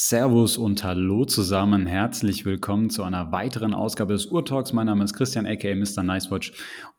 Servus 0.00 0.58
und 0.58 0.84
Hallo 0.84 1.24
zusammen. 1.24 1.84
Herzlich 1.84 2.44
willkommen 2.44 2.88
zu 2.88 3.02
einer 3.02 3.32
weiteren 3.32 3.74
Ausgabe 3.74 4.12
des 4.12 4.26
Urtalks. 4.26 4.72
Mein 4.72 4.86
Name 4.86 5.02
ist 5.02 5.12
Christian, 5.12 5.44
aka 5.44 5.74
Mr. 5.74 6.04
Nicewatch. 6.04 6.52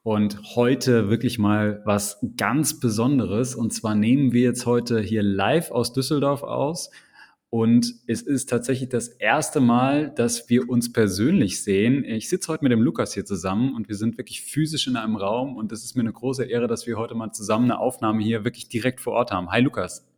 Und 0.03 0.41
heute 0.57 1.09
wirklich 1.09 1.39
mal 1.39 1.81
was 1.85 2.19
ganz 2.35 2.81
Besonderes. 2.81 3.55
Und 3.55 3.71
zwar 3.71 3.95
nehmen 3.95 4.33
wir 4.33 4.41
jetzt 4.41 4.65
heute 4.65 4.99
hier 4.99 5.23
live 5.23 5.71
aus 5.71 5.93
Düsseldorf 5.93 6.43
aus. 6.43 6.89
Und 7.49 7.95
es 8.05 8.21
ist 8.21 8.49
tatsächlich 8.49 8.89
das 8.89 9.07
erste 9.07 9.61
Mal, 9.61 10.13
dass 10.13 10.49
wir 10.49 10.69
uns 10.69 10.91
persönlich 10.91 11.63
sehen. 11.63 12.03
Ich 12.03 12.27
sitze 12.27 12.51
heute 12.51 12.65
mit 12.65 12.73
dem 12.73 12.81
Lukas 12.81 13.13
hier 13.13 13.23
zusammen 13.23 13.75
und 13.75 13.87
wir 13.87 13.95
sind 13.95 14.17
wirklich 14.17 14.41
physisch 14.41 14.87
in 14.87 14.97
einem 14.97 15.15
Raum. 15.15 15.55
Und 15.55 15.71
es 15.71 15.85
ist 15.85 15.95
mir 15.95 16.01
eine 16.01 16.11
große 16.11 16.43
Ehre, 16.43 16.67
dass 16.67 16.85
wir 16.85 16.97
heute 16.97 17.15
mal 17.15 17.31
zusammen 17.31 17.71
eine 17.71 17.79
Aufnahme 17.79 18.21
hier 18.21 18.43
wirklich 18.43 18.67
direkt 18.67 18.99
vor 18.99 19.13
Ort 19.13 19.31
haben. 19.31 19.49
Hi 19.51 19.61
Lukas. 19.61 20.08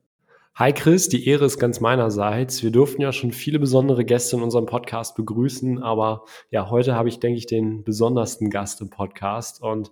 Hi 0.61 0.73
Chris, 0.73 1.09
die 1.09 1.27
Ehre 1.27 1.45
ist 1.45 1.57
ganz 1.57 1.79
meinerseits. 1.79 2.61
Wir 2.61 2.69
durften 2.69 3.01
ja 3.01 3.11
schon 3.11 3.31
viele 3.31 3.57
besondere 3.57 4.05
Gäste 4.05 4.35
in 4.35 4.43
unserem 4.43 4.67
Podcast 4.67 5.15
begrüßen, 5.15 5.81
aber 5.81 6.25
ja, 6.51 6.69
heute 6.69 6.93
habe 6.93 7.09
ich, 7.09 7.19
denke 7.19 7.39
ich, 7.39 7.47
den 7.47 7.83
besondersten 7.83 8.51
Gast 8.51 8.79
im 8.79 8.91
Podcast 8.91 9.63
und 9.63 9.91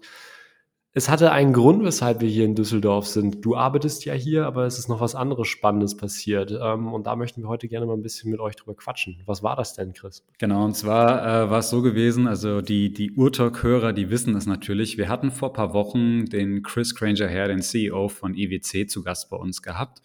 es 0.92 1.08
hatte 1.08 1.32
einen 1.32 1.54
Grund, 1.54 1.84
weshalb 1.84 2.20
wir 2.20 2.28
hier 2.28 2.46
in 2.46 2.56
Düsseldorf 2.56 3.06
sind. 3.06 3.46
Du 3.46 3.56
arbeitest 3.56 4.06
ja 4.06 4.14
hier, 4.14 4.48
aber 4.48 4.66
es 4.66 4.80
ist 4.80 4.90
noch 4.90 5.00
was 5.02 5.14
anderes 5.14 5.48
Spannendes 5.48 5.96
passiert. 5.96 6.52
Ähm, 6.52 6.92
und 6.94 7.06
da 7.06 7.16
möchten 7.16 7.44
wir 7.44 7.48
heute 7.48 7.68
gerne 7.68 7.86
mal 7.86 7.94
ein 7.94 8.02
bisschen 8.02 8.32
mit 8.32 8.40
euch 8.40 8.56
drüber 8.56 8.76
quatschen. 8.76 9.22
Was 9.28 9.44
war 9.44 9.56
das 9.56 9.76
denn, 9.76 9.94
Chris? 9.94 10.26
Genau, 10.40 10.66
und 10.66 10.76
zwar 10.76 11.46
äh, 11.46 11.50
war 11.52 11.60
es 11.60 11.70
so 11.70 11.84
gewesen, 11.84 12.28
also 12.28 12.62
die, 12.62 12.92
die 12.92 13.12
Urtalk-Hörer, 13.12 13.94
die 13.94 14.10
wissen 14.10 14.36
es 14.36 14.48
natürlich. 14.48 14.98
Wir 14.98 15.10
hatten 15.10 15.30
vor 15.30 15.50
ein 15.50 15.54
paar 15.54 15.74
Wochen 15.74 16.26
den 16.26 16.64
Chris 16.64 16.96
Granger 16.96 17.28
her, 17.28 17.48
den 17.48 17.62
CEO 17.62 18.08
von 18.08 18.34
IWC, 18.34 18.88
zu 18.88 19.04
Gast 19.04 19.30
bei 19.30 19.38
uns 19.38 19.62
gehabt. 19.62 20.02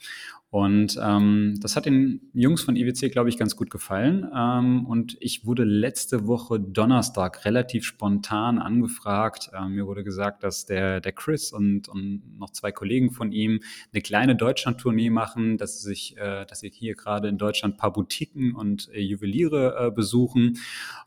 Und 0.55 0.97
ähm, 1.03 1.59
das 1.61 1.75
hat 1.75 1.85
den 1.85 2.31
Jungs 2.33 2.63
von 2.63 2.77
IWC, 2.77 3.11
glaube 3.11 3.29
ich, 3.29 3.37
ganz 3.37 3.57
gut 3.57 3.71
gefallen. 3.71 4.31
Ähm, 4.33 4.87
und 4.87 5.17
ich 5.19 5.45
wurde 5.45 5.65
letzte 5.65 6.29
Woche 6.29 6.61
Donnerstag 6.61 7.45
relativ 7.45 7.85
spontan 7.85 8.61
angefragt. 8.61 9.51
Ähm, 9.53 9.75
mir 9.75 9.89
wurde 9.89 10.05
gesagt, 10.05 10.45
dass 10.45 10.65
der, 10.65 11.01
der 11.01 11.11
Chris 11.11 11.51
und, 11.51 11.89
und 11.89 12.39
noch 12.39 12.51
zwei 12.51 12.71
Kollegen 12.71 13.11
von 13.11 13.33
ihm 13.33 13.59
eine 13.93 14.01
kleine 14.01 14.37
Deutschland-Tournee 14.37 15.11
machen, 15.11 15.59
dass 15.59 15.83
sie 15.83 15.89
sich, 15.89 16.17
äh, 16.19 16.47
dass 16.47 16.61
sie 16.61 16.71
hier 16.73 16.95
gerade 16.95 17.27
in 17.27 17.37
Deutschland 17.37 17.75
ein 17.75 17.79
paar 17.79 17.93
Boutiquen 17.93 18.55
und 18.55 18.89
äh, 18.95 19.01
Juweliere 19.01 19.89
äh, 19.89 19.91
besuchen 19.91 20.61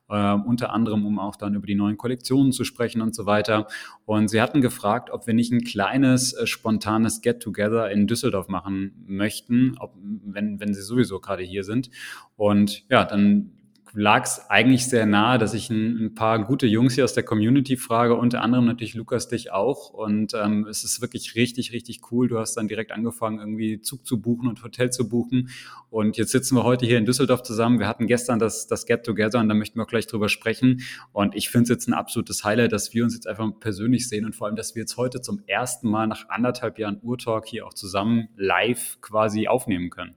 äh, 0.10 0.34
unter 0.34 0.74
anderem, 0.74 1.06
um 1.06 1.20
auch 1.20 1.36
dann 1.36 1.56
über 1.56 1.68
die 1.68 1.76
neuen 1.76 1.98
Kollektionen 1.98 2.52
zu 2.52 2.64
sprechen 2.64 3.02
und 3.02 3.16
so 3.16 3.26
weiter. 3.26 3.68
Und 4.06 4.30
sie 4.30 4.42
hatten 4.42 4.62
gefragt, 4.62 5.10
ob 5.10 5.28
wir 5.28 5.34
nicht 5.34 5.52
ein 5.52 5.64
kleines, 5.64 6.34
äh, 6.34 6.48
spontanes 6.48 7.22
Get-Together 7.22 7.92
in 7.92 8.08
Düsseldorf 8.08 8.48
machen 8.48 9.04
möchten, 9.08 9.37
ob, 9.80 9.94
wenn, 10.26 10.60
wenn 10.60 10.74
sie 10.74 10.82
sowieso 10.82 11.20
gerade 11.20 11.44
hier 11.44 11.64
sind. 11.64 11.90
Und 12.36 12.84
ja, 12.90 13.04
dann 13.04 13.57
lag 13.98 14.26
es 14.26 14.48
eigentlich 14.48 14.86
sehr 14.86 15.08
nahe, 15.08 15.40
dass 15.40 15.56
ich 15.56 15.72
ein, 15.72 16.06
ein, 16.06 16.14
paar 16.14 16.46
gute 16.46 16.68
Jungs 16.68 16.94
hier 16.94 17.04
aus 17.04 17.16
der 17.16 17.24
Community 17.24 17.78
frage, 17.78 18.14
unter 18.14 18.44
anderem 18.44 18.66
natürlich 18.66 18.94
Lukas 18.94 19.28
dich 19.28 19.52
auch. 19.52 19.90
Und 19.90 20.36
ähm, 20.36 20.68
es 20.70 20.84
ist 20.84 21.02
wirklich 21.02 21.34
richtig, 21.34 21.72
richtig 21.74 22.02
cool. 22.12 22.28
Du 22.28 22.38
hast 22.38 22.54
dann 22.54 22.68
direkt 22.68 22.92
angefangen, 22.92 23.40
irgendwie 23.40 23.82
Zug 23.82 24.06
zu 24.06 24.22
buchen 24.22 24.48
und 24.48 24.64
Hotel 24.64 24.92
zu 24.92 25.10
buchen. 25.10 25.50
Und 25.90 26.16
jetzt 26.16 26.32
sitzen 26.32 26.56
wir 26.56 26.64
heute 26.64 26.86
hier 26.86 27.00
in 27.00 27.06
Düsseldorf 27.06 27.42
zusammen. 27.42 27.80
Wir 27.80 27.88
hatten 27.88 28.06
gestern 28.06 28.38
das, 28.38 28.68
das 28.68 28.86
Get 28.86 29.04
Together 29.04 29.40
und 29.40 29.50
da 29.50 29.56
möchten 29.56 29.80
wir 29.80 29.84
auch 29.86 29.90
gleich 29.90 30.06
drüber 30.06 30.30
sprechen. 30.30 30.82
Und 31.12 31.34
ich 31.34 31.50
finde 31.50 31.64
es 31.64 31.70
jetzt 31.70 31.88
ein 31.88 31.94
absolutes 31.94 32.44
Highlight, 32.44 32.74
dass 32.74 32.94
wir 32.94 33.04
uns 33.04 33.16
jetzt 33.16 33.26
einfach 33.26 33.50
persönlich 33.60 34.08
sehen 34.08 34.26
und 34.26 34.36
vor 34.36 34.46
allem, 34.46 34.56
dass 34.56 34.76
wir 34.76 34.82
jetzt 34.82 34.98
heute 34.98 35.22
zum 35.22 35.42
ersten 35.48 35.90
Mal 35.90 36.06
nach 36.06 36.30
anderthalb 36.30 36.78
Jahren 36.78 37.00
Urtalk 37.02 37.48
hier 37.48 37.66
auch 37.66 37.74
zusammen 37.74 38.30
live 38.36 39.00
quasi 39.02 39.48
aufnehmen 39.48 39.90
können. 39.90 40.14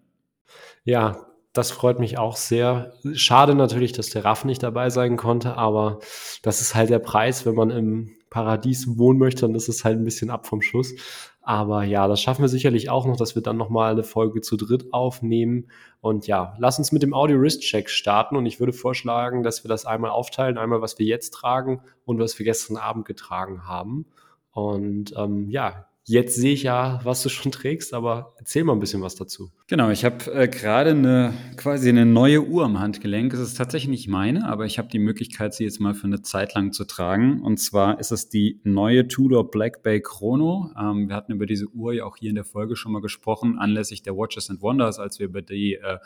Ja, 0.85 1.30
das 1.53 1.71
freut 1.71 1.99
mich 1.99 2.19
auch 2.19 2.37
sehr. 2.37 2.93
Schade 3.15 3.55
natürlich, 3.55 3.93
dass 3.93 4.11
der 4.11 4.25
Raff 4.25 4.45
nicht 4.45 4.63
dabei 4.63 4.91
sein 4.91 5.17
konnte, 5.17 5.57
aber 5.57 5.99
das 6.43 6.61
ist 6.61 6.75
halt 6.75 6.91
der 6.91 7.01
Preis, 7.01 7.45
wenn 7.45 7.55
man 7.55 7.71
im 7.71 8.17
Paradies 8.31 8.97
wohnen 8.97 9.19
möchte, 9.19 9.43
dann 9.43 9.57
ist 9.57 9.69
es 9.69 9.85
halt 9.85 9.99
ein 9.99 10.05
bisschen 10.05 10.31
ab 10.31 10.47
vom 10.47 10.63
Schuss. 10.63 10.95
Aber 11.43 11.83
ja, 11.83 12.07
das 12.07 12.21
schaffen 12.23 12.43
wir 12.43 12.49
sicherlich 12.49 12.91
auch 12.91 13.07
noch, 13.07 13.17
dass 13.17 13.35
wir 13.35 13.43
dann 13.43 13.57
nochmal 13.57 13.93
eine 13.93 14.05
Folge 14.05 14.41
zu 14.41 14.57
dritt 14.57 14.93
aufnehmen. 14.93 15.69
Und 16.01 16.29
ja, 16.29 16.55
lass 16.59 16.79
uns 16.79 16.93
mit 16.93 17.03
dem 17.03 17.13
Audio-Wrist-Check 17.13 17.91
starten. 17.91 18.37
Und 18.37 18.47
ich 18.47 18.61
würde 18.61 18.73
vorschlagen, 18.73 19.43
dass 19.43 19.65
wir 19.65 19.69
das 19.69 19.85
einmal 19.85 20.13
aufteilen. 20.13 20.59
Einmal, 20.59 20.81
was 20.81 20.99
wir 21.01 21.07
jetzt 21.07 21.31
tragen 21.31 21.81
und 22.05 22.21
was 22.21 22.39
wir 22.39 22.45
gestern 22.45 22.77
Abend 22.77 23.05
getragen 23.05 23.67
haben. 23.67 24.07
Und 24.53 25.13
ähm, 25.17 25.51
ja, 25.51 25.87
Jetzt 26.11 26.35
sehe 26.35 26.55
ich 26.55 26.65
ja, 26.65 26.99
was 27.05 27.23
du 27.23 27.29
schon 27.29 27.53
trägst, 27.53 27.95
aber 27.95 28.35
erzähl 28.37 28.65
mal 28.65 28.73
ein 28.73 28.81
bisschen 28.81 29.01
was 29.01 29.15
dazu. 29.15 29.53
Genau, 29.69 29.91
ich 29.91 30.05
habe 30.05 30.33
äh, 30.35 30.49
gerade 30.49 30.91
eine 30.91 31.33
quasi 31.57 31.89
eine 31.89 32.05
neue 32.05 32.43
Uhr 32.43 32.65
am 32.65 32.81
Handgelenk. 32.81 33.33
Es 33.33 33.39
ist 33.39 33.57
tatsächlich 33.57 33.91
nicht 33.91 34.09
meine, 34.09 34.49
aber 34.49 34.67
ich 34.67 34.79
habe 34.79 34.89
die 34.89 34.99
Möglichkeit, 34.99 35.55
sie 35.55 35.63
jetzt 35.63 35.79
mal 35.79 35.95
für 35.95 36.09
eine 36.09 36.21
Zeit 36.21 36.53
lang 36.57 36.73
zu 36.73 36.85
tragen. 36.85 37.41
Und 37.41 37.59
zwar 37.59 38.01
ist 38.01 38.11
es 38.11 38.29
die 38.29 38.61
neue 38.65 39.07
Tudor 39.07 39.53
Black 39.53 39.85
Bay 39.85 40.01
Chrono. 40.01 40.73
Ähm, 40.77 41.09
wir 41.09 41.15
hatten 41.15 41.31
über 41.31 41.47
diese 41.47 41.69
Uhr 41.69 41.93
ja 41.93 42.07
auch 42.07 42.17
hier 42.17 42.31
in 42.31 42.35
der 42.35 42.45
Folge 42.45 42.75
schon 42.75 42.91
mal 42.91 43.03
gesprochen, 43.03 43.61
anlässlich 43.61 44.03
der 44.03 44.17
Watches 44.17 44.51
and 44.51 44.63
Wonders, 44.63 44.99
als 44.99 45.21
wir 45.21 45.27
über 45.27 45.43
die 45.43 45.75
äh, 45.75 45.99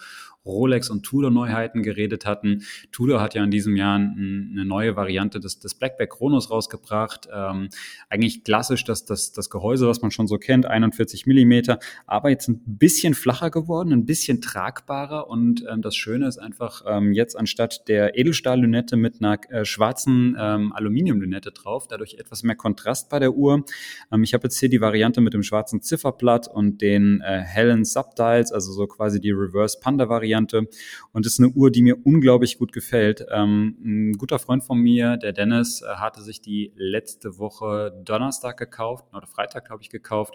Rolex 0.47 0.91
und 0.91 1.03
Tudor 1.03 1.31
Neuheiten 1.31 1.83
geredet 1.83 2.27
hatten. 2.27 2.63
Tudor 2.93 3.21
hat 3.21 3.35
ja 3.35 3.43
in 3.43 3.51
diesem 3.51 3.77
Jahr 3.77 3.97
eine 3.97 4.65
neue 4.65 4.97
Variante 4.97 5.41
des, 5.41 5.59
des 5.59 5.75
Black 5.75 5.97
Bay 5.97 6.07
Chronos 6.07 6.51
rausgebracht. 6.51 7.29
Ähm, 7.33 7.69
eigentlich 8.09 8.45
klassisch, 8.45 8.85
dass 8.85 9.05
das, 9.05 9.33
das 9.33 9.51
Gehäuse, 9.51 9.89
was 9.89 10.03
man 10.03 10.11
schon 10.11 10.27
so 10.27 10.39
kennt, 10.39 10.67
41 10.67 11.27
Millimeter, 11.27 11.79
aber 12.07 12.31
jetzt 12.31 12.49
ein 12.49 12.61
bisschen 12.67 13.15
flacher 13.15 13.51
geworden, 13.51 13.93
ein 13.93 14.05
bisschen 14.05 14.41
tragbarer 14.41 15.29
und 15.29 15.65
ähm, 15.71 15.83
das 15.83 15.97
Schöne 15.97 16.27
ist 16.27 16.39
einfach 16.39 16.83
ähm, 16.87 17.13
jetzt 17.13 17.37
anstatt 17.37 17.89
der 17.89 18.19
Edelstahllünette 18.19 18.97
mit 18.97 19.21
einer 19.21 19.39
äh, 19.51 19.65
schwarzen 19.65 20.37
ähm, 20.39 20.73
Aluminiumlünette 20.73 21.53
drauf, 21.53 21.89
dadurch 21.89 22.15
etwas 22.15 22.43
mehr 22.43 22.57
Kontrast 22.57 23.09
bei 23.09 23.19
der 23.19 23.35
Uhr. 23.35 23.65
Ähm, 24.13 24.23
ich 24.23 24.35
habe 24.35 24.45
jetzt 24.45 24.59
hier 24.59 24.69
die 24.69 24.81
Variante 24.81 25.21
mit 25.21 25.35
dem 25.35 25.43
schwarzen 25.43 25.81
Zifferblatt 25.81 26.49
und 26.49 26.83
den 26.83 27.23
äh, 27.23 27.41
hellen 27.41 27.85
Subdials, 27.85 28.53
also 28.53 28.73
so 28.73 28.87
quasi 28.87 29.21
die 29.21 29.31
Reverse 29.31 29.79
Panda 29.81 30.09
Variante 30.09 30.34
und 30.37 31.27
ist 31.27 31.41
eine 31.41 31.51
Uhr, 31.51 31.71
die 31.71 31.83
mir 31.83 31.97
unglaublich 32.05 32.59
gut 32.59 32.73
gefällt. 32.73 33.25
Ähm, 33.31 33.77
ein 33.85 34.13
guter 34.15 34.39
Freund 34.39 34.65
von 34.65 34.79
mir, 34.79 35.17
der 35.17 35.33
Dennis, 35.33 35.83
äh, 35.83 35.87
hatte 35.97 36.23
sich 36.23 36.41
die 36.41 36.73
letzte 36.77 37.39
Woche 37.39 37.93
Donnerstag 38.05 38.57
gekauft 38.57 39.07
oder 39.15 39.27
Freitag, 39.27 39.67
glaube 39.67 39.83
ich, 39.83 39.91
gekauft. 39.91 40.35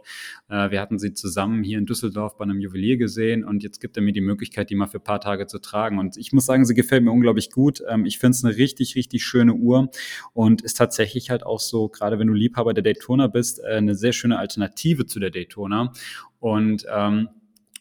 Äh, 0.49 0.71
wir 0.71 0.81
hatten 0.81 0.99
sie 0.99 1.13
zusammen 1.13 1.63
hier 1.63 1.77
in 1.77 1.85
Düsseldorf 1.85 2.37
bei 2.37 2.43
einem 2.43 2.59
Juwelier 2.59 2.97
gesehen 2.97 3.43
und 3.43 3.63
jetzt 3.63 3.79
gibt 3.79 3.97
er 3.97 4.03
mir 4.03 4.13
die 4.13 4.21
Möglichkeit, 4.21 4.69
die 4.69 4.75
mal 4.75 4.87
für 4.87 4.97
ein 4.97 5.03
paar 5.03 5.21
Tage 5.21 5.47
zu 5.47 5.59
tragen. 5.59 5.99
Und 5.99 6.17
ich 6.17 6.33
muss 6.33 6.45
sagen, 6.45 6.65
sie 6.65 6.73
gefällt 6.73 7.03
mir 7.03 7.11
unglaublich 7.11 7.51
gut. 7.51 7.81
Ähm, 7.87 8.05
ich 8.05 8.19
finde 8.19 8.35
es 8.35 8.43
eine 8.43 8.55
richtig, 8.55 8.95
richtig 8.95 9.23
schöne 9.23 9.53
Uhr 9.53 9.89
und 10.33 10.61
ist 10.61 10.77
tatsächlich 10.77 11.29
halt 11.29 11.45
auch 11.45 11.59
so, 11.59 11.89
gerade 11.89 12.19
wenn 12.19 12.27
du 12.27 12.33
Liebhaber 12.33 12.73
der 12.73 12.83
Daytona 12.83 13.27
bist, 13.27 13.59
äh, 13.59 13.75
eine 13.75 13.95
sehr 13.95 14.13
schöne 14.13 14.37
Alternative 14.37 15.05
zu 15.05 15.19
der 15.19 15.29
Daytona. 15.29 15.91
Und 16.39 16.85
ähm, 16.89 17.29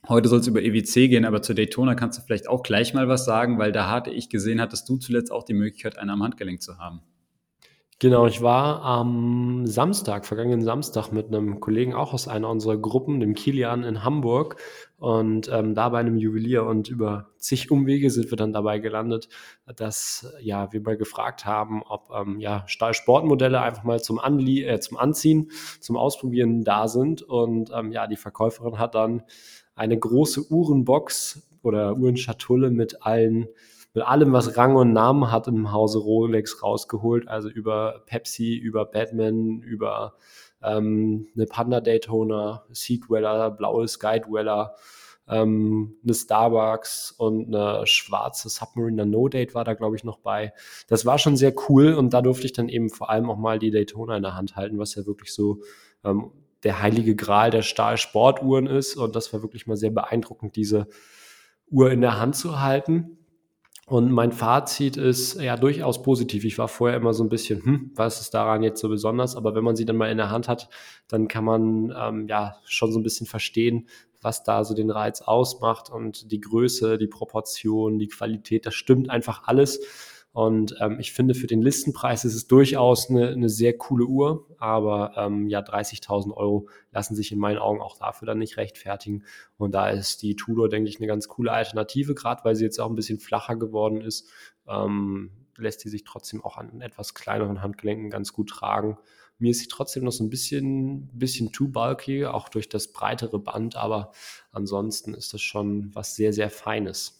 Heute 0.06 0.28
soll 0.28 0.41
es 0.41 0.47
über 0.47 0.62
EWC 0.62 1.09
gehen, 1.09 1.25
aber 1.25 1.42
zu 1.42 1.54
Daytona 1.54 1.94
kannst 1.94 2.19
du 2.19 2.22
vielleicht 2.22 2.48
auch 2.48 2.62
gleich 2.62 2.94
mal 2.94 3.09
was 3.09 3.25
sagen, 3.25 3.59
weil 3.59 3.72
da 3.72 3.91
hatte 3.91 4.10
ich 4.10 4.28
gesehen, 4.28 4.60
hattest 4.60 4.88
du 4.88 4.97
zuletzt 4.97 5.32
auch 5.32 5.44
die 5.44 5.54
Möglichkeit, 5.54 5.98
eine 5.98 6.12
am 6.12 6.22
Handgelenk 6.22 6.62
zu 6.62 6.78
haben. 6.78 7.03
Genau, 8.00 8.28
ich 8.28 8.42
war 8.42 8.84
am 8.84 9.66
Samstag, 9.66 10.25
vergangenen 10.25 10.62
Samstag, 10.62 11.10
mit 11.10 11.26
einem 11.26 11.59
Kollegen 11.59 11.94
auch 11.94 12.14
aus 12.14 12.28
einer 12.28 12.48
unserer 12.48 12.76
Gruppen, 12.76 13.19
dem 13.19 13.34
Kilian 13.34 13.82
in 13.82 14.04
Hamburg 14.04 14.54
und 14.98 15.50
ähm, 15.53 15.75
da 15.75 15.88
bei 15.88 15.98
einem 15.98 16.16
Juwelier 16.16 16.65
und 16.65 16.88
über 16.88 17.30
zig 17.38 17.72
Umwege 17.72 18.10
sind 18.10 18.30
wir 18.30 18.36
dann 18.36 18.53
dabei 18.53 18.78
gelandet, 18.78 19.28
dass 19.75 20.32
ja 20.41 20.72
wir 20.72 20.80
mal 20.80 20.97
gefragt 20.97 21.44
haben, 21.44 21.82
ob 21.82 22.10
ähm, 22.15 22.38
ja 22.38 22.62
Stahlsportmodelle 22.69 23.60
einfach 23.60 23.82
mal 23.82 24.00
zum, 24.00 24.20
Anlie 24.20 24.65
äh, 24.65 24.78
zum 24.78 24.97
Anziehen, 24.97 25.50
zum 25.80 25.97
Ausprobieren 25.97 26.62
da 26.62 26.86
sind 26.86 27.22
und 27.22 27.72
ähm, 27.75 27.91
ja 27.91 28.06
die 28.06 28.16
Verkäuferin 28.16 28.78
hat 28.78 28.94
dann 28.94 29.25
eine 29.78 29.99
große 29.99 30.51
Uhrenbox 30.51 31.42
oder 31.63 31.97
Uhrenschatulle 31.97 32.71
mit 32.71 33.03
allen 33.04 33.48
mit 33.95 34.07
allem, 34.07 34.33
was 34.33 34.57
Rang 34.57 34.77
und 34.77 34.92
Namen 34.92 35.33
hat 35.33 35.48
im 35.48 35.72
Hause 35.72 35.98
Rolex 35.98 36.63
rausgeholt, 36.63 37.27
also 37.27 37.48
über 37.48 38.03
Pepsi, 38.07 38.54
über 38.54 38.84
Batman, 38.84 39.60
über 39.60 40.15
ähm, 40.63 41.27
eine 41.34 41.47
Panda 41.47 41.80
Daytona, 41.80 42.65
Seedweller, 42.71 43.51
blaue 43.51 43.89
Skydweller, 43.89 44.77
ähm, 45.27 45.97
eine 46.04 46.15
Starbucks 46.15 47.13
und 47.13 47.54
eine 47.54 47.86
schwarze 47.86 48.48
Submariner 48.48 49.04
No 49.04 49.28
Date 49.28 49.54
war 49.54 49.65
da, 49.65 49.75
glaube 49.75 49.97
ich, 49.97 50.04
noch 50.04 50.19
bei. 50.19 50.53
Das 50.89 51.04
war 51.07 51.19
schon 51.19 51.36
sehr 51.36 51.54
cool 51.69 51.95
und 51.95 52.15
da 52.15 52.22
durfte 52.22 52.47
ich 52.47 52.53
dann 52.53 52.69
eben 52.69 52.91
vor 52.91 53.10
allem 53.10 53.30
auch 53.30 53.39
mal 53.39 53.59
die 53.59 53.71
Daytona 53.71 54.16
in 54.16 54.22
der 54.22 54.34
Hand 54.34 54.57
halten, 54.57 54.78
was 54.78 54.95
ja 54.95 55.07
wirklich 55.07 55.33
so 55.33 55.60
ähm, 56.04 56.30
der 56.65 56.83
heilige 56.83 57.15
Gral 57.15 57.51
der 57.51 57.63
Stahl-Sportuhren 57.63 58.66
ist 58.66 58.97
und 58.97 59.15
das 59.15 59.33
war 59.33 59.43
wirklich 59.43 59.66
mal 59.66 59.77
sehr 59.77 59.91
beeindruckend, 59.91 60.57
diese 60.57 60.89
Uhr 61.71 61.91
in 61.91 62.01
der 62.01 62.19
Hand 62.19 62.37
zu 62.37 62.60
halten. 62.60 63.19
Und 63.87 64.13
mein 64.13 64.33
Fazit 64.33 64.99
ist 64.99 65.41
ja 65.41 65.57
durchaus 65.57 66.03
positiv. 66.03 66.45
Ich 66.45 66.59
war 66.59 66.69
vorher 66.69 66.99
immer 66.99 67.15
so 67.15 67.25
ein 67.25 67.31
bisschen, 67.31 67.65
hm, 67.65 67.91
was 67.95 68.21
ist 68.21 68.34
daran 68.34 68.63
jetzt 68.63 68.83
so 68.83 68.89
besonders? 68.91 69.34
Aber 69.34 69.55
wenn 69.55 69.65
man 69.65 69.77
sie 69.77 69.87
dann 69.87 69.97
mal 69.97 70.10
in 70.10 70.19
der 70.19 70.31
Hand 70.31 70.47
hat, 70.47 70.69
dann 71.09 71.27
kann 71.27 71.45
man 71.45 71.95
ähm, 71.97 72.28
ja 72.28 72.57
schon 72.66 72.93
so 72.93 73.01
ein 73.01 73.03
bisschen 73.03 73.27
verstehen, 73.27 73.89
was 74.21 74.43
da 74.43 74.65
so 74.65 74.75
den 74.75 74.91
Reiz 74.91 75.22
ausmacht 75.22 75.89
und 75.89 76.31
die 76.31 76.41
Größe, 76.41 76.99
die 76.99 77.07
Proportion, 77.07 77.99
die 77.99 78.09
Qualität, 78.09 78.66
das 78.66 78.75
stimmt 78.75 79.09
einfach 79.09 79.45
alles. 79.47 79.81
Und 80.39 80.77
ähm, 80.79 81.01
ich 81.01 81.13
finde, 81.13 81.35
für 81.35 81.49
den 81.49 81.63
Listenpreis 81.63 82.25
ist 82.25 82.37
es 82.37 82.47
durchaus 82.47 83.11
eine, 83.11 83.31
eine 83.31 83.49
sehr 83.49 83.77
coole 83.77 84.05
Uhr, 84.05 84.47
aber 84.59 85.15
ähm, 85.17 85.49
ja, 85.49 85.59
30.000 85.59 86.33
Euro 86.33 86.69
lassen 86.93 87.17
sich 87.17 87.33
in 87.33 87.41
meinen 87.41 87.59
Augen 87.59 87.81
auch 87.81 87.99
dafür 87.99 88.27
dann 88.27 88.39
nicht 88.39 88.57
rechtfertigen. 88.57 89.25
Und 89.57 89.73
da 89.73 89.89
ist 89.91 90.23
die 90.23 90.37
Tudor, 90.37 90.69
denke 90.69 90.89
ich, 90.91 90.99
eine 90.99 91.09
ganz 91.09 91.27
coole 91.27 91.51
Alternative, 91.51 92.15
gerade 92.15 92.45
weil 92.45 92.55
sie 92.55 92.63
jetzt 92.63 92.79
auch 92.79 92.89
ein 92.89 92.95
bisschen 92.95 93.19
flacher 93.19 93.57
geworden 93.57 94.01
ist. 94.01 94.31
Ähm, 94.69 95.33
lässt 95.57 95.83
die 95.83 95.89
sich 95.89 96.05
trotzdem 96.05 96.45
auch 96.45 96.57
an 96.57 96.83
etwas 96.83 97.15
kleineren 97.15 97.61
Handgelenken 97.61 98.09
ganz 98.09 98.33
gut 98.33 98.51
tragen. 98.51 98.97
Mir 99.41 99.51
ist 99.51 99.59
sie 99.59 99.67
trotzdem 99.67 100.05
noch 100.05 100.13
so 100.13 100.23
ein 100.23 100.31
bisschen, 100.31 101.09
bisschen 101.19 101.51
too 101.51 101.67
bulky, 101.67 102.27
auch 102.27 102.49
durch 102.49 102.69
das 102.69 102.93
breitere 102.93 103.41
Band, 103.41 103.75
aber 103.75 104.13
ansonsten 104.53 105.15
ist 105.15 105.35
das 105.35 105.43
schon 105.43 105.93
was 105.97 106.15
sehr, 106.15 106.33
sehr 106.33 106.49
Feines. 106.49 107.17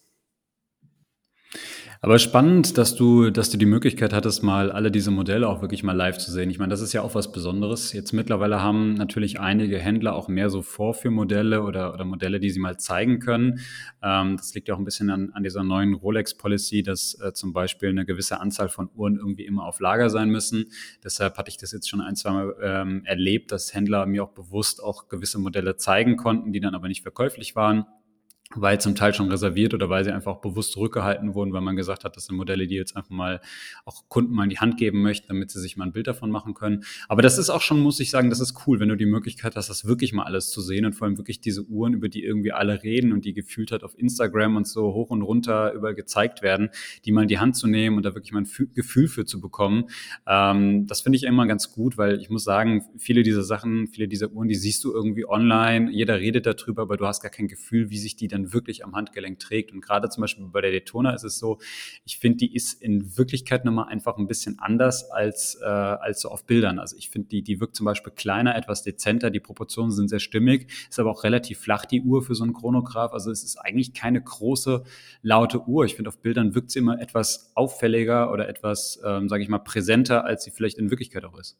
Aber 2.01 2.21
spannend, 2.21 2.79
dass 2.79 2.95
du, 2.95 3.31
dass 3.31 3.51
du 3.51 3.59
die 3.59 3.67
Möglichkeit 3.67 4.13
hattest, 4.13 4.45
mal 4.45 4.71
alle 4.71 4.93
diese 4.93 5.11
Modelle 5.11 5.49
auch 5.49 5.63
wirklich 5.63 5.83
mal 5.83 5.95
live 5.97 6.17
zu 6.19 6.31
sehen. 6.31 6.49
Ich 6.49 6.61
meine, 6.61 6.71
das 6.71 6.81
ist 6.81 6.93
ja 6.93 7.03
auch 7.03 7.17
was 7.17 7.33
Besonderes. 7.33 7.93
Jetzt 7.93 8.13
mittlerweile 8.13 8.63
haben 8.63 8.95
natürlich 8.95 9.41
einige 9.41 9.79
Händler 9.79 10.15
auch 10.15 10.29
mehr 10.29 10.49
so 10.49 10.63
Vorführmodelle 10.63 11.63
oder, 11.63 11.93
oder 11.93 12.05
Modelle, 12.05 12.39
die 12.39 12.51
sie 12.51 12.61
mal 12.61 12.79
zeigen 12.79 13.19
können. 13.19 13.61
Ähm, 14.01 14.37
das 14.37 14.55
liegt 14.55 14.69
ja 14.69 14.75
auch 14.75 14.79
ein 14.79 14.85
bisschen 14.85 15.11
an, 15.11 15.31
an 15.33 15.43
dieser 15.43 15.65
neuen 15.65 15.95
Rolex-Policy, 15.95 16.85
dass 16.85 17.19
äh, 17.21 17.33
zum 17.33 17.53
Beispiel 17.53 17.89
eine 17.89 18.05
gewisse 18.05 18.39
Anzahl 18.39 18.69
von 18.69 18.89
Uhren 18.95 19.17
irgendwie 19.17 19.45
immer 19.45 19.65
auf 19.65 19.81
Lager 19.81 20.09
sein 20.09 20.29
müssen. 20.29 20.67
Deshalb 21.03 21.37
hatte 21.37 21.49
ich 21.49 21.57
das 21.57 21.73
jetzt 21.73 21.89
schon 21.89 22.01
ein, 22.01 22.15
zwei 22.15 22.31
Mal 22.31 22.55
ähm, 22.63 23.03
erlebt, 23.07 23.51
dass 23.51 23.75
Händler 23.75 24.07
mir 24.07 24.23
auch 24.23 24.35
bewusst 24.35 24.81
auch 24.81 25.09
gewisse 25.09 25.41
Modelle 25.41 25.77
zeigen 25.77 26.17
konnten, 26.17 26.53
die 26.53 26.61
dann 26.61 26.77
aber 26.77 26.87
nicht 26.87 27.03
verkäuflich 27.03 27.57
waren 27.57 27.87
weil 28.55 28.81
zum 28.81 28.95
Teil 28.95 29.13
schon 29.13 29.29
reserviert 29.29 29.75
oder 29.75 29.91
weil 29.91 30.05
sie 30.05 30.13
einfach 30.13 30.37
auch 30.37 30.41
bewusst 30.41 30.73
zurückgehalten 30.73 31.35
wurden, 31.35 31.53
weil 31.53 31.61
man 31.61 31.77
gesagt 31.77 32.05
hat, 32.05 32.17
das 32.17 32.27
sind 32.27 32.37
Modelle, 32.37 32.67
die 32.67 32.77
jetzt 32.77 32.97
einfach 32.97 33.11
mal 33.11 33.41
auch 33.85 34.09
Kunden 34.09 34.33
mal 34.33 34.45
in 34.45 34.51
die 34.51 34.59
Hand 34.59 34.79
geben 34.79 35.03
möchten, 35.03 35.29
damit 35.29 35.51
sie 35.51 35.61
sich 35.61 35.77
mal 35.77 35.85
ein 35.85 35.93
Bild 35.93 36.07
davon 36.07 36.31
machen 36.31 36.55
können. 36.55 36.85
Aber 37.09 37.21
das 37.21 37.37
ist 37.37 37.51
auch 37.51 37.61
schon, 37.61 37.81
muss 37.81 38.01
ich 38.01 38.11
sagen, 38.11 38.31
das 38.31 38.41
ist 38.41 38.67
cool, 38.67 38.81
wenn 38.81 38.89
du 38.89 38.97
die 38.97 39.07
Möglichkeit 39.07 39.55
hast, 39.55 39.69
das 39.69 39.85
wirklich 39.85 40.15
mal 40.15 40.25
alles 40.25 40.51
zu 40.51 40.63
sehen 40.63 40.87
und 40.87 40.95
vor 40.95 41.07
allem 41.07 41.19
wirklich 41.19 41.41
diese 41.41 41.63
Uhren, 41.65 41.93
über 41.93 42.09
die 42.09 42.25
irgendwie 42.25 42.53
alle 42.53 42.83
reden 42.83 43.13
und 43.13 43.27
die 43.27 43.35
gefühlt 43.35 43.71
hat 43.71 43.85
auf 43.85 43.99
Instagram 43.99 44.57
und 44.57 44.67
so 44.67 44.95
hoch 44.95 45.11
und 45.11 45.21
runter 45.21 45.73
überall 45.75 45.95
gezeigt 45.95 46.41
werden, 46.41 46.71
die 47.05 47.13
mal 47.13 47.23
in 47.23 47.29
die 47.29 47.39
Hand 47.39 47.55
zu 47.55 47.67
nehmen 47.67 47.99
und 47.99 48.03
da 48.05 48.15
wirklich 48.15 48.33
mal 48.33 48.43
ein 48.43 48.71
Gefühl 48.75 49.09
für 49.09 49.27
zu 49.27 49.41
bekommen. 49.41 49.85
Ähm, 50.27 50.87
das 50.87 51.03
finde 51.03 51.17
ich 51.17 51.25
immer 51.25 51.47
ganz 51.47 51.71
gut, 51.73 51.99
weil 51.99 52.19
ich 52.19 52.31
muss 52.31 52.45
sagen, 52.45 52.87
viele 52.97 53.23
dieser 53.23 53.43
Sachen, 53.43 53.89
viele 53.89 54.09
dieser 54.09 54.33
Uhren, 54.33 54.49
die 54.49 54.55
siehst 54.55 54.85
du 54.85 54.93
irgendwie 54.93 55.27
online, 55.29 55.91
jeder 55.91 56.19
redet 56.19 56.47
darüber, 56.47 56.83
aber 56.83 56.97
du 56.97 57.07
hast 57.07 57.21
gar 57.21 57.31
kein 57.31 57.49
Gefühl, 57.49 57.91
wie 57.91 57.99
sich 57.99 58.17
die 58.17 58.29
dann 58.29 58.38
dann 58.39 58.53
wirklich 58.53 58.85
am 58.85 58.95
Handgelenk 58.95 59.39
trägt. 59.39 59.73
Und 59.73 59.81
gerade 59.81 60.09
zum 60.09 60.23
Beispiel 60.23 60.47
bei 60.47 60.61
der 60.61 60.71
Daytona 60.71 61.13
ist 61.13 61.25
es 61.25 61.39
so, 61.39 61.59
ich 62.05 62.19
finde, 62.19 62.39
die 62.39 62.55
ist 62.55 62.81
in 62.81 63.17
Wirklichkeit 63.17 63.65
nochmal 63.65 63.89
einfach 63.89 64.17
ein 64.17 64.27
bisschen 64.27 64.59
anders 64.59 65.11
als, 65.11 65.59
äh, 65.61 65.65
als 65.65 66.21
so 66.21 66.31
auf 66.31 66.45
Bildern. 66.45 66.79
Also 66.79 66.97
ich 66.97 67.11
finde, 67.11 67.29
die, 67.29 67.43
die 67.43 67.61
wirkt 67.61 67.77
zum 67.77 67.85
Beispiel 67.85 68.13
kleiner, 68.13 68.57
etwas 68.57 68.83
dezenter, 68.83 69.31
die 69.31 69.41
Proportionen 69.41 69.91
sind 69.91 70.09
sehr 70.09 70.21
stimmig, 70.21 70.71
ist 70.89 70.99
aber 70.99 71.11
auch 71.11 71.25
relativ 71.25 71.59
flach, 71.59 71.85
die 71.85 72.03
Uhr 72.03 72.23
für 72.23 72.35
so 72.35 72.45
einen 72.45 72.55
Chronograph. 72.55 73.13
Also 73.13 73.31
es 73.31 73.45
ist 73.45 73.57
eigentlich 73.57 73.95
keine 73.95 74.23
große, 74.23 74.85
laute 75.23 75.67
Uhr. 75.67 75.85
Ich 75.85 75.95
finde, 75.95 76.09
auf 76.09 76.21
Bildern 76.21 76.55
wirkt 76.55 76.71
sie 76.71 76.79
immer 76.79 77.01
etwas 77.01 77.53
auffälliger 77.55 78.33
oder 78.33 78.49
etwas, 78.49 79.01
ähm, 79.05 79.29
sage 79.29 79.43
ich 79.43 79.49
mal, 79.49 79.59
präsenter, 79.59 80.25
als 80.25 80.45
sie 80.45 80.51
vielleicht 80.51 80.79
in 80.79 80.91
Wirklichkeit 80.91 81.25
auch 81.25 81.39
ist. 81.39 81.59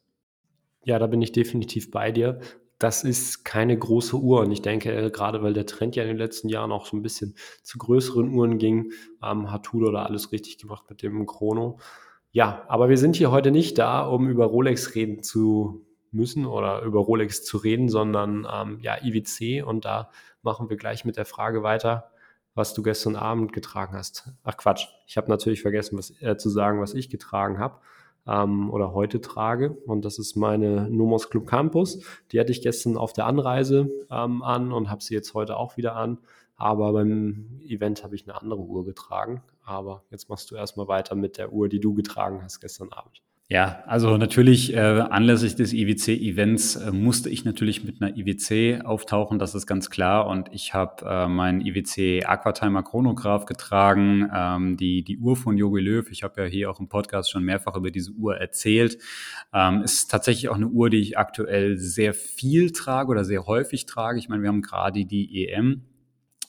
Ja, 0.85 0.97
da 0.97 1.07
bin 1.07 1.21
ich 1.21 1.31
definitiv 1.31 1.91
bei 1.91 2.11
dir 2.11 2.39
das 2.79 3.03
ist 3.03 3.43
keine 3.43 3.77
große 3.77 4.15
Uhr. 4.15 4.39
Und 4.41 4.51
ich 4.51 4.61
denke, 4.61 4.91
äh, 4.91 5.11
gerade 5.11 5.43
weil 5.43 5.53
der 5.53 5.65
Trend 5.65 5.95
ja 5.95 6.03
in 6.03 6.09
den 6.09 6.17
letzten 6.17 6.47
Jahren 6.49 6.71
auch 6.71 6.85
so 6.85 6.97
ein 6.97 7.01
bisschen 7.01 7.35
zu 7.61 7.77
größeren 7.77 8.33
Uhren 8.33 8.57
ging, 8.57 8.91
ähm, 9.21 9.51
hat 9.51 9.63
Tudor 9.63 9.91
da 9.91 10.03
alles 10.03 10.31
richtig 10.31 10.57
gemacht 10.57 10.85
mit 10.89 11.03
dem 11.03 11.25
Chrono. 11.25 11.79
Ja, 12.31 12.63
aber 12.67 12.89
wir 12.89 12.97
sind 12.97 13.15
hier 13.15 13.31
heute 13.31 13.51
nicht 13.51 13.77
da, 13.77 14.01
um 14.01 14.29
über 14.29 14.45
Rolex 14.45 14.95
reden 14.95 15.23
zu 15.23 15.85
müssen 16.11 16.45
oder 16.45 16.81
über 16.81 16.99
Rolex 16.99 17.43
zu 17.43 17.57
reden, 17.57 17.89
sondern 17.89 18.47
ähm, 18.51 18.79
ja, 18.81 18.97
IWC. 19.03 19.63
Und 19.63 19.83
da 19.85 20.09
machen 20.41 20.69
wir 20.69 20.77
gleich 20.77 21.05
mit 21.05 21.17
der 21.17 21.25
Frage 21.25 21.63
weiter, 21.63 22.11
was 22.55 22.73
du 22.73 22.81
gestern 22.81 23.15
Abend 23.15 23.51
getragen 23.51 23.95
hast. 23.95 24.31
Ach 24.43 24.55
Quatsch, 24.55 24.87
ich 25.05 25.17
habe 25.17 25.29
natürlich 25.29 25.61
vergessen, 25.61 25.97
was 25.97 26.11
äh, 26.21 26.37
zu 26.37 26.49
sagen, 26.49 26.79
was 26.79 26.93
ich 26.93 27.09
getragen 27.09 27.59
habe 27.59 27.79
ähm, 28.29 28.69
oder 28.69 28.93
heute 28.93 29.21
trage. 29.21 29.71
Und 29.85 30.05
das 30.05 30.19
ist 30.19 30.35
meine 30.35 30.89
Nomos 30.89 31.29
Club 31.29 31.47
Campus. 31.47 31.99
Die 32.31 32.39
hatte 32.39 32.51
ich 32.51 32.61
gestern 32.61 32.97
auf 32.97 33.13
der 33.13 33.25
Anreise 33.25 33.89
ähm, 34.11 34.43
an 34.43 34.71
und 34.71 34.89
habe 34.89 35.03
sie 35.03 35.15
jetzt 35.15 35.33
heute 35.33 35.57
auch 35.57 35.77
wieder 35.77 35.95
an. 35.95 36.19
Aber 36.55 36.91
beim 36.93 37.61
Event 37.65 38.03
habe 38.03 38.15
ich 38.15 38.27
eine 38.27 38.39
andere 38.39 38.61
Uhr 38.61 38.85
getragen. 38.85 39.41
Aber 39.63 40.03
jetzt 40.11 40.29
machst 40.29 40.51
du 40.51 40.55
erstmal 40.55 40.87
weiter 40.87 41.15
mit 41.15 41.37
der 41.37 41.53
Uhr, 41.53 41.69
die 41.69 41.79
du 41.79 41.93
getragen 41.93 42.41
hast 42.43 42.59
gestern 42.59 42.91
Abend. 42.91 43.21
Ja, 43.51 43.81
also 43.87 44.15
natürlich 44.17 44.75
äh, 44.75 44.77
anlässlich 44.77 45.55
des 45.55 45.73
IWC-Events 45.73 46.75
äh, 46.75 46.91
musste 46.91 47.31
ich 47.31 47.45
natürlich 47.45 47.83
mit 47.83 47.99
einer 47.99 48.15
IWC 48.15 48.85
auftauchen, 48.85 49.39
das 49.39 49.55
ist 49.55 49.65
ganz 49.65 49.89
klar. 49.89 50.27
Und 50.27 50.49
ich 50.51 50.75
habe 50.75 51.03
äh, 51.03 51.27
meinen 51.27 51.59
IWC 51.59 52.27
Aquatimer 52.27 52.83
Chronograph 52.83 53.47
getragen, 53.47 54.29
ähm, 54.31 54.77
die, 54.77 55.03
die 55.03 55.17
Uhr 55.17 55.35
von 55.35 55.57
Jogi 55.57 55.81
Löw. 55.81 56.07
Ich 56.11 56.21
habe 56.21 56.43
ja 56.43 56.47
hier 56.47 56.69
auch 56.69 56.79
im 56.79 56.89
Podcast 56.89 57.31
schon 57.31 57.43
mehrfach 57.43 57.75
über 57.75 57.89
diese 57.89 58.11
Uhr 58.11 58.37
erzählt. 58.37 58.99
Ähm, 59.51 59.81
ist 59.81 60.11
tatsächlich 60.11 60.49
auch 60.49 60.55
eine 60.55 60.67
Uhr, 60.67 60.91
die 60.91 60.99
ich 60.99 61.17
aktuell 61.17 61.79
sehr 61.79 62.13
viel 62.13 62.71
trage 62.71 63.09
oder 63.09 63.25
sehr 63.25 63.47
häufig 63.47 63.87
trage. 63.87 64.19
Ich 64.19 64.29
meine, 64.29 64.43
wir 64.43 64.49
haben 64.49 64.61
gerade 64.61 65.05
die 65.05 65.47
EM 65.47 65.88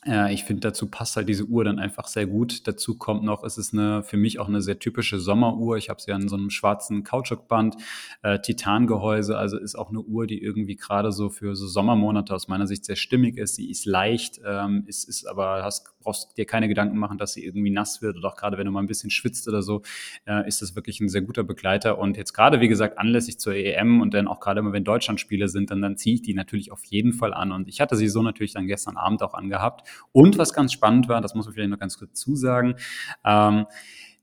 äh, 0.06 0.32
ich 0.32 0.44
finde, 0.44 0.60
dazu 0.60 0.86
passt 0.86 1.16
halt 1.16 1.28
diese 1.28 1.44
Uhr 1.44 1.64
dann 1.64 1.78
einfach 1.78 2.06
sehr 2.06 2.26
gut. 2.26 2.66
Dazu 2.66 2.96
kommt 2.96 3.22
noch, 3.22 3.44
es 3.44 3.58
ist 3.58 3.74
eine, 3.74 4.02
für 4.02 4.16
mich 4.16 4.38
auch 4.38 4.48
eine 4.48 4.62
sehr 4.62 4.78
typische 4.78 5.20
Sommeruhr. 5.20 5.76
Ich 5.76 5.90
habe 5.90 6.00
sie 6.00 6.12
an 6.12 6.28
so 6.28 6.36
einem 6.36 6.50
schwarzen 6.50 7.04
Kautschukband, 7.04 7.76
äh, 8.22 8.38
Titangehäuse, 8.38 9.36
also 9.36 9.58
ist 9.58 9.76
auch 9.76 9.90
eine 9.90 10.00
Uhr, 10.00 10.26
die 10.26 10.42
irgendwie 10.42 10.76
gerade 10.76 11.12
so 11.12 11.28
für 11.28 11.54
so 11.54 11.66
Sommermonate 11.66 12.34
aus 12.34 12.48
meiner 12.48 12.66
Sicht 12.66 12.84
sehr 12.86 12.96
stimmig 12.96 13.36
ist. 13.36 13.56
Sie 13.56 13.70
ist 13.70 13.84
leicht, 13.84 14.40
ähm, 14.44 14.84
ist, 14.86 15.08
ist 15.08 15.26
aber, 15.26 15.62
hast, 15.62 15.90
brauchst 16.00 16.36
dir 16.38 16.46
keine 16.46 16.68
Gedanken 16.68 16.98
machen, 16.98 17.18
dass 17.18 17.34
sie 17.34 17.44
irgendwie 17.44 17.70
nass 17.70 18.00
wird 18.00 18.16
oder 18.16 18.28
auch 18.28 18.36
gerade 18.36 18.56
wenn 18.56 18.64
du 18.64 18.72
mal 18.72 18.80
ein 18.80 18.86
bisschen 18.86 19.10
schwitzt 19.10 19.48
oder 19.48 19.62
so, 19.62 19.82
äh, 20.26 20.48
ist 20.48 20.62
das 20.62 20.74
wirklich 20.74 21.00
ein 21.00 21.10
sehr 21.10 21.20
guter 21.20 21.44
Begleiter. 21.44 21.98
Und 21.98 22.16
jetzt 22.16 22.32
gerade, 22.32 22.60
wie 22.60 22.68
gesagt, 22.68 22.98
anlässlich 22.98 23.38
zur 23.38 23.54
EM 23.54 24.00
und 24.00 24.14
dann 24.14 24.28
auch 24.28 24.40
gerade 24.40 24.60
immer, 24.60 24.72
wenn 24.72 24.84
Deutschlandspiele 24.84 25.48
sind, 25.48 25.70
dann, 25.70 25.82
dann 25.82 25.98
ziehe 25.98 26.14
ich 26.14 26.22
die 26.22 26.32
natürlich 26.32 26.72
auf 26.72 26.84
jeden 26.84 27.12
Fall 27.12 27.34
an. 27.34 27.52
Und 27.52 27.68
ich 27.68 27.82
hatte 27.82 27.96
sie 27.96 28.08
so 28.08 28.22
natürlich 28.22 28.54
dann 28.54 28.66
gestern 28.66 28.96
Abend 28.96 29.22
auch 29.22 29.34
angehabt. 29.34 29.89
Und 30.12 30.38
was 30.38 30.52
ganz 30.52 30.72
spannend 30.72 31.08
war, 31.08 31.20
das 31.20 31.34
muss 31.34 31.46
man 31.46 31.54
vielleicht 31.54 31.70
noch 31.70 31.78
ganz 31.78 31.98
kurz 31.98 32.20
zusagen, 32.20 32.76
ähm, 33.24 33.66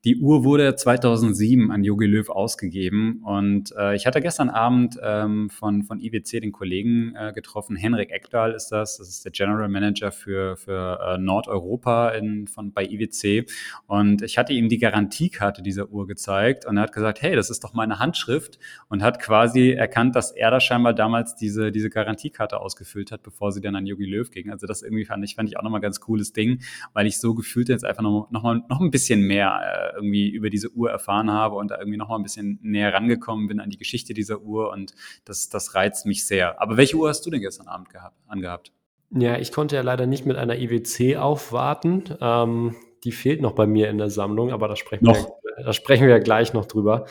die 0.07 0.15
Uhr 0.15 0.45
wurde 0.45 0.73
2007 0.73 1.69
an 1.69 1.83
Jogi 1.83 2.05
Löw 2.05 2.29
ausgegeben 2.29 3.21
und 3.25 3.73
äh, 3.77 3.93
ich 3.93 4.07
hatte 4.07 4.21
gestern 4.21 4.49
Abend 4.49 4.97
ähm, 5.03 5.49
von, 5.49 5.83
von 5.83 5.99
IWC 5.99 6.39
den 6.39 6.53
Kollegen 6.53 7.13
äh, 7.13 7.33
getroffen. 7.33 7.75
Henrik 7.75 8.11
Eckdahl 8.11 8.53
ist 8.53 8.69
das, 8.69 8.99
das 8.99 9.09
ist 9.09 9.25
der 9.25 9.33
General 9.33 9.67
Manager 9.67 10.13
für, 10.13 10.55
für 10.55 10.97
äh, 11.01 11.17
Nordeuropa 11.17 12.11
in, 12.11 12.47
von, 12.47 12.71
bei 12.71 12.85
IWC 12.85 13.51
und 13.87 14.21
ich 14.21 14.37
hatte 14.37 14.53
ihm 14.53 14.69
die 14.69 14.77
Garantiekarte 14.77 15.61
dieser 15.61 15.89
Uhr 15.89 16.07
gezeigt 16.07 16.65
und 16.65 16.77
er 16.77 16.83
hat 16.83 16.93
gesagt, 16.93 17.21
hey, 17.21 17.35
das 17.35 17.49
ist 17.49 17.65
doch 17.65 17.73
meine 17.73 17.99
Handschrift 17.99 18.59
und 18.87 19.03
hat 19.03 19.19
quasi 19.19 19.71
erkannt, 19.71 20.15
dass 20.15 20.31
er 20.31 20.51
da 20.51 20.61
scheinbar 20.61 20.93
damals 20.93 21.35
diese, 21.35 21.73
diese 21.73 21.89
Garantiekarte 21.89 22.61
ausgefüllt 22.61 23.11
hat, 23.11 23.23
bevor 23.23 23.51
sie 23.51 23.59
dann 23.59 23.75
an 23.75 23.85
Jogi 23.85 24.05
Löw 24.05 24.31
ging. 24.31 24.51
Also 24.51 24.67
das 24.67 24.83
irgendwie 24.83 25.03
fand 25.03 25.25
ich, 25.25 25.35
fand 25.35 25.49
ich 25.49 25.57
auch 25.57 25.63
nochmal 25.63 25.81
ganz 25.81 25.99
cooles 25.99 26.31
Ding, 26.31 26.61
weil 26.93 27.07
ich 27.07 27.19
so 27.19 27.35
gefühlt 27.35 27.67
jetzt 27.67 27.83
einfach 27.83 28.03
noch, 28.03 28.29
noch, 28.31 28.43
noch 28.69 28.79
ein 28.79 28.89
bisschen 28.89 29.19
mehr 29.19 29.59
äh, 29.95 29.96
irgendwie 29.97 30.29
über 30.29 30.49
diese 30.49 30.71
Uhr 30.71 30.89
erfahren 30.89 31.29
habe 31.31 31.55
und 31.55 31.71
da 31.71 31.77
irgendwie 31.77 31.97
noch 31.97 32.07
mal 32.07 32.15
ein 32.15 32.23
bisschen 32.23 32.59
näher 32.61 32.93
rangekommen 32.93 33.47
bin 33.47 33.59
an 33.59 33.69
die 33.69 33.77
Geschichte 33.77 34.13
dieser 34.13 34.41
Uhr 34.41 34.71
und 34.71 34.93
das, 35.25 35.49
das 35.49 35.75
reizt 35.75 36.05
mich 36.05 36.25
sehr. 36.25 36.61
Aber 36.61 36.77
welche 36.77 36.95
Uhr 36.95 37.09
hast 37.09 37.25
du 37.25 37.29
denn 37.29 37.41
gestern 37.41 37.67
Abend 37.67 37.89
gehabt, 37.89 38.17
angehabt? 38.27 38.71
Ja, 39.09 39.37
ich 39.37 39.51
konnte 39.51 39.75
ja 39.75 39.81
leider 39.81 40.05
nicht 40.05 40.25
mit 40.25 40.37
einer 40.37 40.57
IWC 40.57 41.17
aufwarten. 41.17 42.03
Ähm, 42.19 42.75
die 43.03 43.11
fehlt 43.11 43.41
noch 43.41 43.53
bei 43.53 43.65
mir 43.67 43.89
in 43.89 43.97
der 43.97 44.09
Sammlung, 44.09 44.51
aber 44.51 44.67
da 44.67 44.75
sprechen, 44.75 45.05
noch. 45.05 45.15
Wir, 45.15 45.65
da 45.65 45.73
sprechen 45.73 46.07
wir 46.07 46.19
gleich 46.19 46.53
noch 46.53 46.65
drüber. 46.65 47.05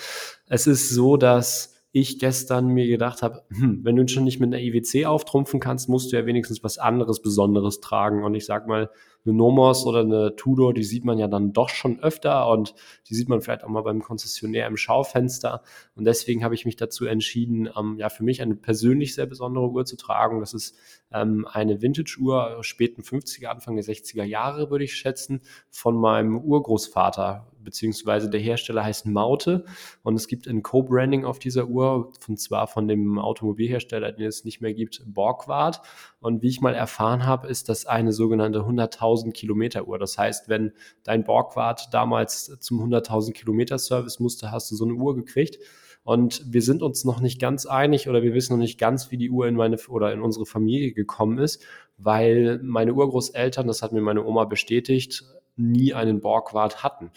Es 0.46 0.66
ist 0.66 0.90
so, 0.90 1.16
dass 1.16 1.75
ich 1.98 2.18
gestern 2.18 2.66
mir 2.66 2.86
gedacht 2.86 3.22
habe, 3.22 3.42
hm, 3.48 3.80
wenn 3.82 3.96
du 3.96 4.06
schon 4.06 4.24
nicht 4.24 4.38
mit 4.38 4.52
einer 4.52 4.62
IWC 4.62 5.06
auftrumpfen 5.06 5.60
kannst, 5.60 5.88
musst 5.88 6.12
du 6.12 6.16
ja 6.16 6.26
wenigstens 6.26 6.62
was 6.62 6.76
anderes 6.76 7.22
Besonderes 7.22 7.80
tragen. 7.80 8.22
Und 8.22 8.34
ich 8.34 8.44
sag 8.44 8.66
mal, 8.66 8.90
eine 9.24 9.34
Nomos 9.34 9.86
oder 9.86 10.00
eine 10.00 10.36
Tudor, 10.36 10.74
die 10.74 10.84
sieht 10.84 11.06
man 11.06 11.18
ja 11.18 11.26
dann 11.26 11.54
doch 11.54 11.70
schon 11.70 11.98
öfter 12.00 12.48
und 12.50 12.74
die 13.08 13.14
sieht 13.14 13.30
man 13.30 13.40
vielleicht 13.40 13.64
auch 13.64 13.70
mal 13.70 13.80
beim 13.80 14.02
Konzessionär 14.02 14.66
im 14.66 14.76
Schaufenster. 14.76 15.62
Und 15.94 16.04
deswegen 16.04 16.44
habe 16.44 16.54
ich 16.54 16.66
mich 16.66 16.76
dazu 16.76 17.06
entschieden, 17.06 17.70
ähm, 17.74 17.96
ja, 17.98 18.10
für 18.10 18.24
mich 18.24 18.42
eine 18.42 18.56
persönlich 18.56 19.14
sehr 19.14 19.26
besondere 19.26 19.70
Uhr 19.70 19.86
zu 19.86 19.96
tragen. 19.96 20.40
Das 20.40 20.52
ist 20.52 20.76
ähm, 21.12 21.46
eine 21.50 21.80
Vintage-Uhr, 21.80 22.58
späten 22.60 23.00
50er, 23.00 23.46
Anfang 23.46 23.74
der 23.74 23.84
60er 23.86 24.24
Jahre, 24.24 24.70
würde 24.70 24.84
ich 24.84 24.94
schätzen, 24.94 25.40
von 25.70 25.96
meinem 25.96 26.38
Urgroßvater 26.38 27.50
beziehungsweise 27.66 28.30
der 28.30 28.40
Hersteller 28.40 28.82
heißt 28.82 29.04
Maute 29.04 29.66
und 30.02 30.14
es 30.14 30.28
gibt 30.28 30.48
ein 30.48 30.62
Co-Branding 30.62 31.26
auf 31.26 31.38
dieser 31.38 31.66
Uhr, 31.66 32.12
und 32.26 32.40
zwar 32.40 32.66
von 32.66 32.88
dem 32.88 33.18
Automobilhersteller, 33.18 34.12
den 34.12 34.26
es 34.26 34.46
nicht 34.46 34.62
mehr 34.62 34.72
gibt, 34.72 35.02
Borgward. 35.04 35.82
Und 36.20 36.42
wie 36.42 36.48
ich 36.48 36.62
mal 36.62 36.74
erfahren 36.74 37.26
habe, 37.26 37.48
ist 37.48 37.68
das 37.68 37.84
eine 37.84 38.12
sogenannte 38.12 38.60
100.000 38.60 39.32
Kilometer 39.32 39.86
Uhr. 39.86 39.98
Das 39.98 40.16
heißt, 40.16 40.48
wenn 40.48 40.72
dein 41.02 41.24
Borgward 41.24 41.92
damals 41.92 42.58
zum 42.60 42.80
100.000 42.80 43.32
Kilometer 43.32 43.76
Service 43.78 44.18
musste, 44.20 44.50
hast 44.50 44.70
du 44.70 44.76
so 44.76 44.86
eine 44.86 44.94
Uhr 44.94 45.14
gekriegt. 45.14 45.58
Und 46.06 46.44
wir 46.46 46.62
sind 46.62 46.82
uns 46.82 47.04
noch 47.04 47.20
nicht 47.20 47.40
ganz 47.40 47.66
einig 47.66 48.08
oder 48.08 48.22
wir 48.22 48.32
wissen 48.32 48.52
noch 48.52 48.60
nicht 48.60 48.78
ganz, 48.78 49.10
wie 49.10 49.16
die 49.16 49.28
Uhr 49.28 49.48
in 49.48 49.56
meine 49.56 49.76
oder 49.88 50.12
in 50.12 50.20
unsere 50.20 50.46
Familie 50.46 50.92
gekommen 50.92 51.38
ist, 51.38 51.64
weil 51.98 52.60
meine 52.62 52.94
Urgroßeltern, 52.94 53.66
das 53.66 53.82
hat 53.82 53.90
mir 53.90 54.00
meine 54.00 54.24
Oma 54.24 54.44
bestätigt, 54.44 55.24
nie 55.56 55.94
einen 55.94 56.20
Borgwart 56.20 56.84
hatten. 56.84 57.10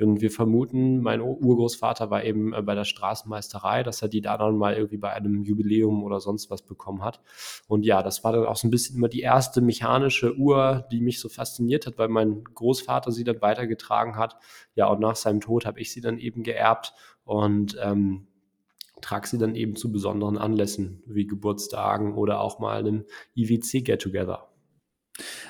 Und 0.00 0.20
wir 0.20 0.30
vermuten, 0.30 1.00
mein 1.02 1.20
Urgroßvater 1.20 2.10
war 2.10 2.24
eben 2.24 2.52
äh, 2.52 2.62
bei 2.62 2.74
der 2.74 2.84
Straßenmeisterei, 2.84 3.82
dass 3.82 4.02
er 4.02 4.08
die 4.08 4.20
da 4.20 4.36
dann 4.36 4.56
mal 4.56 4.74
irgendwie 4.74 4.96
bei 4.96 5.12
einem 5.12 5.44
Jubiläum 5.44 6.02
oder 6.02 6.20
sonst 6.20 6.50
was 6.50 6.62
bekommen 6.62 7.02
hat. 7.04 7.20
Und 7.68 7.84
ja, 7.84 8.02
das 8.02 8.24
war 8.24 8.32
dann 8.32 8.46
auch 8.46 8.56
so 8.56 8.66
ein 8.66 8.70
bisschen 8.70 8.96
immer 8.96 9.08
die 9.08 9.20
erste 9.20 9.60
mechanische 9.60 10.36
Uhr, 10.36 10.86
die 10.90 11.00
mich 11.00 11.20
so 11.20 11.28
fasziniert 11.28 11.86
hat, 11.86 11.98
weil 11.98 12.08
mein 12.08 12.42
Großvater 12.42 13.12
sie 13.12 13.24
dann 13.24 13.40
weitergetragen 13.40 14.16
hat. 14.16 14.36
Ja, 14.74 14.86
und 14.88 15.00
nach 15.00 15.16
seinem 15.16 15.40
Tod 15.40 15.64
habe 15.64 15.80
ich 15.80 15.92
sie 15.92 16.00
dann 16.00 16.18
eben 16.18 16.42
geerbt 16.42 16.92
und 17.24 17.76
ähm, 17.80 18.26
trage 19.00 19.28
sie 19.28 19.38
dann 19.38 19.54
eben 19.54 19.76
zu 19.76 19.92
besonderen 19.92 20.38
Anlässen 20.38 21.02
wie 21.06 21.26
Geburtstagen 21.26 22.14
oder 22.14 22.40
auch 22.40 22.58
mal 22.58 22.78
einem 22.78 23.04
IWC 23.36 23.82
Get-Together. 23.82 24.48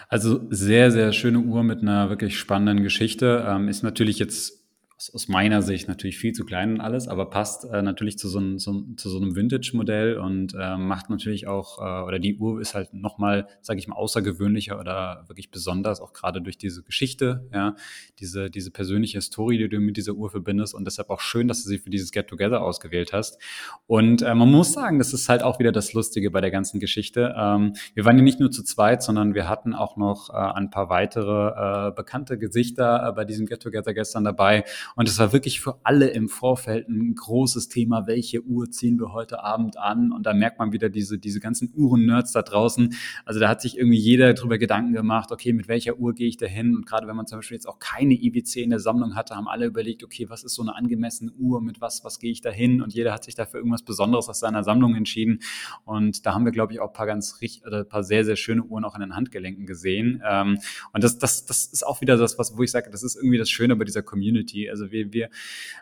Also 0.08 0.46
sehr, 0.50 0.90
sehr 0.90 1.12
schöne 1.12 1.40
Uhr 1.40 1.62
mit 1.62 1.82
einer 1.82 2.10
wirklich 2.10 2.38
spannenden 2.38 2.82
Geschichte. 2.82 3.44
Ähm, 3.48 3.68
ist 3.68 3.82
natürlich 3.82 4.18
jetzt 4.18 4.63
aus 5.12 5.28
meiner 5.28 5.60
Sicht 5.60 5.88
natürlich 5.88 6.18
viel 6.18 6.32
zu 6.32 6.44
klein 6.44 6.74
und 6.74 6.80
alles, 6.80 7.08
aber 7.08 7.28
passt 7.28 7.64
äh, 7.64 7.82
natürlich 7.82 8.16
zu 8.16 8.28
so, 8.28 8.38
einem, 8.38 8.58
so, 8.58 8.84
zu 8.96 9.08
so 9.08 9.18
einem 9.18 9.34
Vintage-Modell 9.34 10.18
und 10.18 10.54
äh, 10.54 10.76
macht 10.76 11.10
natürlich 11.10 11.46
auch, 11.46 11.78
äh, 11.78 12.06
oder 12.06 12.18
die 12.18 12.36
Uhr 12.38 12.60
ist 12.60 12.74
halt 12.74 12.94
nochmal, 12.94 13.46
sage 13.60 13.80
ich 13.80 13.88
mal, 13.88 13.96
außergewöhnlicher 13.96 14.78
oder 14.78 15.24
wirklich 15.26 15.50
besonders, 15.50 16.00
auch 16.00 16.12
gerade 16.12 16.40
durch 16.40 16.58
diese 16.58 16.82
Geschichte, 16.82 17.48
ja, 17.52 17.74
diese, 18.20 18.50
diese 18.50 18.70
persönliche 18.70 19.20
Story, 19.20 19.58
die 19.58 19.68
du 19.68 19.80
mit 19.80 19.96
dieser 19.96 20.12
Uhr 20.12 20.30
verbindest 20.30 20.74
und 20.74 20.84
deshalb 20.84 21.10
auch 21.10 21.20
schön, 21.20 21.48
dass 21.48 21.62
du 21.64 21.68
sie 21.68 21.78
für 21.78 21.90
dieses 21.90 22.12
Get-Together 22.12 22.62
ausgewählt 22.62 23.12
hast. 23.12 23.38
Und 23.86 24.22
äh, 24.22 24.34
man 24.34 24.50
muss 24.50 24.72
sagen, 24.72 24.98
das 24.98 25.12
ist 25.12 25.28
halt 25.28 25.42
auch 25.42 25.58
wieder 25.58 25.72
das 25.72 25.92
Lustige 25.92 26.30
bei 26.30 26.40
der 26.40 26.50
ganzen 26.50 26.78
Geschichte. 26.80 27.34
Ähm, 27.36 27.74
wir 27.94 28.04
waren 28.04 28.16
ja 28.16 28.22
nicht 28.22 28.40
nur 28.40 28.50
zu 28.50 28.62
zweit, 28.62 29.02
sondern 29.02 29.34
wir 29.34 29.48
hatten 29.48 29.74
auch 29.74 29.96
noch 29.96 30.30
äh, 30.30 30.34
ein 30.34 30.70
paar 30.70 30.88
weitere 30.88 31.88
äh, 31.88 31.92
bekannte 31.92 32.38
Gesichter 32.38 33.12
bei 33.16 33.24
diesem 33.24 33.46
Get-Together 33.46 33.92
gestern 33.92 34.24
dabei 34.24 34.64
und 34.96 35.08
es 35.08 35.18
war 35.18 35.32
wirklich 35.32 35.60
für 35.60 35.80
alle 35.82 36.08
im 36.08 36.28
Vorfeld 36.28 36.88
ein 36.88 37.14
großes 37.14 37.68
Thema, 37.68 38.06
welche 38.06 38.42
Uhr 38.42 38.70
ziehen 38.70 38.98
wir 38.98 39.12
heute 39.12 39.42
Abend 39.42 39.76
an? 39.76 40.12
Und 40.12 40.24
da 40.24 40.34
merkt 40.34 40.58
man 40.58 40.72
wieder 40.72 40.88
diese, 40.88 41.18
diese 41.18 41.40
ganzen 41.40 41.72
Uhren-Nerds 41.74 42.32
da 42.32 42.42
draußen. 42.42 42.94
Also 43.24 43.40
da 43.40 43.48
hat 43.48 43.60
sich 43.60 43.76
irgendwie 43.76 43.98
jeder 43.98 44.32
darüber 44.34 44.58
Gedanken 44.58 44.92
gemacht, 44.92 45.32
okay, 45.32 45.52
mit 45.52 45.68
welcher 45.68 45.98
Uhr 45.98 46.14
gehe 46.14 46.28
ich 46.28 46.36
da 46.36 46.46
hin? 46.46 46.76
Und 46.76 46.86
gerade 46.86 47.06
wenn 47.06 47.16
man 47.16 47.26
zum 47.26 47.38
Beispiel 47.38 47.56
jetzt 47.56 47.66
auch 47.66 47.78
keine 47.78 48.14
IWC 48.14 48.62
in 48.62 48.70
der 48.70 48.78
Sammlung 48.78 49.14
hatte, 49.14 49.34
haben 49.34 49.48
alle 49.48 49.66
überlegt, 49.66 50.04
okay, 50.04 50.30
was 50.30 50.44
ist 50.44 50.54
so 50.54 50.62
eine 50.62 50.76
angemessene 50.76 51.32
Uhr? 51.32 51.60
Mit 51.60 51.80
was, 51.80 52.04
was 52.04 52.18
gehe 52.18 52.30
ich 52.30 52.40
da 52.40 52.50
hin? 52.50 52.80
Und 52.80 52.94
jeder 52.94 53.12
hat 53.12 53.24
sich 53.24 53.34
dafür 53.34 53.58
irgendwas 53.58 53.82
Besonderes 53.82 54.28
aus 54.28 54.40
seiner 54.40 54.62
Sammlung 54.62 54.94
entschieden. 54.94 55.40
Und 55.84 56.24
da 56.26 56.34
haben 56.34 56.44
wir, 56.44 56.52
glaube 56.52 56.72
ich, 56.72 56.80
auch 56.80 56.88
ein 56.88 56.92
paar 56.92 57.06
ganz 57.06 57.40
richtig, 57.40 57.66
oder 57.66 57.78
ein 57.78 57.88
paar 57.88 58.04
sehr, 58.04 58.24
sehr 58.24 58.36
schöne 58.36 58.62
Uhren 58.62 58.84
auch 58.84 58.94
in 58.94 59.00
den 59.00 59.16
Handgelenken 59.16 59.66
gesehen. 59.66 60.22
Ähm, 60.24 60.58
und 60.92 61.02
das, 61.02 61.18
das, 61.18 61.46
das 61.46 61.66
ist 61.66 61.84
auch 61.84 62.00
wieder 62.00 62.16
das, 62.16 62.38
was, 62.38 62.56
wo 62.56 62.62
ich 62.62 62.70
sage, 62.70 62.90
das 62.90 63.02
ist 63.02 63.16
irgendwie 63.16 63.38
das 63.38 63.50
Schöne 63.50 63.76
bei 63.76 63.84
dieser 63.84 64.02
Community. 64.02 64.70
Also 64.70 64.83
wir, 64.90 65.12
wir 65.12 65.28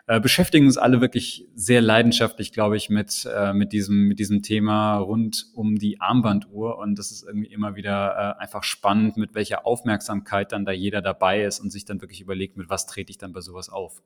äh, 0.07 0.19
beschäftigen 0.19 0.65
uns 0.65 0.77
alle 0.77 1.01
wirklich 1.01 1.45
sehr 1.55 1.81
leidenschaftlich, 1.81 2.51
glaube 2.51 2.77
ich, 2.77 2.89
mit, 2.89 3.27
äh, 3.33 3.53
mit, 3.53 3.73
diesem, 3.73 4.07
mit 4.07 4.19
diesem 4.19 4.41
Thema 4.41 4.97
rund 4.97 5.47
um 5.53 5.77
die 5.77 6.01
Armbanduhr. 6.01 6.77
Und 6.77 6.99
das 6.99 7.11
ist 7.11 7.23
irgendwie 7.23 7.51
immer 7.51 7.75
wieder 7.75 8.35
äh, 8.37 8.41
einfach 8.41 8.63
spannend, 8.63 9.17
mit 9.17 9.35
welcher 9.35 9.65
Aufmerksamkeit 9.65 10.51
dann 10.51 10.65
da 10.65 10.71
jeder 10.71 11.01
dabei 11.01 11.43
ist 11.43 11.59
und 11.59 11.71
sich 11.71 11.85
dann 11.85 12.01
wirklich 12.01 12.21
überlegt, 12.21 12.57
mit 12.57 12.69
was 12.69 12.85
trete 12.85 13.11
ich 13.11 13.17
dann 13.17 13.33
bei 13.33 13.41
sowas 13.41 13.69
auf. 13.69 14.01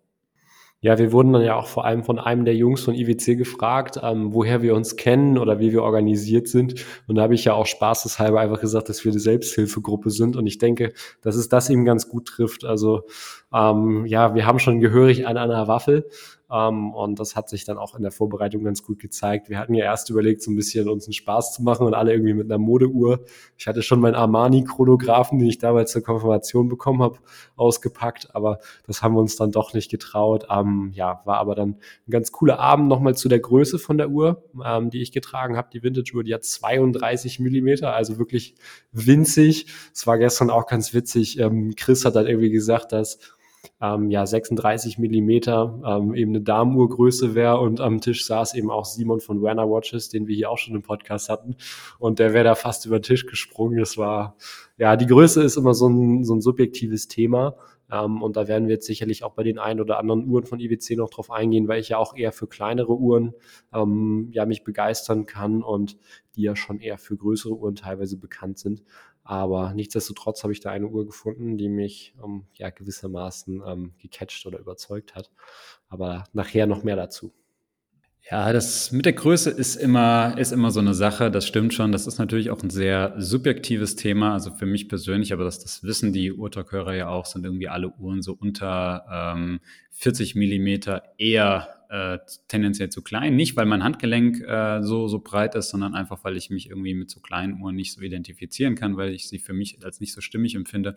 Ja, 0.79 0.99
wir 0.99 1.11
wurden 1.11 1.33
dann 1.33 1.41
ja 1.41 1.55
auch 1.55 1.65
vor 1.65 1.85
allem 1.85 2.03
von 2.03 2.19
einem 2.19 2.45
der 2.45 2.55
Jungs 2.55 2.81
von 2.83 2.93
IWC 2.93 3.35
gefragt, 3.35 3.99
ähm, 4.03 4.31
woher 4.31 4.61
wir 4.61 4.75
uns 4.75 4.95
kennen 4.95 5.39
oder 5.39 5.59
wie 5.59 5.71
wir 5.71 5.81
organisiert 5.81 6.47
sind. 6.47 6.85
Und 7.07 7.15
da 7.15 7.23
habe 7.23 7.33
ich 7.33 7.45
ja 7.45 7.53
auch 7.53 7.65
spaßeshalber 7.65 8.39
einfach 8.39 8.61
gesagt, 8.61 8.87
dass 8.87 9.03
wir 9.03 9.11
eine 9.11 9.19
Selbsthilfegruppe 9.19 10.11
sind. 10.11 10.35
Und 10.35 10.45
ich 10.45 10.59
denke, 10.59 10.93
dass 11.23 11.35
es 11.35 11.49
das 11.49 11.71
eben 11.71 11.83
ganz 11.83 12.09
gut 12.09 12.27
trifft. 12.27 12.63
Also 12.63 13.07
ähm, 13.53 14.05
ja, 14.05 14.35
wir 14.35 14.45
haben 14.45 14.59
schon 14.59 14.79
gehörig 14.79 15.25
an 15.27 15.37
einer 15.37 15.67
Waffel. 15.67 16.09
Ähm, 16.49 16.93
und 16.93 17.19
das 17.19 17.35
hat 17.35 17.49
sich 17.49 17.65
dann 17.65 17.77
auch 17.77 17.95
in 17.95 18.03
der 18.03 18.11
Vorbereitung 18.11 18.63
ganz 18.63 18.83
gut 18.83 18.99
gezeigt. 18.99 19.49
Wir 19.49 19.59
hatten 19.59 19.73
ja 19.73 19.83
erst 19.83 20.09
überlegt, 20.09 20.41
so 20.41 20.51
ein 20.51 20.55
bisschen 20.55 20.87
uns 20.87 21.05
einen 21.05 21.13
Spaß 21.13 21.53
zu 21.53 21.63
machen 21.63 21.85
und 21.85 21.93
alle 21.93 22.13
irgendwie 22.13 22.33
mit 22.33 22.49
einer 22.49 22.57
Modeuhr. 22.57 23.19
Ich 23.57 23.67
hatte 23.67 23.81
schon 23.81 23.99
meinen 23.99 24.15
Armani-Chronographen, 24.15 25.39
den 25.39 25.47
ich 25.47 25.57
damals 25.57 25.91
zur 25.91 26.03
Konfirmation 26.03 26.69
bekommen 26.69 27.01
habe, 27.01 27.19
ausgepackt, 27.57 28.33
aber 28.33 28.59
das 28.85 29.01
haben 29.01 29.15
wir 29.15 29.19
uns 29.19 29.35
dann 29.35 29.51
doch 29.51 29.73
nicht 29.73 29.91
getraut. 29.91 30.47
Ähm, 30.49 30.91
ja, 30.93 31.21
war 31.25 31.37
aber 31.37 31.55
dann 31.55 31.77
ein 32.07 32.11
ganz 32.11 32.31
cooler 32.31 32.59
Abend 32.59 32.87
nochmal 32.87 33.15
zu 33.15 33.27
der 33.27 33.39
Größe 33.39 33.77
von 33.77 33.97
der 33.97 34.09
Uhr, 34.09 34.43
ähm, 34.63 34.89
die 34.89 35.01
ich 35.01 35.11
getragen 35.11 35.57
habe. 35.57 35.69
Die 35.73 35.83
Vintage-Uhr, 35.83 36.23
die 36.23 36.33
hat 36.33 36.45
32 36.45 37.39
Millimeter, 37.39 37.93
also 37.93 38.17
wirklich 38.19 38.55
winzig. 38.93 39.67
Es 39.93 40.07
war 40.07 40.17
gestern 40.17 40.49
auch 40.49 40.65
ganz 40.65 40.93
witzig. 40.93 41.39
Ähm, 41.39 41.73
Chris 41.75 42.05
hat 42.05 42.15
dann 42.15 42.27
irgendwie 42.27 42.51
gesagt, 42.51 42.93
dass 42.93 43.19
ähm, 43.81 44.09
ja 44.09 44.25
36 44.25 44.97
Millimeter 44.97 45.81
ähm, 45.85 46.13
eben 46.13 46.31
eine 46.31 46.41
Damenuhrgröße 46.41 47.35
wäre 47.35 47.59
und 47.59 47.81
am 47.81 48.01
Tisch 48.01 48.25
saß 48.25 48.55
eben 48.55 48.71
auch 48.71 48.85
Simon 48.85 49.19
von 49.19 49.41
Werner 49.41 49.69
Watches, 49.69 50.09
den 50.09 50.27
wir 50.27 50.35
hier 50.35 50.49
auch 50.49 50.57
schon 50.57 50.75
im 50.75 50.83
Podcast 50.83 51.29
hatten 51.29 51.55
und 51.99 52.19
der 52.19 52.33
wäre 52.33 52.43
da 52.43 52.55
fast 52.55 52.85
über 52.85 52.99
den 52.99 53.03
Tisch 53.03 53.25
gesprungen. 53.25 53.79
Das 53.79 53.97
war 53.97 54.37
ja 54.77 54.95
die 54.95 55.07
Größe 55.07 55.43
ist 55.43 55.57
immer 55.57 55.73
so 55.73 55.87
ein, 55.87 56.23
so 56.23 56.35
ein 56.35 56.41
subjektives 56.41 57.07
Thema. 57.07 57.55
Ähm, 57.91 58.21
und 58.21 58.35
da 58.35 58.47
werden 58.47 58.67
wir 58.67 58.75
jetzt 58.75 58.85
sicherlich 58.85 59.23
auch 59.23 59.33
bei 59.33 59.43
den 59.43 59.59
ein 59.59 59.79
oder 59.79 59.97
anderen 59.97 60.27
Uhren 60.27 60.45
von 60.45 60.59
IWC 60.59 60.97
noch 60.97 61.09
drauf 61.09 61.31
eingehen, 61.31 61.67
weil 61.67 61.79
ich 61.79 61.89
ja 61.89 61.97
auch 61.97 62.15
eher 62.15 62.31
für 62.31 62.47
kleinere 62.47 62.97
Uhren 62.97 63.33
ähm, 63.73 64.29
ja 64.31 64.45
mich 64.45 64.63
begeistern 64.63 65.25
kann 65.25 65.63
und 65.63 65.97
die 66.35 66.43
ja 66.43 66.55
schon 66.55 66.79
eher 66.79 66.97
für 66.97 67.15
größere 67.15 67.55
Uhren 67.55 67.75
teilweise 67.75 68.17
bekannt 68.17 68.59
sind. 68.59 68.83
Aber 69.27 69.73
nichtsdestotrotz 69.73 70.43
habe 70.43 70.53
ich 70.53 70.61
da 70.61 70.71
eine 70.71 70.87
Uhr 70.87 71.05
gefunden, 71.05 71.57
die 71.57 71.67
mich 71.67 72.15
ähm, 72.23 72.45
ja 72.53 72.69
gewissermaßen 72.69 73.61
ähm, 73.67 73.93
gecatcht 73.97 74.45
oder 74.45 74.57
überzeugt 74.57 75.15
hat. 75.15 75.29
Aber 75.89 76.23
nachher 76.31 76.65
noch 76.65 76.85
mehr 76.85 76.95
dazu. 76.95 77.33
Ja, 78.31 78.53
das 78.53 78.93
mit 78.93 79.05
der 79.05 79.13
Größe 79.13 79.49
ist 79.49 79.75
immer, 79.75 80.37
ist 80.37 80.53
immer 80.53 80.71
so 80.71 80.79
eine 80.79 80.93
Sache. 80.93 81.29
Das 81.29 81.45
stimmt 81.45 81.73
schon. 81.73 81.91
Das 81.91 82.07
ist 82.07 82.19
natürlich 82.19 82.51
auch 82.51 82.63
ein 82.63 82.69
sehr 82.69 83.15
subjektives 83.17 83.97
Thema. 83.97 84.31
Also 84.31 84.51
für 84.51 84.65
mich 84.65 84.87
persönlich, 84.87 85.33
aber 85.33 85.43
das, 85.43 85.59
das 85.59 85.83
wissen 85.83 86.13
die 86.13 86.31
Urtalkhörer 86.31 86.95
ja 86.95 87.09
auch, 87.09 87.25
sind 87.25 87.43
irgendwie 87.43 87.67
alle 87.67 87.89
Uhren 87.97 88.21
so 88.21 88.31
unter 88.31 89.33
ähm, 89.35 89.59
40 89.91 90.35
Millimeter 90.35 91.03
eher 91.17 91.76
äh, 91.89 92.19
tendenziell 92.47 92.89
zu 92.89 93.01
klein. 93.01 93.35
Nicht, 93.35 93.55
weil 93.55 93.65
mein 93.65 93.83
Handgelenk 93.83 94.41
äh, 94.41 94.81
so, 94.81 95.07
so 95.07 95.19
breit 95.19 95.55
ist, 95.55 95.69
sondern 95.69 95.95
einfach, 95.95 96.23
weil 96.23 96.37
ich 96.37 96.49
mich 96.49 96.69
irgendwie 96.69 96.93
mit 96.93 97.09
so 97.09 97.19
kleinen 97.19 97.61
Uhren 97.61 97.75
nicht 97.75 97.93
so 97.93 98.01
identifizieren 98.01 98.75
kann, 98.75 98.97
weil 98.97 99.13
ich 99.13 99.27
sie 99.29 99.39
für 99.39 99.53
mich 99.53 99.83
als 99.83 99.99
nicht 99.99 100.13
so 100.13 100.21
stimmig 100.21 100.55
empfinde. 100.55 100.95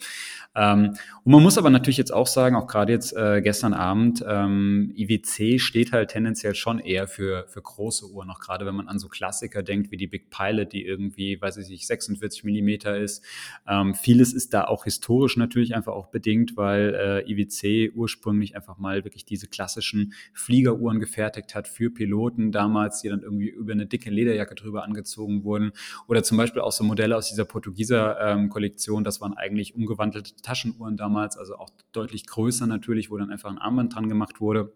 Ähm, 0.54 0.96
und 1.24 1.32
man 1.32 1.42
muss 1.42 1.58
aber 1.58 1.70
natürlich 1.70 1.96
jetzt 1.96 2.12
auch 2.12 2.26
sagen, 2.26 2.56
auch 2.56 2.66
gerade 2.66 2.92
jetzt 2.92 3.16
äh, 3.16 3.40
gestern 3.42 3.74
Abend, 3.74 4.24
ähm, 4.26 4.92
IWC 4.96 5.60
steht 5.60 5.92
halt 5.92 6.10
tendenziell 6.10 6.54
schon 6.54 6.78
eher 6.80 7.06
für, 7.06 7.46
für 7.48 7.62
große 7.62 8.10
Uhren, 8.10 8.30
auch 8.30 8.40
gerade 8.40 8.66
wenn 8.66 8.74
man 8.74 8.88
an 8.88 8.98
so 8.98 9.08
Klassiker 9.08 9.62
denkt 9.62 9.90
wie 9.90 9.96
die 9.96 10.06
Big 10.06 10.30
Pilot, 10.30 10.72
die 10.72 10.84
irgendwie, 10.84 11.40
weiß 11.40 11.58
ich 11.58 11.68
nicht, 11.68 11.86
46 11.86 12.44
Millimeter 12.44 12.96
ist. 12.96 13.24
Ähm, 13.68 13.94
vieles 13.94 14.32
ist 14.32 14.54
da 14.54 14.64
auch 14.64 14.84
historisch 14.84 15.36
natürlich 15.36 15.74
einfach 15.74 15.92
auch 15.92 16.08
bedingt, 16.08 16.56
weil 16.56 17.24
äh, 17.26 17.30
IWC 17.30 17.92
ursprünglich 17.94 18.56
einfach 18.56 18.78
mal 18.78 19.04
wirklich 19.04 19.24
diese 19.24 19.46
klassischen 19.46 20.14
Flieger 20.32 20.79
Uhren 20.80 21.00
gefertigt 21.00 21.54
hat 21.54 21.68
für 21.68 21.90
Piloten 21.90 22.52
damals, 22.52 23.02
die 23.02 23.08
dann 23.08 23.22
irgendwie 23.22 23.48
über 23.48 23.72
eine 23.72 23.86
dicke 23.86 24.10
Lederjacke 24.10 24.54
drüber 24.54 24.84
angezogen 24.84 25.44
wurden. 25.44 25.72
Oder 26.08 26.22
zum 26.22 26.36
Beispiel 26.36 26.62
auch 26.62 26.72
so 26.72 26.84
Modelle 26.84 27.16
aus 27.16 27.28
dieser 27.28 27.44
Portugieser 27.44 28.18
ähm, 28.20 28.48
Kollektion, 28.48 29.04
das 29.04 29.20
waren 29.20 29.34
eigentlich 29.34 29.74
umgewandelte 29.74 30.34
Taschenuhren 30.42 30.96
damals, 30.96 31.36
also 31.36 31.56
auch 31.56 31.70
deutlich 31.92 32.26
größer 32.26 32.66
natürlich, 32.66 33.10
wo 33.10 33.16
dann 33.16 33.30
einfach 33.30 33.50
ein 33.50 33.58
Armband 33.58 33.94
dran 33.94 34.08
gemacht 34.08 34.40
wurde. 34.40 34.72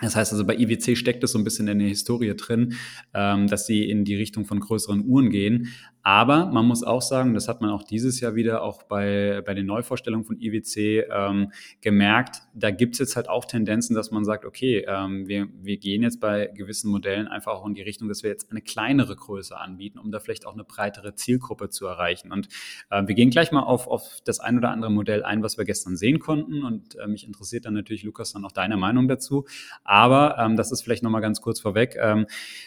Das 0.00 0.16
heißt 0.16 0.32
also, 0.32 0.44
bei 0.44 0.56
IWC 0.56 0.96
steckt 0.96 1.22
es 1.22 1.32
so 1.32 1.38
ein 1.38 1.44
bisschen 1.44 1.68
in 1.68 1.78
der 1.78 1.88
Historie 1.88 2.34
drin, 2.34 2.74
ähm, 3.12 3.46
dass 3.46 3.66
sie 3.66 3.88
in 3.88 4.04
die 4.04 4.16
Richtung 4.16 4.44
von 4.46 4.58
größeren 4.58 5.04
Uhren 5.06 5.30
gehen. 5.30 5.68
Aber 6.02 6.46
man 6.46 6.66
muss 6.66 6.82
auch 6.82 7.02
sagen, 7.02 7.34
das 7.34 7.48
hat 7.48 7.60
man 7.60 7.70
auch 7.70 7.82
dieses 7.82 8.20
Jahr 8.20 8.34
wieder 8.34 8.62
auch 8.62 8.82
bei, 8.82 9.42
bei 9.46 9.54
den 9.54 9.66
Neuvorstellungen 9.66 10.24
von 10.24 10.40
IWC 10.40 11.06
ähm, 11.10 11.52
gemerkt, 11.80 12.42
da 12.54 12.70
gibt 12.70 12.94
es 12.94 12.98
jetzt 12.98 13.16
halt 13.16 13.28
auch 13.28 13.44
Tendenzen, 13.44 13.94
dass 13.94 14.10
man 14.10 14.24
sagt, 14.24 14.44
okay, 14.44 14.84
ähm, 14.86 15.26
wir, 15.26 15.48
wir 15.62 15.78
gehen 15.78 16.02
jetzt 16.02 16.20
bei 16.20 16.50
gewissen 16.54 16.90
Modellen 16.90 17.28
einfach 17.28 17.52
auch 17.52 17.66
in 17.66 17.74
die 17.74 17.82
Richtung, 17.82 18.08
dass 18.08 18.22
wir 18.22 18.30
jetzt 18.30 18.50
eine 18.50 18.60
kleinere 18.60 19.16
Größe 19.16 19.56
anbieten, 19.56 19.98
um 19.98 20.10
da 20.10 20.20
vielleicht 20.20 20.46
auch 20.46 20.54
eine 20.54 20.64
breitere 20.64 21.14
Zielgruppe 21.14 21.70
zu 21.70 21.86
erreichen. 21.86 22.32
Und 22.32 22.48
äh, 22.90 23.06
wir 23.06 23.14
gehen 23.14 23.30
gleich 23.30 23.52
mal 23.52 23.62
auf, 23.62 23.86
auf 23.86 24.20
das 24.24 24.40
ein 24.40 24.58
oder 24.58 24.70
andere 24.70 24.90
Modell 24.90 25.22
ein, 25.22 25.42
was 25.42 25.56
wir 25.56 25.64
gestern 25.64 25.96
sehen 25.96 26.18
konnten. 26.18 26.62
Und 26.62 26.96
äh, 26.96 27.06
mich 27.06 27.26
interessiert 27.26 27.64
dann 27.64 27.74
natürlich, 27.74 28.02
Lukas, 28.02 28.32
dann 28.32 28.44
auch 28.44 28.52
deine 28.52 28.76
Meinung 28.76 29.08
dazu. 29.08 29.46
Aber 29.84 30.36
ähm, 30.38 30.56
das 30.56 30.72
ist 30.72 30.82
vielleicht 30.82 31.02
nochmal 31.02 31.22
ganz 31.22 31.40
kurz 31.40 31.60
vorweg. 31.60 31.96
Ähm, 31.98 32.26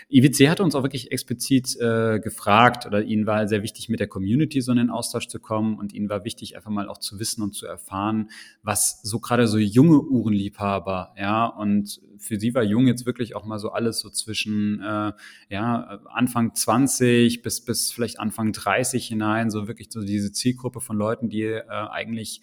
IWC 0.10 0.50
hatte 0.50 0.64
uns 0.64 0.74
auch 0.74 0.84
wirklich 0.84 1.12
explizit 1.12 1.76
äh, 1.80 2.20
gefragt 2.20 2.86
oder 2.86 3.04
ihnen 3.04 3.25
war 3.28 3.48
sehr 3.48 3.64
wichtig, 3.64 3.90
mit 3.90 4.00
der 4.00 4.08
Community 4.08 4.62
so 4.62 4.72
in 4.72 4.78
den 4.78 4.90
Austausch 4.90 5.28
zu 5.28 5.40
kommen 5.40 5.78
und 5.78 5.94
ihnen 5.94 6.10
war 6.10 6.26
wichtig, 6.26 6.56
einfach 6.56 6.70
mal 6.70 6.90
auch 6.90 6.98
zu 6.98 7.20
wissen 7.20 7.42
und 7.42 7.54
zu 7.54 7.66
erfahren, 7.66 8.30
was 8.64 9.02
so 9.04 9.20
gerade 9.20 9.48
so 9.48 9.58
junge 9.58 10.02
Uhrenliebhaber, 10.02 11.14
ja, 11.18 11.46
und 11.46 12.02
für 12.18 12.40
sie 12.40 12.54
war 12.54 12.64
jung 12.64 12.88
jetzt 12.88 13.06
wirklich 13.06 13.36
auch 13.36 13.46
mal 13.46 13.60
so 13.60 13.72
alles 13.72 14.00
so 14.00 14.10
zwischen 14.10 14.82
äh, 14.82 15.12
ja, 15.50 16.00
Anfang 16.06 16.56
20 16.56 17.42
bis, 17.42 17.64
bis 17.64 17.92
vielleicht 17.92 18.20
Anfang 18.20 18.52
30 18.52 19.06
hinein, 19.08 19.50
so 19.50 19.68
wirklich 19.68 19.88
so 19.92 20.02
diese 20.02 20.32
Zielgruppe 20.32 20.82
von 20.82 20.98
Leuten, 20.98 21.30
die 21.30 21.44
äh, 21.44 21.64
eigentlich 21.68 22.42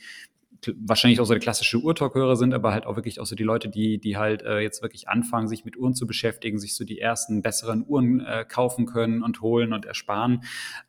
wahrscheinlich 0.76 1.20
auch 1.20 1.24
so 1.24 1.34
die 1.34 1.40
klassische 1.40 1.78
Uhrtalk-Hörer 1.78 2.36
sind, 2.36 2.54
aber 2.54 2.72
halt 2.72 2.86
auch 2.86 2.96
wirklich 2.96 3.18
auch 3.20 3.26
so 3.26 3.34
die 3.34 3.42
Leute, 3.42 3.68
die, 3.68 3.98
die 3.98 4.16
halt 4.16 4.42
äh, 4.42 4.60
jetzt 4.60 4.82
wirklich 4.82 5.08
anfangen, 5.08 5.48
sich 5.48 5.64
mit 5.64 5.76
Uhren 5.76 5.94
zu 5.94 6.06
beschäftigen, 6.06 6.58
sich 6.58 6.74
so 6.74 6.84
die 6.84 7.00
ersten 7.00 7.42
besseren 7.42 7.84
Uhren 7.86 8.20
äh, 8.20 8.44
kaufen 8.48 8.86
können 8.86 9.22
und 9.22 9.40
holen 9.40 9.72
und 9.72 9.84
ersparen, 9.84 10.44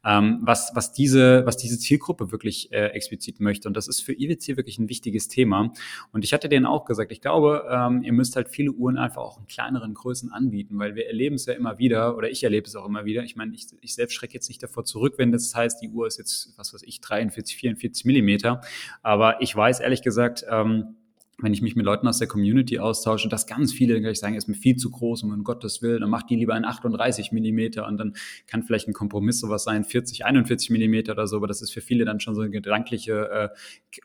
ähm, 0.06 0.40
was, 0.42 0.72
was, 0.76 0.94
diese, 0.94 1.46
was 1.46 1.58
diese 1.58 1.80
Zielgruppe 1.80 2.32
wirklich 2.32 2.72
äh, 2.72 2.88
explizit 2.88 3.40
möchte. 3.40 3.68
Und 3.68 3.76
das 3.76 3.88
ist 3.88 4.02
für 4.02 4.14
IWC 4.14 4.58
wirklich 4.58 4.78
ein 4.78 4.90
wichtiges 4.90 5.28
Thema. 5.28 5.74
Und 6.12 6.24
ich 6.24 6.34
hatte 6.34 6.50
denen 6.50 6.66
auch 6.66 6.86
gesagt, 6.86 7.12
ich 7.12 7.22
glaube, 7.22 7.66
ähm, 7.70 8.04
ihr 8.04 8.14
müsst 8.14 8.36
halt 8.36 8.50
viele 8.50 8.72
Uhren 8.72 8.98
einfach 8.98 9.22
auch 9.22 9.40
in 9.40 9.48
kleineren 9.48 9.94
Größen 9.96 10.32
anbieten, 10.32 10.78
weil 10.78 10.96
wir 10.96 11.08
erleben 11.08 11.36
es 11.36 11.46
ja 11.48 11.54
immer 11.54 11.80
wieder, 11.80 12.16
oder 12.16 12.30
ich 12.30 12.44
erlebe 12.44 12.68
es 12.68 12.76
auch 12.76 12.86
immer 12.86 13.06
wieder. 13.06 13.24
Ich 13.24 13.36
meine, 13.36 13.56
ich, 13.56 13.68
ich 13.82 13.96
selbst 13.96 14.14
schrecke 14.14 14.36
jetzt 14.36 14.50
nicht 14.50 14.62
davor 14.62 14.86
zurück, 14.86 15.16
wenn 15.18 15.32
das 15.32 15.54
heißt, 15.56 15.82
die 15.82 15.90
Uhr 15.90 16.06
ist 16.06 16.20
jetzt, 16.20 16.54
was 16.58 16.74
weiß 16.74 16.84
ich, 16.84 17.02
43, 17.02 17.58
44 17.58 18.06
Millimeter. 18.06 18.62
Aber 19.02 19.42
ich 19.42 19.56
weiß 19.56 19.63
ehrlich 19.80 20.02
gesagt, 20.02 20.46
ähm, 20.50 20.96
wenn 21.44 21.54
ich 21.54 21.62
mich 21.62 21.76
mit 21.76 21.86
Leuten 21.86 22.08
aus 22.08 22.18
der 22.18 22.28
Community 22.28 22.80
austausche, 22.80 23.30
dass 23.30 23.46
ganz 23.46 23.74
viele 23.74 24.00
gleich 24.02 24.20
sagen, 24.20 24.36
ist 24.36 24.48
mir 24.48 24.56
viel 24.56 24.78
zu 24.78 24.90
groß 24.90 25.24
um 25.24 25.44
Gottes 25.44 25.82
Willen, 25.82 26.02
dann 26.02 26.10
macht 26.10 26.30
die 26.30 26.36
lieber 26.36 26.56
in 26.56 26.66
38 26.66 27.32
Millimeter 27.32 27.86
und 27.88 27.98
dann 27.98 28.14
kann 28.48 28.64
vielleicht 28.64 28.88
ein 28.88 28.94
Kompromiss 28.94 29.40
sowas 29.40 29.64
sein, 29.64 29.84
40, 29.84 30.26
41 30.26 30.70
Millimeter 30.70 31.14
oder 31.14 31.28
so, 31.28 31.38
aber 31.38 31.48
das 31.48 31.62
ist 31.62 31.72
für 31.72 31.82
viele 31.82 32.06
dann 32.06 32.20
schon 32.20 32.36
so 32.36 32.42
eine 32.42 32.50
gedankliche 32.50 33.30
äh, 33.30 33.50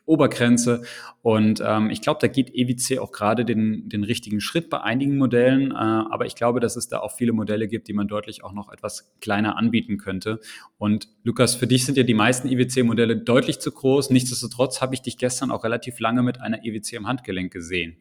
Obergrenze. 0.05 0.83
Und 1.21 1.61
ähm, 1.65 1.89
ich 1.89 2.01
glaube, 2.01 2.19
da 2.21 2.27
geht 2.27 2.51
EWC 2.53 2.99
auch 2.99 3.11
gerade 3.11 3.45
den, 3.45 3.89
den 3.89 4.03
richtigen 4.03 4.41
Schritt 4.41 4.69
bei 4.69 4.81
einigen 4.81 5.17
Modellen, 5.17 5.71
äh, 5.71 5.75
aber 5.75 6.25
ich 6.25 6.35
glaube, 6.35 6.59
dass 6.59 6.75
es 6.75 6.87
da 6.87 6.99
auch 6.99 7.15
viele 7.15 7.31
Modelle 7.31 7.67
gibt, 7.67 7.87
die 7.87 7.93
man 7.93 8.07
deutlich 8.07 8.43
auch 8.43 8.53
noch 8.53 8.71
etwas 8.71 9.11
kleiner 9.21 9.57
anbieten 9.57 9.97
könnte. 9.97 10.39
Und 10.77 11.07
Lukas, 11.23 11.55
für 11.55 11.67
dich 11.67 11.85
sind 11.85 11.97
ja 11.97 12.03
die 12.03 12.13
meisten 12.13 12.49
EWC-Modelle 12.49 13.17
deutlich 13.17 13.59
zu 13.59 13.71
groß, 13.71 14.09
nichtsdestotrotz 14.09 14.81
habe 14.81 14.93
ich 14.93 15.01
dich 15.01 15.17
gestern 15.17 15.51
auch 15.51 15.63
relativ 15.63 15.99
lange 15.99 16.23
mit 16.23 16.41
einer 16.41 16.65
EWC 16.65 16.93
im 16.93 17.07
Hand 17.07 17.23
Handgelenk 17.29 17.53
gesehen? 17.53 17.97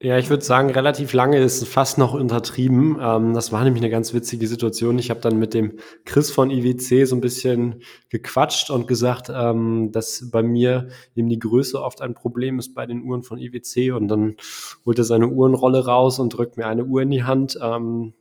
Ja, 0.00 0.16
ich 0.16 0.30
würde 0.30 0.44
sagen, 0.44 0.70
relativ 0.70 1.12
lange 1.12 1.40
ist 1.40 1.66
fast 1.66 1.98
noch 1.98 2.14
untertrieben. 2.14 2.98
Ähm, 3.00 3.34
das 3.34 3.50
war 3.50 3.64
nämlich 3.64 3.82
eine 3.82 3.90
ganz 3.90 4.14
witzige 4.14 4.46
Situation. 4.46 4.96
Ich 5.00 5.10
habe 5.10 5.18
dann 5.18 5.40
mit 5.40 5.54
dem 5.54 5.80
Chris 6.04 6.30
von 6.30 6.52
IWC 6.52 7.04
so 7.04 7.16
ein 7.16 7.20
bisschen 7.20 7.82
gequatscht 8.08 8.70
und 8.70 8.86
gesagt, 8.86 9.28
ähm, 9.34 9.90
dass 9.90 10.30
bei 10.30 10.44
mir 10.44 10.88
eben 11.16 11.28
die 11.28 11.40
Größe 11.40 11.82
oft 11.82 12.00
ein 12.00 12.14
Problem 12.14 12.60
ist 12.60 12.74
bei 12.74 12.86
den 12.86 13.02
Uhren 13.02 13.24
von 13.24 13.38
IWC. 13.38 13.90
Und 13.90 14.06
dann 14.06 14.36
holt 14.86 14.98
er 14.98 15.04
seine 15.04 15.30
Uhrenrolle 15.30 15.84
raus 15.84 16.20
und 16.20 16.32
drückt 16.32 16.56
mir 16.56 16.68
eine 16.68 16.84
Uhr 16.84 17.02
in 17.02 17.10
die 17.10 17.24
Hand. 17.24 17.58
Ähm, 17.60 18.14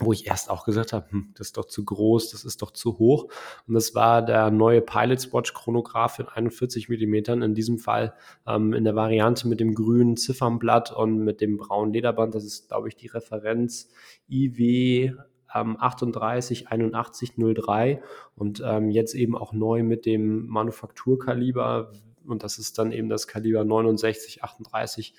wo 0.00 0.12
ich 0.12 0.26
erst 0.26 0.50
auch 0.50 0.64
gesagt 0.64 0.92
habe, 0.92 1.10
hm, 1.10 1.32
das 1.36 1.48
ist 1.48 1.56
doch 1.56 1.64
zu 1.64 1.84
groß, 1.84 2.30
das 2.30 2.44
ist 2.44 2.62
doch 2.62 2.72
zu 2.72 2.98
hoch. 2.98 3.28
Und 3.66 3.74
das 3.74 3.94
war 3.94 4.24
der 4.24 4.50
neue 4.50 4.80
Pilot's 4.80 5.32
Watch 5.32 5.54
Chronograph 5.54 6.18
in 6.18 6.28
41 6.28 6.88
Millimetern, 6.88 7.42
in 7.42 7.54
diesem 7.54 7.78
Fall 7.78 8.14
ähm, 8.46 8.72
in 8.72 8.84
der 8.84 8.96
Variante 8.96 9.48
mit 9.48 9.60
dem 9.60 9.74
grünen 9.74 10.16
Ziffernblatt 10.16 10.92
und 10.92 11.18
mit 11.18 11.40
dem 11.40 11.56
braunen 11.56 11.92
Lederband. 11.92 12.34
Das 12.34 12.44
ist, 12.44 12.68
glaube 12.68 12.88
ich, 12.88 12.96
die 12.96 13.08
Referenz 13.08 13.90
IW 14.28 15.12
ähm, 15.54 15.76
388103 15.80 18.02
und 18.36 18.62
ähm, 18.64 18.90
jetzt 18.90 19.14
eben 19.14 19.36
auch 19.36 19.52
neu 19.52 19.82
mit 19.82 20.06
dem 20.06 20.46
Manufakturkaliber 20.46 21.92
und 22.26 22.42
das 22.42 22.58
ist 22.58 22.78
dann 22.78 22.92
eben 22.92 23.08
das 23.08 23.26
Kaliber 23.26 23.64
6938 23.64 25.14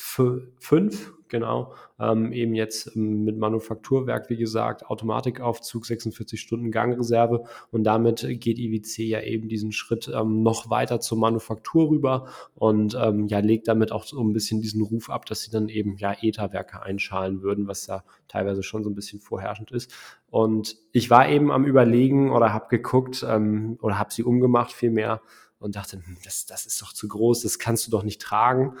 5, 0.00 1.12
genau, 1.26 1.74
ähm, 1.98 2.32
eben 2.32 2.54
jetzt 2.54 2.94
ähm, 2.94 3.24
mit 3.24 3.36
Manufakturwerk, 3.36 4.30
wie 4.30 4.36
gesagt, 4.36 4.86
Automatikaufzug, 4.86 5.86
46 5.86 6.40
Stunden 6.40 6.70
Gangreserve 6.70 7.42
und 7.72 7.82
damit 7.82 8.24
geht 8.28 8.60
IWC 8.60 9.02
ja 9.02 9.20
eben 9.22 9.48
diesen 9.48 9.72
Schritt 9.72 10.08
ähm, 10.14 10.44
noch 10.44 10.70
weiter 10.70 11.00
zur 11.00 11.18
Manufaktur 11.18 11.90
rüber 11.90 12.28
und 12.54 12.96
ähm, 13.00 13.26
ja, 13.26 13.40
legt 13.40 13.66
damit 13.66 13.90
auch 13.90 14.04
so 14.04 14.20
ein 14.20 14.32
bisschen 14.32 14.62
diesen 14.62 14.82
Ruf 14.82 15.10
ab, 15.10 15.26
dass 15.26 15.42
sie 15.42 15.50
dann 15.50 15.68
eben 15.68 15.96
ja 15.96 16.14
ETA-Werke 16.20 16.80
einschalen 16.80 17.42
würden, 17.42 17.66
was 17.66 17.88
ja 17.88 18.04
teilweise 18.28 18.62
schon 18.62 18.84
so 18.84 18.90
ein 18.90 18.94
bisschen 18.94 19.18
vorherrschend 19.18 19.72
ist. 19.72 19.92
Und 20.30 20.76
ich 20.92 21.10
war 21.10 21.28
eben 21.28 21.50
am 21.50 21.64
Überlegen 21.64 22.30
oder 22.30 22.52
habe 22.52 22.68
geguckt 22.68 23.26
ähm, 23.28 23.78
oder 23.82 23.98
habe 23.98 24.12
sie 24.12 24.22
umgemacht 24.22 24.72
vielmehr 24.72 25.22
und 25.58 25.74
dachte, 25.74 25.96
hm, 25.96 26.18
das, 26.22 26.46
das 26.46 26.66
ist 26.66 26.80
doch 26.80 26.92
zu 26.92 27.08
groß, 27.08 27.42
das 27.42 27.58
kannst 27.58 27.84
du 27.88 27.90
doch 27.90 28.04
nicht 28.04 28.22
tragen 28.22 28.76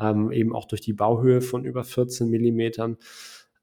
ähm, 0.00 0.32
eben 0.32 0.54
auch 0.54 0.64
durch 0.64 0.80
die 0.80 0.92
Bauhöhe 0.92 1.40
von 1.40 1.64
über 1.64 1.84
14 1.84 2.28
Millimetern. 2.28 2.96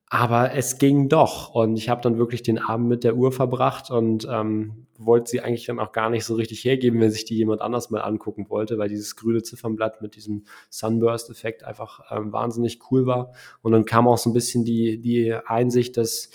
Aber 0.10 0.54
es 0.54 0.78
ging 0.78 1.10
doch 1.10 1.54
und 1.54 1.76
ich 1.78 1.90
habe 1.90 2.02
dann 2.02 2.18
wirklich 2.18 2.42
den 2.42 2.60
Abend 2.60 2.88
mit 2.88 3.04
der 3.04 3.18
Uhr 3.18 3.34
verbracht 3.34 3.92
und 3.92 4.26
ähm, 4.32 4.88
wollte 4.98 5.30
sie 5.32 5.42
eigentlich 5.42 5.66
dann 5.66 5.80
auch 5.80 5.92
gar 5.92 6.10
nicht 6.10 6.24
so 6.24 6.36
richtig 6.36 6.64
hergeben, 6.64 7.02
wenn 7.02 7.12
sich 7.12 7.26
die 7.26 7.36
jemand 7.36 7.62
anders 7.62 7.90
mal 7.90 8.00
angucken 8.00 8.50
wollte, 8.50 8.78
weil 8.78 8.88
dieses 8.88 9.18
grüne 9.18 9.44
Ziffernblatt 9.44 10.02
mit 10.02 10.16
diesem 10.16 10.46
Sunburst-Effekt 10.70 11.66
einfach 11.66 12.10
ähm, 12.10 12.32
wahnsinnig 12.32 12.80
cool 12.90 13.06
war. 13.06 13.34
Und 13.62 13.74
dann 13.74 13.84
kam 13.84 14.08
auch 14.08 14.18
so 14.18 14.30
ein 14.30 14.34
bisschen 14.34 14.64
die, 14.64 15.02
die 15.02 15.34
Einsicht, 15.34 15.98
dass 15.98 16.30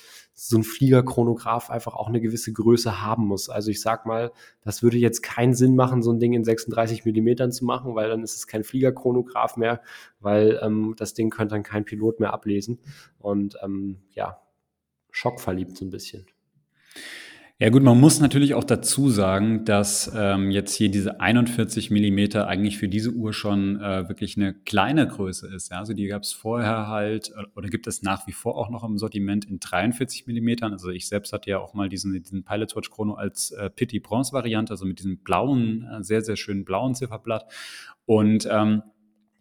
so 0.44 0.59
ein 0.59 0.64
Fliegerchronograph 0.64 1.70
einfach 1.70 1.94
auch 1.94 2.09
eine 2.09 2.20
gewisse 2.20 2.52
Größe 2.52 3.00
haben 3.00 3.26
muss. 3.26 3.48
Also 3.48 3.70
ich 3.70 3.81
sag 3.81 4.07
mal, 4.07 4.33
das 4.64 4.83
würde 4.83 4.96
jetzt 4.96 5.22
keinen 5.22 5.55
Sinn 5.55 5.76
machen, 5.76 6.02
so 6.02 6.11
ein 6.11 6.18
Ding 6.18 6.33
in 6.33 6.42
36 6.42 7.05
Millimetern 7.05 7.52
zu 7.52 7.64
machen, 7.64 7.94
weil 7.94 8.09
dann 8.09 8.24
ist 8.24 8.35
es 8.35 8.48
kein 8.48 8.64
Fliegerchronograph 8.64 9.57
mehr, 9.57 9.83
weil 10.18 10.59
ähm, 10.61 10.94
das 10.96 11.14
Ding 11.14 11.31
könnte 11.31 11.55
dann 11.55 11.62
kein 11.62 11.85
Pilot 11.85 12.18
mehr 12.18 12.33
ablesen. 12.33 12.81
Und 13.20 13.57
ähm, 13.62 13.98
ja, 14.14 14.40
schockverliebt 15.12 15.76
so 15.76 15.85
ein 15.85 15.90
bisschen. 15.90 16.26
Ja 17.62 17.70
gut, 17.70 17.85
man 17.85 18.01
muss 18.01 18.18
natürlich 18.18 18.55
auch 18.55 18.64
dazu 18.64 19.09
sagen, 19.09 19.64
dass 19.64 20.11
ähm, 20.16 20.51
jetzt 20.51 20.75
hier 20.75 20.90
diese 20.90 21.20
41 21.20 21.92
Millimeter 21.92 22.48
eigentlich 22.48 22.77
für 22.77 22.88
diese 22.88 23.12
Uhr 23.12 23.33
schon 23.33 23.81
äh, 23.81 24.09
wirklich 24.09 24.37
eine 24.37 24.53
kleine 24.53 25.07
Größe 25.07 25.46
ist. 25.46 25.70
Ja? 25.70 25.79
Also 25.79 25.92
die 25.92 26.09
gab 26.09 26.22
es 26.22 26.33
vorher 26.33 26.88
halt 26.88 27.31
äh, 27.31 27.44
oder 27.55 27.68
gibt 27.68 27.87
es 27.87 28.03
nach 28.03 28.27
wie 28.27 28.33
vor 28.33 28.59
auch 28.59 28.68
noch 28.68 28.83
im 28.83 28.98
Sortiment 28.98 29.44
in 29.44 29.61
43 29.61 30.27
Millimetern. 30.27 30.72
Also 30.72 30.90
ich 30.90 31.07
selbst 31.07 31.33
hatte 31.33 31.51
ja 31.51 31.61
auch 31.61 31.72
mal 31.72 31.88
diesen, 31.88 32.20
diesen 32.20 32.42
Pilot 32.42 32.75
Watch 32.75 32.90
Chrono 32.90 33.14
als 33.14 33.53
äh, 33.53 33.70
Pitty 33.70 34.01
Bronze 34.01 34.33
Variante, 34.33 34.72
also 34.72 34.85
mit 34.85 34.98
diesem 34.98 35.18
blauen, 35.18 35.87
äh, 35.88 36.03
sehr, 36.03 36.22
sehr 36.22 36.35
schönen 36.35 36.64
blauen 36.64 36.96
Zifferblatt. 36.96 37.46
Und 38.07 38.48
ähm, 38.51 38.83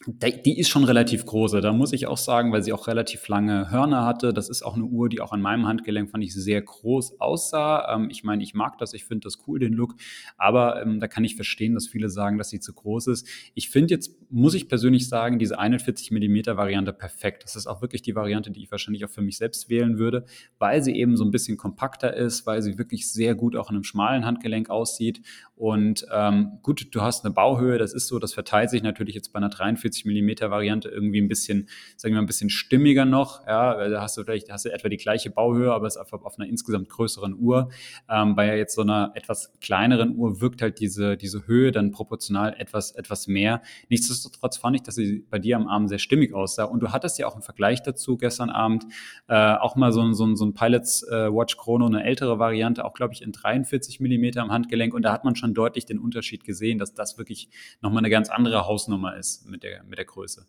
die 0.08 0.60
ist 0.60 0.70
schon 0.70 0.84
relativ 0.84 1.26
große. 1.26 1.62
Da 1.62 1.74
muss 1.74 1.94
ich 1.94 2.08
auch 2.08 2.18
sagen, 2.18 2.52
weil 2.52 2.64
sie 2.64 2.74
auch 2.74 2.88
relativ 2.88 3.28
lange 3.28 3.70
Hörner 3.70 4.06
hatte. 4.06 4.34
Das 4.34 4.50
ist 4.50 4.64
auch 4.64 4.76
eine 4.76 4.86
Uhr, 4.86 5.10
die 5.10 5.22
auch 5.22 5.32
an 5.32 5.42
meinem 5.42 5.68
Handgelenk 5.68 6.10
fand 6.10 6.24
ich 6.24 6.34
sehr 6.34 6.62
groß 6.62 7.20
aussah. 7.20 7.96
Ähm, 7.96 8.10
ich 8.10 8.24
meine, 8.24 8.44
ich 8.44 8.54
mag 8.54 8.78
das, 8.78 8.94
ich 8.94 9.06
finde 9.06 9.26
das 9.26 9.40
cool, 9.48 9.60
den 9.60 9.74
Look. 9.74 9.96
Aber 10.38 10.82
ähm, 10.82 11.00
da 11.00 11.08
kann 11.08 11.24
ich 11.24 11.36
verstehen, 11.36 11.74
dass 11.76 11.88
viele 11.88 12.10
sagen, 12.10 12.38
dass 12.38 12.50
sie 12.50 12.60
zu 12.60 12.74
groß 12.74 13.08
ist. 13.08 13.28
Ich 13.54 13.70
finde 13.70 13.94
jetzt, 13.94 14.16
muss 14.32 14.54
ich 14.54 14.68
persönlich 14.68 15.08
sagen, 15.08 15.40
diese 15.40 15.60
41 15.60 16.12
Millimeter 16.12 16.58
Variante 16.58 16.94
perfekt. 16.94 17.44
Das 17.44 17.56
ist 17.56 17.68
auch 17.68 17.82
wirklich 17.82 18.02
die 18.02 18.16
Variante, 18.16 18.50
die 18.52 18.64
ich 18.64 18.72
wahrscheinlich 18.72 19.06
auch 19.06 19.10
für 19.10 19.22
mich 19.22 19.38
selbst 19.38 19.70
wählen 19.70 20.00
würde, 20.00 20.26
weil 20.58 20.84
sie 20.84 20.96
eben 20.96 21.16
so 21.16 21.26
ein 21.26 21.32
bisschen 21.32 21.58
kompakter 21.58 22.14
ist, 22.14 22.46
weil 22.48 22.62
sie 22.62 22.78
wirklich 22.78 23.12
sehr 23.12 23.36
gut 23.36 23.56
auch 23.56 23.70
in 23.70 23.76
einem 23.76 23.84
schmalen 23.84 24.26
Handgelenk 24.26 24.70
aussieht. 24.70 25.22
Und 25.56 26.08
ähm, 26.12 26.60
gut, 26.64 26.88
du 26.92 27.02
hast 27.02 27.24
eine 27.24 27.34
Bauhöhe, 27.34 27.78
das 27.78 27.94
ist 27.94 28.08
so, 28.08 28.18
das 28.18 28.34
verteilt 28.34 28.72
sich 28.72 28.82
natürlich 28.82 29.14
jetzt 29.14 29.32
bei 29.32 29.38
einer 29.38 29.50
43 29.50 29.91
43 29.92 30.06
Millimeter 30.06 30.50
Variante 30.50 30.90
irgendwie 30.90 31.22
ein 31.22 31.28
bisschen, 31.28 31.68
sagen 31.98 32.14
wir 32.14 32.18
mal, 32.18 32.24
ein 32.24 32.28
bisschen 32.28 32.50
stimmiger 32.50 33.06
noch. 33.06 33.46
Ja, 33.46 33.90
da 33.90 34.02
hast 34.02 34.18
du 34.18 34.24
vielleicht 34.24 34.52
hast 34.52 34.66
du 34.66 34.74
etwa 34.74 34.90
die 34.90 34.98
gleiche 34.98 35.30
Bauhöhe, 35.30 35.72
aber 35.72 35.88
es 35.88 35.98
einfach 35.98 36.24
auf 36.24 36.40
einer 36.40 36.48
insgesamt 36.48 36.90
größeren 36.90 37.36
Uhr. 37.38 37.70
Ähm, 38.10 38.36
bei 38.36 38.58
jetzt 38.58 38.76
so 38.76 38.82
einer 38.82 39.12
etwas 39.16 39.52
kleineren 39.60 40.16
Uhr 40.16 40.42
wirkt 40.42 40.62
halt 40.62 40.80
diese, 40.80 41.18
diese 41.18 41.48
Höhe 41.48 41.72
dann 41.72 41.92
proportional 41.92 42.56
etwas, 42.58 42.92
etwas 42.92 43.28
mehr. 43.28 43.62
Nichtsdestotrotz 43.90 44.58
fand 44.58 44.78
ich, 44.78 44.84
dass 44.84 44.96
sie 44.96 45.26
bei 45.30 45.40
dir 45.40 45.58
am 45.58 45.68
Arm 45.68 45.88
sehr 45.88 46.00
stimmig 46.00 46.34
aussah. 46.34 46.64
Und 46.64 46.82
du 46.82 46.92
hattest 46.92 47.20
ja 47.20 47.28
auch 47.28 47.36
im 47.36 47.42
Vergleich 47.42 47.84
dazu 47.84 48.18
gestern 48.18 48.50
Abend 48.50 48.86
äh, 49.28 49.56
auch 49.56 49.76
mal 49.76 49.92
so, 49.92 50.12
so, 50.14 50.34
so 50.36 50.46
ein 50.46 50.54
Pilots 50.54 51.04
äh, 51.04 51.32
Watch 51.32 51.58
Chrono, 51.58 51.86
eine 51.86 52.04
ältere 52.04 52.40
Variante, 52.40 52.86
auch 52.86 52.94
glaube 52.94 53.14
ich 53.14 53.22
in 53.22 53.32
43 53.32 54.00
Millimeter 54.00 54.42
am 54.42 54.52
Handgelenk. 54.52 54.94
Und 54.94 55.04
da 55.04 55.12
hat 55.12 55.24
man 55.24 55.36
schon 55.36 55.54
deutlich 55.54 55.86
den 55.86 56.00
Unterschied 56.00 56.44
gesehen, 56.44 56.78
dass 56.78 56.94
das 56.94 57.18
wirklich 57.18 57.50
nochmal 57.82 58.00
eine 58.00 58.10
ganz 58.10 58.30
andere 58.30 58.66
Hausnummer 58.66 59.18
ist 59.18 59.50
mit 59.50 59.64
der, 59.64 59.81
mit 59.88 59.98
der 59.98 60.06
Größe. 60.06 60.46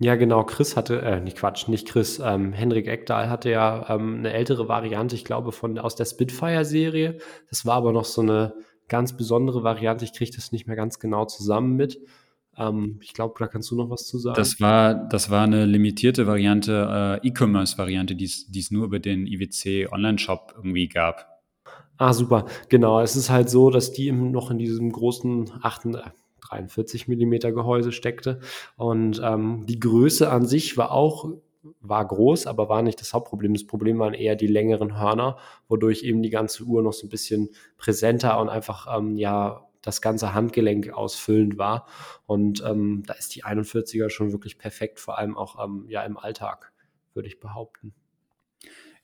Ja, 0.00 0.14
genau. 0.14 0.44
Chris 0.44 0.76
hatte, 0.76 1.02
äh, 1.02 1.20
nicht 1.20 1.36
Quatsch, 1.36 1.66
nicht 1.66 1.88
Chris, 1.88 2.20
ähm, 2.24 2.52
Henrik 2.52 2.86
Eckdahl 2.86 3.28
hatte 3.28 3.50
ja 3.50 3.86
ähm, 3.88 4.18
eine 4.18 4.32
ältere 4.32 4.68
Variante, 4.68 5.16
ich 5.16 5.24
glaube, 5.24 5.50
von 5.50 5.78
aus 5.78 5.96
der 5.96 6.04
Spitfire-Serie. 6.04 7.18
Das 7.50 7.66
war 7.66 7.74
aber 7.74 7.92
noch 7.92 8.04
so 8.04 8.22
eine 8.22 8.54
ganz 8.86 9.16
besondere 9.16 9.64
Variante. 9.64 10.04
Ich 10.04 10.12
kriege 10.12 10.30
das 10.34 10.52
nicht 10.52 10.68
mehr 10.68 10.76
ganz 10.76 11.00
genau 11.00 11.24
zusammen 11.24 11.74
mit. 11.74 11.98
Ähm, 12.56 13.00
ich 13.02 13.12
glaube, 13.12 13.34
da 13.40 13.48
kannst 13.48 13.72
du 13.72 13.76
noch 13.76 13.90
was 13.90 14.06
zu 14.06 14.18
sagen. 14.18 14.36
Das 14.36 14.60
war, 14.60 14.94
das 14.94 15.30
war 15.30 15.42
eine 15.42 15.66
limitierte 15.66 16.28
Variante, 16.28 17.20
äh, 17.22 17.26
E-Commerce-Variante, 17.26 18.14
die 18.14 18.24
es 18.24 18.70
nur 18.70 18.84
über 18.84 19.00
den 19.00 19.26
IWC 19.26 19.90
Online-Shop 19.90 20.54
irgendwie 20.56 20.86
gab. 20.88 21.26
Ah, 21.96 22.12
super. 22.12 22.46
Genau. 22.68 23.00
Es 23.00 23.16
ist 23.16 23.30
halt 23.30 23.50
so, 23.50 23.70
dass 23.70 23.92
die 23.92 24.12
noch 24.12 24.52
in 24.52 24.58
diesem 24.58 24.92
großen 24.92 25.50
8, 25.62 25.86
43 26.48 27.08
Millimeter 27.08 27.52
Gehäuse 27.52 27.92
steckte. 27.92 28.40
Und 28.76 29.20
ähm, 29.22 29.64
die 29.66 29.80
Größe 29.80 30.30
an 30.30 30.46
sich 30.46 30.76
war 30.76 30.92
auch 30.92 31.30
war 31.80 32.06
groß, 32.06 32.46
aber 32.46 32.68
war 32.68 32.82
nicht 32.82 33.00
das 33.00 33.12
Hauptproblem. 33.12 33.52
Das 33.52 33.66
Problem 33.66 33.98
waren 33.98 34.14
eher 34.14 34.36
die 34.36 34.46
längeren 34.46 34.98
Hörner, 34.98 35.38
wodurch 35.68 36.02
eben 36.02 36.22
die 36.22 36.30
ganze 36.30 36.64
Uhr 36.64 36.82
noch 36.82 36.92
so 36.92 37.06
ein 37.06 37.10
bisschen 37.10 37.50
präsenter 37.76 38.40
und 38.40 38.48
einfach 38.48 38.86
ähm, 38.96 39.16
ja 39.16 39.66
das 39.82 40.00
ganze 40.00 40.34
Handgelenk 40.34 40.90
ausfüllend 40.92 41.58
war. 41.58 41.86
Und 42.26 42.62
ähm, 42.64 43.02
da 43.06 43.14
ist 43.14 43.34
die 43.34 43.44
41er 43.44 44.10
schon 44.10 44.32
wirklich 44.32 44.58
perfekt, 44.58 45.00
vor 45.00 45.18
allem 45.18 45.36
auch 45.36 45.62
ähm, 45.64 45.86
ja 45.88 46.02
im 46.02 46.16
Alltag, 46.16 46.72
würde 47.14 47.28
ich 47.28 47.40
behaupten. 47.40 47.94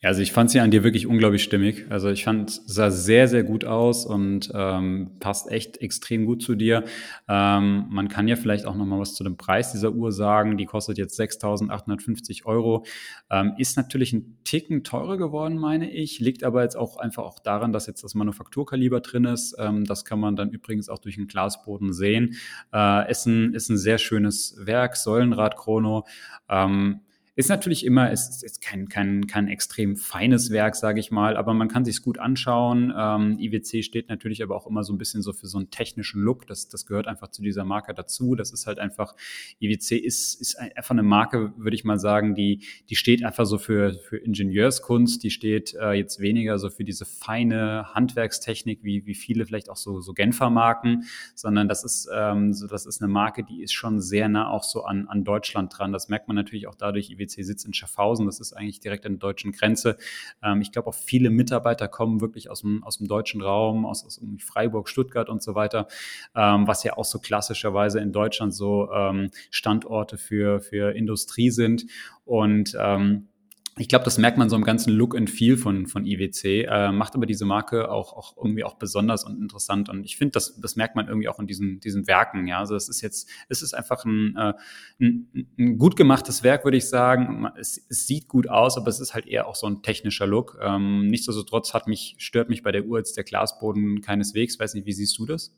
Also 0.05 0.21
ich 0.21 0.33
fand 0.33 0.51
sie 0.51 0.61
an 0.61 0.71
dir 0.71 0.85
wirklich 0.85 1.07
unglaublich 1.07 1.43
stimmig. 1.43 1.87
Also 1.89 2.11
ich 2.11 2.25
fand, 2.25 2.51
sah 2.51 2.91
sehr, 2.91 3.27
sehr 3.27 3.43
gut 3.43 3.65
aus 3.65 4.05
und 4.05 4.53
ähm, 4.55 5.13
passt 5.19 5.51
echt 5.51 5.79
extrem 5.79 6.27
gut 6.27 6.43
zu 6.43 6.55
dir. 6.55 6.85
Ähm, 7.27 7.87
man 7.89 8.09
kann 8.09 8.29
ja 8.29 8.37
vielleicht 8.37 8.67
auch 8.67 8.75
noch 8.75 8.85
mal 8.85 9.01
was 9.01 9.15
zu 9.15 9.25
dem 9.25 9.37
Preis 9.37 9.73
dieser 9.73 9.93
Uhr 9.93 10.13
sagen. 10.13 10.59
Die 10.59 10.67
kostet 10.67 10.99
jetzt 10.99 11.19
6.850 11.19 12.45
Euro. 12.45 12.85
Ähm, 13.31 13.55
ist 13.57 13.77
natürlich 13.77 14.13
ein 14.13 14.39
Ticken 14.45 14.85
teurer 14.85 15.17
geworden, 15.17 15.57
meine 15.57 15.91
ich. 15.91 16.21
Liegt 16.21 16.45
aber 16.45 16.63
jetzt 16.63 16.77
auch 16.77 16.99
einfach 16.99 17.25
auch 17.25 17.39
daran, 17.39 17.73
dass 17.73 17.87
jetzt 17.87 18.05
das 18.05 18.15
Manufakturkaliber 18.15 19.01
drin 19.01 19.25
ist. 19.25 19.57
Ähm, 19.59 19.85
das 19.85 20.05
kann 20.05 20.21
man 20.21 20.37
dann 20.37 20.51
übrigens 20.51 20.91
auch 20.91 20.99
durch 20.99 21.17
den 21.17 21.29
Glasboden 21.29 21.95
sehen. 21.95 22.37
Äh, 22.75 23.11
ist, 23.11 23.27
ein, 23.27 23.55
ist 23.55 23.71
ein 23.71 23.79
sehr 23.79 23.99
schönes 23.99 24.57
Werk, 24.59 24.97
Säulenradchrono. 24.97 26.05
Ähm, 26.51 27.01
ist 27.37 27.49
natürlich 27.49 27.85
immer, 27.85 28.13
ist, 28.13 28.45
ist 28.45 28.61
kein, 28.61 28.89
kein, 28.89 29.27
kein 29.27 29.49
extrem 29.49 29.97
feines 29.97 30.51
Werk, 30.51 30.77
sage 30.77 31.01
ich 31.01 31.11
mal, 31.11 31.37
aber 31.37 31.53
man 31.53 31.67
kann 31.67 31.85
sich 31.85 32.01
gut 32.01 32.21
anschauen. 32.21 32.93
Ähm, 32.97 33.39
IWC 33.41 33.83
steht 33.83 34.09
natürlich 34.09 34.41
aber 34.45 34.55
auch 34.55 34.69
immer 34.69 34.85
so 34.85 34.93
ein 34.93 34.99
bisschen 34.99 35.21
so 35.21 35.33
für 35.33 35.49
so 35.49 35.59
einen 35.59 35.71
technischen 35.71 36.23
Look. 36.23 36.47
Das, 36.47 36.69
das 36.69 36.87
gehört 36.87 37.09
einfach 37.09 37.29
zu 37.29 37.43
dieser 37.43 37.65
Marke 37.65 37.93
dazu. 37.93 38.37
Das 38.37 38.53
ist 38.53 38.69
halt 38.69 38.79
einfach, 38.79 39.17
IWC 39.61 39.97
ist, 39.97 40.41
ist 40.41 40.61
einfach 40.61 40.93
eine 40.93 41.03
Marke, 41.03 41.53
würde 41.57 41.75
ich 41.75 41.83
mal 41.83 41.99
sagen, 41.99 42.37
die, 42.37 42.63
die 42.89 42.95
steht 42.95 43.25
einfach 43.25 43.47
so 43.47 43.59
für, 43.59 43.95
für 43.95 44.17
Ingenieurskunst, 44.17 45.25
die 45.25 45.31
steht 45.31 45.75
äh, 45.75 45.93
jetzt 45.93 46.21
weniger 46.21 46.61
so 46.61 46.71
für 46.71 46.85
diese 46.85 47.05
feine 47.05 47.93
Handwerkstechnik, 47.95 48.85
wie, 48.85 49.07
wie 49.07 49.15
viele 49.15 49.45
vielleicht 49.45 49.71
auch 49.71 49.77
so, 49.77 50.01
so 50.01 50.13
Genfer 50.13 50.51
Marken, 50.51 51.03
sondern 51.35 51.69
das 51.69 51.83
ist, 51.83 52.09
ähm, 52.15 52.53
so, 52.53 52.69
das 52.69 52.87
ist 52.87 53.03
eine 53.03 53.13
Marke, 53.13 53.43
die 53.43 53.65
ist 53.65 53.73
schon 53.73 54.01
sehr 54.01 54.29
nah 54.29 54.49
auch 54.49 54.63
so 54.63 54.85
an, 54.85 55.09
an 55.09 55.25
Deutschland 55.25 55.77
dran. 55.77 55.93
Das 55.93 56.09
merkt 56.09 56.29
man 56.29 56.37
natürlich 56.37 56.69
auch 56.69 56.77
dadurch, 56.77 57.11
IWC 57.11 57.24
PwC 57.25 57.43
sitzt 57.43 57.67
in 57.67 57.73
Schaffhausen, 57.73 58.27
das 58.27 58.41
ist 58.41 58.53
eigentlich 58.53 58.81
direkt 58.81 59.07
an 59.07 59.13
der 59.13 59.19
deutschen 59.19 59.53
Grenze. 59.53 59.97
Ähm, 60.43 60.61
ich 60.61 60.73
glaube 60.73 60.89
auch 60.89 60.95
viele 60.95 61.31
Mitarbeiter 61.31 61.89
kommen 61.89 62.21
wirklich 62.21 62.51
aus 62.51 62.61
dem, 62.61 62.83
aus 62.85 62.99
dem 62.99 63.09
deutschen 63.09 63.41
Raum, 63.43 63.87
aus, 63.87 64.05
aus 64.05 64.21
Freiburg, 64.39 64.89
Stuttgart 64.89 65.29
und 65.29 65.43
so 65.43 65.55
weiter, 65.55 65.89
ähm, 66.35 66.67
was 66.67 66.85
ja 66.85 66.97
auch 66.97 67.05
so 67.05 67.19
klassischerweise 67.19 68.01
in 68.01 68.13
Deutschland 68.13 68.55
so 68.55 68.91
ähm, 68.93 69.31
Standorte 69.51 70.19
für, 70.19 70.61
für 70.61 70.95
Industrie 70.95 71.51
sind. 71.51 71.87
Und 72.25 72.77
ähm, 72.79 73.29
ich 73.77 73.89
glaube, 73.89 74.05
das 74.05 74.19
merkt 74.19 74.39
man 74.39 74.49
so 74.49 74.55
im 74.55 74.63
ganzen 74.63 74.93
Look 74.93 75.17
and 75.17 75.29
Feel 75.29 75.57
von, 75.57 75.87
von 75.87 76.07
IWC, 76.07 76.67
äh, 76.69 76.93
macht 76.93 77.17
aber 77.17 77.27
diese 77.27 77.45
Marke 77.45 77.91
auch, 77.91 78.13
auch 78.13 78.37
irgendwie 78.37 78.63
auch 78.63 78.75
besonders 78.75 79.25
und 79.25 79.41
interessant. 79.41 79.89
Und 79.89 80.05
ich 80.05 80.17
finde, 80.17 80.33
das, 80.33 80.61
das 80.61 80.77
merkt 80.77 80.95
man 80.95 81.09
irgendwie 81.09 81.29
auch 81.29 81.41
in 81.41 81.47
diesen, 81.49 81.81
diesen 81.81 82.07
Werken. 82.07 82.47
Ja, 82.47 82.61
also 82.61 82.77
es 82.77 82.89
ist 82.89 83.01
jetzt, 83.01 83.29
es 83.49 83.63
ist 83.63 83.75
einfach 83.75 84.05
ein, 84.05 84.37
äh, 84.37 84.53
ein, 85.01 85.49
ein 85.59 85.79
gut 85.79 85.97
gemachtes 85.97 86.45
Werk, 86.45 86.65
würde 86.65 86.77
ich 86.77 86.89
sagen. 86.89 87.49
Es, 87.59 87.85
es 87.89 88.07
sieht 88.07 88.29
gut 88.29 88.49
aus, 88.49 88.77
aber 88.77 88.89
es 88.89 89.01
ist 89.01 89.13
halt 89.13 89.27
eher 89.27 89.49
auch 89.49 89.57
so 89.57 89.67
ein 89.67 89.83
technischer 89.83 90.27
Look. 90.27 90.57
Ähm, 90.63 91.09
nichtsdestotrotz 91.09 91.75
hat 91.75 91.89
mich, 91.89 92.15
stört 92.19 92.49
mich 92.49 92.63
bei 92.63 92.71
der 92.71 92.85
Uhr 92.85 92.99
jetzt 92.99 93.17
der 93.17 93.25
Glasboden 93.25 94.03
keineswegs. 94.03 94.59
Weiß 94.59 94.75
nicht, 94.75 94.87
wie 94.87 94.93
siehst 94.93 95.19
du 95.19 95.27
das? 95.27 95.53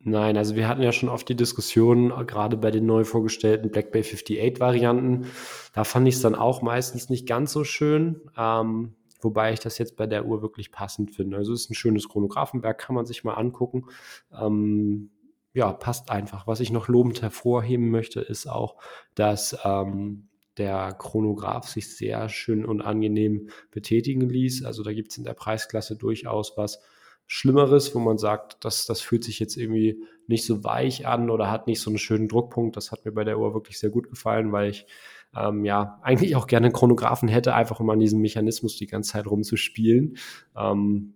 Nein, 0.00 0.36
also 0.36 0.54
wir 0.54 0.68
hatten 0.68 0.82
ja 0.82 0.92
schon 0.92 1.08
oft 1.08 1.28
die 1.28 1.34
Diskussion, 1.34 2.12
äh, 2.12 2.24
gerade 2.24 2.56
bei 2.56 2.70
den 2.70 2.86
neu 2.86 3.04
vorgestellten 3.04 3.70
Black 3.70 3.90
Bay 3.90 4.02
58 4.02 4.60
Varianten. 4.60 5.26
Da 5.74 5.84
fand 5.84 6.06
ich 6.06 6.14
es 6.16 6.20
dann 6.20 6.34
auch 6.34 6.62
meistens 6.62 7.08
nicht 7.10 7.26
ganz 7.26 7.52
so 7.52 7.64
schön, 7.64 8.20
ähm, 8.36 8.94
wobei 9.20 9.52
ich 9.52 9.60
das 9.60 9.78
jetzt 9.78 9.96
bei 9.96 10.06
der 10.06 10.26
Uhr 10.26 10.40
wirklich 10.40 10.70
passend 10.70 11.10
finde. 11.10 11.36
Also 11.36 11.52
es 11.52 11.62
ist 11.62 11.70
ein 11.70 11.74
schönes 11.74 12.08
Chronographenwerk, 12.08 12.78
kann 12.78 12.94
man 12.94 13.06
sich 13.06 13.24
mal 13.24 13.34
angucken. 13.34 13.86
Ähm, 14.32 15.10
ja, 15.52 15.72
passt 15.72 16.10
einfach. 16.10 16.46
Was 16.46 16.60
ich 16.60 16.70
noch 16.70 16.86
lobend 16.86 17.20
hervorheben 17.20 17.90
möchte, 17.90 18.20
ist 18.20 18.46
auch, 18.46 18.76
dass 19.16 19.58
ähm, 19.64 20.28
der 20.58 20.92
Chronograph 20.92 21.66
sich 21.66 21.96
sehr 21.96 22.28
schön 22.28 22.64
und 22.64 22.82
angenehm 22.82 23.48
betätigen 23.72 24.28
ließ. 24.28 24.64
Also 24.64 24.84
da 24.84 24.92
gibt 24.92 25.10
es 25.10 25.18
in 25.18 25.24
der 25.24 25.34
Preisklasse 25.34 25.96
durchaus 25.96 26.56
was 26.56 26.80
Schlimmeres, 27.30 27.94
wo 27.94 27.98
man 27.98 28.16
sagt, 28.16 28.64
das, 28.64 28.86
das 28.86 29.02
fühlt 29.02 29.22
sich 29.22 29.38
jetzt 29.38 29.56
irgendwie 29.56 30.02
nicht 30.26 30.46
so 30.46 30.64
weich 30.64 31.06
an 31.06 31.28
oder 31.28 31.50
hat 31.50 31.66
nicht 31.66 31.80
so 31.80 31.90
einen 31.90 31.98
schönen 31.98 32.26
Druckpunkt. 32.26 32.74
Das 32.76 32.90
hat 32.90 33.04
mir 33.04 33.12
bei 33.12 33.22
der 33.22 33.38
Uhr 33.38 33.52
wirklich 33.52 33.78
sehr 33.78 33.90
gut 33.90 34.08
gefallen, 34.08 34.50
weil 34.50 34.70
ich 34.70 34.86
ähm, 35.36 35.66
ja 35.66 36.00
eigentlich 36.02 36.36
auch 36.36 36.46
gerne 36.46 36.66
einen 36.66 36.74
Chronographen 36.74 37.28
hätte, 37.28 37.54
einfach 37.54 37.80
um 37.80 37.90
an 37.90 38.00
diesem 38.00 38.20
Mechanismus 38.22 38.76
die 38.76 38.86
ganze 38.86 39.12
Zeit 39.12 39.26
rumzuspielen. 39.26 40.16
Ähm, 40.56 41.14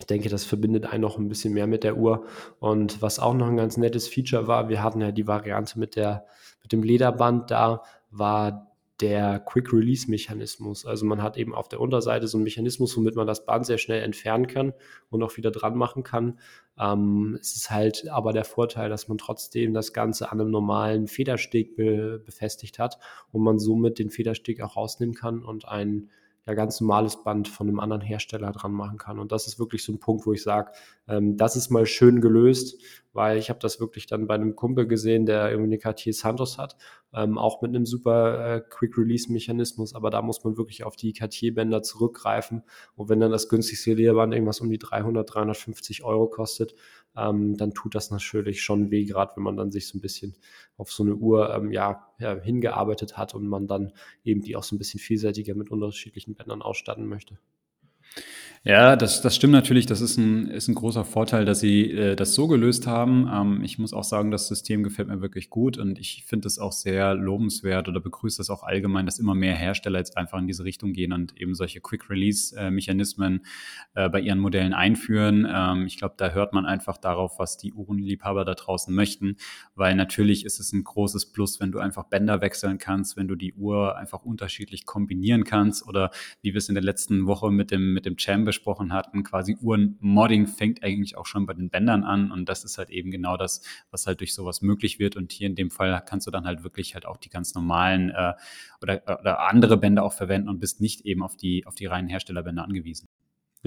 ich 0.00 0.06
denke, 0.06 0.28
das 0.28 0.44
verbindet 0.44 0.86
einen 0.86 1.02
noch 1.02 1.18
ein 1.18 1.28
bisschen 1.28 1.54
mehr 1.54 1.68
mit 1.68 1.84
der 1.84 1.96
Uhr. 1.96 2.26
Und 2.58 3.00
was 3.00 3.20
auch 3.20 3.34
noch 3.34 3.46
ein 3.46 3.56
ganz 3.56 3.76
nettes 3.76 4.08
Feature 4.08 4.48
war, 4.48 4.68
wir 4.68 4.82
hatten 4.82 5.00
ja 5.00 5.12
die 5.12 5.28
Variante 5.28 5.78
mit, 5.78 5.94
der, 5.94 6.26
mit 6.62 6.72
dem 6.72 6.82
Lederband 6.82 7.50
da, 7.52 7.82
war 8.10 8.67
der 9.00 9.38
Quick-Release-Mechanismus. 9.40 10.84
Also 10.84 11.06
man 11.06 11.22
hat 11.22 11.36
eben 11.36 11.54
auf 11.54 11.68
der 11.68 11.80
Unterseite 11.80 12.26
so 12.26 12.36
einen 12.36 12.44
Mechanismus, 12.44 12.96
womit 12.96 13.14
man 13.14 13.26
das 13.26 13.46
Band 13.46 13.64
sehr 13.64 13.78
schnell 13.78 14.02
entfernen 14.02 14.46
kann 14.48 14.72
und 15.10 15.22
auch 15.22 15.36
wieder 15.36 15.50
dran 15.50 15.76
machen 15.76 16.02
kann. 16.02 16.38
Ähm, 16.78 17.38
es 17.40 17.54
ist 17.54 17.70
halt 17.70 18.08
aber 18.08 18.32
der 18.32 18.44
Vorteil, 18.44 18.88
dass 18.88 19.08
man 19.08 19.18
trotzdem 19.18 19.72
das 19.72 19.92
Ganze 19.92 20.32
an 20.32 20.40
einem 20.40 20.50
normalen 20.50 21.06
Federsteg 21.06 21.76
be 21.76 22.20
befestigt 22.24 22.78
hat 22.78 22.98
und 23.30 23.42
man 23.42 23.58
somit 23.58 23.98
den 23.98 24.10
Federsteg 24.10 24.60
auch 24.60 24.76
rausnehmen 24.76 25.14
kann 25.14 25.42
und 25.42 25.66
einen 25.66 26.10
ja 26.48 26.54
ganz 26.54 26.80
normales 26.80 27.22
Band 27.22 27.46
von 27.46 27.68
einem 27.68 27.78
anderen 27.78 28.00
Hersteller 28.00 28.52
dran 28.52 28.72
machen 28.72 28.96
kann. 28.96 29.18
Und 29.18 29.32
das 29.32 29.46
ist 29.46 29.58
wirklich 29.58 29.84
so 29.84 29.92
ein 29.92 30.00
Punkt, 30.00 30.26
wo 30.26 30.32
ich 30.32 30.42
sage, 30.42 30.72
ähm, 31.06 31.36
das 31.36 31.56
ist 31.56 31.70
mal 31.70 31.84
schön 31.84 32.20
gelöst, 32.20 32.82
weil 33.18 33.36
ich 33.36 33.50
habe 33.50 33.58
das 33.58 33.80
wirklich 33.80 34.06
dann 34.06 34.28
bei 34.28 34.36
einem 34.36 34.54
Kumpel 34.54 34.86
gesehen, 34.86 35.26
der 35.26 35.50
irgendwie 35.50 35.70
eine 35.70 35.78
Cartier 35.78 36.12
Santos 36.12 36.56
hat, 36.56 36.76
ähm, 37.12 37.36
auch 37.36 37.60
mit 37.62 37.74
einem 37.74 37.84
super 37.84 38.54
äh, 38.54 38.60
Quick-Release-Mechanismus, 38.60 39.96
aber 39.96 40.10
da 40.10 40.22
muss 40.22 40.44
man 40.44 40.56
wirklich 40.56 40.84
auf 40.84 40.94
die 40.94 41.12
Cartier-Bänder 41.12 41.82
zurückgreifen. 41.82 42.62
Und 42.94 43.08
wenn 43.08 43.18
dann 43.18 43.32
das 43.32 43.48
günstigste 43.48 43.94
Lederband 43.94 44.32
irgendwas 44.32 44.60
um 44.60 44.70
die 44.70 44.78
300, 44.78 45.34
350 45.34 46.04
Euro 46.04 46.28
kostet, 46.28 46.76
ähm, 47.16 47.56
dann 47.56 47.74
tut 47.74 47.96
das 47.96 48.12
natürlich 48.12 48.62
schon 48.62 48.92
weh, 48.92 49.04
gerade 49.04 49.32
wenn 49.34 49.42
man 49.42 49.56
dann 49.56 49.72
sich 49.72 49.88
so 49.88 49.98
ein 49.98 50.00
bisschen 50.00 50.36
auf 50.76 50.92
so 50.92 51.02
eine 51.02 51.16
Uhr 51.16 51.52
ähm, 51.52 51.72
ja, 51.72 52.12
ja, 52.20 52.40
hingearbeitet 52.40 53.16
hat 53.16 53.34
und 53.34 53.48
man 53.48 53.66
dann 53.66 53.90
eben 54.22 54.42
die 54.42 54.54
auch 54.54 54.62
so 54.62 54.76
ein 54.76 54.78
bisschen 54.78 55.00
vielseitiger 55.00 55.56
mit 55.56 55.72
unterschiedlichen 55.72 56.36
Bändern 56.36 56.62
ausstatten 56.62 57.08
möchte. 57.08 57.36
Ja, 58.68 58.96
das, 58.96 59.22
das 59.22 59.34
stimmt 59.34 59.54
natürlich. 59.54 59.86
Das 59.86 60.02
ist 60.02 60.18
ein, 60.18 60.48
ist 60.48 60.68
ein 60.68 60.74
großer 60.74 61.02
Vorteil, 61.06 61.46
dass 61.46 61.60
sie 61.60 61.90
äh, 61.90 62.16
das 62.16 62.34
so 62.34 62.48
gelöst 62.48 62.86
haben. 62.86 63.26
Ähm, 63.32 63.62
ich 63.64 63.78
muss 63.78 63.94
auch 63.94 64.04
sagen, 64.04 64.30
das 64.30 64.46
System 64.46 64.82
gefällt 64.82 65.08
mir 65.08 65.22
wirklich 65.22 65.48
gut 65.48 65.78
und 65.78 65.98
ich 65.98 66.24
finde 66.26 66.48
es 66.48 66.58
auch 66.58 66.72
sehr 66.72 67.14
lobenswert 67.14 67.88
oder 67.88 67.98
begrüße 67.98 68.36
das 68.36 68.50
auch 68.50 68.62
allgemein, 68.62 69.06
dass 69.06 69.18
immer 69.18 69.34
mehr 69.34 69.54
Hersteller 69.54 70.00
jetzt 70.00 70.18
einfach 70.18 70.38
in 70.38 70.46
diese 70.46 70.64
Richtung 70.64 70.92
gehen 70.92 71.14
und 71.14 71.34
eben 71.40 71.54
solche 71.54 71.80
Quick-Release-Mechanismen 71.80 73.46
äh, 73.94 74.10
bei 74.10 74.20
ihren 74.20 74.38
Modellen 74.38 74.74
einführen. 74.74 75.48
Ähm, 75.50 75.86
ich 75.86 75.96
glaube, 75.96 76.16
da 76.18 76.32
hört 76.32 76.52
man 76.52 76.66
einfach 76.66 76.98
darauf, 76.98 77.38
was 77.38 77.56
die 77.56 77.72
Uhrenliebhaber 77.72 78.44
da 78.44 78.52
draußen 78.52 78.94
möchten, 78.94 79.36
weil 79.76 79.94
natürlich 79.94 80.44
ist 80.44 80.60
es 80.60 80.74
ein 80.74 80.84
großes 80.84 81.32
Plus, 81.32 81.58
wenn 81.58 81.72
du 81.72 81.78
einfach 81.78 82.04
Bänder 82.04 82.42
wechseln 82.42 82.76
kannst, 82.76 83.16
wenn 83.16 83.28
du 83.28 83.34
die 83.34 83.54
Uhr 83.54 83.96
einfach 83.96 84.26
unterschiedlich 84.26 84.84
kombinieren 84.84 85.44
kannst 85.44 85.88
oder 85.88 86.10
wie 86.42 86.52
wir 86.52 86.58
es 86.58 86.68
in 86.68 86.74
der 86.74 86.84
letzten 86.84 87.26
Woche 87.26 87.50
mit 87.50 87.70
dem, 87.70 87.94
mit 87.94 88.04
dem 88.04 88.18
Chamber 88.18 88.57
besprochen 88.58 88.92
hatten, 88.92 89.22
quasi 89.22 89.56
Uhrenmodding 89.60 90.48
fängt 90.48 90.82
eigentlich 90.82 91.16
auch 91.16 91.26
schon 91.26 91.46
bei 91.46 91.54
den 91.54 91.70
Bändern 91.70 92.02
an 92.02 92.32
und 92.32 92.48
das 92.48 92.64
ist 92.64 92.76
halt 92.76 92.90
eben 92.90 93.10
genau 93.10 93.36
das, 93.36 93.62
was 93.90 94.06
halt 94.06 94.20
durch 94.20 94.34
sowas 94.34 94.62
möglich 94.62 94.98
wird 94.98 95.16
und 95.16 95.30
hier 95.30 95.46
in 95.46 95.54
dem 95.54 95.70
Fall 95.70 96.02
kannst 96.04 96.26
du 96.26 96.30
dann 96.30 96.44
halt 96.44 96.64
wirklich 96.64 96.94
halt 96.94 97.06
auch 97.06 97.16
die 97.18 97.30
ganz 97.30 97.54
normalen 97.54 98.10
äh, 98.10 98.34
oder, 98.82 99.02
oder 99.20 99.48
andere 99.48 99.76
Bänder 99.76 100.02
auch 100.02 100.12
verwenden 100.12 100.48
und 100.48 100.58
bist 100.58 100.80
nicht 100.80 101.02
eben 101.06 101.22
auf 101.22 101.36
die, 101.36 101.66
auf 101.66 101.76
die 101.76 101.86
reinen 101.86 102.08
Herstellerbänder 102.08 102.64
angewiesen. 102.64 103.06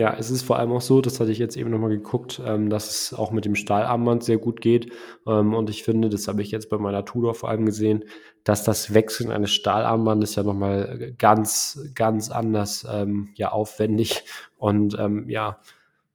Ja, 0.01 0.15
es 0.17 0.31
ist 0.31 0.41
vor 0.41 0.57
allem 0.57 0.71
auch 0.71 0.81
so, 0.81 0.99
das 0.99 1.19
hatte 1.19 1.31
ich 1.31 1.37
jetzt 1.37 1.55
eben 1.55 1.69
nochmal 1.69 1.91
geguckt, 1.91 2.41
ähm, 2.43 2.71
dass 2.71 2.89
es 2.89 3.13
auch 3.13 3.29
mit 3.29 3.45
dem 3.45 3.53
Stahlarmband 3.53 4.23
sehr 4.23 4.39
gut 4.39 4.59
geht. 4.59 4.91
Ähm, 5.27 5.53
und 5.53 5.69
ich 5.69 5.83
finde, 5.83 6.09
das 6.09 6.27
habe 6.27 6.41
ich 6.41 6.49
jetzt 6.49 6.71
bei 6.71 6.79
meiner 6.79 7.05
Tudor 7.05 7.35
vor 7.35 7.49
allem 7.49 7.67
gesehen, 7.67 8.05
dass 8.43 8.63
das 8.63 8.95
Wechseln 8.95 9.29
eines 9.29 9.51
Stahlarmbandes 9.51 10.33
ja 10.33 10.41
nochmal 10.41 11.13
ganz, 11.19 11.91
ganz 11.93 12.31
anders 12.31 12.83
ähm, 12.91 13.29
ja 13.35 13.51
aufwendig 13.51 14.23
und 14.57 14.97
ähm, 14.97 15.29
ja, 15.29 15.59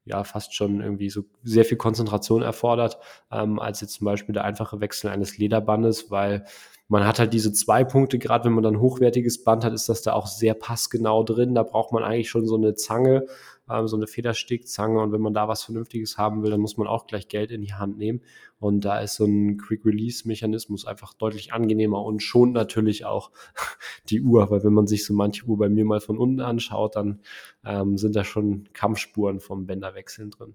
ja, 0.04 0.24
fast 0.24 0.56
schon 0.56 0.80
irgendwie 0.80 1.08
so 1.08 1.22
sehr 1.44 1.64
viel 1.64 1.78
Konzentration 1.78 2.42
erfordert, 2.42 2.98
ähm, 3.30 3.60
als 3.60 3.80
jetzt 3.82 3.92
zum 3.92 4.06
Beispiel 4.06 4.32
der 4.32 4.42
einfache 4.42 4.80
Wechsel 4.80 5.10
eines 5.10 5.38
Lederbandes, 5.38 6.10
weil 6.10 6.44
man 6.88 7.06
hat 7.06 7.18
halt 7.18 7.32
diese 7.32 7.52
zwei 7.52 7.84
Punkte, 7.84 8.18
gerade 8.18 8.44
wenn 8.44 8.52
man 8.52 8.62
dann 8.62 8.80
hochwertiges 8.80 9.42
Band 9.42 9.64
hat, 9.64 9.72
ist 9.72 9.88
das 9.88 10.02
da 10.02 10.12
auch 10.12 10.28
sehr 10.28 10.54
passgenau 10.54 11.24
drin. 11.24 11.54
Da 11.54 11.64
braucht 11.64 11.92
man 11.92 12.04
eigentlich 12.04 12.30
schon 12.30 12.46
so 12.46 12.56
eine 12.56 12.74
Zange, 12.74 13.26
ähm, 13.70 13.88
so 13.88 13.96
eine 13.96 14.06
Federstickzange. 14.06 15.00
Und 15.00 15.12
wenn 15.12 15.20
man 15.20 15.34
da 15.34 15.48
was 15.48 15.64
Vernünftiges 15.64 16.18
haben 16.18 16.42
will, 16.42 16.50
dann 16.50 16.60
muss 16.60 16.76
man 16.76 16.86
auch 16.86 17.06
gleich 17.06 17.28
Geld 17.28 17.50
in 17.50 17.62
die 17.62 17.74
Hand 17.74 17.98
nehmen. 17.98 18.22
Und 18.58 18.84
da 18.84 19.00
ist 19.00 19.16
so 19.16 19.24
ein 19.24 19.58
Quick-Release-Mechanismus 19.58 20.86
einfach 20.86 21.14
deutlich 21.14 21.52
angenehmer 21.52 22.02
und 22.04 22.22
schont 22.22 22.54
natürlich 22.54 23.04
auch 23.04 23.30
die 24.08 24.22
Uhr, 24.22 24.50
weil 24.50 24.64
wenn 24.64 24.72
man 24.72 24.86
sich 24.86 25.04
so 25.04 25.14
manche 25.14 25.44
Uhr 25.44 25.58
bei 25.58 25.68
mir 25.68 25.84
mal 25.84 26.00
von 26.00 26.18
unten 26.18 26.40
anschaut, 26.40 26.96
dann 26.96 27.20
ähm, 27.64 27.98
sind 27.98 28.16
da 28.16 28.24
schon 28.24 28.68
Kampfspuren 28.72 29.40
vom 29.40 29.66
Bänderwechseln 29.66 30.30
drin. 30.30 30.54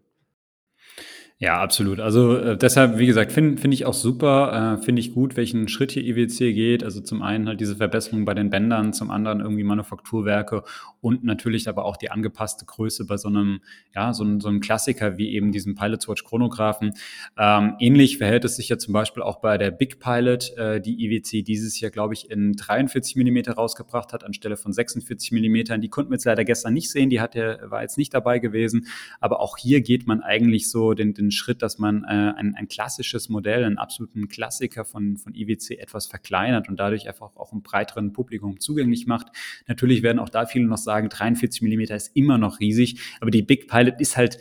Ja, 1.43 1.59
absolut. 1.59 1.99
Also 1.99 2.37
äh, 2.37 2.55
deshalb, 2.55 2.99
wie 2.99 3.07
gesagt, 3.07 3.31
finde 3.31 3.59
find 3.59 3.73
ich 3.73 3.87
auch 3.87 3.95
super, 3.95 4.77
äh, 4.77 4.83
finde 4.83 4.99
ich 4.99 5.11
gut, 5.11 5.37
welchen 5.37 5.67
Schritt 5.69 5.91
hier 5.91 6.03
IWC 6.03 6.53
geht. 6.53 6.83
Also 6.83 7.01
zum 7.01 7.23
einen 7.23 7.47
halt 7.47 7.59
diese 7.59 7.77
Verbesserung 7.77 8.25
bei 8.25 8.35
den 8.35 8.51
Bändern, 8.51 8.93
zum 8.93 9.09
anderen 9.09 9.39
irgendwie 9.39 9.63
Manufakturwerke 9.63 10.61
und 10.99 11.23
natürlich 11.23 11.67
aber 11.67 11.85
auch 11.85 11.97
die 11.97 12.11
angepasste 12.11 12.65
Größe 12.65 13.07
bei 13.07 13.17
so 13.17 13.27
einem, 13.27 13.61
ja, 13.95 14.13
so, 14.13 14.23
so 14.39 14.49
einem 14.49 14.59
Klassiker 14.59 15.17
wie 15.17 15.33
eben 15.33 15.51
diesem 15.51 15.73
Pilot 15.73 16.07
Watch 16.07 16.23
Chronographen. 16.25 16.93
Ähm, 17.39 17.73
ähnlich 17.79 18.19
verhält 18.19 18.45
es 18.45 18.57
sich 18.57 18.69
ja 18.69 18.77
zum 18.77 18.93
Beispiel 18.93 19.23
auch 19.23 19.41
bei 19.41 19.57
der 19.57 19.71
Big 19.71 19.99
Pilot, 19.99 20.55
äh, 20.57 20.79
die 20.79 21.03
IWC 21.03 21.41
dieses 21.41 21.79
Jahr, 21.79 21.89
glaube 21.89 22.13
ich, 22.13 22.29
in 22.29 22.53
43 22.53 23.15
Millimeter 23.15 23.53
rausgebracht 23.53 24.13
hat, 24.13 24.23
anstelle 24.23 24.57
von 24.57 24.73
46 24.73 25.31
Millimetern. 25.31 25.81
Die 25.81 25.89
konnten 25.89 26.11
wir 26.11 26.17
jetzt 26.17 26.25
leider 26.25 26.45
gestern 26.45 26.75
nicht 26.75 26.91
sehen, 26.91 27.09
die 27.09 27.19
hat 27.19 27.33
ja, 27.33 27.57
war 27.71 27.81
jetzt 27.81 27.97
nicht 27.97 28.13
dabei 28.13 28.37
gewesen. 28.37 28.85
Aber 29.19 29.39
auch 29.39 29.57
hier 29.57 29.81
geht 29.81 30.05
man 30.05 30.21
eigentlich 30.21 30.69
so 30.69 30.93
den, 30.93 31.15
den 31.15 31.30
Schritt, 31.31 31.61
dass 31.61 31.77
man 31.77 32.03
äh, 32.03 32.33
ein, 32.35 32.55
ein 32.55 32.67
klassisches 32.67 33.29
Modell, 33.29 33.63
einen 33.63 33.77
absoluten 33.77 34.27
Klassiker 34.27 34.85
von, 34.85 35.17
von 35.17 35.33
IWC 35.33 35.79
etwas 35.79 36.07
verkleinert 36.07 36.69
und 36.69 36.79
dadurch 36.79 37.07
einfach 37.07 37.35
auch 37.35 37.51
einem 37.51 37.61
breiteren 37.61 38.13
Publikum 38.13 38.59
zugänglich 38.59 39.07
macht. 39.07 39.27
Natürlich 39.67 40.03
werden 40.03 40.19
auch 40.19 40.29
da 40.29 40.45
viele 40.45 40.65
noch 40.65 40.77
sagen, 40.77 41.09
43 41.09 41.61
Millimeter 41.61 41.95
ist 41.95 42.15
immer 42.15 42.37
noch 42.37 42.59
riesig, 42.59 42.99
aber 43.19 43.31
die 43.31 43.43
Big 43.43 43.67
Pilot 43.67 43.99
ist 43.99 44.17
halt 44.17 44.37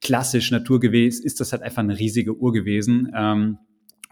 klassisch 0.00 0.50
naturgemäß, 0.50 1.20
ist 1.20 1.40
das 1.40 1.52
halt 1.52 1.62
einfach 1.62 1.82
eine 1.82 1.98
riesige 1.98 2.36
Uhr 2.36 2.52
gewesen. 2.52 3.10
Ähm, 3.14 3.58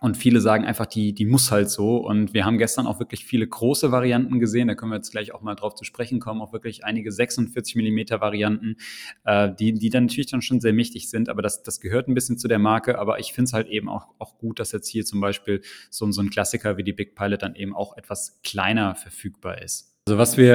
und 0.03 0.17
viele 0.17 0.41
sagen 0.41 0.65
einfach, 0.65 0.87
die, 0.87 1.12
die 1.12 1.25
muss 1.25 1.53
halt 1.53 1.71
so. 1.71 1.99
Und 1.99 2.35
wir 2.35 2.45
haben 2.45 2.59
gestern 2.59 2.88
auch 2.88 2.99
wirklich 2.99 3.25
viele 3.25 3.47
große 3.47 3.93
Varianten 3.93 4.41
gesehen. 4.41 4.67
Da 4.67 4.75
können 4.75 4.91
wir 4.91 4.97
jetzt 4.97 5.12
gleich 5.12 5.33
auch 5.33 5.43
mal 5.43 5.55
drauf 5.55 5.77
zu 5.77 5.85
sprechen 5.85 6.19
kommen. 6.19 6.43
Auch 6.43 6.53
wirklich 6.53 6.85
einige 6.85 7.12
46 7.12 7.77
Millimeter 7.77 8.21
Varianten, 8.21 8.75
äh, 9.25 9.51
die, 9.57 9.75
die 9.75 9.91
dann 9.91 10.07
natürlich 10.07 10.29
dann 10.29 10.43
schon 10.43 10.61
sehr 10.61 10.73
mächtig 10.73 11.09
sind. 11.09 11.29
Aber 11.29 11.41
das, 11.41 11.62
das 11.62 11.79
gehört 11.79 12.09
ein 12.09 12.15
bisschen 12.15 12.37
zu 12.37 12.49
der 12.49 12.59
Marke. 12.59 12.99
Aber 12.99 13.21
ich 13.21 13.33
finde 13.33 13.45
es 13.45 13.53
halt 13.53 13.69
eben 13.69 13.88
auch, 13.88 14.09
auch 14.19 14.38
gut, 14.38 14.59
dass 14.59 14.73
jetzt 14.73 14.88
hier 14.88 15.05
zum 15.05 15.21
Beispiel 15.21 15.62
so, 15.88 16.11
so 16.11 16.21
ein 16.21 16.31
Klassiker 16.31 16.77
wie 16.77 16.83
die 16.83 16.93
Big 16.93 17.15
Pilot 17.15 17.43
dann 17.43 17.55
eben 17.55 17.73
auch 17.73 17.97
etwas 17.97 18.41
kleiner 18.43 18.97
verfügbar 18.97 19.62
ist. 19.62 19.92
Also 20.09 20.19
was 20.19 20.37
wir, 20.37 20.55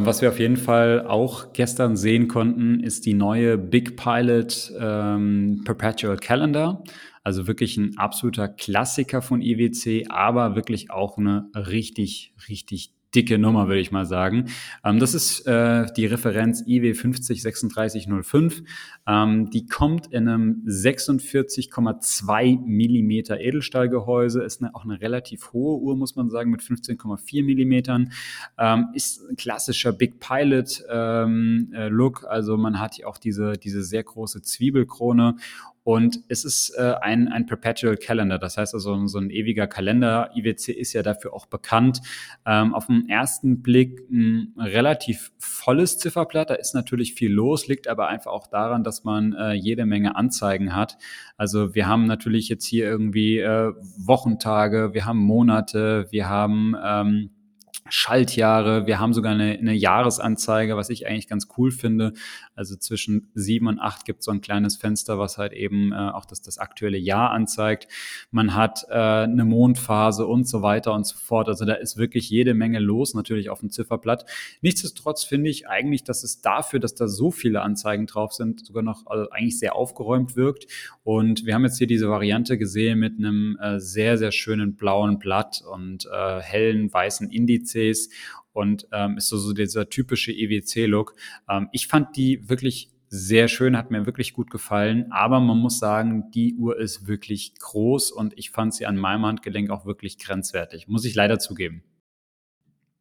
äh, 0.00 0.06
was 0.06 0.22
wir 0.22 0.30
auf 0.30 0.38
jeden 0.38 0.56
Fall 0.56 1.06
auch 1.06 1.52
gestern 1.52 1.96
sehen 1.96 2.28
konnten, 2.28 2.80
ist 2.80 3.04
die 3.04 3.12
neue 3.12 3.58
Big 3.58 3.96
Pilot 3.96 4.72
ähm, 4.80 5.60
Perpetual 5.64 6.16
Calendar. 6.16 6.82
Also 7.22 7.46
wirklich 7.46 7.76
ein 7.76 7.98
absoluter 7.98 8.48
Klassiker 8.48 9.20
von 9.20 9.42
IWC, 9.42 10.06
aber 10.08 10.56
wirklich 10.56 10.90
auch 10.90 11.18
eine 11.18 11.50
richtig, 11.54 12.32
richtig 12.48 12.95
dicke 13.16 13.38
Nummer, 13.38 13.66
würde 13.68 13.80
ich 13.80 13.90
mal 13.90 14.04
sagen. 14.04 14.50
Ähm, 14.84 14.98
das 15.00 15.14
ist 15.14 15.46
äh, 15.46 15.86
die 15.96 16.04
Referenz 16.06 16.62
IW 16.66 16.92
503605. 16.94 18.62
Ähm, 19.06 19.50
die 19.50 19.66
kommt 19.66 20.08
in 20.08 20.28
einem 20.28 20.62
46,2 20.66 22.60
Millimeter 22.64 23.40
Edelstahlgehäuse, 23.40 24.42
ist 24.42 24.62
eine, 24.62 24.74
auch 24.74 24.84
eine 24.84 25.00
relativ 25.00 25.52
hohe 25.52 25.80
Uhr, 25.80 25.96
muss 25.96 26.14
man 26.14 26.28
sagen, 26.28 26.50
mit 26.50 26.60
15,4 26.60 27.42
Millimetern. 27.44 28.12
Ähm, 28.58 28.88
ist 28.92 29.22
ein 29.28 29.36
klassischer 29.36 29.92
Big 29.92 30.20
Pilot 30.20 30.84
ähm, 30.90 31.72
äh, 31.74 31.88
Look, 31.88 32.26
also 32.28 32.56
man 32.58 32.78
hat 32.78 33.02
auch 33.04 33.16
diese, 33.16 33.54
diese 33.54 33.82
sehr 33.82 34.04
große 34.04 34.42
Zwiebelkrone 34.42 35.36
und 35.86 36.24
es 36.26 36.44
ist 36.44 36.70
äh, 36.70 36.94
ein, 37.00 37.28
ein 37.28 37.46
Perpetual 37.46 37.96
Calendar, 37.96 38.40
das 38.40 38.56
heißt 38.56 38.74
also 38.74 39.06
so 39.06 39.18
ein 39.18 39.30
ewiger 39.30 39.68
Kalender. 39.68 40.30
IWC 40.34 40.72
ist 40.72 40.92
ja 40.94 41.04
dafür 41.04 41.32
auch 41.32 41.46
bekannt. 41.46 42.00
Ähm, 42.44 42.74
auf 42.74 42.88
den 42.88 43.08
ersten 43.08 43.62
Blick 43.62 44.00
ein 44.10 44.52
relativ 44.58 45.30
volles 45.38 45.96
Zifferblatt, 45.98 46.50
da 46.50 46.54
ist 46.54 46.74
natürlich 46.74 47.14
viel 47.14 47.32
los, 47.32 47.68
liegt 47.68 47.86
aber 47.86 48.08
einfach 48.08 48.32
auch 48.32 48.48
daran, 48.48 48.82
dass 48.82 49.04
man 49.04 49.32
äh, 49.34 49.52
jede 49.52 49.86
Menge 49.86 50.16
Anzeigen 50.16 50.74
hat. 50.74 50.98
Also 51.36 51.76
wir 51.76 51.86
haben 51.86 52.06
natürlich 52.06 52.48
jetzt 52.48 52.66
hier 52.66 52.86
irgendwie 52.86 53.38
äh, 53.38 53.72
Wochentage, 53.96 54.92
wir 54.92 55.04
haben 55.04 55.20
Monate, 55.20 56.08
wir 56.10 56.28
haben 56.28 56.74
ähm, 56.84 57.30
Schaltjahre. 57.88 58.86
Wir 58.86 58.98
haben 58.98 59.12
sogar 59.12 59.32
eine, 59.32 59.52
eine 59.52 59.74
Jahresanzeige, 59.74 60.76
was 60.76 60.90
ich 60.90 61.06
eigentlich 61.06 61.28
ganz 61.28 61.48
cool 61.56 61.70
finde. 61.70 62.12
Also 62.56 62.76
zwischen 62.76 63.30
sieben 63.34 63.68
und 63.68 63.78
acht 63.78 64.04
gibt 64.04 64.20
es 64.20 64.24
so 64.24 64.32
ein 64.32 64.40
kleines 64.40 64.76
Fenster, 64.76 65.18
was 65.18 65.38
halt 65.38 65.52
eben 65.52 65.92
äh, 65.92 65.96
auch 65.96 66.24
das, 66.24 66.40
das 66.42 66.58
aktuelle 66.58 66.98
Jahr 66.98 67.30
anzeigt. 67.30 67.86
Man 68.30 68.54
hat 68.54 68.86
äh, 68.88 68.94
eine 68.94 69.44
Mondphase 69.44 70.26
und 70.26 70.48
so 70.48 70.62
weiter 70.62 70.94
und 70.94 71.06
so 71.06 71.16
fort. 71.16 71.48
Also 71.48 71.64
da 71.64 71.74
ist 71.74 71.96
wirklich 71.96 72.30
jede 72.30 72.54
Menge 72.54 72.78
los, 72.78 73.14
natürlich 73.14 73.50
auf 73.50 73.60
dem 73.60 73.70
Zifferblatt. 73.70 74.24
Nichtsdestotrotz 74.62 75.24
finde 75.24 75.50
ich 75.50 75.68
eigentlich, 75.68 76.02
dass 76.02 76.24
es 76.24 76.40
dafür, 76.40 76.80
dass 76.80 76.94
da 76.94 77.08
so 77.08 77.30
viele 77.30 77.62
Anzeigen 77.62 78.06
drauf 78.06 78.32
sind, 78.32 78.66
sogar 78.66 78.82
noch 78.82 79.06
also 79.06 79.30
eigentlich 79.30 79.58
sehr 79.58 79.76
aufgeräumt 79.76 80.36
wirkt. 80.36 80.66
Und 81.04 81.44
wir 81.44 81.54
haben 81.54 81.64
jetzt 81.64 81.78
hier 81.78 81.86
diese 81.86 82.08
Variante 82.08 82.58
gesehen 82.58 82.98
mit 82.98 83.18
einem 83.18 83.58
äh, 83.60 83.78
sehr, 83.78 84.18
sehr 84.18 84.32
schönen 84.32 84.76
blauen 84.76 85.18
Blatt 85.18 85.62
und 85.70 86.06
äh, 86.06 86.40
hellen 86.40 86.92
weißen 86.92 87.30
Indizes 87.30 88.08
und 88.56 88.88
ähm, 88.92 89.16
ist 89.18 89.28
so, 89.28 89.36
so 89.36 89.52
dieser 89.52 89.88
typische 89.88 90.32
EWC-Look. 90.32 91.14
Ähm, 91.48 91.68
ich 91.72 91.86
fand 91.86 92.16
die 92.16 92.48
wirklich 92.48 92.90
sehr 93.08 93.48
schön, 93.48 93.76
hat 93.76 93.90
mir 93.90 94.06
wirklich 94.06 94.32
gut 94.32 94.50
gefallen, 94.50 95.12
aber 95.12 95.40
man 95.40 95.58
muss 95.58 95.78
sagen, 95.78 96.30
die 96.32 96.56
Uhr 96.56 96.78
ist 96.78 97.06
wirklich 97.06 97.54
groß 97.58 98.10
und 98.10 98.36
ich 98.36 98.50
fand 98.50 98.74
sie 98.74 98.86
an 98.86 98.96
meinem 98.96 99.24
Handgelenk 99.26 99.70
auch 99.70 99.86
wirklich 99.86 100.18
grenzwertig, 100.18 100.88
muss 100.88 101.04
ich 101.04 101.14
leider 101.14 101.38
zugeben. 101.38 101.84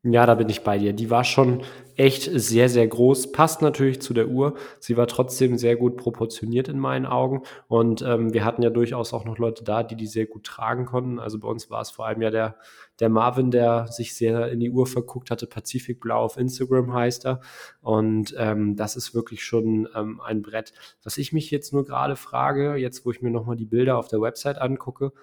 Ja, 0.07 0.27
da 0.27 0.35
bin 0.35 0.49
ich 0.49 0.61
bei 0.61 0.77
dir. 0.77 0.93
Die 0.93 1.09
war 1.09 1.23
schon 1.23 1.63
echt 1.95 2.29
sehr, 2.31 2.69
sehr 2.69 2.87
groß. 2.87 3.31
Passt 3.31 3.63
natürlich 3.63 3.99
zu 4.03 4.13
der 4.13 4.27
Uhr. 4.27 4.53
Sie 4.79 4.97
war 4.97 5.07
trotzdem 5.07 5.57
sehr 5.57 5.75
gut 5.75 5.97
proportioniert 5.97 6.67
in 6.67 6.77
meinen 6.77 7.07
Augen. 7.07 7.41
Und 7.67 8.03
ähm, 8.03 8.31
wir 8.31 8.45
hatten 8.45 8.61
ja 8.61 8.69
durchaus 8.69 9.13
auch 9.13 9.25
noch 9.25 9.39
Leute 9.39 9.63
da, 9.63 9.81
die 9.81 9.95
die 9.95 10.05
sehr 10.05 10.27
gut 10.27 10.43
tragen 10.43 10.85
konnten. 10.85 11.17
Also 11.17 11.39
bei 11.39 11.47
uns 11.47 11.71
war 11.71 11.81
es 11.81 11.89
vor 11.89 12.05
allem 12.05 12.21
ja 12.21 12.29
der, 12.29 12.57
der 12.99 13.09
Marvin, 13.09 13.49
der 13.49 13.87
sich 13.87 14.13
sehr 14.13 14.51
in 14.51 14.59
die 14.59 14.69
Uhr 14.69 14.85
verguckt 14.85 15.31
hatte. 15.31 15.47
Pazifikblau 15.47 16.21
auf 16.21 16.37
Instagram 16.37 16.93
heißt 16.93 17.25
er. 17.25 17.41
Und 17.81 18.35
ähm, 18.37 18.75
das 18.75 18.95
ist 18.97 19.15
wirklich 19.15 19.43
schon 19.43 19.89
ähm, 19.95 20.21
ein 20.21 20.43
Brett. 20.43 20.71
Was 21.03 21.17
ich 21.17 21.33
mich 21.33 21.49
jetzt 21.49 21.73
nur 21.73 21.83
gerade 21.83 22.15
frage, 22.15 22.75
jetzt 22.75 23.07
wo 23.07 23.11
ich 23.11 23.23
mir 23.23 23.31
nochmal 23.31 23.55
die 23.55 23.65
Bilder 23.65 23.97
auf 23.97 24.07
der 24.07 24.21
Website 24.21 24.61
angucke, 24.61 25.13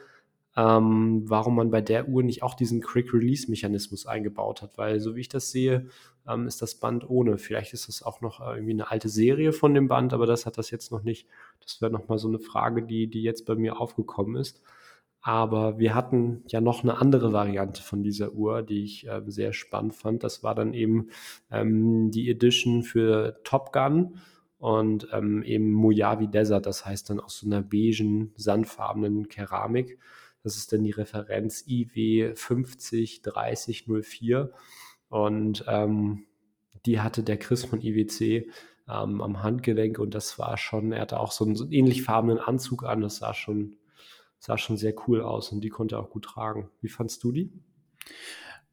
ähm, 0.57 1.23
warum 1.25 1.57
man 1.57 1.71
bei 1.71 1.81
der 1.81 2.09
Uhr 2.09 2.23
nicht 2.23 2.43
auch 2.43 2.55
diesen 2.55 2.81
Quick-Release-Mechanismus 2.81 4.07
eingebaut 4.07 4.63
hat, 4.63 4.77
weil 4.77 5.01
so 5.01 5.17
wie 5.17 5.21
ich 5.21 5.29
das 5.29 5.51
sehe, 5.51 5.87
ähm, 6.29 6.47
ist 6.47 6.61
das 6.61 6.75
Band 6.75 7.09
ohne. 7.09 7.39
Vielleicht 7.39 7.73
ist 7.73 7.89
das 7.89 8.03
auch 8.03 8.21
noch 8.21 8.41
äh, 8.41 8.55
irgendwie 8.55 8.73
eine 8.73 8.91
alte 8.91 9.09
Serie 9.09 9.53
von 9.53 9.75
dem 9.75 9.89
Band, 9.89 10.13
aber 10.13 10.27
das 10.27 10.45
hat 10.45 10.59
das 10.59 10.71
jetzt 10.71 10.93
noch 10.93 11.03
nicht. 11.03 11.27
Das 11.61 11.81
wäre 11.81 11.91
nochmal 11.91 12.19
so 12.19 12.29
eine 12.29 12.39
Frage, 12.39 12.83
die, 12.83 13.09
die 13.09 13.23
jetzt 13.23 13.47
bei 13.47 13.55
mir 13.55 13.81
aufgekommen 13.81 14.37
ist. 14.37 14.63
Aber 15.23 15.79
wir 15.79 15.95
hatten 15.95 16.43
ja 16.49 16.61
noch 16.61 16.83
eine 16.83 16.99
andere 16.99 17.33
Variante 17.33 17.81
von 17.81 18.03
dieser 18.03 18.33
Uhr, 18.33 18.63
die 18.63 18.83
ich 18.83 19.07
äh, 19.07 19.23
sehr 19.27 19.53
spannend 19.53 19.95
fand. 19.95 20.25
Das 20.25 20.43
war 20.43 20.55
dann 20.55 20.75
eben 20.75 21.09
ähm, 21.51 22.11
die 22.11 22.29
Edition 22.29 22.83
für 22.83 23.41
Top 23.45 23.73
Gun 23.73 24.17
und 24.59 25.09
ähm, 25.13 25.43
eben 25.45 25.71
Mojave 25.73 26.29
Desert. 26.29 26.67
Das 26.67 26.85
heißt 26.85 27.09
dann 27.09 27.21
aus 27.21 27.39
so 27.39 27.47
einer 27.47 27.63
beigen, 27.63 28.33
sandfarbenen 28.37 29.29
Keramik. 29.29 29.99
Das 30.43 30.57
ist 30.57 30.73
dann 30.73 30.85
die 30.85 30.91
Referenz 30.91 31.65
IW 31.67 32.35
503004. 32.35 34.53
Und 35.09 35.65
ähm, 35.69 36.25
die 36.87 37.01
hatte 37.01 37.23
der 37.23 37.39
Chris 37.39 37.65
von 37.65 37.81
IWC 37.81 38.49
ähm, 38.89 39.21
am 39.21 39.43
Handgelenk 39.43 39.99
und 39.99 40.15
das 40.15 40.39
war 40.39 40.57
schon, 40.57 40.93
er 40.93 41.03
hatte 41.03 41.21
auch 41.21 41.33
so 41.33 41.45
einen, 41.45 41.55
so 41.55 41.65
einen 41.65 41.73
ähnlich 41.73 42.03
farbenen 42.03 42.39
Anzug 42.39 42.85
an. 42.85 43.01
Das 43.01 43.19
sah 43.19 43.35
schon 43.35 43.77
sah 44.43 44.59
schon 44.59 44.77
sehr 44.77 44.93
cool 45.07 45.21
aus 45.21 45.53
und 45.53 45.63
die 45.63 45.69
konnte 45.69 45.95
er 45.95 46.01
auch 46.01 46.11
gut 46.11 46.25
tragen. 46.25 46.69
Wie 46.81 46.89
fandst 46.89 47.23
du 47.23 47.31
die? 47.31 47.53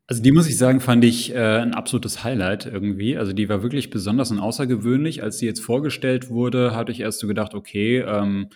Also 0.08 0.24
die 0.24 0.32
muss 0.32 0.48
ich 0.48 0.58
sagen, 0.58 0.82
fand 0.82 1.04
ich 1.04 1.36
äh, 1.36 1.38
ein 1.38 1.76
absolutes 1.76 2.24
Highlight 2.24 2.66
irgendwie. 2.66 3.16
Also 3.16 3.34
die 3.34 3.48
war 3.48 3.62
wirklich 3.62 3.92
besonders 3.92 4.32
und 4.32 4.40
außergewöhnlich. 4.40 5.22
Als 5.22 5.38
sie 5.38 5.46
jetzt 5.46 5.60
vorgestellt 5.60 6.32
wurde, 6.32 6.76
hatte 6.76 6.92
ich 6.92 7.02
erst 7.02 7.20
so 7.20 7.28
gedacht, 7.28 7.54
okay, 7.54 8.00
ähm, 8.00 8.50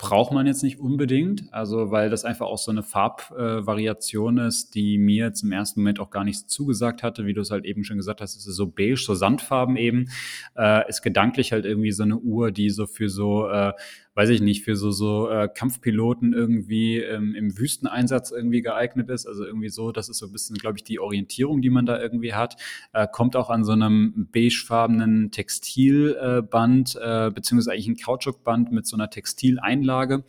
braucht 0.00 0.32
man 0.32 0.46
jetzt 0.46 0.62
nicht 0.62 0.80
unbedingt. 0.80 1.52
Also 1.52 1.90
weil 1.90 2.08
das 2.08 2.24
einfach 2.24 2.46
auch 2.46 2.56
so 2.56 2.70
eine 2.70 2.82
Farbvariation 2.82 4.38
äh, 4.38 4.46
ist, 4.46 4.74
die 4.74 4.96
mir 4.96 5.26
jetzt 5.26 5.42
im 5.42 5.52
ersten 5.52 5.80
Moment 5.80 6.00
auch 6.00 6.08
gar 6.08 6.24
nicht 6.24 6.48
zugesagt 6.48 7.02
hatte. 7.02 7.26
Wie 7.26 7.34
du 7.34 7.42
es 7.42 7.50
halt 7.50 7.66
eben 7.66 7.84
schon 7.84 7.98
gesagt 7.98 8.22
hast, 8.22 8.34
ist 8.34 8.46
es 8.46 8.56
so 8.56 8.66
beige, 8.66 8.96
so 8.96 9.14
Sandfarben 9.14 9.76
eben. 9.76 10.08
Äh, 10.56 10.88
ist 10.88 11.02
gedanklich 11.02 11.52
halt 11.52 11.66
irgendwie 11.66 11.92
so 11.92 12.02
eine 12.02 12.16
Uhr, 12.16 12.50
die 12.50 12.70
so 12.70 12.86
für 12.86 13.10
so 13.10 13.46
äh, 13.48 13.74
weiß 14.14 14.30
ich 14.30 14.40
nicht, 14.40 14.64
für 14.64 14.76
so, 14.76 14.90
so 14.90 15.30
äh, 15.30 15.48
Kampfpiloten 15.48 16.32
irgendwie 16.32 16.98
ähm, 16.98 17.34
im 17.34 17.56
Wüsteneinsatz 17.56 18.32
irgendwie 18.32 18.60
geeignet 18.60 19.08
ist. 19.08 19.26
Also 19.26 19.44
irgendwie 19.44 19.68
so, 19.68 19.92
das 19.92 20.08
ist 20.08 20.18
so 20.18 20.26
ein 20.26 20.32
bisschen, 20.32 20.56
glaube 20.56 20.78
ich, 20.78 20.84
die 20.84 20.98
Orientierung, 20.98 21.62
die 21.62 21.70
man 21.70 21.86
da 21.86 22.00
irgendwie 22.00 22.34
hat. 22.34 22.56
Äh, 22.92 23.06
kommt 23.10 23.36
auch 23.36 23.50
an 23.50 23.64
so 23.64 23.72
einem 23.72 24.28
beigefarbenen 24.32 25.30
Textilband, 25.30 26.98
äh, 27.00 27.30
beziehungsweise 27.30 27.72
eigentlich 27.72 27.88
ein 27.88 27.96
Kautschukband 27.96 28.72
mit 28.72 28.86
so 28.86 28.96
einer 28.96 29.10
Textileinlage. 29.10 30.24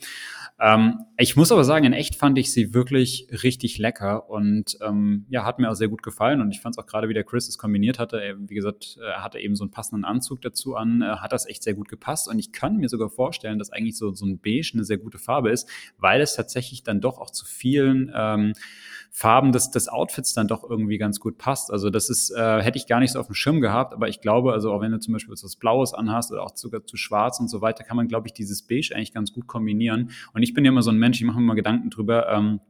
Ähm, 0.63 1.05
ich 1.17 1.35
muss 1.35 1.51
aber 1.51 1.63
sagen, 1.63 1.85
in 1.85 1.93
echt 1.93 2.15
fand 2.15 2.37
ich 2.37 2.53
sie 2.53 2.75
wirklich 2.75 3.27
richtig 3.43 3.79
lecker 3.79 4.29
und 4.29 4.77
ähm, 4.81 5.25
ja, 5.27 5.43
hat 5.43 5.57
mir 5.57 5.71
auch 5.71 5.75
sehr 5.75 5.87
gut 5.87 6.03
gefallen 6.03 6.39
und 6.39 6.51
ich 6.51 6.61
fand 6.61 6.75
es 6.75 6.77
auch 6.77 6.85
gerade, 6.85 7.09
wie 7.09 7.15
der 7.15 7.23
Chris 7.23 7.47
es 7.47 7.57
kombiniert 7.57 7.97
hatte. 7.97 8.21
Er, 8.21 8.35
wie 8.47 8.53
gesagt, 8.53 8.99
er 9.01 9.23
hatte 9.23 9.39
eben 9.39 9.55
so 9.55 9.63
einen 9.63 9.71
passenden 9.71 10.05
Anzug 10.05 10.39
dazu 10.41 10.75
an, 10.75 11.01
äh, 11.01 11.15
hat 11.15 11.31
das 11.31 11.47
echt 11.47 11.63
sehr 11.63 11.73
gut 11.73 11.89
gepasst 11.89 12.27
und 12.27 12.37
ich 12.37 12.51
kann 12.51 12.77
mir 12.77 12.89
sogar 12.89 13.09
vorstellen, 13.09 13.57
dass 13.57 13.71
eigentlich 13.71 13.97
so, 13.97 14.13
so 14.13 14.27
ein 14.27 14.37
Beige 14.37 14.71
eine 14.75 14.83
sehr 14.83 14.99
gute 14.99 15.17
Farbe 15.17 15.49
ist, 15.49 15.67
weil 15.97 16.21
es 16.21 16.35
tatsächlich 16.35 16.83
dann 16.83 17.01
doch 17.01 17.17
auch 17.17 17.31
zu 17.31 17.45
vielen 17.45 18.11
ähm, 18.13 18.53
Farben 19.13 19.51
des, 19.51 19.69
des 19.71 19.89
Outfits 19.89 20.33
dann 20.33 20.47
doch 20.47 20.67
irgendwie 20.67 20.97
ganz 20.97 21.19
gut 21.19 21.37
passt. 21.37 21.69
Also 21.69 21.89
das 21.89 22.09
ist, 22.09 22.31
äh, 22.31 22.61
hätte 22.61 22.77
ich 22.77 22.87
gar 22.87 23.01
nicht 23.01 23.11
so 23.11 23.19
auf 23.19 23.25
dem 23.27 23.35
Schirm 23.35 23.59
gehabt, 23.59 23.93
aber 23.93 24.07
ich 24.07 24.21
glaube, 24.21 24.53
also 24.53 24.71
auch 24.71 24.79
wenn 24.79 24.91
du 24.91 24.99
zum 24.99 25.11
Beispiel 25.11 25.33
was 25.33 25.55
Blaues 25.57 25.93
anhast 25.93 26.31
oder 26.31 26.43
auch 26.43 26.55
sogar 26.55 26.85
zu 26.85 26.95
schwarz 26.95 27.39
und 27.41 27.49
so 27.49 27.61
weiter, 27.61 27.83
kann 27.83 27.97
man, 27.97 28.07
glaube 28.07 28.27
ich, 28.27 28.33
dieses 28.33 28.61
Beige 28.61 28.93
eigentlich 28.95 29.13
ganz 29.13 29.33
gut 29.33 29.47
kombinieren. 29.47 30.11
Und 30.33 30.43
ich 30.43 30.53
bin 30.53 30.63
ja 30.63 30.71
immer 30.71 30.81
so 30.81 30.91
ein 30.91 30.97
Mensch, 30.97 31.19
ich 31.19 31.27
mache 31.27 31.39
mir 31.39 31.45
mal 31.45 31.55
Gedanken 31.55 31.89
drüber, 31.89 32.29
ähm, 32.29 32.61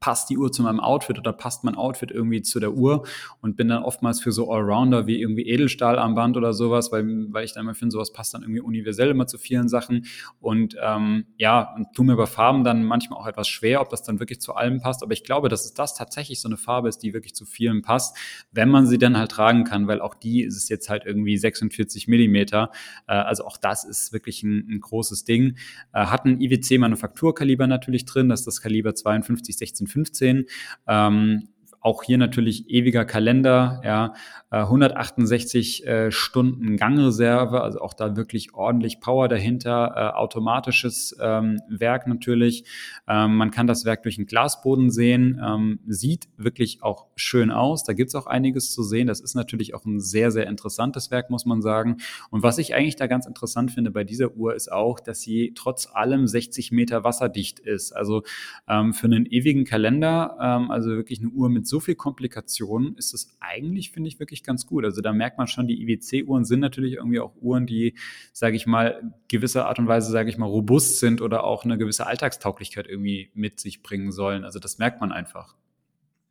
passt 0.00 0.30
die 0.30 0.38
Uhr 0.38 0.52
zu 0.52 0.62
meinem 0.62 0.80
Outfit 0.80 1.18
oder 1.18 1.32
passt 1.32 1.64
mein 1.64 1.74
Outfit 1.74 2.10
irgendwie 2.10 2.42
zu 2.42 2.60
der 2.60 2.74
Uhr 2.74 3.06
und 3.40 3.56
bin 3.56 3.68
dann 3.68 3.82
oftmals 3.82 4.20
für 4.20 4.32
so 4.32 4.50
Allrounder 4.50 5.06
wie 5.06 5.20
irgendwie 5.20 5.46
Edelstahlarmband 5.48 6.36
oder 6.36 6.52
sowas, 6.52 6.92
weil, 6.92 7.04
weil 7.32 7.44
ich 7.44 7.52
dann 7.52 7.64
immer 7.64 7.74
finde, 7.74 7.92
sowas 7.92 8.12
passt 8.12 8.34
dann 8.34 8.42
irgendwie 8.42 8.60
universell 8.60 9.10
immer 9.10 9.26
zu 9.26 9.38
vielen 9.38 9.68
Sachen. 9.68 10.06
Und 10.40 10.76
ähm, 10.80 11.26
ja, 11.38 11.74
und 11.74 11.92
tu 11.94 12.02
mir 12.04 12.16
bei 12.16 12.26
Farben 12.26 12.64
dann 12.64 12.84
manchmal 12.84 13.18
auch 13.18 13.26
etwas 13.26 13.48
schwer, 13.48 13.80
ob 13.80 13.88
das 13.88 14.02
dann 14.02 14.20
wirklich 14.20 14.40
zu 14.40 14.54
allem 14.54 14.80
passt, 14.80 15.02
aber 15.02 15.12
ich 15.12 15.24
glaube, 15.24 15.48
dass 15.48 15.64
es 15.64 15.74
das 15.74 15.94
tatsächlich 15.94 16.40
so 16.40 16.48
eine 16.48 16.56
Farbe 16.56 16.88
ist, 16.88 16.98
die 16.98 17.14
wirklich 17.14 17.34
zu 17.34 17.46
vielen 17.46 17.82
passt, 17.82 18.16
wenn 18.52 18.68
man 18.68 18.86
sie 18.86 18.98
dann 18.98 19.16
halt 19.16 19.30
tragen 19.30 19.64
kann, 19.64 19.88
weil 19.88 20.00
auch 20.00 20.14
die 20.14 20.42
ist 20.42 20.56
es 20.56 20.68
jetzt 20.68 20.88
halt 20.88 21.04
irgendwie 21.04 21.36
46 21.36 22.08
Millimeter, 22.08 22.70
äh, 23.06 23.14
also 23.14 23.44
auch 23.44 23.56
das 23.56 23.84
ist 23.84 24.12
wirklich 24.12 24.42
ein, 24.42 24.68
ein 24.70 24.80
großes 24.80 25.24
Ding, 25.24 25.56
äh, 25.92 26.06
hat 26.06 26.24
ein 26.24 26.40
IWC 26.40 26.78
Manufakturkaliber 26.78 27.66
natürlich 27.66 28.04
drin, 28.04 28.28
das 28.28 28.40
ist 28.40 28.46
das 28.46 28.60
Kaliber 28.60 28.94
52 28.94 29.56
16 29.56 29.86
15. 29.96 30.46
Ähm, 30.86 31.48
auch 31.86 32.02
hier 32.02 32.18
natürlich 32.18 32.68
ewiger 32.68 33.04
Kalender, 33.04 33.80
ja, 33.84 34.14
168 34.50 35.86
äh, 35.86 36.06
äh, 36.06 36.10
Stunden 36.10 36.76
Gangreserve, 36.76 37.60
also 37.60 37.80
auch 37.80 37.94
da 37.94 38.16
wirklich 38.16 38.54
ordentlich 38.54 39.00
Power 39.00 39.28
dahinter, 39.28 39.92
äh, 39.94 40.16
automatisches 40.16 41.16
ähm, 41.20 41.60
Werk 41.68 42.08
natürlich. 42.08 42.64
Ähm, 43.06 43.36
man 43.36 43.52
kann 43.52 43.68
das 43.68 43.84
Werk 43.84 44.02
durch 44.02 44.18
einen 44.18 44.26
Glasboden 44.26 44.90
sehen, 44.90 45.40
ähm, 45.44 45.78
sieht 45.86 46.28
wirklich 46.36 46.82
auch 46.82 47.06
schön 47.14 47.50
aus. 47.52 47.84
Da 47.84 47.92
gibt's 47.92 48.14
auch 48.14 48.26
einiges 48.26 48.72
zu 48.72 48.82
sehen. 48.82 49.06
Das 49.06 49.20
ist 49.20 49.34
natürlich 49.34 49.74
auch 49.74 49.84
ein 49.84 50.00
sehr, 50.00 50.30
sehr 50.32 50.48
interessantes 50.48 51.10
Werk, 51.12 51.30
muss 51.30 51.46
man 51.46 51.62
sagen. 51.62 51.98
Und 52.30 52.42
was 52.42 52.58
ich 52.58 52.74
eigentlich 52.74 52.96
da 52.96 53.06
ganz 53.06 53.26
interessant 53.26 53.70
finde 53.70 53.92
bei 53.92 54.02
dieser 54.02 54.32
Uhr 54.34 54.54
ist 54.54 54.72
auch, 54.72 54.98
dass 54.98 55.20
sie 55.20 55.52
trotz 55.54 55.88
allem 55.92 56.26
60 56.26 56.72
Meter 56.72 57.04
wasserdicht 57.04 57.60
ist. 57.60 57.92
Also 57.92 58.22
ähm, 58.68 58.92
für 58.92 59.06
einen 59.06 59.26
ewigen 59.26 59.64
Kalender, 59.64 60.36
ähm, 60.40 60.70
also 60.70 60.90
wirklich 60.90 61.20
eine 61.20 61.30
Uhr 61.30 61.48
mit 61.48 61.66
so 61.66 61.75
viel 61.80 61.94
Komplikationen, 61.94 62.96
ist 62.96 63.12
das 63.12 63.36
eigentlich, 63.40 63.90
finde 63.90 64.08
ich, 64.08 64.20
wirklich 64.20 64.42
ganz 64.42 64.66
gut. 64.66 64.84
Also 64.84 65.00
da 65.00 65.12
merkt 65.12 65.38
man 65.38 65.46
schon, 65.46 65.66
die 65.66 65.82
IWC-Uhren 65.82 66.44
sind 66.44 66.60
natürlich 66.60 66.94
irgendwie 66.94 67.20
auch 67.20 67.34
Uhren, 67.40 67.66
die, 67.66 67.94
sage 68.32 68.56
ich 68.56 68.66
mal, 68.66 69.12
gewisser 69.28 69.66
Art 69.66 69.78
und 69.78 69.88
Weise, 69.88 70.10
sage 70.10 70.30
ich 70.30 70.38
mal, 70.38 70.46
robust 70.46 70.98
sind 70.98 71.20
oder 71.20 71.44
auch 71.44 71.64
eine 71.64 71.78
gewisse 71.78 72.06
Alltagstauglichkeit 72.06 72.86
irgendwie 72.86 73.30
mit 73.34 73.60
sich 73.60 73.82
bringen 73.82 74.12
sollen. 74.12 74.44
Also 74.44 74.58
das 74.58 74.78
merkt 74.78 75.00
man 75.00 75.12
einfach. 75.12 75.56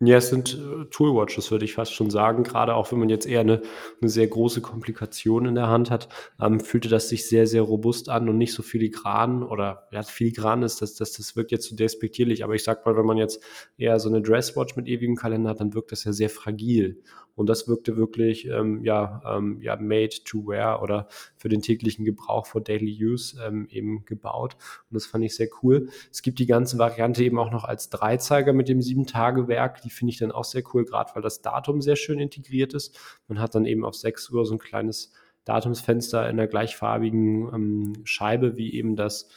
Ja, 0.02 0.18
es 0.18 0.28
sind 0.30 0.54
äh, 0.56 0.86
Toolwatches, 0.92 1.52
würde 1.52 1.64
ich 1.64 1.74
fast 1.76 1.94
schon 1.94 2.10
sagen. 2.10 2.44
Gerade 2.44 2.76
auch 2.76 2.92
wenn 2.92 3.00
man 3.00 3.08
jetzt 3.08 3.26
eher 3.26 3.40
eine, 3.40 3.62
eine 4.02 4.10
sehr 4.10 4.28
große 4.28 4.60
Komplikation 4.60 5.46
in 5.46 5.56
der 5.56 5.68
Hand 5.70 5.90
hat, 5.90 6.10
ähm, 6.42 6.60
fühlte 6.60 6.90
das 6.90 7.08
sich 7.08 7.30
sehr, 7.30 7.48
sehr 7.48 7.62
robust 7.62 8.10
an 8.10 8.28
und 8.28 8.38
nicht 8.38 8.54
so 8.54 8.62
filigran 8.62 9.42
oder 9.42 9.88
ja, 9.92 10.04
filigran 10.04 10.64
ist, 10.64 10.82
das, 10.82 10.96
das, 10.96 11.14
das 11.14 11.38
wirkt 11.38 11.52
jetzt 11.54 11.64
zu 11.64 11.70
so 11.70 11.76
despektierlich. 11.78 12.44
Aber 12.44 12.56
ich 12.56 12.64
sag 12.66 12.86
mal, 12.86 12.98
wenn 12.98 13.06
man 13.06 13.18
jetzt 13.18 13.42
eher 13.78 13.98
so 14.02 14.10
eine 14.10 14.22
Dresswatch 14.22 14.76
mit 14.76 14.88
ewigem 14.88 15.16
Kalender 15.16 15.52
hat, 15.52 15.62
dann 15.62 15.74
wirkt 15.74 15.94
das 15.94 16.04
ja 16.04 16.12
sehr 16.12 16.30
fragil. 16.30 17.02
Und 17.36 17.48
das 17.48 17.68
wirkte 17.68 17.98
wirklich 17.98 18.48
ähm, 18.48 18.84
ja, 18.84 19.22
ähm, 19.26 19.60
ja, 19.62 19.76
made 19.76 20.24
to 20.24 20.48
wear 20.48 20.82
oder 20.82 21.08
für 21.36 21.50
den 21.50 21.62
täglichen 21.62 22.06
Gebrauch 22.06 22.46
for 22.46 22.62
daily 22.62 22.98
use 23.04 23.38
ähm, 23.46 23.68
eben 23.70 24.06
gebaut. 24.06 24.56
Und 24.90 24.96
das 24.96 25.06
fand 25.06 25.26
ich 25.26 25.36
sehr 25.36 25.50
cool. 25.62 25.90
Es 26.12 26.22
gibt 26.22 26.40
die 26.40 26.46
ganze 26.46 26.78
Variante 26.78 27.24
eben 27.24 27.38
auch 27.38 27.52
noch 27.52 27.66
als 27.66 27.90
Dreizeiger 27.90 28.54
mit 28.54 28.70
dem 28.70 28.82
Sieben-Tage-Werk. 28.82 29.82
Die 29.82 29.90
finde 29.90 30.12
ich 30.12 30.20
dann 30.20 30.32
auch 30.32 30.46
sehr 30.46 30.64
cool, 30.74 30.86
gerade 30.86 31.12
weil 31.14 31.22
das 31.22 31.42
Datum 31.42 31.82
sehr 31.82 31.98
schön 31.98 32.20
integriert 32.20 32.74
ist. 32.74 32.98
Man 33.28 33.40
hat 33.40 33.54
dann 33.54 33.66
eben 33.66 33.84
auf 33.84 33.96
6 33.96 34.30
Uhr 34.30 34.46
so 34.46 34.56
ein 34.56 34.60
kleines 34.60 35.12
Datumsfenster 35.44 36.30
in 36.30 36.38
der 36.38 36.48
gleichfarbigen 36.48 37.54
ähm, 37.54 37.94
Scheibe 38.04 38.58
wie 38.58 38.74
eben 38.74 38.96
das 38.96 39.30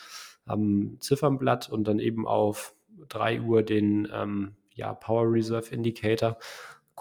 ähm, 0.48 0.96
Ziffernblatt 1.00 1.68
und 1.68 1.84
dann 1.86 1.98
eben 1.98 2.26
auf 2.26 2.74
3 3.08 3.42
Uhr 3.42 3.62
den 3.62 4.08
ähm, 4.12 4.56
ja, 4.74 4.94
Power 4.94 5.30
Reserve 5.30 5.74
Indicator. 5.74 6.38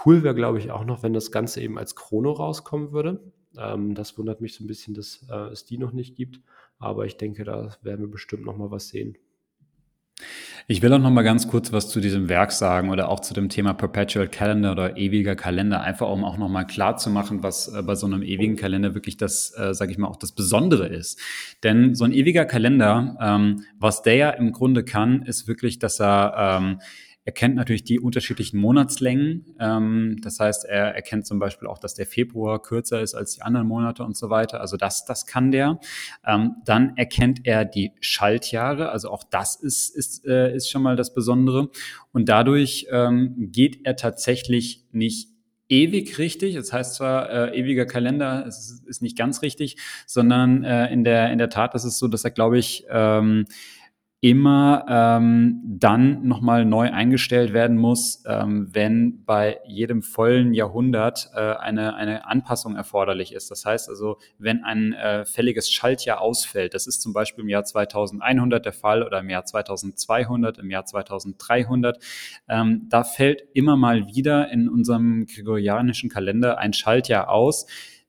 Cool 0.06 0.24
wäre, 0.24 0.36
glaube 0.36 0.60
ich, 0.60 0.72
auch 0.72 0.86
noch, 0.86 1.04
wenn 1.04 1.14
das 1.14 1.32
Ganze 1.32 1.62
eben 1.62 1.78
als 1.78 1.96
Chrono 1.96 2.32
rauskommen 2.32 2.92
würde. 2.92 3.20
Ähm, 3.58 3.96
das 3.96 4.18
wundert 4.18 4.42
mich 4.42 4.54
so 4.54 4.64
ein 4.64 4.68
bisschen, 4.68 4.94
dass 4.94 5.26
äh, 5.30 5.52
es 5.52 5.66
die 5.66 5.78
noch 5.78 5.92
nicht 5.92 6.16
gibt. 6.16 6.42
Aber 6.80 7.06
ich 7.06 7.18
denke, 7.18 7.44
da 7.44 7.76
werden 7.82 8.02
wir 8.02 8.12
bestimmt 8.12 8.46
noch 8.46 8.58
mal 8.58 8.70
was 8.72 8.90
sehen. 8.90 9.18
Ich 10.70 10.82
will 10.82 10.92
auch 10.92 11.00
noch 11.00 11.12
mal 11.12 11.22
ganz 11.22 11.48
kurz 11.48 11.72
was 11.72 11.88
zu 11.88 12.02
diesem 12.02 12.28
Werk 12.28 12.52
sagen 12.52 12.90
oder 12.90 13.08
auch 13.10 13.22
zu 13.22 13.34
dem 13.34 13.48
Thema 13.48 13.74
Perpetual 13.74 14.28
Calendar 14.28 14.74
oder 14.74 14.98
ewiger 14.98 15.36
Kalender, 15.36 15.82
einfach 15.82 16.10
um 16.10 16.26
auch 16.26 16.38
noch 16.38 16.50
mal 16.50 16.66
klar 16.66 16.98
zu 16.98 17.10
machen, 17.10 17.42
was 17.42 17.68
äh, 17.74 17.82
bei 17.84 17.96
so 17.96 18.06
einem 18.06 18.22
ewigen 18.22 18.58
Kalender 18.58 18.94
wirklich 18.94 19.16
das, 19.16 19.54
äh, 19.58 19.74
sage 19.74 19.92
ich 19.92 19.98
mal, 19.98 20.08
auch 20.08 20.18
das 20.18 20.34
Besondere 20.34 20.88
ist. 20.88 21.20
Denn 21.64 21.96
so 21.96 22.04
ein 22.04 22.12
ewiger 22.12 22.46
Kalender, 22.46 23.16
ähm, 23.22 23.64
was 23.80 24.02
der 24.02 24.16
ja 24.16 24.30
im 24.32 24.52
Grunde 24.52 24.84
kann, 24.84 25.22
ist 25.22 25.48
wirklich, 25.48 25.80
dass 25.80 26.02
er 26.02 26.60
ähm, 26.60 26.82
er 27.28 27.34
kennt 27.34 27.56
natürlich 27.56 27.84
die 27.84 28.00
unterschiedlichen 28.00 28.58
Monatslängen. 28.58 29.54
Ähm, 29.60 30.16
das 30.24 30.40
heißt, 30.40 30.64
er 30.64 30.96
erkennt 30.96 31.28
zum 31.28 31.40
Beispiel 31.40 31.68
auch, 31.68 31.78
dass 31.78 31.94
der 31.94 32.06
Februar 32.06 32.62
kürzer 32.62 33.02
ist 33.02 33.16
als 33.16 33.36
die 33.36 33.42
anderen 33.42 33.68
Monate 33.68 34.06
und 34.06 34.16
so 34.16 34.30
weiter. 34.30 34.62
Also 34.62 34.78
das, 34.78 35.04
das 35.04 35.26
kann 35.26 35.52
der. 35.52 35.78
Ähm, 36.26 36.56
dann 36.64 36.96
erkennt 36.96 37.42
er 37.44 37.66
die 37.66 37.92
Schaltjahre. 38.00 38.92
Also 38.92 39.10
auch 39.10 39.26
das 39.30 39.58
ist, 39.58 39.94
ist, 39.94 40.26
äh, 40.26 40.56
ist 40.56 40.72
schon 40.72 40.82
mal 40.82 40.96
das 40.96 41.14
Besondere. 41.14 41.70
Und 42.14 42.30
dadurch 42.30 42.88
ähm, 42.92 43.50
geht 43.52 43.86
er 43.86 43.98
tatsächlich 43.98 44.86
nicht 44.94 45.28
ewig 45.68 46.18
richtig. 46.20 46.56
Das 46.56 46.72
heißt 46.72 46.96
zwar 46.96 47.30
äh, 47.30 47.60
ewiger 47.60 47.86
Kalender, 47.86 48.46
es 48.48 48.60
ist, 48.60 48.88
ist 48.88 49.02
nicht 49.02 49.18
ganz 49.18 49.42
richtig, 49.42 49.76
sondern 50.06 50.64
äh, 50.64 50.88
in 50.94 51.04
der 51.04 51.30
in 51.34 51.40
der 51.40 51.50
Tat 51.50 51.76
ist 51.76 51.84
es 51.84 52.00
so, 52.00 52.08
dass 52.08 52.24
er 52.24 52.32
glaube 52.32 52.58
ich 52.58 52.86
ähm, 52.90 53.46
immer 54.20 54.84
ähm, 54.90 55.62
dann 55.64 56.28
nochmal 56.28 56.66
neu 56.66 56.92
eingestellt 56.92 57.54
werden 57.54 57.78
muss, 57.78 58.24
ähm, 58.26 58.68
wenn 58.72 59.24
bei 59.26 59.60
jedem 59.68 60.02
vollen 60.02 60.56
Jahrhundert 60.56 61.30
äh, 61.36 61.40
eine, 61.40 61.96
eine 61.96 62.26
Anpassung 62.26 62.76
erforderlich 62.76 63.32
ist. 63.32 63.52
Das 63.52 63.64
heißt 63.64 63.90
also, 63.90 64.18
wenn 64.40 64.64
ein 64.64 64.94
äh, 64.94 65.24
fälliges 65.26 65.70
Schaltjahr 65.72 66.20
ausfällt, 66.20 66.74
das 66.74 66.88
ist 66.88 67.04
zum 67.04 67.14
Beispiel 67.14 67.44
im 67.44 67.50
Jahr 67.50 67.64
2100 67.64 68.66
der 68.66 68.74
Fall 68.74 69.04
oder 69.04 69.20
im 69.20 69.30
Jahr 69.30 69.46
2200, 69.46 70.58
im 70.58 70.72
Jahr 70.72 70.86
2300, 70.86 72.00
ähm, 72.50 72.88
da 72.90 73.04
fällt 73.04 73.44
immer 73.54 73.76
mal 73.76 74.08
wieder 74.08 74.50
in 74.50 74.68
unserem 74.68 75.28
gregorianischen 75.28 76.10
Kalender 76.10 76.58
ein 76.58 76.74
Schaltjahr 76.74 77.30
aus 77.30 77.68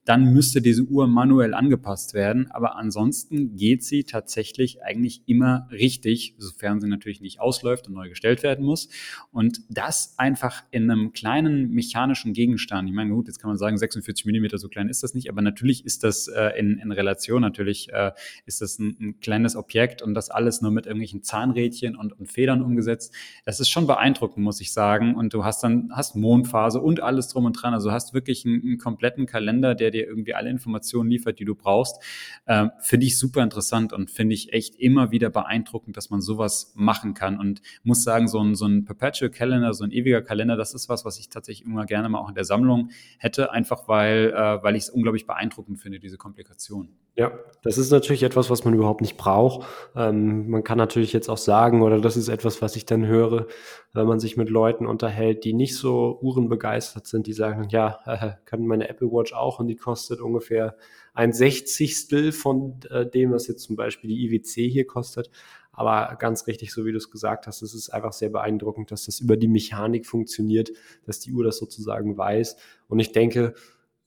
dann 0.09 0.33
müsste 0.33 0.63
diese 0.63 0.85
Uhr 0.85 1.07
manuell 1.07 1.53
angepasst 1.53 2.15
werden. 2.15 2.51
Aber 2.51 2.77
ansonsten 2.77 3.57
geht 3.57 3.85
sie 3.85 4.05
tatsächlich 4.05 4.83
eigentlich 4.83 5.21
immer 5.27 5.69
richtig, 5.71 6.35
sofern 6.39 6.81
sie 6.81 6.89
natürlich 6.89 7.21
nicht 7.21 7.41
ausläuft 7.41 7.89
und 7.89 7.95
neu 7.95 8.09
gestellt 8.09 8.43
werden 8.43 8.65
muss. 8.65 8.89
Und 9.33 9.61
das 9.69 10.15
einfach 10.17 10.65
in 10.71 10.91
einem 10.91 11.13
kleinen 11.13 11.73
mechanischen 11.73 12.33
Gegenstand. 12.33 12.89
Ich 12.89 12.95
meine, 12.95 13.11
gut, 13.11 13.27
jetzt 13.27 13.39
kann 13.39 13.51
man 13.51 13.59
sagen, 13.59 13.77
46 13.77 14.25
Millimeter, 14.25 14.57
so 14.57 14.69
klein 14.69 14.89
ist 14.89 15.03
das 15.03 15.13
nicht, 15.13 15.29
aber 15.29 15.43
natürlich 15.43 15.85
ist 15.85 16.05
das 16.05 16.27
äh, 16.29 16.59
in, 16.59 16.79
in 16.79 16.91
Relation, 16.91 17.43
natürlich 17.43 17.93
äh, 17.93 18.13
ist 18.47 18.63
das 18.63 18.79
ein, 18.79 18.97
ein, 18.99 19.21
kleines 19.21 19.57
Objekt 19.57 20.01
und 20.01 20.15
das 20.15 20.31
alles 20.31 20.63
nur 20.63 20.71
mit 20.71 20.87
irgendwelchen 20.87 21.23
Zahnrädchen 21.23 21.97
und, 21.97 22.19
und 22.19 22.33
Federn 22.33 22.63
umgesetzt. 22.63 23.15
Das 23.45 23.61
ist 23.61 23.69
schon 23.69 23.87
beeindruckend, 23.87 24.43
muss 24.43 24.61
ich 24.63 24.73
sagen. 24.73 25.17
Und 25.17 25.35
du 25.35 25.45
hast 25.45 25.63
dann, 25.63 25.91
hast 25.93 26.17
Mondphase 26.17 26.81
und 26.81 27.03
alles 27.03 27.29
drum 27.29 27.45
und 27.45 27.53
dran. 27.53 27.75
Also 27.75 27.93
hast 27.93 28.15
wirklich 28.15 28.47
einen, 28.47 28.63
einen 28.63 28.79
kompletten 28.79 29.27
Kalender, 29.27 29.75
der 29.75 29.91
dir 29.91 29.98
dir 29.99 30.07
irgendwie 30.07 30.35
alle 30.35 30.51
Informationen 30.51 31.11
liefert, 31.11 31.39
die 31.39 31.45
du 31.45 31.55
brauchst. 31.55 32.03
Ähm, 32.47 32.71
finde 32.81 33.07
ich 33.07 33.19
super 33.19 33.43
interessant 33.43 33.93
und 33.93 34.11
finde 34.11 34.35
ich 34.35 34.53
echt 34.53 34.77
immer 34.77 35.11
wieder 35.11 35.31
beeindruckend, 35.31 35.97
dass 35.97 36.11
man 36.11 36.21
sowas 36.21 36.73
machen 36.75 37.15
kann. 37.15 37.39
Und 37.39 37.61
muss 37.83 38.03
sagen, 38.03 38.29
so 38.29 38.41
ein, 38.41 38.55
so 38.55 38.67
ein 38.67 38.85
Perpetual 38.85 39.31
Calendar, 39.31 39.75
so 39.75 39.85
ein 39.85 39.93
ewiger 39.93 40.23
Kalender, 40.23 40.57
das 40.57 40.75
ist 40.75 40.89
was, 40.89 41.05
was 41.05 41.19
ich 41.19 41.29
tatsächlich 41.29 41.67
immer 41.67 41.87
gerne 41.87 42.09
mal 42.09 42.19
auch 42.19 42.29
in 42.29 42.35
der 42.35 42.45
Sammlung 42.45 42.91
hätte, 43.19 43.53
einfach 43.53 43.89
weil, 43.89 44.33
äh, 44.35 44.63
weil 44.63 44.77
ich 44.77 44.85
es 44.85 44.91
unglaublich 44.91 45.27
beeindruckend 45.27 45.79
finde, 45.79 45.99
diese 45.99 46.17
Komplikation. 46.17 46.91
Ja, 47.19 47.33
das 47.63 47.79
ist 47.79 47.91
natürlich 47.91 48.23
etwas, 48.23 48.49
was 48.49 48.65
man 48.65 48.75
überhaupt 48.75 49.01
nicht 49.01 49.17
braucht. 49.17 49.67
Ähm, 49.97 50.49
man 50.49 50.63
kann 50.63 50.79
natürlich 50.79 51.13
jetzt 51.13 51.29
auch 51.29 51.37
sagen, 51.37 51.83
oder 51.83 52.01
das 52.01 52.17
ist 52.17 52.29
etwas, 52.29 52.63
was 52.63 52.77
ich 52.77 52.87
dann 52.87 53.07
höre, 53.07 53.49
wenn 53.93 54.07
man 54.07 54.21
sich 54.21 54.37
mit 54.37 54.51
Leuten 54.51 54.87
unterhält, 54.87 55.43
die 55.43 55.53
nicht 55.53 55.77
so 55.77 56.21
uhrenbegeistert 56.23 57.09
sind, 57.09 57.27
die 57.27 57.33
sagen, 57.33 57.67
ja, 57.71 57.99
äh, 58.07 58.35
kann 58.45 58.65
meine 58.65 58.89
Apple 58.89 59.09
Watch 59.09 59.33
auch 59.33 59.59
und 59.59 59.67
die 59.67 59.75
kostet 59.75 60.21
ungefähr 60.21 60.77
ein 61.13 61.33
Sechzigstel 61.33 62.31
von 62.31 62.79
äh, 62.89 63.05
dem, 63.05 63.33
was 63.33 63.49
jetzt 63.49 63.65
zum 63.65 63.75
Beispiel 63.75 64.11
die 64.11 64.25
IWC 64.27 64.71
hier 64.71 64.87
kostet. 64.87 65.29
Aber 65.73 66.15
ganz 66.21 66.47
richtig, 66.47 66.73
so 66.73 66.85
wie 66.87 66.93
du 66.93 66.99
es 66.99 67.11
gesagt 67.11 67.49
hast, 67.49 67.63
es 67.63 67.75
ist 67.75 67.89
einfach 67.91 68.13
sehr 68.13 68.31
beeindruckend, 68.31 68.93
dass 68.93 69.07
das 69.07 69.19
über 69.19 69.37
die 69.37 69.49
Mechanik 69.49 70.07
funktioniert, 70.07 70.71
dass 71.05 71.19
die 71.19 71.33
Uhr 71.33 71.43
das 71.43 71.59
sozusagen 71.59 72.17
weiß. 72.17 72.57
Und 72.87 73.01
ich 73.01 73.11
denke, 73.11 73.55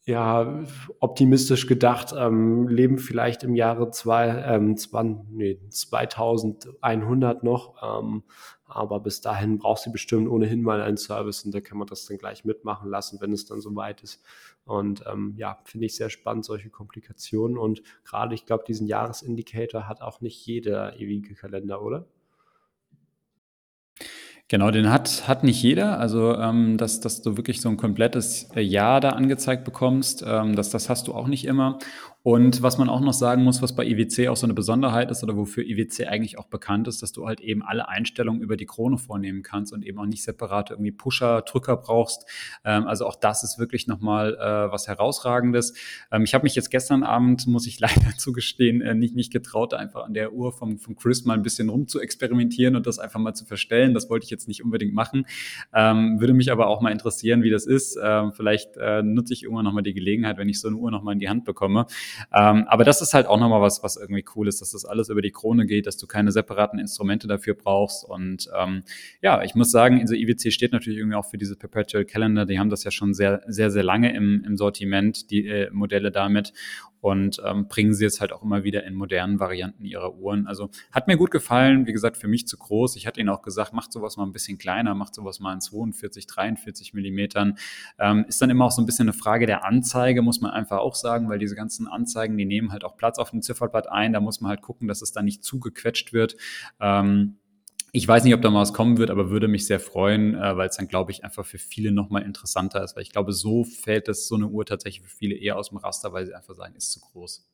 ja, 0.06 0.64
optimistisch 1.00 1.68
gedacht, 1.68 2.14
ähm, 2.18 2.68
leben 2.68 2.98
vielleicht 2.98 3.44
im 3.44 3.54
Jahre 3.56 3.92
zwei, 3.92 4.30
ähm, 4.30 4.76
20, 4.76 5.30
nee, 5.32 5.60
2100 5.70 7.44
noch. 7.44 7.76
Ähm, 7.84 8.24
aber 8.66 9.00
bis 9.00 9.22
dahin 9.22 9.58
braucht 9.60 9.84
sie 9.84 9.92
bestimmt 9.92 10.30
ohnehin 10.30 10.64
mal 10.64 10.82
einen 10.82 10.98
Service 10.98 11.44
und 11.44 11.54
da 11.54 11.60
kann 11.62 11.78
man 11.78 11.88
das 11.88 12.06
dann 12.06 12.18
gleich 12.18 12.46
mitmachen 12.46 12.90
lassen, 12.90 13.20
wenn 13.22 13.32
es 13.32 13.46
dann 13.46 13.62
soweit 13.62 14.02
ist. 14.02 14.24
Und 14.66 15.04
ähm, 15.12 15.34
ja, 15.38 15.60
finde 15.66 15.86
ich 15.86 15.96
sehr 15.96 16.10
spannend, 16.10 16.46
solche 16.46 16.70
Komplikationen. 16.70 17.58
Und 17.58 17.84
gerade, 18.04 18.34
ich 18.34 18.46
glaube, 18.46 18.64
diesen 18.68 18.88
Jahresindikator 18.88 19.88
hat 19.88 20.02
auch 20.02 20.22
nicht 20.22 20.46
jeder 20.46 20.98
ewige 21.00 21.36
Kalender, 21.36 21.82
oder? 21.84 22.08
Genau, 24.52 24.70
den 24.70 24.92
hat, 24.92 25.30
hat 25.30 25.46
nicht 25.46 25.64
jeder. 25.64 25.98
Also, 25.98 26.36
ähm, 26.36 26.76
dass, 26.76 27.00
dass 27.00 27.22
du 27.22 27.38
wirklich 27.38 27.62
so 27.62 27.70
ein 27.70 27.78
komplettes 27.78 28.50
Jahr 28.54 29.00
da 29.00 29.12
angezeigt 29.12 29.64
bekommst, 29.64 30.26
ähm, 30.28 30.58
das, 30.58 30.70
das 30.72 30.90
hast 30.90 31.08
du 31.08 31.14
auch 31.14 31.28
nicht 31.28 31.46
immer. 31.46 31.80
Und 32.24 32.62
was 32.62 32.78
man 32.78 32.88
auch 32.88 33.00
noch 33.00 33.14
sagen 33.14 33.44
muss, 33.44 33.64
was 33.64 33.76
bei 33.76 33.84
IWC 33.84 34.28
auch 34.28 34.38
so 34.38 34.46
eine 34.46 34.54
Besonderheit 34.54 35.10
ist 35.10 35.24
oder 35.24 35.36
wofür 35.36 35.64
IWC 35.64 36.06
eigentlich 36.08 36.38
auch 36.38 36.46
bekannt 36.46 36.88
ist, 36.88 37.02
dass 37.02 37.12
du 37.14 37.26
halt 37.26 37.42
eben 37.42 37.64
alle 37.64 37.90
Einstellungen 37.90 38.42
über 38.42 38.58
die 38.58 38.68
Krone 38.68 39.00
vornehmen 39.00 39.42
kannst 39.42 39.74
und 39.74 39.84
eben 39.84 39.98
auch 39.98 40.06
nicht 40.06 40.24
separate 40.24 40.76
irgendwie 40.76 40.92
Pusher, 40.92 41.42
Drücker 41.42 41.78
brauchst. 41.78 42.28
Ähm, 42.64 42.86
also 42.86 43.08
auch 43.08 43.16
das 43.16 43.44
ist 43.44 43.58
wirklich 43.58 43.88
nochmal 43.88 44.36
äh, 44.36 44.72
was 44.72 44.88
Herausragendes. 44.88 45.74
Ähm, 46.12 46.24
ich 46.24 46.36
habe 46.36 46.44
mich 46.44 46.54
jetzt 46.54 46.70
gestern 46.70 47.02
Abend, 47.02 47.48
muss 47.48 47.66
ich 47.66 47.80
leider 47.80 48.16
zugestehen, 48.18 48.82
äh, 48.82 48.94
nicht, 48.94 49.16
nicht 49.16 49.34
getraut, 49.34 49.74
einfach 49.74 50.04
an 50.06 50.14
der 50.14 50.32
Uhr 50.32 50.52
vom, 50.52 50.78
vom 50.78 50.96
Chris 50.96 51.26
mal 51.26 51.34
ein 51.34 51.42
bisschen 51.42 51.70
rum 51.70 51.88
zu 51.88 52.00
experimentieren 52.00 52.76
und 52.76 52.86
das 52.86 53.00
einfach 53.00 53.20
mal 53.20 53.34
zu 53.34 53.46
verstellen. 53.46 53.96
Das 53.96 54.12
wollte 54.12 54.26
ich 54.26 54.30
jetzt 54.30 54.48
nicht 54.48 54.64
unbedingt 54.64 54.94
machen. 54.94 55.26
Ähm, 55.74 56.20
würde 56.20 56.36
mich 56.36 56.52
aber 56.52 56.68
auch 56.68 56.82
mal 56.82 56.92
interessieren, 56.92 57.42
wie 57.42 57.50
das 57.50 57.66
ist. 57.66 57.98
Ähm, 58.00 58.32
vielleicht 58.32 58.78
äh, 58.78 59.02
nutze 59.02 59.34
ich 59.34 59.42
irgendwann 59.42 59.66
nochmal 59.66 59.82
die 59.82 59.96
Gelegenheit, 59.96 60.38
wenn 60.38 60.50
ich 60.50 60.60
so 60.60 60.68
eine 60.68 60.78
Uhr 60.78 60.92
nochmal 60.92 61.14
in 61.14 61.20
die 61.20 61.28
Hand 61.28 61.46
bekomme. 61.46 61.88
Ähm, 62.34 62.66
aber 62.68 62.84
das 62.84 63.02
ist 63.02 63.14
halt 63.14 63.28
auch 63.28 63.40
nochmal 63.40 63.62
was, 63.62 63.84
was 63.84 63.98
irgendwie 63.98 64.26
cool 64.36 64.48
ist, 64.48 64.62
dass 64.62 64.72
das 64.72 64.86
alles 64.86 65.10
über 65.10 65.22
die 65.22 65.32
Krone 65.32 65.66
geht, 65.66 65.88
dass 65.88 65.98
du 65.98 66.08
keine 66.08 66.32
separaten 66.32 66.80
Instrumente 66.80 67.28
dafür 67.28 67.54
brauchst. 67.54 68.04
Und 68.04 68.50
ähm, 68.58 68.84
ja, 69.22 69.42
ich 69.44 69.56
muss 69.56 69.72
sagen, 69.72 70.00
also 70.02 70.14
IWC 70.14 70.52
steht 70.52 70.72
natürlich 70.72 71.00
irgendwie 71.00 71.18
auch 71.18 71.26
für 71.26 71.38
dieses 71.38 71.58
Perpetual 71.58 72.06
Calendar. 72.06 72.46
Die 72.46 72.60
haben 72.60 72.70
das 72.70 72.84
ja 72.84 72.92
schon 72.92 73.14
sehr, 73.14 73.42
sehr, 73.48 73.72
sehr 73.72 73.84
lange 73.84 74.14
im, 74.14 74.44
im 74.46 74.58
Sortiment, 74.58 75.32
die 75.32 75.48
äh, 75.48 75.70
Modelle 75.72 76.12
damit 76.12 76.54
und 77.02 77.42
ähm, 77.46 77.68
bringen 77.68 77.94
sie 77.94 78.04
jetzt 78.04 78.22
halt 78.22 78.32
auch 78.32 78.44
immer 78.44 78.64
wieder 78.64 78.84
in 78.84 78.94
modernen 78.94 79.40
Varianten 79.40 79.84
ihrer 79.84 80.16
Uhren. 80.16 80.48
Also 80.48 80.70
hat 80.92 81.08
mir 81.08 81.18
gut 81.18 81.32
gefallen, 81.32 81.88
wie 81.88 81.94
gesagt, 81.94 82.16
für 82.16 82.28
mich 82.28 82.48
zu 82.48 82.58
groß. 82.58 82.96
Ich 82.96 83.08
hatte 83.08 83.20
ihnen 83.20 83.30
auch 83.30 83.42
gesagt, 83.42 83.74
macht 83.74 83.92
sowas 83.92 84.18
mal 84.18 84.26
ein 84.26 84.32
bisschen 84.32 84.58
kleiner, 84.58 84.94
macht 84.96 85.16
sowas 85.16 85.40
mal 85.40 85.54
in 85.54 85.62
42, 85.62 86.28
43 86.28 86.94
Millimetern. 86.94 87.58
Ähm, 88.00 88.26
ist 88.28 88.42
dann 88.42 88.50
immer 88.50 88.66
auch 88.66 88.72
so 88.72 88.82
ein 88.82 88.86
bisschen 88.86 89.10
eine 89.10 89.14
Frage 89.14 89.48
der 89.48 89.66
Anzeige, 89.66 90.22
muss 90.22 90.42
man 90.42 90.52
einfach 90.52 90.78
auch 90.78 90.96
sagen, 90.96 91.28
weil 91.30 91.40
diese 91.40 91.56
ganzen 91.56 91.88
Anzeigen, 91.88 92.38
die 92.38 92.46
nehmen 92.46 92.72
halt 92.72 92.84
auch 92.84 92.96
Platz 92.96 93.18
auf 93.18 93.32
dem 93.32 93.42
Zifferblatt 93.42 93.92
ein. 93.92 94.14
Da 94.14 94.20
muss 94.20 94.40
man 94.40 94.50
halt 94.50 94.62
gucken, 94.62 94.88
dass 94.88 95.02
es 95.02 95.12
dann 95.12 95.26
nicht 95.26 95.44
zugequetscht 95.44 96.14
wird. 96.14 96.38
Ähm, 96.80 97.38
ich 97.94 98.08
weiß 98.08 98.24
nicht, 98.24 98.34
ob 98.34 98.42
da 98.42 98.50
mal 98.50 98.62
was 98.62 98.74
kommen 98.74 98.98
wird, 98.98 99.10
aber 99.10 99.30
würde 99.30 99.48
mich 99.48 99.66
sehr 99.66 99.80
freuen, 99.80 100.36
äh, 100.36 100.56
weil 100.56 100.70
es 100.70 100.78
dann, 100.78 100.88
glaube 100.88 101.12
ich, 101.12 101.24
einfach 101.24 101.46
für 101.46 101.58
viele 101.58 101.92
nochmal 101.92 102.24
interessanter 102.24 102.84
ist. 102.84 102.96
Weil 102.96 103.04
ich 103.04 103.12
glaube, 103.12 103.34
so 103.34 103.66
fällt 103.66 104.08
das 104.08 104.28
so 104.28 104.36
eine 104.36 104.48
Uhr 104.48 104.66
tatsächlich 104.66 105.04
für 105.04 105.16
viele 105.16 105.36
eher 105.36 105.58
aus 105.58 105.70
dem 105.70 105.78
Raster, 105.78 106.14
weil 106.14 106.26
sie 106.26 106.34
einfach 106.34 106.56
sagen, 106.56 106.76
ist 106.76 106.92
zu 106.92 107.02
groß. 107.02 107.50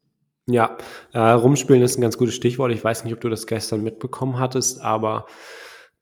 Ja, 0.50 0.78
äh, 1.12 1.20
rumspielen 1.20 1.82
ist 1.82 1.98
ein 1.98 2.02
ganz 2.02 2.18
gutes 2.18 2.36
Stichwort. 2.36 2.72
Ich 2.72 2.84
weiß 2.84 3.04
nicht, 3.04 3.14
ob 3.14 3.20
du 3.20 3.30
das 3.30 3.48
gestern 3.48 3.84
mitbekommen 3.84 4.40
hattest, 4.40 4.80
aber 4.82 5.26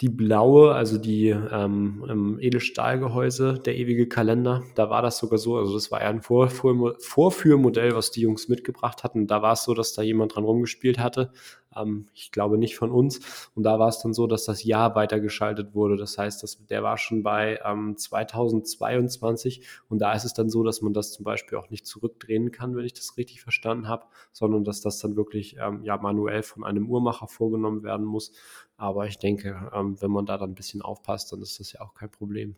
die 0.02 0.10
blaue, 0.10 0.74
also 0.74 0.98
die 0.98 1.30
ähm, 1.30 2.38
Edelstahlgehäuse, 2.42 3.60
der 3.66 3.78
ewige 3.78 4.08
Kalender, 4.08 4.64
da 4.76 4.90
war 4.90 5.02
das 5.02 5.18
sogar 5.18 5.38
so, 5.38 5.58
also 5.58 5.74
das 5.74 5.90
war 5.90 6.02
ja 6.02 6.10
ein 6.10 6.22
Vorführmodell, 6.22 7.96
was 7.96 8.12
die 8.12 8.22
Jungs 8.22 8.50
mitgebracht 8.50 9.04
hatten. 9.04 9.26
Da 9.26 9.42
war 9.42 9.54
es 9.54 9.64
so, 9.64 9.74
dass 9.74 9.94
da 9.94 10.02
jemand 10.02 10.36
dran 10.36 10.44
rumgespielt 10.44 11.00
hatte 11.00 11.32
ähm, 11.76 12.08
ich 12.14 12.32
glaube 12.32 12.58
nicht 12.58 12.78
von 12.78 12.92
uns. 12.92 13.50
Und 13.56 13.64
da 13.64 13.80
war 13.80 13.90
es 13.90 14.00
dann 14.00 14.14
so, 14.14 14.28
dass 14.28 14.46
das 14.46 14.64
Jahr 14.64 14.96
weitergeschaltet 14.96 15.74
wurde. 15.74 15.98
Das 15.98 16.18
heißt, 16.18 16.42
das, 16.44 16.66
der 16.68 16.84
war 16.84 16.98
schon 16.98 17.24
bei 17.24 17.60
ähm, 17.66 17.98
2022 17.98 19.66
und 19.90 20.00
da 20.00 20.14
ist 20.14 20.26
es 20.26 20.34
dann 20.34 20.50
so, 20.50 20.64
dass 20.64 20.82
man 20.82 20.94
das 20.94 21.12
zum 21.12 21.26
Beispiel 21.26 21.58
auch 21.58 21.70
nicht 21.70 21.86
zurückdrehen 21.86 22.52
kann, 22.52 22.76
wenn 22.76 22.86
ich 22.86 22.94
das 22.94 23.18
richtig 23.18 23.42
verstanden 23.42 23.88
habe, 23.88 24.06
sondern 24.32 24.64
dass 24.64 24.82
das 24.82 25.00
dann 25.00 25.16
wirklich 25.16 25.58
ähm, 25.60 25.84
ja 25.84 25.98
manuell 25.98 26.44
von 26.44 26.64
einem 26.64 26.90
Uhrmacher 26.90 27.28
vorgenommen 27.28 27.84
werden 27.84 28.06
muss. 28.06 28.32
Aber 28.78 29.08
ich 29.08 29.18
denke, 29.18 29.72
ähm, 29.74 30.02
wenn 30.02 30.12
man 30.12 30.26
da 30.26 30.38
dann 30.38 30.52
ein 30.52 30.56
bisschen 30.56 30.82
aufpasst, 30.82 31.32
dann 31.32 31.42
ist 31.42 31.60
das 31.60 31.72
ja 31.74 31.82
auch 31.82 31.94
kein 31.94 32.10
Problem. 32.10 32.56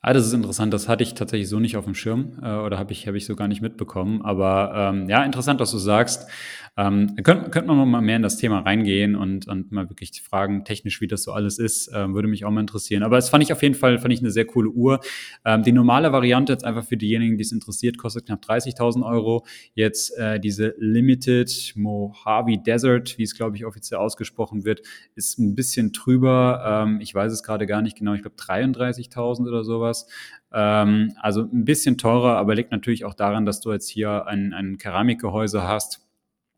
Ah, 0.00 0.12
das 0.12 0.26
ist 0.26 0.32
interessant. 0.32 0.72
Das 0.72 0.88
hatte 0.88 1.02
ich 1.02 1.14
tatsächlich 1.14 1.48
so 1.48 1.58
nicht 1.58 1.76
auf 1.76 1.84
dem 1.84 1.94
Schirm 1.94 2.38
äh, 2.42 2.56
oder 2.56 2.78
habe 2.78 2.92
ich, 2.92 3.06
hab 3.08 3.14
ich 3.14 3.26
so 3.26 3.36
gar 3.36 3.48
nicht 3.48 3.60
mitbekommen. 3.60 4.22
Aber 4.22 4.72
ähm, 4.74 5.08
ja, 5.08 5.24
interessant, 5.24 5.60
dass 5.60 5.70
du 5.70 5.78
sagst. 5.78 6.30
Ähm, 6.78 7.16
könnte 7.24 7.50
könnt 7.50 7.66
man 7.66 7.90
mal 7.90 8.00
mehr 8.00 8.14
in 8.14 8.22
das 8.22 8.36
Thema 8.36 8.60
reingehen 8.60 9.16
und, 9.16 9.48
und 9.48 9.72
mal 9.72 9.90
wirklich 9.90 10.22
fragen, 10.22 10.64
technisch, 10.64 11.00
wie 11.00 11.08
das 11.08 11.24
so 11.24 11.32
alles 11.32 11.58
ist, 11.58 11.88
äh, 11.88 12.08
würde 12.14 12.28
mich 12.28 12.44
auch 12.44 12.52
mal 12.52 12.60
interessieren. 12.60 13.02
Aber 13.02 13.18
es 13.18 13.28
fand 13.28 13.42
ich 13.42 13.52
auf 13.52 13.62
jeden 13.64 13.74
Fall 13.74 13.98
fand 13.98 14.14
ich 14.14 14.20
eine 14.20 14.30
sehr 14.30 14.44
coole 14.44 14.70
Uhr. 14.70 15.00
Ähm, 15.44 15.64
die 15.64 15.72
normale 15.72 16.12
Variante 16.12 16.52
jetzt 16.52 16.64
einfach 16.64 16.84
für 16.84 16.96
diejenigen, 16.96 17.36
die 17.36 17.42
es 17.42 17.50
interessiert, 17.50 17.98
kostet 17.98 18.26
knapp 18.26 18.44
30.000 18.44 19.04
Euro. 19.04 19.44
Jetzt 19.74 20.16
äh, 20.18 20.38
diese 20.38 20.76
Limited 20.78 21.72
Mojave 21.74 22.58
Desert, 22.64 23.18
wie 23.18 23.24
es 23.24 23.34
glaube 23.34 23.56
ich 23.56 23.64
offiziell 23.64 23.98
ausgesprochen 23.98 24.64
wird, 24.64 24.82
ist 25.16 25.40
ein 25.40 25.56
bisschen 25.56 25.90
drüber. 25.90 26.84
Ähm, 26.86 27.00
ich 27.00 27.12
weiß 27.12 27.32
es 27.32 27.42
gerade 27.42 27.66
gar 27.66 27.82
nicht 27.82 27.98
genau. 27.98 28.14
Ich 28.14 28.22
glaube 28.22 28.36
33.000 28.36 29.48
oder 29.48 29.64
sowas. 29.64 30.06
Ähm, 30.52 31.12
also 31.20 31.40
ein 31.42 31.64
bisschen 31.64 31.98
teurer, 31.98 32.36
aber 32.36 32.54
liegt 32.54 32.70
natürlich 32.70 33.04
auch 33.04 33.14
daran, 33.14 33.46
dass 33.46 33.58
du 33.58 33.72
jetzt 33.72 33.88
hier 33.88 34.28
ein, 34.28 34.54
ein 34.54 34.78
Keramikgehäuse 34.78 35.64
hast 35.64 36.07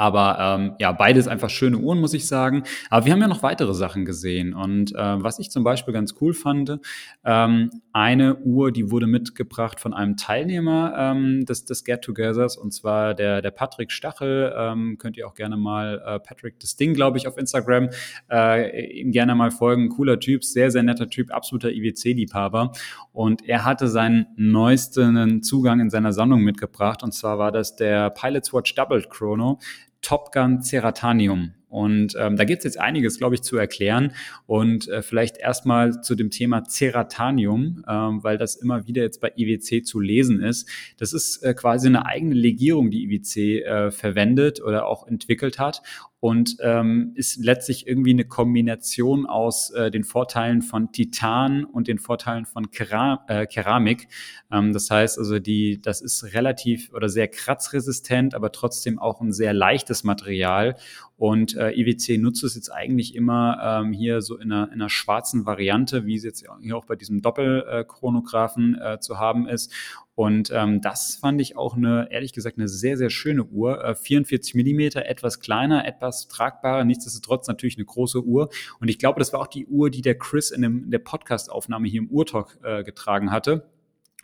Aber 0.00 0.38
ähm, 0.40 0.72
ja, 0.78 0.92
beides 0.92 1.28
einfach 1.28 1.50
schöne 1.50 1.76
Uhren, 1.76 2.00
muss 2.00 2.14
ich 2.14 2.26
sagen. 2.26 2.62
Aber 2.88 3.04
wir 3.04 3.12
haben 3.12 3.20
ja 3.20 3.28
noch 3.28 3.42
weitere 3.42 3.74
Sachen 3.74 4.06
gesehen. 4.06 4.54
Und 4.54 4.94
äh, 4.94 5.22
was 5.22 5.38
ich 5.38 5.50
zum 5.50 5.62
Beispiel 5.62 5.92
ganz 5.92 6.14
cool 6.22 6.32
fand, 6.32 6.78
ähm, 7.22 7.70
eine 7.92 8.36
Uhr, 8.36 8.72
die 8.72 8.90
wurde 8.90 9.06
mitgebracht 9.06 9.78
von 9.78 9.92
einem 9.92 10.16
Teilnehmer 10.16 10.94
ähm, 10.96 11.44
des, 11.44 11.66
des 11.66 11.84
Get-Togethers, 11.84 12.56
und 12.56 12.72
zwar 12.72 13.12
der, 13.12 13.42
der 13.42 13.50
Patrick 13.50 13.92
Stachel. 13.92 14.54
Ähm, 14.56 14.96
könnt 14.96 15.18
ihr 15.18 15.28
auch 15.28 15.34
gerne 15.34 15.58
mal 15.58 16.02
äh, 16.06 16.18
Patrick 16.18 16.58
das 16.60 16.76
Ding, 16.76 16.94
glaube 16.94 17.18
ich, 17.18 17.28
auf 17.28 17.36
Instagram 17.36 17.90
äh, 18.30 19.00
ihm 19.00 19.12
gerne 19.12 19.34
mal 19.34 19.50
folgen. 19.50 19.90
Cooler 19.90 20.18
Typ, 20.18 20.44
sehr, 20.44 20.70
sehr 20.70 20.82
netter 20.82 21.10
Typ, 21.10 21.30
absoluter 21.30 21.68
IWC-Liebhaber. 21.72 22.72
Und 23.12 23.46
er 23.46 23.66
hatte 23.66 23.86
seinen 23.88 24.28
neuesten 24.36 25.42
Zugang 25.42 25.80
in 25.80 25.90
seiner 25.90 26.14
Sammlung 26.14 26.40
mitgebracht. 26.40 27.02
Und 27.02 27.12
zwar 27.12 27.38
war 27.38 27.52
das 27.52 27.76
der 27.76 28.08
Pilot's 28.08 28.54
Watch 28.54 28.74
Double 28.74 29.04
Chrono. 29.10 29.58
Top 30.02 30.32
Gun 30.32 30.62
Ceratanium. 30.62 31.54
Und 31.70 32.16
ähm, 32.18 32.36
da 32.36 32.44
gibt 32.44 32.58
es 32.58 32.64
jetzt 32.64 32.80
einiges, 32.80 33.18
glaube 33.18 33.36
ich, 33.36 33.42
zu 33.42 33.56
erklären. 33.56 34.12
Und 34.46 34.88
äh, 34.88 35.02
vielleicht 35.02 35.38
erstmal 35.38 36.02
zu 36.02 36.16
dem 36.16 36.30
Thema 36.30 36.64
Ceratanium, 36.64 37.84
ähm, 37.88 38.24
weil 38.24 38.38
das 38.38 38.56
immer 38.56 38.88
wieder 38.88 39.02
jetzt 39.02 39.20
bei 39.20 39.32
IWC 39.36 39.84
zu 39.84 40.00
lesen 40.00 40.42
ist. 40.42 40.68
Das 40.98 41.12
ist 41.12 41.44
äh, 41.44 41.54
quasi 41.54 41.86
eine 41.86 42.06
eigene 42.06 42.34
Legierung, 42.34 42.90
die 42.90 43.04
IWC 43.04 43.62
äh, 43.62 43.90
verwendet 43.92 44.60
oder 44.60 44.86
auch 44.86 45.06
entwickelt 45.06 45.60
hat 45.60 45.82
und 46.20 46.58
ähm, 46.60 47.12
ist 47.14 47.42
letztlich 47.42 47.86
irgendwie 47.86 48.10
eine 48.10 48.26
Kombination 48.26 49.24
aus 49.24 49.70
äh, 49.70 49.90
den 49.90 50.04
Vorteilen 50.04 50.60
von 50.60 50.92
Titan 50.92 51.64
und 51.64 51.88
den 51.88 51.98
Vorteilen 51.98 52.44
von 52.44 52.70
Kera 52.70 53.24
äh, 53.26 53.46
Keramik. 53.46 54.06
Ähm, 54.52 54.74
das 54.74 54.90
heißt 54.90 55.18
also, 55.18 55.38
die, 55.38 55.80
das 55.80 56.02
ist 56.02 56.34
relativ 56.34 56.92
oder 56.92 57.08
sehr 57.08 57.26
kratzresistent, 57.26 58.34
aber 58.34 58.52
trotzdem 58.52 58.98
auch 58.98 59.22
ein 59.22 59.32
sehr 59.32 59.54
leichtes 59.54 60.04
Material. 60.04 60.76
Und 61.16 61.56
äh, 61.56 61.72
IWC 61.72 62.18
nutzt 62.18 62.44
es 62.44 62.54
jetzt 62.54 62.70
eigentlich 62.70 63.14
immer 63.14 63.58
ähm, 63.62 63.92
hier 63.92 64.20
so 64.20 64.36
in 64.36 64.52
einer, 64.52 64.66
in 64.68 64.74
einer 64.74 64.90
schwarzen 64.90 65.46
Variante, 65.46 66.04
wie 66.04 66.16
es 66.16 66.24
jetzt 66.24 66.44
hier 66.60 66.76
auch 66.76 66.84
bei 66.84 66.96
diesem 66.96 67.22
Doppelchronographen 67.22 68.78
äh, 68.78 69.00
zu 69.00 69.18
haben 69.18 69.48
ist. 69.48 69.72
Und 70.14 70.50
ähm, 70.52 70.80
das 70.80 71.16
fand 71.16 71.40
ich 71.40 71.56
auch 71.56 71.76
eine, 71.76 72.08
ehrlich 72.10 72.32
gesagt, 72.32 72.58
eine 72.58 72.68
sehr, 72.68 72.96
sehr 72.96 73.10
schöne 73.10 73.44
Uhr. 73.44 73.82
Äh, 73.82 73.94
44 73.94 74.54
Millimeter, 74.54 75.06
etwas 75.06 75.40
kleiner, 75.40 75.86
etwas 75.86 76.28
tragbarer, 76.28 76.84
nichtsdestotrotz 76.84 77.48
natürlich 77.48 77.76
eine 77.76 77.86
große 77.86 78.22
Uhr. 78.22 78.50
Und 78.80 78.88
ich 78.88 78.98
glaube, 78.98 79.18
das 79.18 79.32
war 79.32 79.40
auch 79.40 79.46
die 79.46 79.66
Uhr, 79.66 79.90
die 79.90 80.02
der 80.02 80.18
Chris 80.18 80.50
in, 80.50 80.62
dem, 80.62 80.84
in 80.84 80.90
der 80.90 80.98
Podcast-Aufnahme 80.98 81.88
hier 81.88 82.02
im 82.02 82.10
Uhrtalk 82.10 82.58
äh, 82.62 82.82
getragen 82.82 83.30
hatte. 83.30 83.70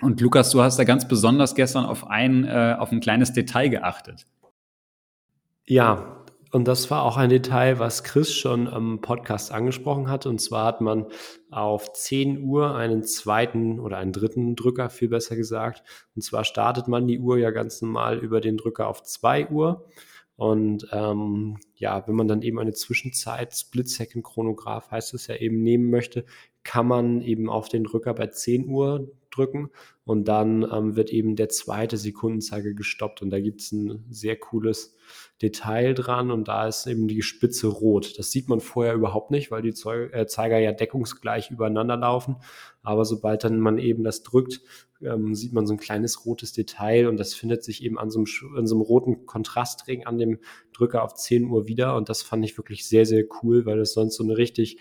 Und 0.03 0.21
Lukas, 0.21 0.51
du 0.51 0.61
hast 0.61 0.79
da 0.79 0.85
ganz 0.85 1.09
besonders 1.09 1.55
gestern 1.55 1.87
auf 1.87 2.07
ein, 2.07 2.45
äh, 2.45 2.77
auf 2.79 2.93
ein 2.93 3.01
kleines 3.01 3.33
Detail 3.33 3.69
geachtet. 3.69 4.27
Ja, 5.65 6.26
und 6.57 6.67
das 6.67 6.91
war 6.91 7.03
auch 7.03 7.19
ein 7.19 7.29
Detail, 7.29 7.79
was 7.81 8.03
Chris 8.03 8.33
schon 8.33 8.67
am 8.67 9.03
Podcast 9.03 9.53
angesprochen 9.53 10.09
hat. 10.09 10.25
Und 10.25 10.41
zwar 10.41 10.65
hat 10.65 10.81
man 10.81 11.05
auf 11.51 11.93
10 11.93 12.43
Uhr 12.43 12.75
einen 12.75 13.05
zweiten 13.05 13.79
oder 13.79 13.99
einen 13.99 14.15
dritten 14.15 14.57
Drücker, 14.57 14.89
viel 14.89 15.11
besser 15.11 15.37
gesagt. 15.37 15.83
Und 16.15 16.23
zwar 16.23 16.45
startet 16.45 16.89
man 16.89 17.07
die 17.07 17.19
Uhr 17.19 17.37
ja 17.37 17.51
ganz 17.51 17.83
normal 17.83 18.17
über 18.17 18.41
den 18.41 18.57
Drücker 18.57 18.89
auf 18.89 19.03
2 19.03 19.51
Uhr. 19.51 19.85
Und 20.37 20.89
ähm, 20.93 21.59
ja, 21.75 22.09
wenn 22.09 22.15
man 22.15 22.27
dann 22.27 22.41
eben 22.41 22.59
eine 22.59 22.73
Zwischenzeit 22.73 23.55
Split-Second-Chronograph 23.55 24.91
heißt 24.91 25.13
es 25.13 25.27
ja 25.27 25.37
eben 25.37 25.63
nehmen 25.63 25.91
möchte, 25.91 26.25
kann 26.65 26.89
man 26.89 27.21
eben 27.21 27.51
auf 27.51 27.69
den 27.69 27.85
Drücker 27.85 28.15
bei 28.15 28.29
10 28.29 28.67
Uhr 28.67 29.11
drücken 29.31 29.69
und 30.07 30.29
dann 30.29 30.65
ähm, 30.73 30.95
wird 30.95 31.11
eben 31.11 31.35
der 31.35 31.49
zweite 31.49 31.97
Sekundenzeiger 31.97 32.75
gestoppt 32.75 33.23
und 33.23 33.31
da 33.31 33.41
gibt 33.41 33.61
es 33.61 33.73
ein 33.73 34.05
sehr 34.09 34.37
cooles 34.37 34.97
Detail 35.43 35.95
dran 35.95 36.31
und 36.31 36.47
da 36.47 36.69
ist 36.69 36.87
eben 36.87 37.09
die 37.09 37.23
Spitze 37.23 37.67
rot. 37.67 38.17
Das 38.17 38.31
sieht 38.31 38.49
man 38.49 38.61
vorher 38.61 38.95
überhaupt 38.95 39.33
nicht, 39.33 39.51
weil 39.51 39.63
die 39.63 39.71
äh, 39.71 40.27
Zeiger 40.27 40.59
ja 40.59 40.71
deckungsgleich 40.71 41.51
übereinander 41.51 41.97
laufen. 41.97 42.37
Aber 42.85 43.05
sobald 43.05 43.43
dann 43.43 43.59
man 43.59 43.79
eben 43.79 44.05
das 44.05 44.23
drückt, 44.23 44.61
ähm, 45.03 45.35
sieht 45.35 45.53
man 45.53 45.67
so 45.67 45.75
ein 45.75 45.81
kleines 45.81 46.25
rotes 46.25 46.53
Detail 46.53 47.09
und 47.09 47.17
das 47.17 47.35
findet 47.35 47.65
sich 47.65 47.83
eben 47.83 47.99
an 47.99 48.09
so 48.09 48.21
einem, 48.21 48.57
an 48.57 48.69
so 48.69 48.77
einem 48.77 48.83
roten 48.83 49.27
Kontrastring 49.27 50.07
an 50.07 50.19
dem 50.19 50.39
Drücker 50.73 51.03
auf 51.03 51.15
10 51.15 51.51
Uhr 51.51 51.67
wieder 51.67 51.97
und 51.97 52.09
das 52.09 52.23
fand 52.23 52.45
ich 52.45 52.57
wirklich 52.57 52.87
sehr, 52.87 53.07
sehr 53.07 53.25
cool, 53.43 53.67
weil 53.67 53.81
es 53.81 53.93
sonst 53.93 54.15
so 54.15 54.23
eine 54.23 54.37
richtig 54.37 54.79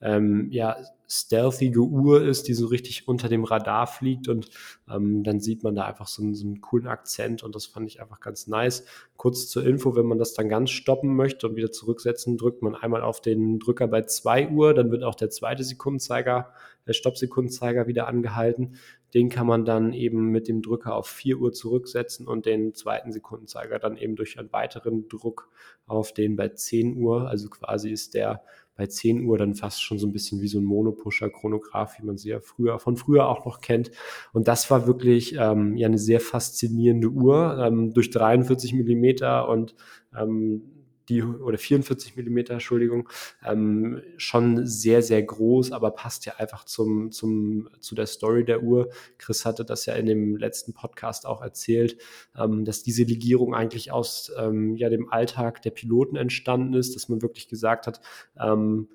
ähm, 0.00 0.48
ja, 0.50 0.76
stealthige 1.08 1.80
Uhr 1.80 2.22
ist, 2.22 2.48
die 2.48 2.54
so 2.54 2.66
richtig 2.66 3.06
unter 3.06 3.28
dem 3.28 3.44
Radar 3.44 3.86
fliegt 3.86 4.28
und 4.28 4.50
ähm, 4.90 5.22
dann 5.22 5.40
sieht 5.40 5.62
man 5.62 5.74
da 5.74 5.84
einfach 5.84 6.08
so 6.08 6.22
einen, 6.22 6.34
so 6.34 6.46
einen, 6.46 6.60
coolen 6.60 6.88
Akzent 6.88 7.42
und 7.42 7.54
das 7.54 7.66
fand 7.66 7.88
ich 7.88 8.00
einfach 8.00 8.20
ganz 8.20 8.46
nice. 8.46 8.84
Kurz 9.16 9.48
zur 9.48 9.64
Info, 9.64 9.94
wenn 9.94 10.06
man 10.06 10.18
das 10.18 10.34
dann 10.34 10.48
ganz 10.48 10.70
stoppen 10.70 11.14
möchte 11.14 11.48
und 11.48 11.56
wieder 11.56 11.70
zurücksetzen, 11.70 12.36
drückt 12.36 12.62
man 12.62 12.74
einmal 12.74 13.02
auf 13.02 13.20
den 13.20 13.58
Drücker 13.58 13.86
bei 13.86 14.02
2 14.02 14.50
Uhr, 14.50 14.74
dann 14.74 14.90
wird 14.90 15.04
auch 15.04 15.14
der 15.14 15.30
zweite 15.30 15.64
Sekundenzeiger, 15.64 16.52
der 16.86 16.92
Stoppsekundenzeiger 16.92 17.86
wieder 17.86 18.08
angehalten. 18.08 18.76
Den 19.14 19.28
kann 19.28 19.46
man 19.46 19.64
dann 19.64 19.92
eben 19.92 20.30
mit 20.30 20.48
dem 20.48 20.60
Drücker 20.60 20.94
auf 20.94 21.06
4 21.06 21.38
Uhr 21.38 21.52
zurücksetzen 21.52 22.26
und 22.26 22.46
den 22.46 22.74
zweiten 22.74 23.12
Sekundenzeiger 23.12 23.78
dann 23.78 23.96
eben 23.96 24.16
durch 24.16 24.38
einen 24.38 24.52
weiteren 24.52 25.08
Druck 25.08 25.48
auf 25.86 26.12
den 26.12 26.36
bei 26.36 26.48
10 26.48 26.96
Uhr, 26.96 27.28
also 27.28 27.48
quasi 27.48 27.90
ist 27.90 28.14
der 28.14 28.42
bei 28.76 28.86
10 28.86 29.24
Uhr 29.24 29.38
dann 29.38 29.54
fast 29.54 29.82
schon 29.82 29.98
so 29.98 30.06
ein 30.06 30.12
bisschen 30.12 30.40
wie 30.40 30.48
so 30.48 30.58
ein 30.58 30.64
Monopusher-Chronograph, 30.64 31.98
wie 31.98 32.06
man 32.06 32.18
sie 32.18 32.28
ja 32.28 32.40
früher, 32.40 32.78
von 32.78 32.96
früher 32.96 33.28
auch 33.28 33.44
noch 33.46 33.60
kennt. 33.60 33.90
Und 34.32 34.48
das 34.48 34.70
war 34.70 34.86
wirklich 34.86 35.34
ähm, 35.38 35.76
ja 35.76 35.88
eine 35.88 35.98
sehr 35.98 36.20
faszinierende 36.20 37.08
Uhr, 37.08 37.58
ähm, 37.58 37.92
durch 37.94 38.10
43 38.10 38.74
Millimeter 38.74 39.48
und 39.48 39.74
ähm, 40.16 40.75
die 41.08 41.22
oder 41.22 41.58
44 41.58 42.16
Millimeter, 42.16 42.54
Entschuldigung, 42.54 43.08
ähm, 43.44 44.02
schon 44.16 44.66
sehr, 44.66 45.02
sehr 45.02 45.22
groß, 45.22 45.72
aber 45.72 45.90
passt 45.90 46.26
ja 46.26 46.34
einfach 46.36 46.64
zum, 46.64 47.10
zum, 47.12 47.68
zu 47.80 47.94
der 47.94 48.06
Story 48.06 48.44
der 48.44 48.62
Uhr. 48.62 48.90
Chris 49.18 49.44
hatte 49.44 49.64
das 49.64 49.86
ja 49.86 49.94
in 49.94 50.06
dem 50.06 50.36
letzten 50.36 50.72
Podcast 50.72 51.26
auch 51.26 51.42
erzählt, 51.42 51.96
ähm, 52.36 52.64
dass 52.64 52.82
diese 52.82 53.04
Legierung 53.04 53.54
eigentlich 53.54 53.92
aus 53.92 54.32
ähm, 54.38 54.76
ja, 54.76 54.88
dem 54.88 55.10
Alltag 55.10 55.62
der 55.62 55.70
Piloten 55.70 56.16
entstanden 56.16 56.74
ist, 56.74 56.94
dass 56.94 57.08
man 57.08 57.22
wirklich 57.22 57.48
gesagt 57.48 57.86
hat, 57.86 58.00
ähm, 58.38 58.88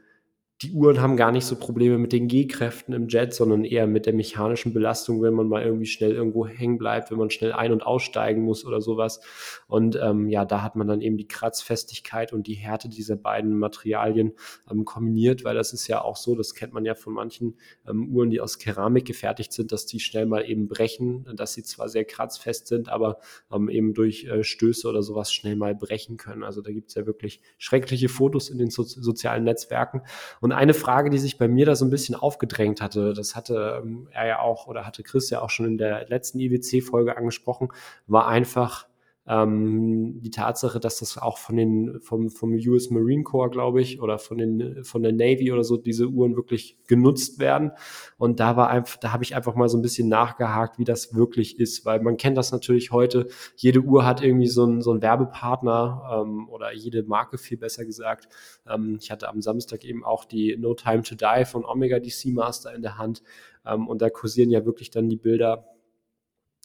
die 0.61 0.71
Uhren 0.73 1.01
haben 1.01 1.17
gar 1.17 1.31
nicht 1.31 1.45
so 1.45 1.55
Probleme 1.55 1.97
mit 1.97 2.13
den 2.13 2.27
G-Kräften 2.27 2.93
im 2.93 3.07
Jet, 3.07 3.33
sondern 3.33 3.63
eher 3.63 3.87
mit 3.87 4.05
der 4.05 4.13
mechanischen 4.13 4.73
Belastung, 4.73 5.21
wenn 5.23 5.33
man 5.33 5.47
mal 5.47 5.63
irgendwie 5.63 5.87
schnell 5.87 6.11
irgendwo 6.11 6.45
hängen 6.45 6.77
bleibt, 6.77 7.09
wenn 7.09 7.17
man 7.17 7.31
schnell 7.31 7.51
ein- 7.51 7.71
und 7.71 7.81
aussteigen 7.81 8.43
muss 8.43 8.63
oder 8.63 8.79
sowas. 8.79 9.21
Und 9.67 9.97
ähm, 9.99 10.29
ja, 10.29 10.45
da 10.45 10.61
hat 10.61 10.75
man 10.75 10.87
dann 10.87 11.01
eben 11.01 11.17
die 11.17 11.27
Kratzfestigkeit 11.27 12.31
und 12.31 12.45
die 12.45 12.53
Härte 12.53 12.89
dieser 12.89 13.15
beiden 13.15 13.57
Materialien 13.57 14.33
ähm, 14.69 14.85
kombiniert, 14.85 15.43
weil 15.43 15.55
das 15.55 15.73
ist 15.73 15.87
ja 15.87 16.01
auch 16.03 16.15
so, 16.15 16.35
das 16.35 16.53
kennt 16.53 16.73
man 16.73 16.85
ja 16.85 16.93
von 16.93 17.13
manchen 17.13 17.55
ähm, 17.87 18.09
Uhren, 18.09 18.29
die 18.29 18.39
aus 18.39 18.59
Keramik 18.59 19.05
gefertigt 19.05 19.53
sind, 19.53 19.71
dass 19.71 19.87
die 19.87 19.99
schnell 19.99 20.27
mal 20.27 20.47
eben 20.47 20.67
brechen, 20.67 21.25
dass 21.35 21.53
sie 21.53 21.63
zwar 21.63 21.89
sehr 21.89 22.05
kratzfest 22.05 22.67
sind, 22.67 22.87
aber 22.87 23.17
ähm, 23.51 23.67
eben 23.67 23.95
durch 23.95 24.25
äh, 24.25 24.43
Stöße 24.43 24.87
oder 24.87 25.01
sowas 25.01 25.33
schnell 25.33 25.55
mal 25.55 25.73
brechen 25.73 26.17
können. 26.17 26.43
Also 26.43 26.61
da 26.61 26.71
gibt 26.71 26.89
es 26.89 26.95
ja 26.95 27.07
wirklich 27.07 27.41
schreckliche 27.57 28.09
Fotos 28.09 28.49
in 28.49 28.59
den 28.59 28.69
so 28.69 28.83
sozialen 28.83 29.43
Netzwerken. 29.43 30.01
Und 30.39 30.50
und 30.51 30.57
eine 30.57 30.73
Frage, 30.73 31.09
die 31.09 31.17
sich 31.17 31.37
bei 31.37 31.47
mir 31.47 31.65
da 31.65 31.75
so 31.75 31.85
ein 31.85 31.89
bisschen 31.89 32.15
aufgedrängt 32.15 32.81
hatte, 32.81 33.13
das 33.13 33.35
hatte 33.35 33.81
ähm, 33.81 34.09
er 34.11 34.27
ja 34.27 34.39
auch 34.39 34.67
oder 34.67 34.85
hatte 34.85 35.01
Chris 35.01 35.29
ja 35.29 35.41
auch 35.41 35.49
schon 35.49 35.65
in 35.65 35.77
der 35.77 36.07
letzten 36.09 36.39
IWC-Folge 36.39 37.15
angesprochen, 37.15 37.69
war 38.07 38.27
einfach 38.27 38.85
die 39.23 40.31
Tatsache, 40.31 40.79
dass 40.79 40.97
das 40.97 41.19
auch 41.19 41.37
von 41.37 41.55
den, 41.55 42.01
vom, 42.01 42.31
vom 42.31 42.53
US 42.53 42.89
Marine 42.89 43.21
Corps, 43.21 43.51
glaube 43.51 43.79
ich, 43.79 44.01
oder 44.01 44.17
von, 44.17 44.39
den, 44.39 44.83
von 44.83 45.03
der 45.03 45.13
Navy 45.13 45.51
oder 45.51 45.63
so, 45.63 45.77
diese 45.77 46.07
Uhren 46.07 46.35
wirklich 46.35 46.79
genutzt 46.87 47.37
werden. 47.37 47.71
Und 48.17 48.39
da 48.39 48.57
war 48.57 48.69
einfach, 48.69 48.97
da 48.97 49.13
habe 49.13 49.23
ich 49.23 49.35
einfach 49.35 49.53
mal 49.53 49.69
so 49.69 49.77
ein 49.77 49.83
bisschen 49.83 50.09
nachgehakt, 50.09 50.79
wie 50.79 50.85
das 50.85 51.13
wirklich 51.13 51.59
ist, 51.59 51.85
weil 51.85 52.01
man 52.01 52.17
kennt 52.17 52.35
das 52.35 52.51
natürlich 52.51 52.91
heute. 52.91 53.27
Jede 53.55 53.81
Uhr 53.81 54.05
hat 54.05 54.23
irgendwie 54.23 54.47
so 54.47 54.63
einen, 54.63 54.81
so 54.81 54.89
einen 54.89 55.03
Werbepartner 55.03 56.23
ähm, 56.25 56.49
oder 56.49 56.73
jede 56.73 57.03
Marke 57.03 57.37
viel 57.37 57.57
besser 57.57 57.85
gesagt. 57.85 58.27
Ähm, 58.67 58.97
ich 58.99 59.11
hatte 59.11 59.29
am 59.29 59.39
Samstag 59.41 59.85
eben 59.85 60.03
auch 60.03 60.25
die 60.25 60.57
No 60.57 60.73
Time 60.73 61.03
to 61.03 61.13
Die 61.13 61.45
von 61.45 61.63
Omega 61.63 61.99
DC 61.99 62.33
Master 62.33 62.73
in 62.73 62.81
der 62.81 62.97
Hand. 62.97 63.21
Ähm, 63.67 63.87
und 63.87 64.01
da 64.01 64.09
kursieren 64.09 64.49
ja 64.49 64.65
wirklich 64.65 64.89
dann 64.89 65.09
die 65.09 65.17
Bilder 65.17 65.67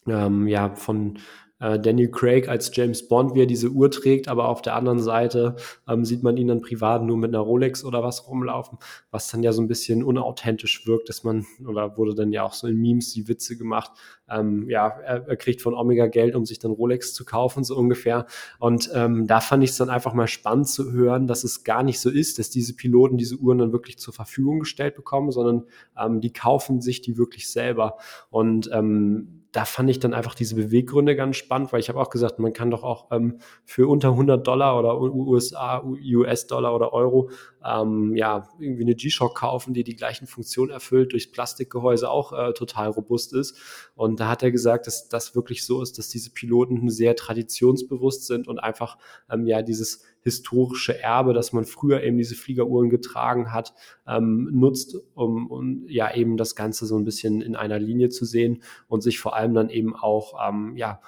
ähm, 0.07 0.47
ja, 0.47 0.73
von 0.73 1.19
äh, 1.59 1.79
Daniel 1.79 2.09
Craig 2.09 2.47
als 2.47 2.71
James 2.73 3.07
Bond, 3.07 3.35
wie 3.35 3.41
er 3.41 3.45
diese 3.45 3.69
Uhr 3.69 3.89
trägt, 3.91 4.27
aber 4.27 4.49
auf 4.49 4.61
der 4.61 4.75
anderen 4.75 4.99
Seite 4.99 5.55
ähm, 5.87 6.05
sieht 6.05 6.23
man 6.23 6.37
ihn 6.37 6.47
dann 6.47 6.61
privat 6.61 7.03
nur 7.03 7.17
mit 7.17 7.29
einer 7.29 7.39
Rolex 7.39 7.83
oder 7.83 8.03
was 8.03 8.27
rumlaufen, 8.27 8.77
was 9.11 9.29
dann 9.29 9.43
ja 9.43 9.51
so 9.51 9.61
ein 9.61 9.67
bisschen 9.67 10.03
unauthentisch 10.03 10.85
wirkt, 10.87 11.09
dass 11.09 11.23
man, 11.23 11.45
oder 11.67 11.97
wurde 11.97 12.15
dann 12.15 12.31
ja 12.31 12.43
auch 12.43 12.53
so 12.53 12.67
in 12.67 12.77
Memes 12.77 13.13
die 13.13 13.27
Witze 13.27 13.57
gemacht, 13.57 13.91
ähm, 14.29 14.69
ja, 14.69 14.87
er, 14.87 15.27
er, 15.27 15.37
kriegt 15.37 15.61
von 15.61 15.73
Omega 15.73 16.07
Geld, 16.07 16.35
um 16.35 16.45
sich 16.45 16.59
dann 16.59 16.71
Rolex 16.71 17.13
zu 17.13 17.23
kaufen, 17.23 17.63
so 17.63 17.77
ungefähr. 17.77 18.25
Und 18.59 18.89
ähm, 18.93 19.25
da 19.25 19.39
fand 19.39 19.63
ich 19.63 19.69
es 19.69 19.77
dann 19.77 19.89
einfach 19.89 20.13
mal 20.13 20.27
spannend 20.27 20.67
zu 20.67 20.91
hören, 20.91 21.27
dass 21.27 21.43
es 21.43 21.63
gar 21.63 21.83
nicht 21.83 21.99
so 21.99 22.09
ist, 22.09 22.37
dass 22.37 22.49
diese 22.49 22.75
Piloten 22.75 23.17
diese 23.17 23.37
Uhren 23.37 23.59
dann 23.59 23.71
wirklich 23.71 23.99
zur 23.99 24.13
Verfügung 24.13 24.59
gestellt 24.59 24.95
bekommen, 24.95 25.31
sondern 25.31 25.65
ähm, 25.97 26.19
die 26.19 26.33
kaufen 26.33 26.81
sich 26.81 27.01
die 27.01 27.17
wirklich 27.17 27.49
selber. 27.49 27.97
Und 28.29 28.69
ähm, 28.73 29.46
da 29.57 29.65
fand 29.65 29.89
ich 29.89 29.97
dann 29.99 30.13
einfach 30.13 30.35
diese 30.35 30.53
Beweggründe 30.53 31.15
ganz 31.15 31.35
spannend, 31.35 31.73
weil 31.73 31.79
ich 31.79 31.89
habe 31.89 31.99
auch 31.99 32.11
gesagt, 32.11 32.37
man 32.37 32.53
kann 32.53 32.69
doch 32.69 32.83
auch 32.83 33.07
ähm, 33.09 33.39
für 33.65 33.87
unter 33.87 34.09
100 34.09 34.45
Dollar 34.45 34.77
oder 34.77 35.01
USA, 35.01 35.83
US-Dollar 35.83 36.75
oder 36.75 36.93
Euro 36.93 37.31
ähm, 37.65 38.15
ja 38.15 38.47
irgendwie 38.59 38.83
eine 38.83 38.93
G-Shock 38.93 39.33
kaufen, 39.33 39.73
die 39.73 39.83
die 39.83 39.95
gleichen 39.95 40.27
Funktionen 40.27 40.69
erfüllt, 40.69 41.11
durchs 41.11 41.31
Plastikgehäuse 41.31 42.07
auch 42.07 42.33
äh, 42.33 42.53
total 42.53 42.89
robust 42.89 43.33
ist. 43.33 43.57
Und 43.95 44.19
da 44.19 44.27
hat 44.27 44.43
er 44.43 44.51
gesagt, 44.51 44.85
dass 44.85 45.09
das 45.09 45.33
wirklich 45.33 45.65
so 45.65 45.81
ist, 45.81 45.97
dass 45.97 46.09
diese 46.09 46.29
Piloten 46.29 46.87
sehr 46.91 47.15
traditionsbewusst 47.15 48.27
sind 48.27 48.47
und 48.47 48.59
einfach 48.59 48.99
ähm, 49.27 49.47
ja 49.47 49.63
dieses 49.63 50.03
historische 50.27 50.99
Erbe, 51.01 51.33
dass 51.33 51.53
man 51.53 51.63
früher 51.63 52.03
eben 52.03 52.17
diese 52.17 52.35
Fliegeruhren 52.35 52.89
getragen 52.89 53.53
hat, 53.53 53.73
ähm, 54.05 54.49
nutzt, 54.51 54.97
um, 55.15 55.49
um 55.49 55.87
ja 55.87 56.13
eben 56.13 56.35
das 56.35 56.53
Ganze 56.53 56.85
so 56.85 56.97
ein 56.97 57.05
bisschen 57.05 57.41
in 57.41 57.55
einer 57.55 57.79
Linie 57.79 58.09
zu 58.09 58.25
sehen 58.25 58.61
und 58.89 59.01
sich 59.03 59.19
vor 59.19 59.37
allem 59.37 59.53
dann 59.53 59.69
eben 59.69 59.95
auch 59.95 60.33
ähm, 60.49 60.75
ja 60.75 60.99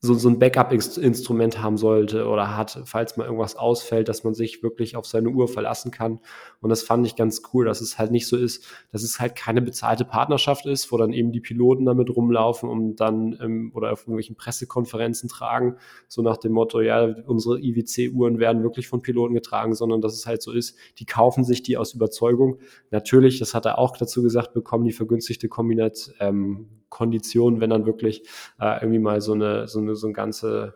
so, 0.00 0.14
so 0.14 0.28
ein 0.28 0.38
Backup-Instrument 0.38 1.60
haben 1.60 1.76
sollte 1.76 2.28
oder 2.28 2.56
hat, 2.56 2.82
falls 2.84 3.16
mal 3.16 3.24
irgendwas 3.24 3.56
ausfällt, 3.56 4.08
dass 4.08 4.22
man 4.22 4.32
sich 4.32 4.62
wirklich 4.62 4.94
auf 4.94 5.06
seine 5.06 5.28
Uhr 5.30 5.48
verlassen 5.48 5.90
kann. 5.90 6.20
Und 6.60 6.70
das 6.70 6.84
fand 6.84 7.04
ich 7.04 7.16
ganz 7.16 7.42
cool, 7.52 7.64
dass 7.64 7.80
es 7.80 7.98
halt 7.98 8.12
nicht 8.12 8.28
so 8.28 8.36
ist, 8.36 8.64
dass 8.92 9.02
es 9.02 9.18
halt 9.18 9.34
keine 9.34 9.60
bezahlte 9.60 10.04
Partnerschaft 10.04 10.66
ist, 10.66 10.92
wo 10.92 10.98
dann 10.98 11.12
eben 11.12 11.32
die 11.32 11.40
Piloten 11.40 11.84
damit 11.84 12.14
rumlaufen 12.14 12.68
und 12.68 12.96
dann 12.96 13.36
ähm, 13.42 13.72
oder 13.74 13.92
auf 13.92 14.02
irgendwelchen 14.02 14.36
Pressekonferenzen 14.36 15.28
tragen, 15.28 15.76
so 16.06 16.22
nach 16.22 16.36
dem 16.36 16.52
Motto, 16.52 16.80
ja, 16.80 17.16
unsere 17.26 17.58
IWC-Uhren 17.58 18.38
werden 18.38 18.62
wirklich 18.62 18.86
von 18.86 19.02
Piloten 19.02 19.34
getragen, 19.34 19.74
sondern 19.74 20.00
dass 20.00 20.14
es 20.14 20.26
halt 20.26 20.42
so 20.42 20.52
ist, 20.52 20.76
die 20.98 21.06
kaufen 21.06 21.42
sich 21.42 21.64
die 21.64 21.76
aus 21.76 21.92
Überzeugung. 21.94 22.58
Natürlich, 22.92 23.40
das 23.40 23.52
hat 23.52 23.66
er 23.66 23.78
auch 23.78 23.96
dazu 23.96 24.22
gesagt, 24.22 24.52
bekommen 24.52 24.84
die 24.84 24.92
vergünstigte 24.92 25.48
Kombinat, 25.48 26.12
ähm, 26.20 26.68
Kondition, 26.88 27.60
wenn 27.60 27.70
dann 27.70 27.86
wirklich 27.86 28.22
äh, 28.60 28.80
irgendwie 28.80 28.98
mal 28.98 29.20
so 29.20 29.32
eine, 29.32 29.68
so 29.68 29.80
eine, 29.80 29.94
so 29.94 30.06
ein 30.06 30.14
ganze 30.14 30.74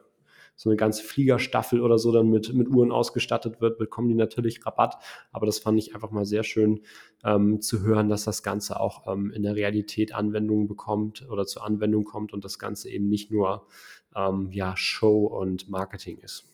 so 0.55 0.71
eine 0.71 0.77
ganze 0.77 1.03
Fliegerstaffel 1.03 1.81
oder 1.81 1.99
so 1.99 2.13
dann 2.13 2.31
mit, 2.31 2.53
mit 2.55 2.69
Uhren 2.69 2.93
ausgestattet 2.93 3.61
wird, 3.61 3.79
bekommen 3.79 4.09
die 4.09 4.15
natürlich 4.15 4.65
Rabatt. 4.65 4.97
Aber 5.33 5.47
das 5.47 5.59
fand 5.59 5.79
ich 5.79 5.95
einfach 5.95 6.11
mal 6.11 6.25
sehr 6.25 6.45
schön 6.45 6.83
ähm, 7.25 7.61
zu 7.61 7.83
hören, 7.83 8.09
dass 8.09 8.25
das 8.25 8.43
Ganze 8.43 8.79
auch 8.79 9.11
ähm, 9.13 9.33
in 9.33 9.43
der 9.43 9.57
Realität 9.57 10.15
Anwendungen 10.15 10.69
bekommt 10.69 11.27
oder 11.29 11.47
zur 11.47 11.65
Anwendung 11.65 12.05
kommt 12.05 12.33
und 12.33 12.45
das 12.45 12.59
Ganze 12.59 12.91
eben 12.91 13.09
nicht 13.09 13.31
nur 13.31 13.67
ähm, 14.15 14.51
ja, 14.53 14.77
Show 14.77 15.25
und 15.27 15.69
Marketing 15.69 16.19
ist. 16.19 16.45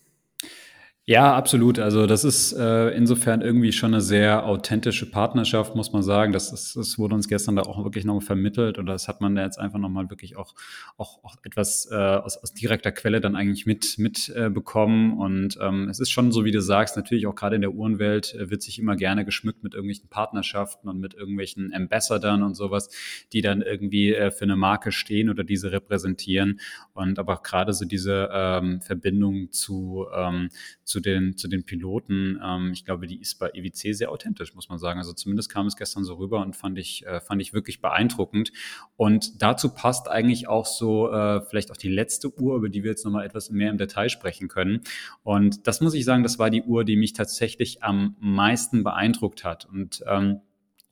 Ja, 1.11 1.35
absolut. 1.35 1.79
Also 1.79 2.05
das 2.05 2.23
ist 2.23 2.53
äh, 2.53 2.91
insofern 2.91 3.41
irgendwie 3.41 3.73
schon 3.73 3.95
eine 3.95 4.03
sehr 4.03 4.45
authentische 4.45 5.11
Partnerschaft, 5.11 5.75
muss 5.75 5.91
man 5.91 6.03
sagen. 6.03 6.35
Das, 6.35 6.53
ist, 6.53 6.77
das 6.77 6.99
wurde 6.99 7.15
uns 7.15 7.29
gestern 7.29 7.57
da 7.57 7.63
auch 7.63 7.83
wirklich 7.83 8.05
nochmal 8.05 8.21
vermittelt 8.21 8.77
und 8.77 8.85
das 8.85 9.09
hat 9.09 9.23
man 9.23 9.35
da 9.35 9.43
jetzt 9.43 9.59
einfach 9.59 9.79
nochmal 9.79 10.11
wirklich 10.11 10.37
auch, 10.37 10.55
auch, 10.99 11.25
auch 11.25 11.37
etwas 11.45 11.89
äh, 11.91 11.95
aus, 11.95 12.37
aus 12.37 12.53
direkter 12.53 12.93
Quelle 12.93 13.23
dann 13.23 13.37
eigentlich 13.37 13.65
mit, 13.65 13.97
mit 13.97 14.31
äh, 14.37 14.51
bekommen. 14.51 15.17
Und 15.17 15.57
ähm, 15.63 15.89
es 15.89 15.99
ist 15.99 16.11
schon 16.11 16.31
so, 16.31 16.45
wie 16.45 16.51
du 16.51 16.61
sagst, 16.61 16.95
natürlich 16.99 17.27
auch 17.27 17.35
gerade 17.35 17.57
in 17.57 17.63
der 17.63 17.73
Uhrenwelt 17.73 18.35
äh, 18.35 18.51
wird 18.51 18.61
sich 18.61 18.79
immer 18.79 18.95
gerne 18.95 19.25
geschmückt 19.25 19.65
mit 19.65 19.73
irgendwelchen 19.73 20.11
Partnerschaften 20.11 20.91
und 20.91 21.01
mit 21.01 21.15
irgendwelchen 21.15 21.73
Ambassadern 21.73 22.43
und 22.43 22.53
sowas, 22.53 22.91
die 23.33 23.41
dann 23.41 23.63
irgendwie 23.63 24.13
äh, 24.13 24.31
für 24.31 24.45
eine 24.45 24.57
Marke 24.57 24.93
stehen 24.93 25.31
oder 25.31 25.43
diese 25.43 25.73
repräsentieren. 25.73 26.61
Und 26.93 27.19
aber 27.19 27.41
gerade 27.43 27.73
so 27.73 27.87
diese 27.87 28.29
ähm, 28.31 28.83
Verbindung 28.83 29.53
zu, 29.53 30.05
ähm, 30.15 30.51
zu 30.85 30.98
zu 30.99 31.01
den, 31.01 31.37
zu 31.37 31.47
den 31.47 31.65
Piloten, 31.65 32.41
ähm, 32.45 32.73
ich 32.73 32.85
glaube, 32.85 33.07
die 33.07 33.21
ist 33.21 33.39
bei 33.39 33.51
EWC 33.55 33.95
sehr 33.95 34.11
authentisch, 34.11 34.55
muss 34.55 34.69
man 34.69 34.79
sagen. 34.79 34.99
Also 34.99 35.13
zumindest 35.13 35.49
kam 35.49 35.67
es 35.67 35.77
gestern 35.77 36.03
so 36.03 36.15
rüber 36.15 36.41
und 36.41 36.57
fand 36.57 36.77
ich, 36.77 37.07
äh, 37.07 37.21
fand 37.21 37.41
ich 37.41 37.53
wirklich 37.53 37.81
beeindruckend. 37.81 38.53
Und 38.97 39.41
dazu 39.41 39.73
passt 39.73 40.09
eigentlich 40.09 40.49
auch 40.49 40.67
so 40.67 41.13
äh, 41.13 41.41
vielleicht 41.43 41.71
auch 41.71 41.77
die 41.77 41.89
letzte 41.89 42.37
Uhr, 42.41 42.57
über 42.57 42.69
die 42.69 42.83
wir 42.83 42.91
jetzt 42.91 43.05
nochmal 43.05 43.25
etwas 43.25 43.51
mehr 43.51 43.71
im 43.71 43.79
Detail 43.79 44.09
sprechen 44.09 44.49
können. 44.49 44.81
Und 45.23 45.69
das 45.69 45.81
muss 45.81 45.95
ich 45.95 46.05
sagen, 46.05 46.25
das 46.25 46.41
war 46.41 46.51
die 46.51 46.63
Uhr, 46.63 46.85
die 46.85 46.97
mich 46.97 47.13
tatsächlich 47.13 47.85
am 47.85 48.17
meisten 48.19 48.83
beeindruckt 48.83 49.45
hat. 49.45 49.67
Und 49.67 50.03
ähm, 50.09 50.41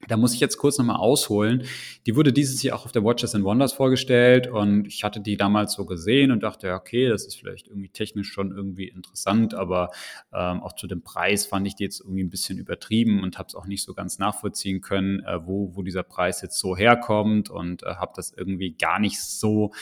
da 0.09 0.17
muss 0.17 0.35
ich 0.35 0.41
jetzt 0.41 0.59
kurz 0.59 0.79
nochmal 0.79 0.97
ausholen. 0.97 1.65
Die 2.07 2.17
wurde 2.17 2.33
dieses 2.33 2.63
Jahr 2.63 2.79
auch 2.79 2.85
auf 2.85 2.93
der 2.93 3.03
Watches 3.03 3.35
and 3.35 3.45
Wonders 3.45 3.73
vorgestellt 3.73 4.47
und 4.47 4.87
ich 4.87 5.03
hatte 5.05 5.21
die 5.21 5.37
damals 5.37 5.73
so 5.73 5.85
gesehen 5.85 6.31
und 6.31 6.43
dachte, 6.43 6.73
okay, 6.75 7.09
das 7.09 7.27
ist 7.27 7.37
vielleicht 7.37 7.69
irgendwie 7.69 7.89
technisch 7.89 8.31
schon 8.31 8.53
irgendwie 8.53 8.89
interessant, 8.89 9.55
aber 9.55 9.91
ähm, 10.33 10.63
auch 10.63 10.75
zu 10.75 10.87
dem 10.87 11.03
Preis 11.03 11.47
fand 11.47 11.67
ich 11.67 11.75
die 11.75 11.85
jetzt 11.85 12.01
irgendwie 12.01 12.23
ein 12.23 12.31
bisschen 12.31 12.59
übertrieben 12.59 13.23
und 13.23 13.39
habe 13.39 13.49
es 13.49 13.55
auch 13.55 13.67
nicht 13.67 13.83
so 13.83 13.95
ganz 13.95 14.19
nachvollziehen 14.19 14.81
können, 14.81 15.21
äh, 15.21 15.45
wo, 15.47 15.75
wo 15.75 15.83
dieser 15.83 16.03
Preis 16.03 16.43
jetzt 16.43 16.59
so 16.59 16.77
herkommt 16.77 17.51
und 17.51 17.83
äh, 17.83 17.97
habe 17.97 18.13
das 18.15 18.33
irgendwie 18.33 18.73
gar 18.73 19.01
nicht 19.01 19.21
so 19.21 19.73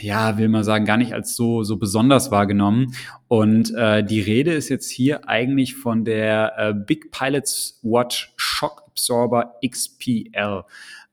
ja, 0.00 0.38
will 0.38 0.48
man 0.48 0.64
sagen, 0.64 0.84
gar 0.84 0.96
nicht 0.96 1.12
als 1.12 1.34
so, 1.34 1.62
so 1.62 1.76
besonders 1.76 2.30
wahrgenommen. 2.30 2.94
Und 3.28 3.72
äh, 3.74 4.04
die 4.04 4.20
Rede 4.20 4.52
ist 4.52 4.68
jetzt 4.68 4.90
hier 4.90 5.28
eigentlich 5.28 5.76
von 5.76 6.04
der 6.04 6.54
äh, 6.56 6.74
Big 6.74 7.10
Pilots 7.10 7.80
Watch 7.82 8.32
Shock 8.36 8.82
Absorber 8.86 9.54
XPL. 9.66 10.64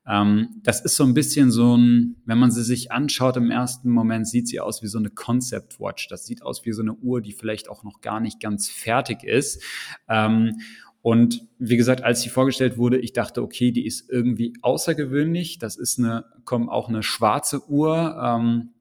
Ähm, 0.07 0.61
das 0.63 0.81
ist 0.81 0.95
so 0.95 1.03
ein 1.03 1.13
bisschen 1.13 1.51
so 1.51 1.75
ein, 1.75 2.15
wenn 2.25 2.37
man 2.37 2.51
sie 2.51 2.63
sich 2.63 2.91
anschaut 2.91 3.37
im 3.37 3.51
ersten 3.51 3.89
Moment, 3.89 4.27
sieht 4.27 4.47
sie 4.47 4.59
aus 4.59 4.81
wie 4.81 4.87
so 4.87 4.97
eine 4.97 5.09
Concept 5.09 5.79
Watch. 5.79 6.07
Das 6.07 6.25
sieht 6.25 6.43
aus 6.43 6.65
wie 6.65 6.71
so 6.71 6.81
eine 6.81 6.93
Uhr, 6.93 7.21
die 7.21 7.33
vielleicht 7.33 7.69
auch 7.69 7.83
noch 7.83 8.01
gar 8.01 8.19
nicht 8.19 8.39
ganz 8.39 8.69
fertig 8.69 9.23
ist. 9.23 9.61
Ähm, 10.07 10.59
und 11.07 11.47
wie 11.57 11.77
gesagt, 11.77 12.03
als 12.03 12.19
sie 12.21 12.27
vorgestellt 12.27 12.77
wurde, 12.77 12.97
ich 12.97 13.13
dachte, 13.13 13.41
okay, 13.41 13.71
die 13.71 13.85
ist 13.85 14.09
irgendwie 14.09 14.51
außergewöhnlich. 14.61 15.57
Das 15.57 15.77
ist 15.77 15.99
eine, 15.99 16.25
kommt 16.43 16.67
auch 16.67 16.89
eine 16.89 17.01
schwarze 17.01 17.65
Uhr. 17.69 18.21
Ähm, 18.21 18.71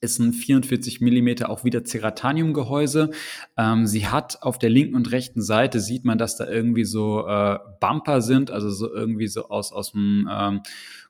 ist 0.00 0.18
ein 0.18 0.32
44 0.32 1.02
Millimeter 1.02 1.50
auch 1.50 1.64
wieder 1.64 1.84
Ceratanium-Gehäuse. 1.84 3.10
Ähm, 3.58 3.86
sie 3.86 4.06
hat 4.06 4.38
auf 4.40 4.58
der 4.58 4.70
linken 4.70 4.96
und 4.96 5.12
rechten 5.12 5.42
Seite 5.42 5.80
sieht 5.80 6.06
man, 6.06 6.16
dass 6.16 6.38
da 6.38 6.48
irgendwie 6.48 6.84
so 6.86 7.26
äh, 7.26 7.58
Bumper 7.80 8.22
sind, 8.22 8.50
also 8.50 8.70
so 8.70 8.90
irgendwie 8.90 9.26
so 9.26 9.50
aus, 9.50 9.70
aus 9.70 9.92
dem 9.92 10.26
ähm, 10.32 10.62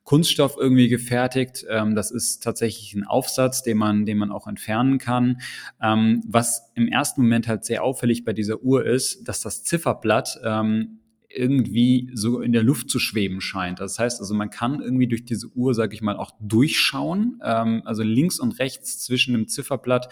Kunststoff 0.09 0.57
irgendwie 0.59 0.89
gefertigt. 0.89 1.67
Ähm, 1.69 1.95
das 1.95 2.11
ist 2.11 2.43
tatsächlich 2.43 2.95
ein 2.95 3.05
Aufsatz, 3.05 3.63
den 3.63 3.77
man, 3.77 4.07
den 4.07 4.17
man 4.17 4.33
auch 4.33 4.47
entfernen 4.47 4.97
kann. 4.97 5.43
Ähm, 5.83 6.23
was 6.27 6.73
im 6.75 6.89
ersten 6.89 7.21
Moment 7.21 7.47
halt 7.47 7.67
sehr 7.67 7.85
auffällig 7.85 8.25
bei 8.25 8.33
dieser 8.33 8.63
Uhr 8.63 8.87
ist, 8.87 9.29
dass 9.29 9.43
das 9.43 9.65
Zifferblatt 9.65 10.41
ähm, 10.43 10.98
irgendwie 11.31 12.11
so 12.15 12.41
in 12.41 12.53
der 12.53 12.63
Luft 12.63 12.91
zu 12.91 12.99
schweben 12.99 13.41
scheint. 13.41 13.81
Das 13.81 13.99
heißt 13.99 14.21
also, 14.21 14.35
man 14.35 14.51
kann 14.51 14.81
irgendwie 14.81 15.07
durch 15.07 15.25
diese 15.25 15.49
Uhr, 15.49 15.75
sage 15.75 15.95
ich 15.95 16.01
mal, 16.01 16.17
auch 16.17 16.33
durchschauen. 16.41 17.41
Ähm, 17.45 17.83
also 17.85 18.03
links 18.03 18.41
und 18.41 18.59
rechts 18.59 19.01
zwischen 19.01 19.35
dem 19.35 19.47
Zifferblatt 19.47 20.09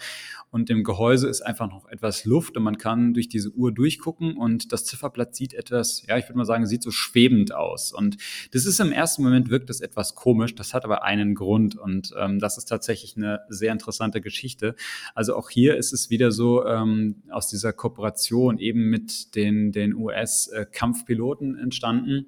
und 0.49 0.69
dem 0.69 0.83
Gehäuse 0.83 1.27
ist 1.27 1.41
einfach 1.41 1.69
noch 1.69 1.87
etwas 1.89 2.23
Luft 2.23 2.55
und 2.55 2.63
man 2.63 2.77
kann 2.77 3.13
durch 3.13 3.27
diese 3.27 3.51
Uhr 3.51 3.73
durchgucken 3.73 4.37
und 4.37 4.71
das 4.71 4.85
Zifferblatt 4.85 5.35
sieht 5.35 5.53
etwas, 5.53 6.03
ja, 6.07 6.17
ich 6.17 6.25
würde 6.25 6.37
mal 6.37 6.45
sagen, 6.45 6.65
sieht 6.65 6.83
so 6.83 6.91
schwebend 6.91 7.53
aus. 7.53 7.91
Und 7.91 8.17
das 8.51 8.65
ist 8.65 8.79
im 8.79 8.91
ersten 8.91 9.23
Moment 9.23 9.49
wirkt 9.49 9.69
das 9.69 9.81
etwas 9.81 10.15
komisch, 10.15 10.55
das 10.55 10.73
hat 10.73 10.85
aber 10.85 11.03
einen 11.03 11.35
Grund 11.35 11.75
und 11.75 12.13
ähm, 12.17 12.39
das 12.39 12.57
ist 12.57 12.65
tatsächlich 12.65 13.17
eine 13.17 13.41
sehr 13.49 13.73
interessante 13.73 14.21
Geschichte. 14.21 14.75
Also 15.15 15.35
auch 15.35 15.49
hier 15.49 15.75
ist 15.75 15.91
es 15.91 16.09
wieder 16.09 16.31
so 16.31 16.65
ähm, 16.65 17.23
aus 17.29 17.49
dieser 17.49 17.73
Kooperation 17.73 18.57
eben 18.57 18.89
mit 18.89 19.35
den, 19.35 19.71
den 19.71 19.93
US-Kampfpiloten 21.07 21.57
entstanden 21.57 22.25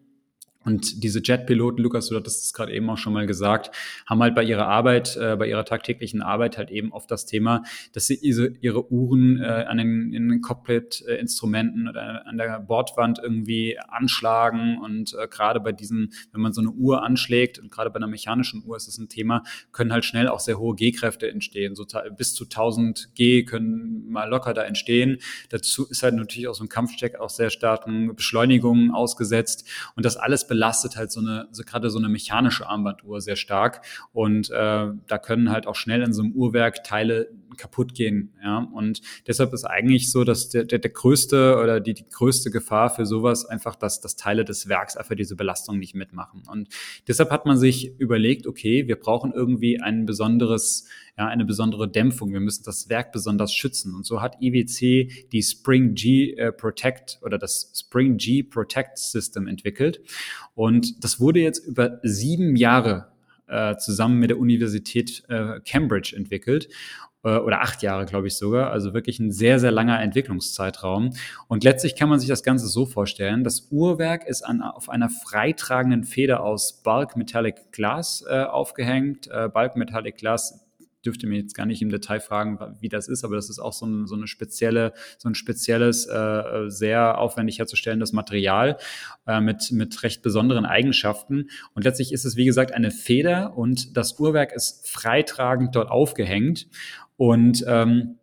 und 0.70 1.04
diese 1.04 1.20
Jet-Piloten, 1.24 1.82
Lukas, 1.82 2.10
du 2.10 2.16
hattest 2.16 2.46
es 2.46 2.54
gerade 2.54 2.72
eben 2.72 2.88
auch 2.92 2.98
schon 3.00 3.12
mal 3.12 3.26
gesagt, 3.26 3.76
haben 4.06 4.22
halt 4.22 4.36
bei 4.36 4.44
ihrer 4.44 4.68
Arbeit, 4.68 5.18
äh, 5.18 5.36
bei 5.36 5.48
ihrer 5.48 5.66
tagtäglichen 5.66 6.22
Arbeit 6.22 6.60
halt 6.60 6.70
eben 6.70 6.92
oft 6.92 7.10
das 7.10 7.26
Thema, 7.26 7.64
dass 7.94 8.06
sie 8.06 8.14
ihre, 8.14 8.50
ihre 8.62 8.92
Uhren 8.92 9.42
äh, 9.42 9.66
an 9.68 9.80
den, 9.80 10.12
den 10.12 10.42
Cockpit-Instrumenten 10.42 11.88
oder 11.90 12.28
an 12.28 12.38
der 12.38 12.60
Bordwand 12.60 13.18
irgendwie 13.18 13.80
anschlagen. 13.80 14.78
Und 14.78 15.16
äh, 15.16 15.28
gerade 15.28 15.60
bei 15.60 15.72
diesen, 15.72 16.14
wenn 16.34 16.42
man 16.42 16.54
so 16.54 16.62
eine 16.62 16.70
Uhr 16.70 17.02
anschlägt, 17.02 17.58
und 17.58 17.72
gerade 17.72 17.90
bei 17.90 17.96
einer 17.96 18.06
mechanischen 18.06 18.64
Uhr 18.64 18.78
ist 18.78 18.88
es 18.88 19.00
ein 19.00 19.10
Thema, 19.10 19.42
können 19.72 19.92
halt 19.92 20.06
schnell 20.06 20.28
auch 20.28 20.40
sehr 20.40 20.60
hohe 20.60 20.76
G-Kräfte 20.76 21.32
entstehen. 21.32 21.74
So 21.74 21.88
bis 22.16 22.36
zu 22.36 22.44
1000 22.44 23.16
G 23.16 23.42
können 23.44 24.08
mal 24.08 24.30
locker 24.30 24.54
da 24.54 24.62
entstehen. 24.66 25.18
Dazu 25.50 25.88
ist 25.90 26.04
halt 26.04 26.14
natürlich 26.14 26.48
auch 26.48 26.54
so 26.54 26.64
ein 26.64 26.70
Kampfsteck 26.70 27.20
auch 27.20 27.32
sehr 27.32 27.50
starken 27.50 28.16
Beschleunigungen 28.16 28.92
ausgesetzt. 28.92 29.68
Und 29.96 30.06
das 30.06 30.16
alles 30.16 30.46
halt 30.60 31.12
so 31.12 31.20
eine, 31.20 31.48
so 31.52 31.64
gerade 31.64 31.90
so 31.90 32.00
eine 32.00 32.10
mechanische 32.10 32.68
Armbanduhr 32.68 33.22
sehr 33.22 33.36
stark. 33.36 33.86
Und 34.12 34.50
äh, 34.50 34.88
da 35.08 35.18
können 35.18 35.52
halt 35.52 35.68
auch 35.68 35.76
schnell 35.76 36.02
in 36.02 36.14
so 36.14 36.24
einem 36.24 36.34
Uhrwerk 36.34 36.84
Teile 36.84 37.30
kaputt 37.58 37.94
gehen. 37.94 38.34
Ja? 38.44 38.68
Und 38.74 39.02
deshalb 39.28 39.54
ist 39.54 39.66
eigentlich 39.66 40.12
so, 40.12 40.24
dass 40.24 40.50
der, 40.50 40.64
der, 40.64 40.80
der 40.80 40.92
größte 40.92 41.58
oder 41.62 41.80
die, 41.80 41.94
die 41.94 42.06
größte 42.10 42.52
Gefahr 42.52 42.90
für 42.90 43.06
sowas 43.06 43.46
einfach, 43.46 43.76
dass, 43.76 44.02
dass 44.02 44.16
Teile 44.16 44.46
des 44.46 44.70
Werks 44.70 44.98
einfach 44.98 45.16
diese 45.16 45.36
Belastung 45.36 45.80
nicht 45.80 45.96
mitmachen. 45.96 46.44
Und 46.50 46.70
deshalb 47.08 47.32
hat 47.32 47.46
man 47.46 47.58
sich 47.58 48.00
überlegt, 48.00 48.48
okay, 48.48 48.88
wir 48.88 48.98
brauchen 48.98 49.34
irgendwie 49.34 49.80
ein 49.80 50.06
besonderes 50.06 50.88
ja, 51.20 51.28
eine 51.28 51.44
besondere 51.44 51.90
Dämpfung. 51.90 52.32
Wir 52.32 52.40
müssen 52.40 52.64
das 52.64 52.88
Werk 52.88 53.12
besonders 53.12 53.54
schützen. 53.54 53.94
Und 53.94 54.06
so 54.06 54.22
hat 54.22 54.38
IWC 54.42 55.28
die 55.34 55.44
Spring 55.44 55.94
G 55.94 56.32
äh, 56.32 56.54
Protect 56.54 57.20
oder 57.22 57.38
das 57.38 57.74
Spring 57.76 58.16
G 58.16 58.42
Protect 58.42 58.98
System 58.98 59.46
entwickelt. 59.46 60.00
Und 60.60 61.06
das 61.06 61.22
wurde 61.22 61.40
jetzt 61.40 61.66
über 61.66 62.02
sieben 62.04 62.58
Jahre 62.58 63.14
äh, 63.48 63.78
zusammen 63.78 64.20
mit 64.20 64.30
der 64.30 64.38
Universität 64.38 65.24
äh, 65.30 65.62
Cambridge 65.62 66.14
entwickelt 66.14 66.68
äh, 67.24 67.38
oder 67.38 67.62
acht 67.62 67.82
Jahre, 67.82 68.06
glaube 68.06 68.28
ich 68.28 68.36
sogar. 68.36 68.70
Also 68.70 68.94
wirklich 68.94 69.22
ein 69.22 69.32
sehr, 69.32 69.62
sehr 69.62 69.72
langer 69.72 70.02
Entwicklungszeitraum. 70.02 71.12
Und 71.48 71.64
letztlich 71.64 71.96
kann 71.96 72.10
man 72.10 72.20
sich 72.20 72.28
das 72.28 72.44
Ganze 72.44 72.68
so 72.68 72.86
vorstellen. 72.86 73.46
Das 73.46 73.70
Uhrwerk 73.72 74.28
ist 74.28 74.42
an, 74.42 74.62
auf 74.62 74.90
einer 74.90 75.10
freitragenden 75.10 76.04
Feder 76.04 76.44
aus 76.44 76.84
Bulk 76.84 77.16
Metallic 77.16 77.72
Glass 77.72 78.26
äh, 78.30 78.44
aufgehängt. 78.44 79.30
Äh, 79.32 79.48
Bulk 79.48 79.78
Metallic 79.78 80.18
Glass 80.18 80.69
dürfte 81.06 81.28
mir 81.28 81.38
jetzt 81.38 81.56
gar 81.56 81.66
nicht 81.66 81.82
im 81.82 81.90
Detail 81.90 82.20
fragen, 82.20 82.60
wie 82.80 82.90
das 82.90 83.08
ist, 83.08 83.24
aber 83.24 83.36
das 83.36 83.50
ist 83.50 83.60
auch 83.60 83.74
so, 83.74 83.86
ein, 83.86 84.08
so 84.08 84.16
eine 84.16 84.28
spezielle, 84.28 84.94
so 85.18 85.30
ein 85.30 85.36
spezielles, 85.36 86.08
äh, 86.08 86.66
sehr 86.68 87.18
aufwendig 87.18 87.60
herzustellendes 87.60 88.12
Material 88.12 88.78
äh, 89.28 89.40
mit, 89.40 89.72
mit 89.72 90.04
recht 90.04 90.22
besonderen 90.22 90.66
Eigenschaften. 90.66 91.50
Und 91.74 91.84
letztlich 91.86 92.12
ist 92.12 92.26
es, 92.26 92.36
wie 92.36 92.46
gesagt, 92.46 92.74
eine 92.74 92.92
Feder 92.92 93.58
und 93.58 93.96
das 93.98 94.20
Uhrwerk 94.20 94.54
ist 94.54 94.90
freitragend 94.90 95.76
dort 95.76 95.90
aufgehängt. 95.90 96.68
Und 97.18 97.64
ähm, 97.68 98.20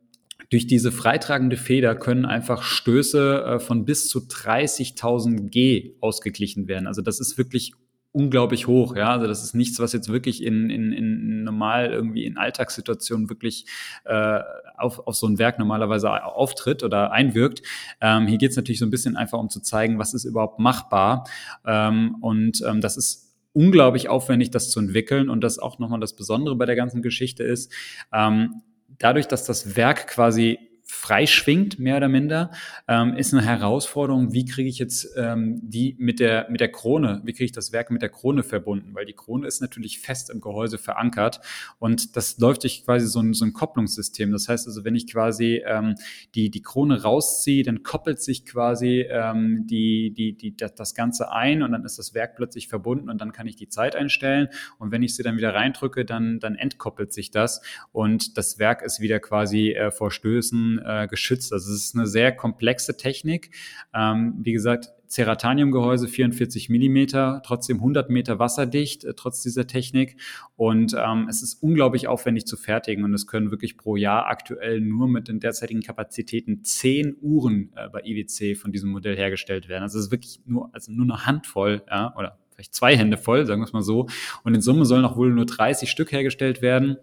durch 0.50 0.66
diese 0.66 0.92
freitragende 0.92 1.56
Feder 1.56 1.94
können 1.96 2.24
einfach 2.24 2.62
Stöße 2.62 3.44
äh, 3.44 3.58
von 3.58 3.84
bis 3.84 4.08
zu 4.08 4.20
30.000 4.20 5.48
G 5.48 5.94
ausgeglichen 6.00 6.68
werden. 6.68 6.86
Also 6.86 7.02
das 7.02 7.20
ist 7.20 7.36
wirklich 7.36 7.72
unglaublich 8.16 8.66
hoch. 8.66 8.96
Ja, 8.96 9.10
also 9.10 9.26
das 9.26 9.44
ist 9.44 9.54
nichts, 9.54 9.78
was 9.78 9.92
jetzt 9.92 10.08
wirklich 10.08 10.42
in, 10.42 10.70
in, 10.70 10.90
in 10.92 11.44
normal 11.44 11.92
irgendwie 11.92 12.24
in 12.24 12.38
Alltagssituationen 12.38 13.28
wirklich 13.28 13.66
äh, 14.04 14.40
auf, 14.78 15.06
auf 15.06 15.14
so 15.14 15.26
ein 15.26 15.38
Werk 15.38 15.58
normalerweise 15.58 16.24
auftritt 16.24 16.82
oder 16.82 17.12
einwirkt. 17.12 17.60
Ähm, 18.00 18.26
hier 18.26 18.38
geht 18.38 18.52
es 18.52 18.56
natürlich 18.56 18.78
so 18.78 18.86
ein 18.86 18.90
bisschen 18.90 19.16
einfach 19.16 19.38
um 19.38 19.50
zu 19.50 19.60
zeigen, 19.60 19.98
was 19.98 20.14
ist 20.14 20.24
überhaupt 20.24 20.58
machbar. 20.58 21.24
Ähm, 21.66 22.16
und 22.22 22.62
ähm, 22.66 22.80
das 22.80 22.96
ist 22.96 23.34
unglaublich 23.52 24.08
aufwendig, 24.08 24.50
das 24.50 24.70
zu 24.70 24.80
entwickeln. 24.80 25.28
Und 25.28 25.42
das 25.42 25.58
auch 25.58 25.78
nochmal 25.78 26.00
das 26.00 26.16
Besondere 26.16 26.56
bei 26.56 26.64
der 26.64 26.76
ganzen 26.76 27.02
Geschichte 27.02 27.44
ist, 27.44 27.70
ähm, 28.14 28.62
dadurch, 28.98 29.28
dass 29.28 29.44
das 29.44 29.76
Werk 29.76 30.06
quasi 30.06 30.58
freischwingt, 30.88 31.80
mehr 31.80 31.96
oder 31.96 32.08
minder, 32.08 32.52
ähm, 32.86 33.16
ist 33.16 33.34
eine 33.34 33.44
Herausforderung, 33.44 34.32
wie 34.32 34.44
kriege 34.44 34.68
ich 34.68 34.78
jetzt 34.78 35.08
ähm, 35.16 35.58
die 35.60 35.96
mit 35.98 36.20
der, 36.20 36.46
mit 36.48 36.60
der 36.60 36.70
Krone, 36.70 37.22
wie 37.24 37.32
kriege 37.32 37.46
ich 37.46 37.52
das 37.52 37.72
Werk 37.72 37.90
mit 37.90 38.02
der 38.02 38.08
Krone 38.08 38.44
verbunden, 38.44 38.94
weil 38.94 39.04
die 39.04 39.12
Krone 39.12 39.48
ist 39.48 39.60
natürlich 39.60 39.98
fest 39.98 40.30
im 40.30 40.40
Gehäuse 40.40 40.78
verankert 40.78 41.40
und 41.80 42.16
das 42.16 42.38
läuft 42.38 42.62
durch 42.62 42.84
quasi 42.84 43.08
so 43.08 43.20
ein, 43.20 43.34
so 43.34 43.44
ein 43.44 43.52
Kopplungssystem. 43.52 44.30
Das 44.30 44.48
heißt 44.48 44.68
also, 44.68 44.84
wenn 44.84 44.94
ich 44.94 45.10
quasi 45.10 45.60
ähm, 45.66 45.96
die, 46.36 46.50
die 46.50 46.62
Krone 46.62 47.02
rausziehe, 47.02 47.64
dann 47.64 47.82
koppelt 47.82 48.22
sich 48.22 48.46
quasi 48.46 49.04
ähm, 49.10 49.66
die, 49.66 50.14
die, 50.14 50.34
die, 50.34 50.56
das 50.56 50.94
Ganze 50.94 51.32
ein 51.32 51.64
und 51.64 51.72
dann 51.72 51.84
ist 51.84 51.98
das 51.98 52.14
Werk 52.14 52.36
plötzlich 52.36 52.68
verbunden 52.68 53.10
und 53.10 53.20
dann 53.20 53.32
kann 53.32 53.48
ich 53.48 53.56
die 53.56 53.68
Zeit 53.68 53.96
einstellen 53.96 54.48
und 54.78 54.92
wenn 54.92 55.02
ich 55.02 55.16
sie 55.16 55.24
dann 55.24 55.36
wieder 55.36 55.52
reindrücke, 55.52 56.04
dann, 56.04 56.38
dann 56.38 56.54
entkoppelt 56.54 57.12
sich 57.12 57.32
das 57.32 57.60
und 57.90 58.38
das 58.38 58.60
Werk 58.60 58.82
ist 58.82 59.00
wieder 59.00 59.18
quasi 59.18 59.72
äh, 59.72 59.90
vor 59.90 60.12
Stößen 60.12 60.75
äh, 60.84 61.06
geschützt. 61.08 61.52
Also 61.52 61.72
es 61.72 61.86
ist 61.86 61.94
eine 61.94 62.06
sehr 62.06 62.32
komplexe 62.32 62.96
Technik. 62.96 63.50
Ähm, 63.94 64.34
wie 64.42 64.52
gesagt, 64.52 64.90
Ceratanium-Gehäuse 65.08 66.08
44 66.08 66.68
Millimeter, 66.68 67.42
trotzdem 67.44 67.78
100 67.78 68.10
Meter 68.10 68.38
wasserdicht, 68.38 69.04
äh, 69.04 69.14
trotz 69.14 69.42
dieser 69.42 69.66
Technik. 69.66 70.16
Und 70.56 70.94
ähm, 70.98 71.26
es 71.28 71.42
ist 71.42 71.62
unglaublich 71.62 72.08
aufwendig 72.08 72.46
zu 72.46 72.56
fertigen 72.56 73.04
und 73.04 73.14
es 73.14 73.26
können 73.26 73.50
wirklich 73.50 73.76
pro 73.76 73.96
Jahr 73.96 74.26
aktuell 74.26 74.80
nur 74.80 75.08
mit 75.08 75.28
den 75.28 75.40
derzeitigen 75.40 75.82
Kapazitäten 75.82 76.64
zehn 76.64 77.16
Uhren 77.20 77.72
äh, 77.76 77.88
bei 77.88 78.02
IWC 78.04 78.56
von 78.56 78.72
diesem 78.72 78.90
Modell 78.90 79.16
hergestellt 79.16 79.68
werden. 79.68 79.82
Also 79.82 79.98
es 79.98 80.06
ist 80.06 80.10
wirklich 80.10 80.40
nur, 80.46 80.70
also 80.72 80.92
nur 80.92 81.04
eine 81.04 81.26
Handvoll, 81.26 81.82
ja, 81.88 82.14
oder 82.16 82.38
vielleicht 82.54 82.74
zwei 82.74 82.96
Hände 82.96 83.18
voll, 83.18 83.46
sagen 83.46 83.60
wir 83.60 83.66
es 83.66 83.72
mal 83.72 83.82
so. 83.82 84.06
Und 84.42 84.54
in 84.54 84.60
Summe 84.60 84.84
sollen 84.86 85.04
auch 85.04 85.16
wohl 85.16 85.32
nur 85.32 85.46
30 85.46 85.90
Stück 85.90 86.10
hergestellt 86.10 86.62
werden. 86.62 86.96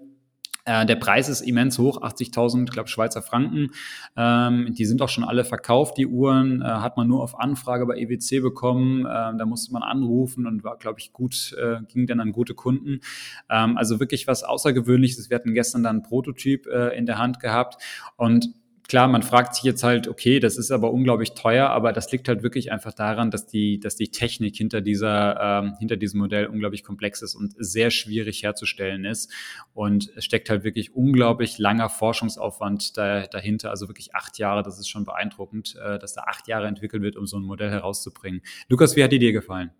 Äh, 0.66 0.86
der 0.86 0.96
Preis 0.96 1.28
ist 1.28 1.42
immens 1.42 1.78
hoch, 1.78 2.02
80.000, 2.02 2.72
glaube 2.72 2.88
Schweizer 2.88 3.22
Franken. 3.22 3.72
Ähm, 4.16 4.74
die 4.74 4.86
sind 4.86 5.02
auch 5.02 5.10
schon 5.10 5.24
alle 5.24 5.44
verkauft, 5.44 5.98
die 5.98 6.08
Uhren. 6.08 6.62
Äh, 6.62 6.66
hat 6.66 6.96
man 6.96 7.08
nur 7.08 7.22
auf 7.22 7.38
Anfrage 7.40 7.86
bei 7.86 7.98
EWC 7.98 8.42
bekommen. 8.42 9.00
Ähm, 9.00 9.38
da 9.38 9.46
musste 9.46 9.74
man 9.74 9.84
anrufen 9.84 10.48
und 10.48 10.64
war, 10.64 10.78
glaube 10.78 11.00
ich, 11.00 11.12
gut, 11.12 11.56
äh, 11.62 11.78
ging 11.88 12.08
dann 12.08 12.20
an 12.20 12.32
gute 12.32 12.54
Kunden. 12.54 13.02
Ähm, 13.50 13.78
also 13.78 14.00
wirklich 14.00 14.28
was 14.28 14.44
Außergewöhnliches. 14.44 15.30
Wir 15.30 15.36
hatten 15.36 15.54
gestern 15.54 15.84
dann 15.84 15.98
einen 15.98 16.04
Prototyp 16.04 16.68
äh, 16.68 16.98
in 16.98 17.06
der 17.06 17.18
Hand 17.18 17.40
gehabt 17.40 17.82
und 18.16 18.50
klar, 18.88 19.08
man 19.08 19.24
fragt 19.24 19.56
sich 19.56 19.64
jetzt 19.64 19.84
halt, 19.84 20.08
okay, 20.08 20.40
das 20.40 20.58
ist 20.58 20.72
aber 20.72 20.92
unglaublich 20.92 21.34
teuer, 21.34 21.70
aber 21.70 21.94
das 21.94 22.12
liegt 22.12 22.28
halt 22.28 22.44
wirklich 22.44 22.72
einfach 22.72 22.94
daran, 22.94 23.32
dass 23.32 23.48
die, 23.48 23.80
dass 23.80 23.96
die 23.96 24.10
Technik 24.10 24.56
hinter 24.56 24.82
dieser, 24.82 25.40
ähm, 25.42 25.76
hinter 25.80 25.98
diesem 25.98 26.20
Modell 26.20 26.48
unglaublich 26.48 26.84
komplex 26.84 27.22
ist 27.22 27.36
und 27.36 27.54
sehr 27.58 27.92
schwierig 27.92 28.44
herzustellen 28.44 29.06
ist. 29.06 29.32
Und 29.74 30.12
es 30.16 30.26
steckt 30.26 30.50
halt 30.50 30.64
wirklich 30.64 30.96
unglaublich 30.96 31.58
langer 31.58 31.90
Forschungsaufwand 31.90 32.98
da, 32.98 33.28
dahinter, 33.28 33.70
also 33.70 33.88
wirklich 33.88 34.16
acht 34.16 34.38
Jahre. 34.38 34.64
Das 34.64 34.80
ist 34.80 34.90
schon 34.90 35.06
beeindruckend, 35.06 35.76
äh, 35.84 36.00
dass 36.00 36.14
da 36.14 36.24
acht 36.24 36.48
Jahre 36.48 36.68
entwickelt 36.68 37.04
wird, 37.04 37.16
um 37.16 37.26
so 37.26 37.38
ein 37.38 37.44
Modell 37.44 37.70
herauszubringen. 37.70 38.42
Lukas, 38.70 38.96
wie 38.96 39.04
hat 39.04 39.12
die 39.12 39.20
dir 39.20 39.34
gefallen? 39.34 39.72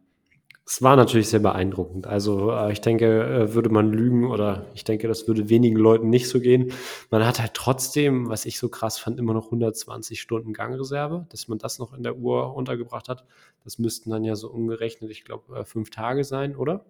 Es 0.66 0.82
war 0.82 0.96
natürlich 0.96 1.28
sehr 1.28 1.42
beeindruckend. 1.42 2.08
Also 2.08 2.52
äh, 2.52 2.72
ich 2.72 2.80
denke, 2.80 3.06
äh, 3.24 3.54
würde 3.54 3.70
man 3.70 3.92
lügen 3.92 4.30
oder 4.32 4.66
ich 4.74 4.86
denke, 4.86 5.10
das 5.10 5.28
würde 5.28 5.50
wenigen 5.50 5.76
Leuten 5.76 6.10
nicht 6.10 6.30
so 6.30 6.40
gehen. 6.40 6.72
Man 7.10 7.26
hat 7.26 7.40
halt 7.42 7.54
trotzdem, 7.54 8.30
was 8.30 8.46
ich 8.46 8.58
so 8.58 8.70
krass 8.70 8.98
fand, 8.98 9.20
immer 9.20 9.34
noch 9.34 9.46
120 9.46 10.22
Stunden 10.22 10.54
Gangreserve, 10.54 11.26
dass 11.30 11.50
man 11.50 11.58
das 11.58 11.80
noch 11.80 11.94
in 11.94 12.04
der 12.04 12.16
Uhr 12.16 12.56
untergebracht 12.56 13.10
hat. 13.10 13.26
Das 13.66 13.78
müssten 13.78 14.10
dann 14.10 14.24
ja 14.24 14.36
so 14.38 14.50
umgerechnet, 14.50 15.12
ich 15.12 15.26
glaube, 15.26 15.54
äh, 15.60 15.66
fünf 15.66 15.90
Tage 15.90 16.24
sein, 16.24 16.56
oder? 16.56 16.86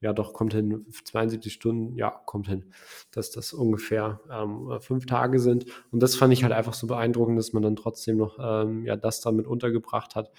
Ja, 0.00 0.12
doch, 0.12 0.32
kommt 0.32 0.52
hin. 0.52 0.86
72 1.04 1.52
Stunden, 1.52 1.96
ja, 1.96 2.10
kommt 2.26 2.46
hin. 2.46 2.72
Dass 3.10 3.32
das 3.32 3.52
ungefähr 3.52 4.20
ähm, 4.30 4.78
fünf 4.80 5.06
Tage 5.06 5.40
sind. 5.40 5.66
Und 5.90 6.00
das 6.00 6.14
fand 6.14 6.32
ich 6.32 6.44
halt 6.44 6.52
einfach 6.52 6.74
so 6.74 6.86
beeindruckend, 6.86 7.38
dass 7.38 7.52
man 7.52 7.62
dann 7.62 7.76
trotzdem 7.76 8.18
noch 8.18 8.38
ähm, 8.38 8.84
ja, 8.84 8.94
das 8.94 9.20
damit 9.20 9.46
untergebracht 9.46 10.14
hat. 10.14 10.30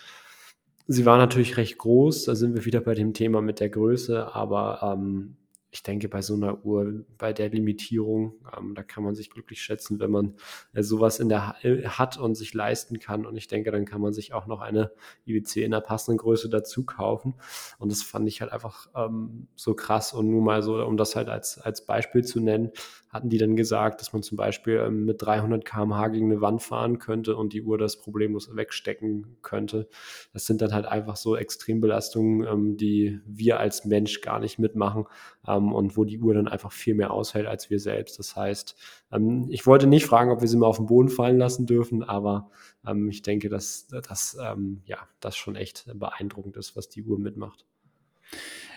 Sie 0.88 1.06
war 1.06 1.18
natürlich 1.18 1.58
recht 1.58 1.78
groß, 1.78 2.24
da 2.26 2.36
sind 2.36 2.56
wir 2.56 2.66
wieder 2.66 2.80
bei 2.80 2.94
dem 2.94 3.14
Thema 3.14 3.42
mit 3.42 3.60
der 3.60 3.70
Größe, 3.70 4.34
aber 4.34 4.80
ähm, 4.82 5.36
ich 5.70 5.84
denke, 5.84 6.08
bei 6.08 6.22
so 6.22 6.34
einer 6.34 6.64
Uhr, 6.64 7.06
bei 7.18 7.34
der 7.34 7.50
Limitierung, 7.50 8.36
ähm, 8.58 8.74
da 8.74 8.84
kann 8.84 9.04
man 9.04 9.16
sich 9.16 9.30
glücklich 9.30 9.62
schätzen, 9.62 10.00
wenn 10.00 10.12
man 10.12 10.36
äh, 10.74 10.82
sowas 10.82 11.20
in 11.20 11.28
der 11.28 11.56
äh, 11.62 11.84
hat 11.84 12.18
und 12.18 12.36
sich 12.36 12.54
leisten 12.54 13.00
kann. 13.00 13.26
Und 13.26 13.36
ich 13.36 13.48
denke, 13.48 13.72
dann 13.72 13.86
kann 13.86 14.00
man 14.00 14.14
sich 14.14 14.34
auch 14.34 14.48
noch 14.48 14.62
eine 14.62 14.92
IWC 15.26 15.64
in 15.64 15.72
der 15.72 15.82
passenden 15.82 16.18
Größe 16.20 16.50
dazu 16.50 16.86
kaufen. 16.86 17.36
Und 17.80 17.92
das 17.92 18.02
fand 18.02 18.28
ich 18.30 18.42
halt 18.42 18.54
einfach 18.54 18.88
ähm, 18.96 19.48
so 19.56 19.74
krass. 19.74 20.14
Und 20.14 20.30
nur 20.30 20.42
mal 20.42 20.62
so, 20.62 20.84
um 20.86 20.96
das 20.96 21.16
halt 21.18 21.28
als, 21.28 21.58
als 21.58 21.86
Beispiel 21.86 22.24
zu 22.24 22.40
nennen, 22.40 22.72
hatten 23.10 23.30
die 23.30 23.38
dann 23.38 23.56
gesagt, 23.56 24.00
dass 24.00 24.14
man 24.14 24.24
zum 24.24 24.38
Beispiel 24.38 24.76
ähm, 24.76 25.06
mit 25.06 25.22
300 25.22 25.66
km/h 25.66 26.08
gegen 26.10 26.32
eine 26.32 26.42
Wand 26.42 26.62
fahren 26.62 27.00
könnte 27.00 27.36
und 27.36 27.52
die 27.52 27.62
Uhr 27.62 27.78
das 27.78 28.00
problemlos 28.00 28.56
wegstecken 28.56 29.38
könnte. 29.42 29.90
Das 30.34 30.46
sind 30.46 30.62
dann 30.62 30.74
halt 30.74 30.86
einfach 30.86 31.18
so 31.18 31.36
Extrembelastungen, 31.36 32.48
ähm, 32.48 32.78
die 32.78 33.20
wir 33.26 33.60
als 33.60 33.86
Mensch 33.86 34.22
gar 34.22 34.40
nicht 34.40 34.60
mitmachen 34.60 35.06
ähm, 35.48 35.57
und 35.58 35.98
wo 35.98 36.06
die 36.06 36.20
Uhr 36.20 36.34
dann 36.34 36.48
einfach 36.48 36.72
viel 36.72 36.96
mehr 36.96 37.12
aushält 37.12 37.48
als 37.48 37.70
wir 37.70 37.80
selbst. 37.80 38.20
Das 38.20 38.36
heißt, 38.36 38.76
ähm, 39.12 39.48
ich 39.50 39.66
wollte 39.66 39.88
nicht 39.88 40.06
fragen, 40.06 40.32
ob 40.32 40.42
wir 40.42 40.48
sie 40.48 40.58
mal 40.58 40.68
auf 40.68 40.78
den 40.78 40.86
Boden 40.86 41.10
fallen 41.10 41.38
lassen 41.38 41.66
dürfen, 41.66 42.04
aber 42.04 42.50
ähm, 42.86 43.10
ich 43.10 43.22
denke, 43.22 43.50
dass, 43.50 43.88
dass 43.88 44.38
ähm, 44.42 44.82
ja, 44.86 44.98
das 45.20 45.36
schon 45.36 45.56
echt 45.56 45.86
beeindruckend 45.94 46.58
ist, 46.58 46.76
was 46.76 46.90
die 46.90 47.04
Uhr 47.04 47.20
mitmacht. 47.20 47.66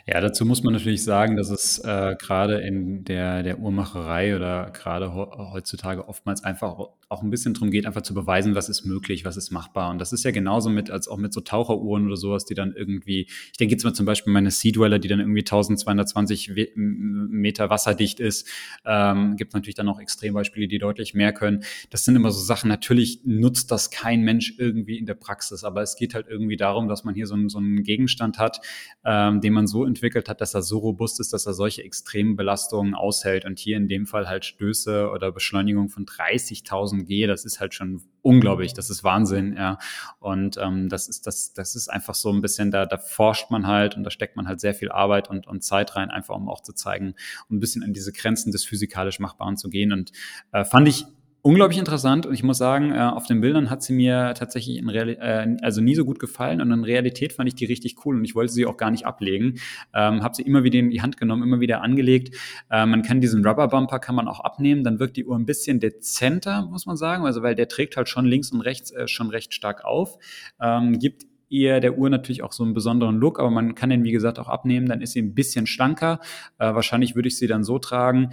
Ja, 0.07 0.21
dazu 0.21 0.45
muss 0.45 0.63
man 0.63 0.73
natürlich 0.73 1.05
sagen, 1.05 1.37
dass 1.37 1.51
es 1.51 1.79
äh, 1.79 2.17
gerade 2.19 2.61
in 2.61 3.05
der, 3.05 3.43
der 3.43 3.59
Uhrmacherei 3.59 4.35
oder 4.37 4.71
gerade 4.71 5.13
heutzutage 5.15 6.09
oftmals 6.09 6.45
einfach 6.45 6.79
auch 7.11 7.23
ein 7.23 7.31
bisschen 7.31 7.55
darum 7.55 7.73
geht, 7.73 7.87
einfach 7.87 8.03
zu 8.03 8.15
beweisen, 8.15 8.55
was 8.55 8.69
ist 8.69 8.85
möglich, 8.85 9.25
was 9.25 9.37
ist 9.37 9.51
machbar. 9.51 9.91
Und 9.91 9.99
das 9.99 10.13
ist 10.13 10.25
ja 10.25 10.31
genauso 10.31 10.71
mit, 10.71 10.91
als 10.93 11.09
auch 11.09 11.17
mit 11.17 11.33
so 11.33 11.41
Taucheruhren 11.41 12.07
oder 12.07 12.17
sowas, 12.17 12.45
die 12.45 12.55
dann 12.55 12.73
irgendwie, 12.73 13.23
ich 13.23 13.59
denke 13.59 13.73
jetzt 13.73 13.83
mal 13.83 13.93
zum 13.93 14.07
Beispiel 14.07 14.33
meine 14.33 14.53
Sea 14.53 14.71
Dweller, 14.71 15.01
die 15.01 15.09
dann 15.09 15.19
irgendwie 15.19 15.41
1220 15.41 16.53
Meter 16.77 17.69
wasserdicht 17.69 18.21
ist. 18.21 18.49
Ähm, 18.85 19.37
gibt 19.37 19.55
natürlich 19.55 19.75
dann 19.75 19.89
auch 19.89 19.99
Extrembeispiele, 19.99 20.69
die 20.69 20.79
deutlich 20.79 21.13
mehr 21.13 21.33
können. 21.33 21.65
Das 21.91 22.05
sind 22.05 22.15
immer 22.15 22.31
so 22.31 22.41
Sachen, 22.41 22.69
natürlich 22.69 23.23
nutzt 23.25 23.73
das 23.73 23.91
kein 23.91 24.23
Mensch 24.23 24.55
irgendwie 24.59 24.97
in 24.97 25.07
der 25.07 25.15
Praxis, 25.15 25.65
aber 25.65 25.83
es 25.83 25.97
geht 25.97 26.15
halt 26.15 26.29
irgendwie 26.29 26.57
darum, 26.57 26.87
dass 26.87 27.03
man 27.03 27.17
hier 27.17 27.27
so, 27.27 27.35
einen, 27.35 27.49
so 27.49 27.59
einen 27.59 27.83
Gegenstand 27.83 28.39
hat, 28.39 28.61
ähm, 29.05 29.41
den 29.41 29.53
man 29.53 29.67
so 29.67 29.85
entwickelt 29.91 30.29
hat, 30.29 30.41
dass 30.41 30.55
er 30.55 30.63
so 30.63 30.79
robust 30.79 31.21
ist, 31.21 31.33
dass 31.33 31.47
er 31.47 31.55
solche 31.55 31.85
extremen 31.85 32.37
Belastungen 32.37 32.95
aushält. 32.95 33.45
Und 33.45 33.59
hier 33.59 33.77
in 33.77 33.89
dem 33.89 34.07
Fall 34.07 34.29
halt 34.29 34.45
Stöße 34.45 35.11
oder 35.11 35.33
Beschleunigung 35.33 35.89
von 35.89 36.07
30.000 36.07 37.05
G, 37.05 37.27
das 37.27 37.45
ist 37.45 37.61
halt 37.61 37.75
schon 37.75 38.03
unglaublich, 38.23 38.73
das 38.75 38.91
ist 38.91 39.05
Wahnsinn, 39.05 39.55
ja. 39.57 39.79
Und 40.19 40.57
ähm, 40.57 40.89
das 40.89 41.09
ist, 41.09 41.27
das, 41.27 41.53
das 41.53 41.75
ist 41.77 41.89
einfach 41.89 42.15
so 42.15 42.31
ein 42.33 42.41
bisschen, 42.41 42.71
da, 42.71 42.87
da 42.87 42.99
forscht 42.99 43.51
man 43.51 43.67
halt 43.67 43.97
und 43.97 44.05
da 44.05 44.11
steckt 44.11 44.37
man 44.37 44.49
halt 44.49 44.61
sehr 44.61 44.75
viel 44.75 44.91
Arbeit 44.91 45.29
und, 45.29 45.47
und 45.47 45.63
Zeit 45.63 45.97
rein, 45.97 46.11
einfach 46.11 46.37
um 46.37 46.49
auch 46.49 46.63
zu 46.63 46.73
zeigen, 46.73 47.15
um 47.49 47.57
ein 47.57 47.61
bisschen 47.61 47.83
an 47.83 47.93
diese 47.93 48.13
Grenzen 48.13 48.53
des 48.53 48.65
physikalisch 48.65 49.21
Machbaren 49.21 49.57
zu 49.57 49.69
gehen. 49.69 49.93
Und 49.93 50.13
äh, 50.53 50.65
fand 50.65 50.89
ich 50.89 51.05
unglaublich 51.43 51.79
interessant 51.79 52.27
und 52.27 52.35
ich 52.35 52.43
muss 52.43 52.59
sagen, 52.59 52.93
äh, 52.93 52.99
auf 52.99 53.27
den 53.27 53.41
Bildern 53.41 53.71
hat 53.71 53.83
sie 53.83 53.93
mir 53.93 54.35
tatsächlich 54.35 54.77
in 54.77 54.89
Real 54.89 55.09
äh, 55.09 55.57
also 55.63 55.81
nie 55.81 55.95
so 55.95 56.05
gut 56.05 56.19
gefallen 56.19 56.61
und 56.61 56.71
in 56.71 56.85
Realität 56.85 57.33
fand 57.33 57.49
ich 57.49 57.55
die 57.55 57.65
richtig 57.65 58.05
cool 58.05 58.17
und 58.17 58.25
ich 58.25 58.35
wollte 58.35 58.53
sie 58.53 58.67
auch 58.67 58.77
gar 58.77 58.91
nicht 58.91 59.07
ablegen. 59.07 59.59
Ähm, 59.95 60.23
habe 60.23 60.35
sie 60.35 60.43
immer 60.43 60.65
wieder 60.65 60.79
in 60.79 60.91
die 60.91 61.03
Hand 61.03 61.17
genommen, 61.17 61.43
immer 61.43 61.61
wieder 61.61 61.83
angelegt. 61.83 62.37
Äh, 62.71 62.85
man 62.87 63.03
kann 63.03 63.21
diesen 63.21 63.45
Rubber 63.47 63.69
Bumper 63.69 63.99
kann 63.99 64.15
man 64.15 64.29
auch 64.29 64.41
abnehmen, 64.41 64.85
dann 64.85 64.99
wirkt 64.99 65.17
die 65.17 65.25
Uhr 65.25 65.37
ein 65.37 65.47
bisschen 65.47 65.81
dezenter, 65.81 66.67
muss 66.71 66.87
man 66.87 66.97
sagen, 66.97 67.25
also 67.25 67.43
weil 67.43 67.55
der 67.55 67.69
trägt 67.69 67.97
halt 67.97 68.09
schon 68.09 68.27
links 68.27 68.51
und 68.53 68.61
rechts 68.61 68.91
äh, 68.91 69.09
schon 69.09 69.31
recht 69.31 69.55
stark 69.55 69.85
auf, 69.85 70.19
ähm, 70.61 70.99
gibt 70.99 71.30
ihr 71.51 71.81
der 71.81 71.99
Uhr 71.99 72.09
natürlich 72.09 72.43
auch 72.43 72.53
so 72.53 72.65
einen 72.65 72.73
besonderen 72.73 73.17
Look, 73.17 73.39
aber 73.39 73.51
man 73.51 73.75
kann 73.75 73.91
den, 73.91 74.05
wie 74.05 74.13
gesagt, 74.13 74.39
auch 74.39 74.49
abnehmen, 74.49 74.89
dann 74.89 75.03
ist 75.03 75.13
sie 75.13 75.21
ein 75.21 75.35
bisschen 75.35 75.67
schlanker. 75.67 76.21
Äh, 76.59 76.75
wahrscheinlich 76.75 77.15
würde 77.15 77.29
ich 77.29 77.37
sie 77.37 77.47
dann 77.47 77.65
so 77.65 77.79
tragen 77.79 78.31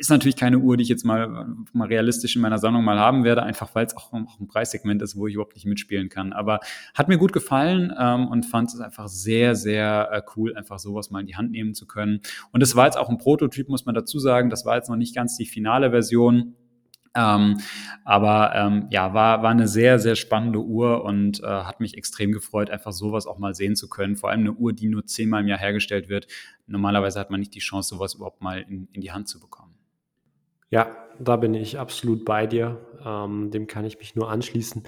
ist 0.00 0.08
natürlich 0.08 0.36
keine 0.36 0.58
Uhr, 0.58 0.78
die 0.78 0.82
ich 0.82 0.88
jetzt 0.88 1.04
mal, 1.04 1.46
mal 1.74 1.86
realistisch 1.86 2.34
in 2.34 2.40
meiner 2.40 2.58
Sammlung 2.58 2.84
mal 2.84 2.98
haben 2.98 3.22
werde, 3.22 3.42
einfach 3.42 3.74
weil 3.74 3.84
es 3.84 3.94
auch, 3.94 4.14
auch, 4.14 4.40
ein 4.40 4.48
Preissegment 4.48 5.02
ist, 5.02 5.14
wo 5.14 5.26
ich 5.26 5.34
überhaupt 5.34 5.54
nicht 5.54 5.66
mitspielen 5.66 6.08
kann. 6.08 6.32
Aber 6.32 6.60
hat 6.94 7.08
mir 7.08 7.18
gut 7.18 7.34
gefallen 7.34 7.92
ähm, 7.98 8.26
und 8.28 8.46
fand 8.46 8.72
es 8.72 8.80
einfach 8.80 9.08
sehr, 9.08 9.54
sehr 9.54 10.08
äh, 10.10 10.22
cool, 10.36 10.56
einfach 10.56 10.78
sowas 10.78 11.10
mal 11.10 11.20
in 11.20 11.26
die 11.26 11.36
Hand 11.36 11.50
nehmen 11.50 11.74
zu 11.74 11.86
können. 11.86 12.20
Und 12.50 12.62
es 12.62 12.74
war 12.76 12.86
jetzt 12.86 12.96
auch 12.96 13.10
ein 13.10 13.18
Prototyp, 13.18 13.68
muss 13.68 13.84
man 13.84 13.94
dazu 13.94 14.18
sagen. 14.18 14.48
Das 14.48 14.64
war 14.64 14.76
jetzt 14.76 14.88
noch 14.88 14.96
nicht 14.96 15.14
ganz 15.14 15.36
die 15.36 15.44
finale 15.44 15.90
Version. 15.90 16.54
Ähm, 17.14 17.58
aber 18.04 18.54
ähm, 18.54 18.86
ja, 18.90 19.14
war, 19.14 19.42
war 19.42 19.50
eine 19.50 19.66
sehr, 19.66 19.98
sehr 19.98 20.14
spannende 20.14 20.60
Uhr 20.60 21.04
und 21.04 21.42
äh, 21.42 21.46
hat 21.46 21.80
mich 21.80 21.96
extrem 21.96 22.32
gefreut, 22.32 22.70
einfach 22.70 22.92
sowas 22.92 23.26
auch 23.26 23.38
mal 23.38 23.54
sehen 23.54 23.74
zu 23.74 23.88
können. 23.88 24.16
Vor 24.16 24.30
allem 24.30 24.40
eine 24.40 24.52
Uhr, 24.52 24.72
die 24.72 24.88
nur 24.88 25.06
zehnmal 25.06 25.42
im 25.42 25.48
Jahr 25.48 25.58
hergestellt 25.58 26.08
wird. 26.08 26.28
Normalerweise 26.66 27.18
hat 27.18 27.30
man 27.30 27.40
nicht 27.40 27.54
die 27.54 27.60
Chance, 27.60 27.96
sowas 27.96 28.14
überhaupt 28.14 28.42
mal 28.42 28.60
in, 28.60 28.88
in 28.92 29.00
die 29.00 29.10
Hand 29.10 29.28
zu 29.28 29.40
bekommen. 29.40 29.74
Ja, 30.70 30.96
da 31.18 31.36
bin 31.36 31.54
ich 31.54 31.78
absolut 31.78 32.24
bei 32.24 32.46
dir. 32.46 32.78
Ähm, 33.04 33.50
dem 33.50 33.66
kann 33.66 33.84
ich 33.84 33.98
mich 33.98 34.14
nur 34.14 34.30
anschließen. 34.30 34.84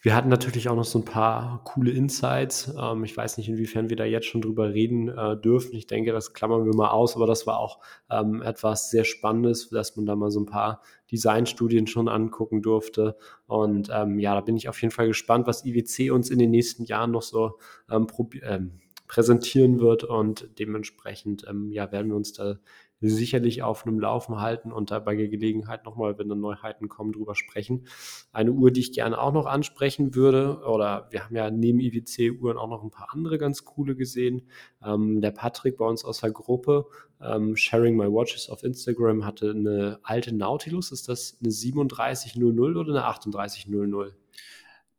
Wir 0.00 0.14
hatten 0.14 0.28
natürlich 0.28 0.68
auch 0.68 0.76
noch 0.76 0.84
so 0.84 1.00
ein 1.00 1.04
paar 1.04 1.64
coole 1.64 1.90
Insights. 1.90 2.72
Ähm, 2.80 3.02
ich 3.02 3.16
weiß 3.16 3.36
nicht, 3.36 3.48
inwiefern 3.48 3.90
wir 3.90 3.96
da 3.96 4.04
jetzt 4.04 4.26
schon 4.26 4.40
drüber 4.40 4.72
reden 4.72 5.08
äh, 5.08 5.36
dürfen. 5.36 5.74
Ich 5.74 5.88
denke, 5.88 6.12
das 6.12 6.32
klammern 6.34 6.64
wir 6.64 6.74
mal 6.74 6.90
aus, 6.90 7.16
aber 7.16 7.26
das 7.26 7.48
war 7.48 7.58
auch 7.58 7.80
ähm, 8.08 8.40
etwas 8.40 8.90
sehr 8.90 9.04
Spannendes, 9.04 9.70
dass 9.70 9.96
man 9.96 10.06
da 10.06 10.14
mal 10.14 10.30
so 10.30 10.38
ein 10.40 10.46
paar 10.46 10.82
Designstudien 11.10 11.88
schon 11.88 12.08
angucken 12.08 12.62
durfte. 12.62 13.16
Und 13.46 13.90
ähm, 13.92 14.20
ja, 14.20 14.34
da 14.34 14.40
bin 14.40 14.56
ich 14.56 14.68
auf 14.68 14.80
jeden 14.80 14.92
Fall 14.92 15.08
gespannt, 15.08 15.48
was 15.48 15.64
IWC 15.64 16.12
uns 16.12 16.30
in 16.30 16.38
den 16.38 16.52
nächsten 16.52 16.84
Jahren 16.84 17.10
noch 17.10 17.22
so 17.22 17.58
ähm, 17.90 18.06
ähm, 18.42 18.78
präsentieren 19.08 19.80
wird. 19.80 20.04
Und 20.04 20.48
dementsprechend 20.60 21.44
ähm, 21.48 21.72
ja, 21.72 21.90
werden 21.90 22.08
wir 22.08 22.16
uns 22.16 22.32
da 22.34 22.58
sicherlich 23.00 23.62
auf 23.62 23.86
einem 23.86 24.00
Laufen 24.00 24.40
halten 24.40 24.72
und 24.72 24.90
da 24.90 24.98
bei 24.98 25.14
Gelegenheit 25.14 25.84
nochmal, 25.84 26.18
wenn 26.18 26.28
dann 26.28 26.40
Neuheiten 26.40 26.88
kommen, 26.88 27.12
drüber 27.12 27.34
sprechen. 27.34 27.86
Eine 28.32 28.52
Uhr, 28.52 28.70
die 28.70 28.80
ich 28.80 28.92
gerne 28.92 29.20
auch 29.20 29.32
noch 29.32 29.46
ansprechen 29.46 30.14
würde, 30.14 30.60
oder 30.66 31.08
wir 31.10 31.24
haben 31.24 31.36
ja 31.36 31.50
neben 31.50 31.80
IWC-Uhren 31.80 32.58
auch 32.58 32.68
noch 32.68 32.82
ein 32.82 32.90
paar 32.90 33.08
andere 33.12 33.38
ganz 33.38 33.64
coole 33.64 33.94
gesehen. 33.94 34.48
Ähm, 34.84 35.20
der 35.20 35.30
Patrick 35.30 35.76
bei 35.76 35.86
uns 35.86 36.04
aus 36.04 36.20
der 36.20 36.32
Gruppe, 36.32 36.86
ähm, 37.20 37.56
Sharing 37.56 37.96
My 37.96 38.06
Watches 38.06 38.48
auf 38.48 38.64
Instagram, 38.64 39.24
hatte 39.24 39.50
eine 39.50 40.00
alte 40.02 40.34
Nautilus. 40.34 40.90
Ist 40.90 41.08
das 41.08 41.38
eine 41.40 41.52
3700 41.52 42.76
oder 42.76 42.90
eine 42.90 43.00
3800? 43.00 44.14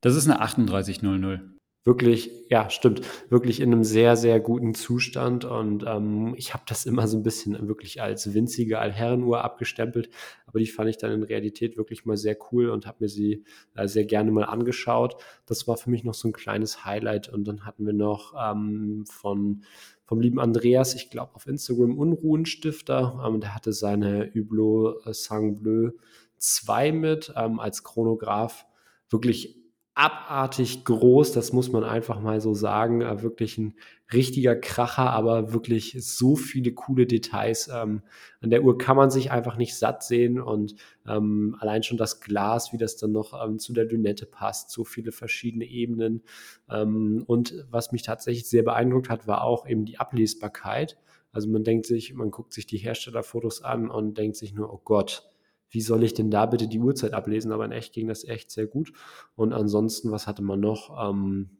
Das 0.01 0.15
ist 0.15 0.29
eine 0.29 0.39
3800 0.39 1.58
wirklich, 1.89 2.29
ja, 2.49 2.69
stimmt, 2.69 3.01
wirklich 3.31 3.59
in 3.59 3.73
einem 3.73 3.83
sehr, 3.83 4.15
sehr 4.15 4.39
guten 4.39 4.75
Zustand. 4.75 5.43
Und 5.43 5.83
ähm, 5.87 6.35
ich 6.37 6.53
habe 6.53 6.61
das 6.67 6.85
immer 6.85 7.07
so 7.07 7.17
ein 7.17 7.23
bisschen 7.23 7.67
wirklich 7.67 7.99
als 7.99 8.31
winzige 8.35 8.77
Allherrenuhr 8.77 9.43
abgestempelt. 9.43 10.11
Aber 10.45 10.59
die 10.59 10.67
fand 10.67 10.87
ich 10.91 10.97
dann 10.97 11.11
in 11.11 11.23
Realität 11.23 11.77
wirklich 11.77 12.05
mal 12.05 12.15
sehr 12.15 12.37
cool 12.51 12.69
und 12.69 12.85
habe 12.85 12.97
mir 12.99 13.09
sie 13.09 13.43
äh, 13.75 13.87
sehr 13.87 14.05
gerne 14.05 14.29
mal 14.29 14.43
angeschaut. 14.43 15.15
Das 15.47 15.67
war 15.67 15.77
für 15.77 15.89
mich 15.89 16.03
noch 16.03 16.13
so 16.13 16.27
ein 16.27 16.31
kleines 16.31 16.85
Highlight. 16.85 17.27
Und 17.27 17.47
dann 17.47 17.65
hatten 17.65 17.87
wir 17.87 17.93
noch 17.93 18.35
ähm, 18.39 19.05
von 19.09 19.63
vom 20.05 20.21
lieben 20.21 20.39
Andreas, 20.39 20.95
ich 20.95 21.09
glaube 21.09 21.35
auf 21.35 21.47
Instagram 21.47 21.97
Unruhenstifter. 21.97 23.23
Ähm, 23.27 23.41
der 23.41 23.55
hatte 23.55 23.73
seine 23.73 24.31
Hublot 24.35 25.07
äh, 25.07 25.13
Sang 25.13 25.55
Bleu 25.55 25.89
2 26.37 26.91
mit 26.91 27.33
ähm, 27.35 27.59
als 27.59 27.83
Chronograph. 27.83 28.67
Wirklich 29.09 29.58
abartig 29.99 30.85
groß, 30.85 31.33
das 31.33 31.51
muss 31.51 31.73
man 31.73 31.83
einfach 31.83 32.21
mal 32.21 32.39
so 32.39 32.53
sagen. 32.53 33.01
Äh, 33.01 33.21
wirklich 33.21 33.57
ein 33.57 33.75
richtiger 34.13 34.55
Kracher, 34.55 35.09
aber 35.09 35.51
wirklich 35.51 35.97
so 35.99 36.37
viele 36.37 36.71
coole 36.71 37.05
Details. 37.05 37.67
Ähm, 37.67 38.01
an 38.39 38.49
der 38.49 38.63
Uhr 38.63 38.77
kann 38.77 38.95
man 38.95 39.11
sich 39.11 39.29
einfach 39.29 39.57
nicht 39.57 39.77
satt 39.77 40.03
sehen 40.03 40.39
und 40.39 40.75
ähm, 41.05 41.57
allein 41.59 41.83
schon 41.83 41.97
das 41.97 42.21
Glas, 42.21 42.71
wie 42.71 42.77
das 42.77 42.95
dann 42.95 43.11
noch 43.11 43.33
ähm, 43.45 43.59
zu 43.59 43.73
der 43.73 43.85
Dünette 43.85 44.25
passt, 44.25 44.71
so 44.71 44.85
viele 44.85 45.11
verschiedene 45.11 45.65
Ebenen. 45.65 46.23
Ähm, 46.69 47.25
und 47.27 47.65
was 47.69 47.91
mich 47.91 48.03
tatsächlich 48.03 48.47
sehr 48.47 48.63
beeindruckt 48.63 49.09
hat, 49.09 49.27
war 49.27 49.43
auch 49.43 49.67
eben 49.67 49.83
die 49.83 49.99
Ablesbarkeit. 49.99 50.97
Also 51.33 51.49
man 51.49 51.65
denkt 51.65 51.85
sich, 51.85 52.13
man 52.13 52.31
guckt 52.31 52.53
sich 52.53 52.65
die 52.65 52.77
Herstellerfotos 52.77 53.63
an 53.65 53.89
und 53.89 54.17
denkt 54.17 54.37
sich 54.37 54.53
nur, 54.53 54.73
oh 54.73 54.79
Gott, 54.81 55.29
wie 55.69 55.81
soll 55.81 56.03
ich 56.03 56.13
denn 56.13 56.31
da 56.31 56.45
bitte 56.45 56.67
die 56.67 56.79
Uhrzeit 56.79 57.13
ablesen? 57.13 57.51
Aber 57.51 57.65
in 57.65 57.71
echt 57.71 57.93
ging 57.93 58.07
das 58.07 58.23
echt 58.23 58.51
sehr 58.51 58.67
gut. 58.67 58.91
Und 59.35 59.53
ansonsten, 59.53 60.11
was 60.11 60.27
hatte 60.27 60.41
man 60.41 60.59
noch? 60.59 61.09
Ähm, 61.09 61.59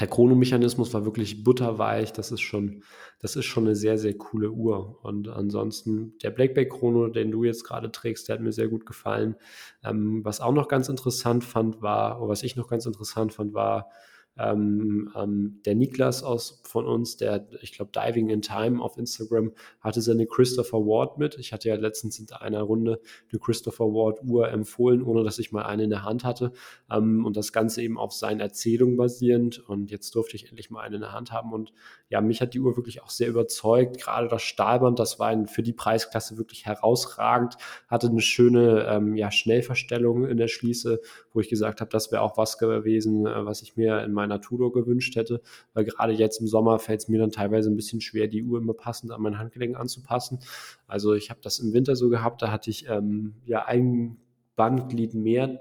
der 0.00 0.06
Chronomechanismus 0.06 0.94
war 0.94 1.04
wirklich 1.04 1.42
butterweich. 1.42 2.12
Das 2.12 2.30
ist 2.30 2.40
schon, 2.40 2.84
das 3.18 3.34
ist 3.34 3.46
schon 3.46 3.64
eine 3.64 3.74
sehr, 3.74 3.98
sehr 3.98 4.16
coole 4.16 4.50
Uhr. 4.50 4.98
Und 5.02 5.28
ansonsten 5.28 6.16
der 6.22 6.30
Blackback 6.30 6.70
Chrono, 6.70 7.08
den 7.08 7.32
du 7.32 7.44
jetzt 7.44 7.64
gerade 7.64 7.90
trägst, 7.90 8.28
der 8.28 8.34
hat 8.36 8.42
mir 8.42 8.52
sehr 8.52 8.68
gut 8.68 8.86
gefallen. 8.86 9.36
Ähm, 9.82 10.24
was 10.24 10.40
auch 10.40 10.52
noch 10.52 10.68
ganz 10.68 10.88
interessant 10.88 11.42
fand, 11.44 11.82
war, 11.82 12.20
oder 12.20 12.30
was 12.30 12.42
ich 12.44 12.54
noch 12.54 12.68
ganz 12.68 12.86
interessant 12.86 13.34
fand, 13.34 13.54
war 13.54 13.90
ähm, 14.38 15.10
ähm, 15.16 15.60
der 15.64 15.74
Niklas 15.74 16.22
aus 16.22 16.62
von 16.64 16.86
uns, 16.86 17.16
der, 17.16 17.48
ich 17.62 17.72
glaube, 17.72 17.90
Diving 17.94 18.28
in 18.28 18.42
Time 18.42 18.82
auf 18.82 18.98
Instagram, 18.98 19.52
hatte 19.80 20.00
seine 20.00 20.26
Christopher 20.26 20.78
Ward 20.78 21.18
mit. 21.18 21.36
Ich 21.38 21.52
hatte 21.52 21.68
ja 21.68 21.74
letztens 21.76 22.18
in 22.18 22.30
einer 22.32 22.62
Runde 22.62 23.00
eine 23.30 23.40
Christopher 23.40 23.86
Ward 23.86 24.22
Uhr 24.22 24.48
empfohlen, 24.50 25.02
ohne 25.02 25.24
dass 25.24 25.38
ich 25.38 25.52
mal 25.52 25.64
eine 25.64 25.84
in 25.84 25.90
der 25.90 26.04
Hand 26.04 26.24
hatte. 26.24 26.52
Ähm, 26.90 27.24
und 27.24 27.36
das 27.36 27.52
Ganze 27.52 27.82
eben 27.82 27.98
auf 27.98 28.12
seinen 28.12 28.40
Erzählungen 28.40 28.96
basierend. 28.96 29.58
Und 29.68 29.90
jetzt 29.90 30.14
durfte 30.14 30.36
ich 30.36 30.48
endlich 30.48 30.70
mal 30.70 30.82
eine 30.82 30.96
in 30.96 31.00
der 31.02 31.12
Hand 31.12 31.32
haben. 31.32 31.52
Und 31.52 31.72
ja, 32.08 32.20
mich 32.20 32.40
hat 32.40 32.54
die 32.54 32.60
Uhr 32.60 32.76
wirklich 32.76 33.02
auch 33.02 33.10
sehr 33.10 33.28
überzeugt. 33.28 33.98
Gerade 33.98 34.28
das 34.28 34.42
Stahlband, 34.42 34.98
das 34.98 35.18
war 35.18 35.46
für 35.46 35.62
die 35.62 35.72
Preisklasse 35.72 36.38
wirklich 36.38 36.66
herausragend. 36.66 37.56
Hatte 37.88 38.08
eine 38.08 38.20
schöne 38.20 38.86
ähm, 38.88 39.16
ja, 39.16 39.30
Schnellverstellung 39.30 40.26
in 40.26 40.36
der 40.36 40.48
Schließe, 40.48 41.00
wo 41.38 41.40
ich 41.40 41.48
gesagt 41.48 41.80
habe, 41.80 41.88
das 41.88 42.10
wäre 42.10 42.22
auch 42.22 42.36
was 42.36 42.58
gewesen, 42.58 43.24
äh, 43.24 43.46
was 43.46 43.62
ich 43.62 43.76
mir 43.76 44.02
in 44.02 44.12
meiner 44.12 44.40
Tudor 44.40 44.72
gewünscht 44.72 45.14
hätte, 45.14 45.40
weil 45.72 45.84
gerade 45.84 46.12
jetzt 46.12 46.40
im 46.40 46.48
Sommer 46.48 46.80
fällt 46.80 47.02
es 47.02 47.08
mir 47.08 47.20
dann 47.20 47.30
teilweise 47.30 47.70
ein 47.70 47.76
bisschen 47.76 48.00
schwer, 48.00 48.26
die 48.26 48.42
Uhr 48.42 48.58
immer 48.58 48.74
passend 48.74 49.12
an 49.12 49.22
mein 49.22 49.38
Handgelenk 49.38 49.78
anzupassen. 49.78 50.40
Also 50.88 51.14
ich 51.14 51.30
habe 51.30 51.38
das 51.40 51.60
im 51.60 51.72
Winter 51.72 51.94
so 51.94 52.08
gehabt, 52.08 52.42
da 52.42 52.50
hatte 52.50 52.70
ich 52.70 52.88
ähm, 52.88 53.36
ja 53.44 53.66
ein 53.66 54.16
Bandglied 54.56 55.14
mehr, 55.14 55.60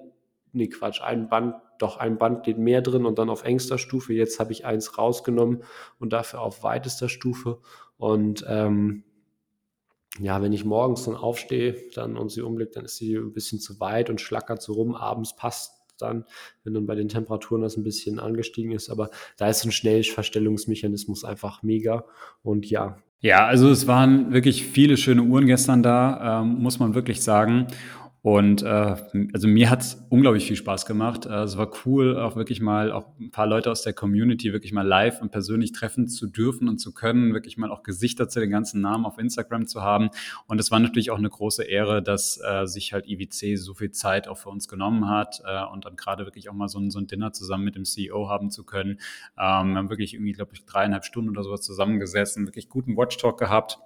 nee 0.51 0.67
Quatsch, 0.67 0.99
ein 1.03 1.30
Band, 1.30 1.53
doch 1.78 1.97
ein 1.97 2.17
Bandglied 2.17 2.57
mehr 2.57 2.82
drin 2.82 3.05
und 3.05 3.19
dann 3.19 3.30
auf 3.30 3.43
engster 3.43 3.78
Stufe. 3.78 4.13
Jetzt 4.13 4.39
habe 4.39 4.53
ich 4.53 4.65
eins 4.65 4.97
rausgenommen 4.97 5.61
und 5.99 6.11
dafür 6.11 6.41
auf 6.41 6.63
weitester 6.63 7.07
Stufe 7.07 7.59
und 7.97 8.43
ähm, 8.49 9.03
ja, 10.20 10.41
wenn 10.41 10.53
ich 10.53 10.66
morgens 10.66 11.05
dann 11.05 11.16
aufstehe 11.16 11.76
dann 11.93 12.18
und 12.18 12.32
sie 12.32 12.41
umblickt, 12.41 12.76
dann 12.76 12.86
ist 12.86 12.97
sie 12.97 13.16
ein 13.16 13.34
bisschen 13.34 13.60
zu 13.60 13.80
weit 13.80 14.10
und 14.10 14.22
schlackert 14.22 14.62
so 14.62 14.74
rum. 14.74 14.95
Abends 14.95 15.36
passt 15.36 15.74
dann, 15.99 16.26
wenn 16.64 16.74
dann 16.74 16.86
bei 16.86 16.95
den 16.95 17.10
Temperaturen 17.10 17.62
das 17.62 17.78
ein 17.78 17.84
bisschen 17.84 18.20
angestiegen 18.20 18.72
ist. 18.72 18.89
Aber 18.89 19.10
da 19.38 19.47
ist 19.47 19.64
ein 19.66 19.72
Schnellverstellungsmechanismus 19.72 21.24
einfach 21.24 21.64
mega. 21.64 22.05
Und 22.43 22.70
ja. 22.70 22.97
Ja, 23.20 23.45
also 23.47 23.70
es 23.70 23.88
waren 23.88 24.32
wirklich 24.32 24.66
viele 24.66 24.95
schöne 24.95 25.24
Uhren 25.24 25.47
gestern 25.47 25.82
da, 25.82 26.41
ähm, 26.41 26.62
muss 26.62 26.80
man 26.80 26.93
wirklich 26.93 27.24
sagen. 27.24 27.68
Und 28.28 28.61
äh, 28.61 28.95
also 29.32 29.47
mir 29.47 29.69
hat 29.69 29.80
es 29.84 30.05
unglaublich 30.09 30.45
viel 30.45 30.57
Spaß 30.57 30.86
gemacht. 30.86 31.25
Äh, 31.25 31.43
es 31.43 31.57
war 31.57 31.71
cool, 31.86 32.19
auch 32.19 32.36
wirklich 32.36 32.59
mal 32.59 32.91
auch 32.91 33.05
ein 33.21 33.32
paar 33.32 33.47
Leute 33.47 33.71
aus 33.71 33.84
der 33.84 33.93
Community 33.93 34.51
wirklich 34.51 34.73
mal 34.73 34.86
live 34.86 35.21
und 35.21 35.32
persönlich 35.32 35.71
treffen 35.71 36.09
zu 36.09 36.28
dürfen 36.28 36.67
und 36.67 36.78
zu 36.80 36.93
können, 36.93 37.34
wirklich 37.34 37.55
mal 37.55 37.71
auch 37.71 37.84
Gesichter 37.84 38.28
zu 38.28 38.41
den 38.41 38.49
ganzen 38.49 38.82
Namen 38.82 39.05
auf 39.05 39.17
Instagram 39.17 39.65
zu 39.65 39.82
haben. 39.82 40.09
Und 40.45 40.59
es 40.59 40.71
war 40.71 40.80
natürlich 40.82 41.09
auch 41.09 41.17
eine 41.17 41.30
große 41.30 41.63
Ehre, 41.63 42.03
dass 42.03 42.38
äh, 42.45 42.65
sich 42.65 42.91
halt 42.91 43.07
IWC 43.07 43.55
so 43.55 43.73
viel 43.73 43.91
Zeit 43.91 44.28
auch 44.28 44.38
für 44.38 44.49
uns 44.49 44.67
genommen 44.67 45.07
hat 45.07 45.41
äh, 45.45 45.63
und 45.63 45.86
dann 45.86 45.95
gerade 45.95 46.25
wirklich 46.25 46.49
auch 46.49 46.53
mal 46.53 46.67
so 46.67 46.80
ein, 46.80 46.91
so 46.91 46.99
ein 46.99 47.07
Dinner 47.07 47.32
zusammen 47.32 47.63
mit 47.63 47.75
dem 47.75 47.86
CEO 47.86 48.28
haben 48.28 48.51
zu 48.51 48.65
können. 48.65 48.99
Ähm, 49.39 49.69
wir 49.69 49.78
haben 49.78 49.89
wirklich 49.89 50.13
irgendwie, 50.13 50.34
glaube 50.34 50.51
ich, 50.53 50.65
dreieinhalb 50.65 51.05
Stunden 51.05 51.30
oder 51.30 51.43
sowas 51.43 51.61
zusammengesessen, 51.61 52.45
wirklich 52.45 52.67
guten 52.67 52.97
Watch 52.97 53.15
Talk 53.15 53.39
gehabt. 53.39 53.80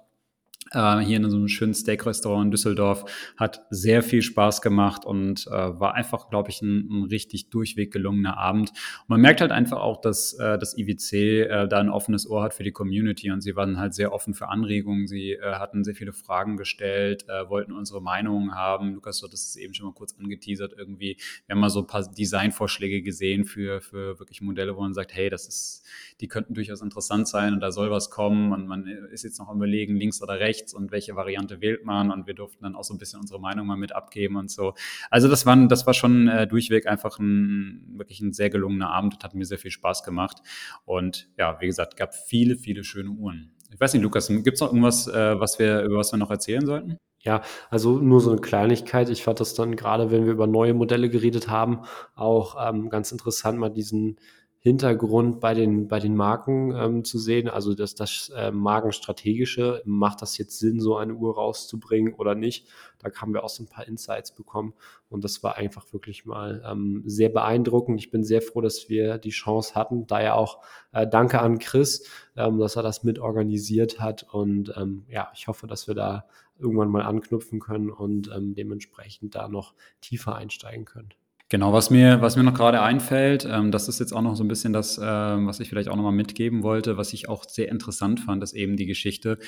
Äh, 0.70 0.98
hier 0.98 1.16
in 1.16 1.30
so 1.30 1.36
einem 1.36 1.48
schönen 1.48 1.74
Steak-Restaurant 1.74 2.46
in 2.46 2.50
Düsseldorf. 2.50 3.04
Hat 3.36 3.66
sehr 3.70 4.02
viel 4.02 4.22
Spaß 4.22 4.62
gemacht 4.62 5.04
und 5.04 5.46
äh, 5.46 5.50
war 5.50 5.94
einfach, 5.94 6.30
glaube 6.30 6.50
ich, 6.50 6.62
ein, 6.62 6.88
ein, 6.90 7.04
richtig 7.04 7.50
durchweg 7.50 7.92
gelungener 7.92 8.38
Abend. 8.38 8.70
Und 8.70 9.08
man 9.08 9.20
merkt 9.20 9.40
halt 9.40 9.52
einfach 9.52 9.80
auch, 9.80 10.00
dass 10.00 10.34
äh, 10.34 10.58
das 10.58 10.76
IWC 10.76 11.12
äh, 11.12 11.68
da 11.68 11.78
ein 11.78 11.90
offenes 11.90 12.28
Ohr 12.28 12.42
hat 12.42 12.54
für 12.54 12.62
die 12.62 12.72
Community 12.72 13.30
und 13.30 13.40
sie 13.40 13.56
waren 13.56 13.78
halt 13.78 13.94
sehr 13.94 14.12
offen 14.12 14.34
für 14.34 14.48
Anregungen. 14.48 15.06
Sie 15.06 15.32
äh, 15.32 15.54
hatten 15.54 15.84
sehr 15.84 15.94
viele 15.94 16.12
Fragen 16.12 16.56
gestellt, 16.56 17.24
äh, 17.28 17.48
wollten 17.48 17.72
unsere 17.72 18.00
Meinungen 18.00 18.54
haben. 18.54 18.94
Lukas, 18.94 19.20
du 19.20 19.26
hattest 19.26 19.48
es 19.48 19.56
eben 19.56 19.74
schon 19.74 19.86
mal 19.86 19.94
kurz 19.94 20.14
angeteasert 20.18 20.74
irgendwie. 20.76 21.16
Wir 21.46 21.54
haben 21.54 21.60
mal 21.60 21.70
so 21.70 21.80
ein 21.80 21.86
paar 21.86 22.02
Designvorschläge 22.02 23.02
gesehen 23.02 23.44
für, 23.44 23.80
für 23.80 24.18
wirklich 24.18 24.40
Modelle, 24.40 24.76
wo 24.76 24.80
man 24.80 24.94
sagt, 24.94 25.14
hey, 25.14 25.28
das 25.28 25.46
ist, 25.46 25.86
die 26.22 26.28
könnten 26.28 26.54
durchaus 26.54 26.80
interessant 26.80 27.26
sein 27.26 27.52
und 27.52 27.60
da 27.60 27.72
soll 27.72 27.90
was 27.90 28.08
kommen 28.08 28.52
und 28.52 28.68
man 28.68 28.86
ist 28.86 29.24
jetzt 29.24 29.40
noch 29.40 29.48
am 29.48 29.56
überlegen, 29.56 29.96
links 29.96 30.22
oder 30.22 30.38
rechts 30.38 30.72
und 30.72 30.92
welche 30.92 31.16
Variante 31.16 31.60
wählt 31.60 31.84
man 31.84 32.12
und 32.12 32.28
wir 32.28 32.34
durften 32.34 32.62
dann 32.62 32.76
auch 32.76 32.84
so 32.84 32.94
ein 32.94 32.98
bisschen 32.98 33.20
unsere 33.20 33.40
Meinung 33.40 33.66
mal 33.66 33.76
mit 33.76 33.92
abgeben 33.92 34.36
und 34.36 34.48
so. 34.48 34.74
Also 35.10 35.28
das 35.28 35.44
war, 35.46 35.56
das 35.66 35.84
war 35.84 35.94
schon 35.94 36.28
äh, 36.28 36.46
durchweg 36.46 36.86
einfach 36.86 37.18
ein, 37.18 37.94
wirklich 37.96 38.20
ein 38.20 38.32
sehr 38.32 38.50
gelungener 38.50 38.90
Abend 38.90 39.14
und 39.14 39.24
hat 39.24 39.34
mir 39.34 39.44
sehr 39.44 39.58
viel 39.58 39.72
Spaß 39.72 40.04
gemacht 40.04 40.38
und 40.84 41.28
ja, 41.36 41.60
wie 41.60 41.66
gesagt, 41.66 41.96
gab 41.96 42.14
viele, 42.14 42.56
viele 42.56 42.84
schöne 42.84 43.10
Uhren. 43.10 43.52
Ich 43.72 43.80
weiß 43.80 43.92
nicht, 43.94 44.02
Lukas, 44.02 44.28
gibt 44.28 44.52
es 44.54 44.60
noch 44.60 44.68
irgendwas, 44.68 45.08
äh, 45.08 45.40
was 45.40 45.58
wir, 45.58 45.82
über 45.82 45.96
was 45.96 46.12
wir 46.12 46.18
noch 46.18 46.30
erzählen 46.30 46.64
sollten? 46.64 46.98
Ja, 47.24 47.42
also 47.70 47.98
nur 47.98 48.20
so 48.20 48.30
eine 48.32 48.40
Kleinigkeit. 48.40 49.08
Ich 49.08 49.22
fand 49.22 49.38
das 49.38 49.54
dann 49.54 49.76
gerade, 49.76 50.10
wenn 50.10 50.24
wir 50.24 50.32
über 50.32 50.48
neue 50.48 50.74
Modelle 50.74 51.08
geredet 51.08 51.48
haben, 51.48 51.82
auch 52.16 52.56
ähm, 52.60 52.90
ganz 52.90 53.12
interessant, 53.12 53.58
mal 53.58 53.70
diesen 53.70 54.18
Hintergrund 54.64 55.40
bei 55.40 55.54
den, 55.54 55.88
bei 55.88 55.98
den 55.98 56.14
Marken 56.14 56.72
ähm, 56.72 57.04
zu 57.04 57.18
sehen. 57.18 57.48
Also 57.48 57.74
dass 57.74 57.96
das 57.96 58.30
äh, 58.36 58.52
Markenstrategische, 58.52 59.82
macht 59.84 60.22
das 60.22 60.38
jetzt 60.38 60.60
Sinn, 60.60 60.78
so 60.78 60.96
eine 60.96 61.14
Uhr 61.14 61.34
rauszubringen 61.34 62.14
oder 62.14 62.36
nicht? 62.36 62.68
Da 63.00 63.10
haben 63.12 63.34
wir 63.34 63.42
auch 63.42 63.48
so 63.48 63.64
ein 63.64 63.66
paar 63.66 63.88
Insights 63.88 64.32
bekommen 64.32 64.72
und 65.08 65.24
das 65.24 65.42
war 65.42 65.56
einfach 65.56 65.92
wirklich 65.92 66.26
mal 66.26 66.62
ähm, 66.64 67.02
sehr 67.04 67.28
beeindruckend. 67.28 67.98
Ich 67.98 68.12
bin 68.12 68.22
sehr 68.22 68.40
froh, 68.40 68.60
dass 68.60 68.88
wir 68.88 69.18
die 69.18 69.30
Chance 69.30 69.74
hatten. 69.74 70.06
Daher 70.06 70.36
auch 70.36 70.62
äh, 70.92 71.08
danke 71.08 71.40
an 71.40 71.58
Chris, 71.58 72.08
ähm, 72.36 72.60
dass 72.60 72.76
er 72.76 72.84
das 72.84 73.02
mit 73.02 73.18
organisiert 73.18 73.98
hat 73.98 74.32
und 74.32 74.72
ähm, 74.76 75.06
ja, 75.08 75.32
ich 75.34 75.48
hoffe, 75.48 75.66
dass 75.66 75.88
wir 75.88 75.96
da 75.96 76.24
irgendwann 76.56 76.88
mal 76.88 77.02
anknüpfen 77.02 77.58
können 77.58 77.90
und 77.90 78.30
ähm, 78.32 78.54
dementsprechend 78.54 79.34
da 79.34 79.48
noch 79.48 79.74
tiefer 80.00 80.36
einsteigen 80.36 80.84
können. 80.84 81.08
Genau, 81.52 81.74
was 81.74 81.90
mir, 81.90 82.22
was 82.22 82.36
mir 82.36 82.44
noch 82.44 82.54
gerade 82.54 82.80
einfällt, 82.80 83.46
ähm, 83.46 83.72
das 83.72 83.86
ist 83.86 84.00
jetzt 84.00 84.14
auch 84.14 84.22
noch 84.22 84.36
so 84.36 84.42
ein 84.42 84.48
bisschen 84.48 84.72
das, 84.72 84.96
äh, 84.96 85.02
was 85.02 85.60
ich 85.60 85.68
vielleicht 85.68 85.90
auch 85.90 85.96
nochmal 85.96 86.10
mitgeben 86.10 86.62
wollte, 86.62 86.96
was 86.96 87.12
ich 87.12 87.28
auch 87.28 87.44
sehr 87.44 87.68
interessant 87.68 88.20
fand, 88.20 88.42
ist 88.42 88.54
eben 88.54 88.78
die 88.78 88.86
Geschichte, 88.86 89.38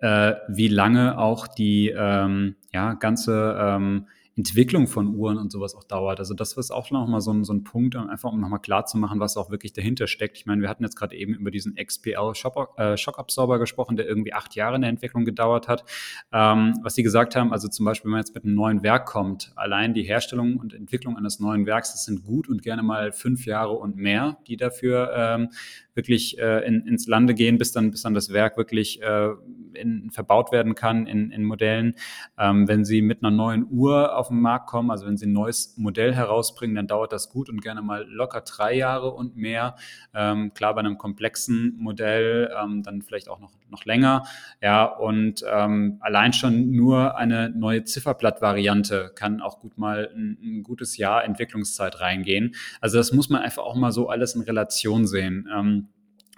äh, 0.00 0.34
wie 0.48 0.68
lange 0.68 1.16
auch 1.16 1.46
die 1.48 1.94
ähm, 1.96 2.56
ja, 2.74 2.92
ganze 2.92 3.56
ähm, 3.58 4.06
Entwicklung 4.36 4.86
von 4.86 5.14
Uhren 5.14 5.38
und 5.38 5.50
sowas 5.50 5.74
auch 5.74 5.84
dauert. 5.84 6.18
Also 6.18 6.34
das 6.34 6.52
ist 6.56 6.70
auch 6.70 6.90
nochmal 6.90 7.22
so 7.22 7.32
ein, 7.32 7.42
so 7.44 7.54
ein 7.54 7.64
Punkt, 7.64 7.96
einfach 7.96 8.30
um 8.30 8.40
nochmal 8.40 8.60
klar 8.60 8.84
zu 8.84 8.98
machen, 8.98 9.18
was 9.18 9.36
auch 9.38 9.50
wirklich 9.50 9.72
dahinter 9.72 10.06
steckt. 10.06 10.36
Ich 10.36 10.44
meine, 10.44 10.60
wir 10.60 10.68
hatten 10.68 10.84
jetzt 10.84 10.96
gerade 10.96 11.16
eben 11.16 11.34
über 11.34 11.50
diesen 11.50 11.74
XPL 11.74 12.32
äh, 12.76 12.96
Schockabsorber 12.98 13.58
gesprochen, 13.58 13.96
der 13.96 14.06
irgendwie 14.06 14.34
acht 14.34 14.54
Jahre 14.54 14.76
in 14.76 14.82
der 14.82 14.90
Entwicklung 14.90 15.24
gedauert 15.24 15.68
hat. 15.68 15.84
Ähm, 16.32 16.74
was 16.82 16.94
Sie 16.94 17.02
gesagt 17.02 17.34
haben, 17.34 17.50
also 17.50 17.68
zum 17.68 17.86
Beispiel, 17.86 18.08
wenn 18.08 18.12
man 18.12 18.20
jetzt 18.20 18.34
mit 18.34 18.44
einem 18.44 18.54
neuen 18.54 18.82
Werk 18.82 19.06
kommt, 19.06 19.52
allein 19.56 19.94
die 19.94 20.02
Herstellung 20.02 20.58
und 20.58 20.74
Entwicklung 20.74 21.16
eines 21.16 21.40
neuen 21.40 21.64
Werks, 21.64 21.92
das 21.92 22.04
sind 22.04 22.24
gut 22.24 22.46
und 22.48 22.62
gerne 22.62 22.82
mal 22.82 23.12
fünf 23.12 23.46
Jahre 23.46 23.72
und 23.72 23.96
mehr, 23.96 24.36
die 24.46 24.58
dafür 24.58 25.12
ähm, 25.16 25.48
wirklich 25.96 26.38
äh, 26.38 26.66
in, 26.66 26.86
ins 26.86 27.06
Lande 27.06 27.34
gehen, 27.34 27.58
bis 27.58 27.72
dann, 27.72 27.90
bis 27.90 28.02
dann 28.02 28.14
das 28.14 28.32
Werk 28.32 28.56
wirklich 28.56 29.02
äh, 29.02 29.30
in, 29.76 30.10
verbaut 30.10 30.52
werden 30.52 30.74
kann 30.74 31.06
in, 31.06 31.30
in 31.30 31.44
Modellen. 31.44 31.94
Ähm, 32.38 32.68
wenn 32.68 32.84
Sie 32.84 33.02
mit 33.02 33.22
einer 33.22 33.30
neuen 33.30 33.66
Uhr 33.70 34.16
auf 34.16 34.28
den 34.28 34.40
Markt 34.40 34.66
kommen, 34.66 34.90
also 34.90 35.06
wenn 35.06 35.16
Sie 35.16 35.26
ein 35.26 35.32
neues 35.32 35.76
Modell 35.76 36.14
herausbringen, 36.14 36.76
dann 36.76 36.86
dauert 36.86 37.12
das 37.12 37.30
gut 37.30 37.48
und 37.48 37.60
gerne 37.60 37.82
mal 37.82 38.06
locker 38.08 38.42
drei 38.42 38.74
Jahre 38.74 39.12
und 39.12 39.36
mehr. 39.36 39.76
Ähm, 40.14 40.52
klar, 40.54 40.74
bei 40.74 40.80
einem 40.80 40.98
komplexen 40.98 41.76
Modell 41.78 42.50
ähm, 42.60 42.82
dann 42.82 43.02
vielleicht 43.02 43.28
auch 43.28 43.40
noch, 43.40 43.52
noch 43.70 43.84
länger. 43.84 44.24
Ja, 44.60 44.84
und 44.84 45.44
ähm, 45.50 45.98
allein 46.00 46.32
schon 46.32 46.70
nur 46.70 47.16
eine 47.16 47.50
neue 47.50 47.84
Zifferblattvariante 47.84 49.12
kann 49.14 49.40
auch 49.40 49.60
gut 49.60 49.78
mal 49.78 50.10
ein, 50.14 50.38
ein, 50.42 50.62
gutes 50.62 50.96
Jahr 50.96 51.24
Entwicklungszeit 51.24 52.00
reingehen. 52.00 52.54
Also 52.80 52.98
das 52.98 53.12
muss 53.12 53.28
man 53.28 53.42
einfach 53.42 53.62
auch 53.62 53.74
mal 53.74 53.92
so 53.92 54.08
alles 54.08 54.34
in 54.34 54.42
Relation 54.42 55.06
sehen. 55.06 55.85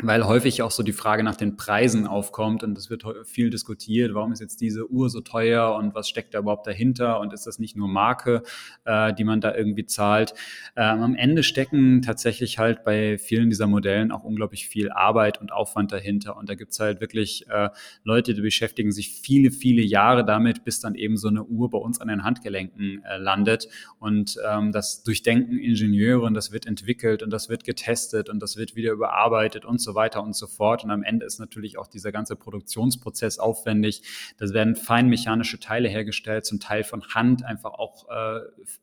Weil 0.00 0.24
häufig 0.24 0.62
auch 0.62 0.70
so 0.70 0.84
die 0.84 0.92
Frage 0.92 1.24
nach 1.24 1.34
den 1.34 1.56
Preisen 1.56 2.06
aufkommt 2.06 2.62
und 2.62 2.78
es 2.78 2.88
wird 2.88 3.04
viel 3.24 3.50
diskutiert, 3.50 4.14
warum 4.14 4.30
ist 4.30 4.40
jetzt 4.40 4.60
diese 4.60 4.88
Uhr 4.88 5.10
so 5.10 5.20
teuer 5.20 5.74
und 5.74 5.92
was 5.92 6.08
steckt 6.08 6.34
da 6.34 6.38
überhaupt 6.38 6.68
dahinter 6.68 7.18
und 7.18 7.32
ist 7.32 7.48
das 7.48 7.58
nicht 7.58 7.74
nur 7.76 7.88
Marke, 7.88 8.44
äh, 8.84 9.12
die 9.12 9.24
man 9.24 9.40
da 9.40 9.52
irgendwie 9.52 9.86
zahlt. 9.86 10.34
Ähm, 10.76 11.02
am 11.02 11.14
Ende 11.16 11.42
stecken 11.42 12.00
tatsächlich 12.02 12.60
halt 12.60 12.84
bei 12.84 13.18
vielen 13.18 13.50
dieser 13.50 13.66
Modellen 13.66 14.12
auch 14.12 14.22
unglaublich 14.22 14.68
viel 14.68 14.92
Arbeit 14.92 15.40
und 15.40 15.50
Aufwand 15.50 15.90
dahinter 15.90 16.36
und 16.36 16.48
da 16.48 16.54
gibt's 16.54 16.78
halt 16.78 17.00
wirklich 17.00 17.48
äh, 17.48 17.70
Leute, 18.04 18.34
die 18.34 18.40
beschäftigen 18.40 18.92
sich 18.92 19.10
viele, 19.20 19.50
viele 19.50 19.82
Jahre 19.82 20.24
damit, 20.24 20.62
bis 20.62 20.78
dann 20.78 20.94
eben 20.94 21.16
so 21.16 21.26
eine 21.26 21.42
Uhr 21.42 21.70
bei 21.70 21.78
uns 21.78 22.00
an 22.00 22.06
den 22.06 22.22
Handgelenken 22.22 23.02
äh, 23.02 23.16
landet 23.16 23.68
und 23.98 24.36
ähm, 24.48 24.70
das 24.70 25.02
durchdenken 25.02 25.58
Ingenieure 25.58 26.24
und 26.24 26.34
das 26.34 26.52
wird 26.52 26.66
entwickelt 26.66 27.24
und 27.24 27.30
das 27.30 27.48
wird 27.48 27.64
getestet 27.64 28.28
und 28.28 28.40
das 28.40 28.56
wird 28.56 28.76
wieder 28.76 28.92
überarbeitet 28.92 29.64
und 29.64 29.80
so 29.80 29.87
so 29.88 29.94
weiter 29.94 30.22
und 30.22 30.36
so 30.36 30.46
fort. 30.46 30.84
Und 30.84 30.90
am 30.90 31.02
Ende 31.02 31.24
ist 31.24 31.38
natürlich 31.38 31.78
auch 31.78 31.86
dieser 31.86 32.12
ganze 32.12 32.36
Produktionsprozess 32.36 33.38
aufwendig. 33.38 34.02
Da 34.36 34.48
werden 34.50 34.76
feinmechanische 34.76 35.58
Teile 35.58 35.88
hergestellt, 35.88 36.44
zum 36.44 36.60
Teil 36.60 36.84
von 36.84 37.02
Hand 37.14 37.42
einfach 37.42 37.72
auch 37.72 38.06
äh, 38.10 38.40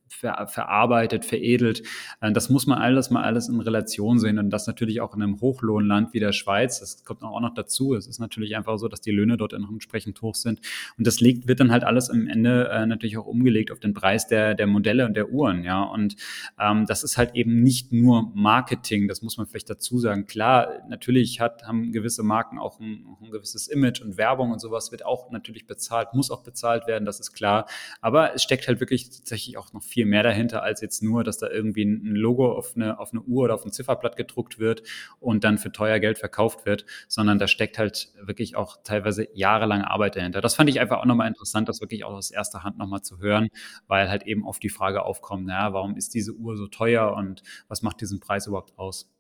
ver 0.08 0.48
verarbeitet, 0.48 1.26
veredelt. 1.26 1.84
Äh, 2.22 2.32
das 2.32 2.50
muss 2.50 2.66
man 2.66 2.80
alles 2.80 3.12
mal 3.12 3.24
alles 3.24 3.48
in 3.50 3.60
Relation 3.60 4.18
sehen 4.18 4.40
und 4.40 4.50
das 4.50 4.66
natürlich 4.66 5.00
auch 5.02 5.16
in 5.16 5.22
einem 5.22 5.42
Hochlohnland 5.42 6.14
wie 6.14 6.20
der 6.20 6.32
Schweiz. 6.32 6.80
Das 6.80 7.04
kommt 7.04 7.22
auch 7.24 7.40
noch 7.40 7.54
dazu. 7.54 7.94
Es 7.94 8.08
ist 8.08 8.20
natürlich 8.20 8.56
einfach 8.56 8.78
so, 8.80 8.88
dass 8.88 9.02
die 9.02 9.12
Löhne 9.12 9.38
dort 9.38 9.54
entsprechend 9.54 10.22
hoch 10.24 10.36
sind. 10.36 10.60
Und 10.98 11.06
das 11.06 11.20
liegt, 11.20 11.48
wird 11.48 11.60
dann 11.60 11.72
halt 11.72 11.84
alles 11.84 12.10
am 12.10 12.28
Ende 12.28 12.70
äh, 12.70 12.86
natürlich 12.88 13.18
auch 13.18 13.28
umgelegt 13.28 13.72
auf 13.72 13.80
den 13.80 13.94
Preis 13.94 14.28
der, 14.28 14.56
der 14.56 14.66
Modelle 14.68 15.06
und 15.06 15.16
der 15.16 15.30
Uhren. 15.30 15.64
Ja, 15.64 15.84
und 15.84 16.16
ähm, 16.60 16.86
das 16.88 17.04
ist 17.04 17.18
halt 17.18 17.36
eben 17.36 17.62
nicht 17.62 17.92
nur 17.92 18.32
Marketing. 18.34 19.08
Das 19.08 19.22
muss 19.22 19.38
man 19.38 19.46
vielleicht 19.46 19.70
dazu 19.70 20.00
sagen. 20.00 20.26
Klar, 20.26 20.70
natürlich 20.96 21.42
hat, 21.42 21.64
haben 21.64 21.92
gewisse 21.92 22.24
Marken 22.24 22.58
auch 22.58 22.80
ein, 22.80 23.06
ein 23.22 23.32
gewisses 23.32 23.68
Image 23.68 24.02
und 24.02 24.18
Werbung 24.18 24.52
und 24.52 24.60
sowas 24.60 24.92
wird 24.92 25.06
auch 25.06 25.30
natürlich 25.30 25.68
bezahlt, 25.68 26.14
muss 26.14 26.32
auch 26.32 26.42
bezahlt 26.42 26.88
werden, 26.88 27.06
das 27.06 27.20
ist 27.20 27.34
klar. 27.34 27.68
Aber 28.00 28.34
es 28.34 28.44
steckt 28.44 28.68
halt 28.68 28.80
wirklich 28.80 29.10
tatsächlich 29.10 29.58
auch 29.58 29.74
noch 29.74 29.84
viel 29.84 30.06
mehr 30.06 30.24
dahinter, 30.24 30.64
als 30.64 30.80
jetzt 30.80 31.04
nur, 31.04 31.26
dass 31.26 31.38
da 31.38 31.50
irgendwie 31.50 31.84
ein 31.84 32.16
Logo 32.16 32.52
auf 32.52 32.76
eine, 32.76 32.98
auf 32.98 33.12
eine 33.12 33.22
Uhr 33.22 33.44
oder 33.44 33.56
auf 33.56 33.66
ein 33.66 33.74
Zifferblatt 33.74 34.16
gedruckt 34.16 34.58
wird 34.58 34.84
und 35.20 35.44
dann 35.44 35.58
für 35.58 35.72
teuer 35.72 36.00
Geld 36.00 36.18
verkauft 36.18 36.66
wird, 36.66 36.86
sondern 37.10 37.40
da 37.40 37.48
steckt 37.48 37.78
halt 37.78 38.14
wirklich 38.22 38.56
auch 38.56 38.78
teilweise 38.84 39.28
jahrelange 39.34 39.90
Arbeit 39.90 40.16
dahinter. 40.16 40.40
Das 40.40 40.56
fand 40.56 40.70
ich 40.70 40.80
einfach 40.80 41.00
auch 41.00 41.06
nochmal 41.06 41.28
interessant, 41.28 41.68
das 41.68 41.82
wirklich 41.82 42.06
auch 42.06 42.14
aus 42.14 42.32
erster 42.32 42.64
Hand 42.64 42.78
nochmal 42.78 43.02
zu 43.02 43.20
hören, 43.20 43.50
weil 43.88 44.10
halt 44.10 44.24
eben 44.24 44.46
oft 44.46 44.64
die 44.64 44.70
Frage 44.70 45.04
aufkommt, 45.04 45.46
naja, 45.46 45.74
warum 45.74 45.98
ist 45.98 46.14
diese 46.14 46.34
Uhr 46.34 46.56
so 46.56 46.68
teuer 46.68 47.14
und 47.14 47.44
was 47.68 47.82
macht 47.82 48.00
diesen 48.00 48.22
Preis 48.22 48.48
überhaupt 48.48 48.78
aus? 48.78 49.12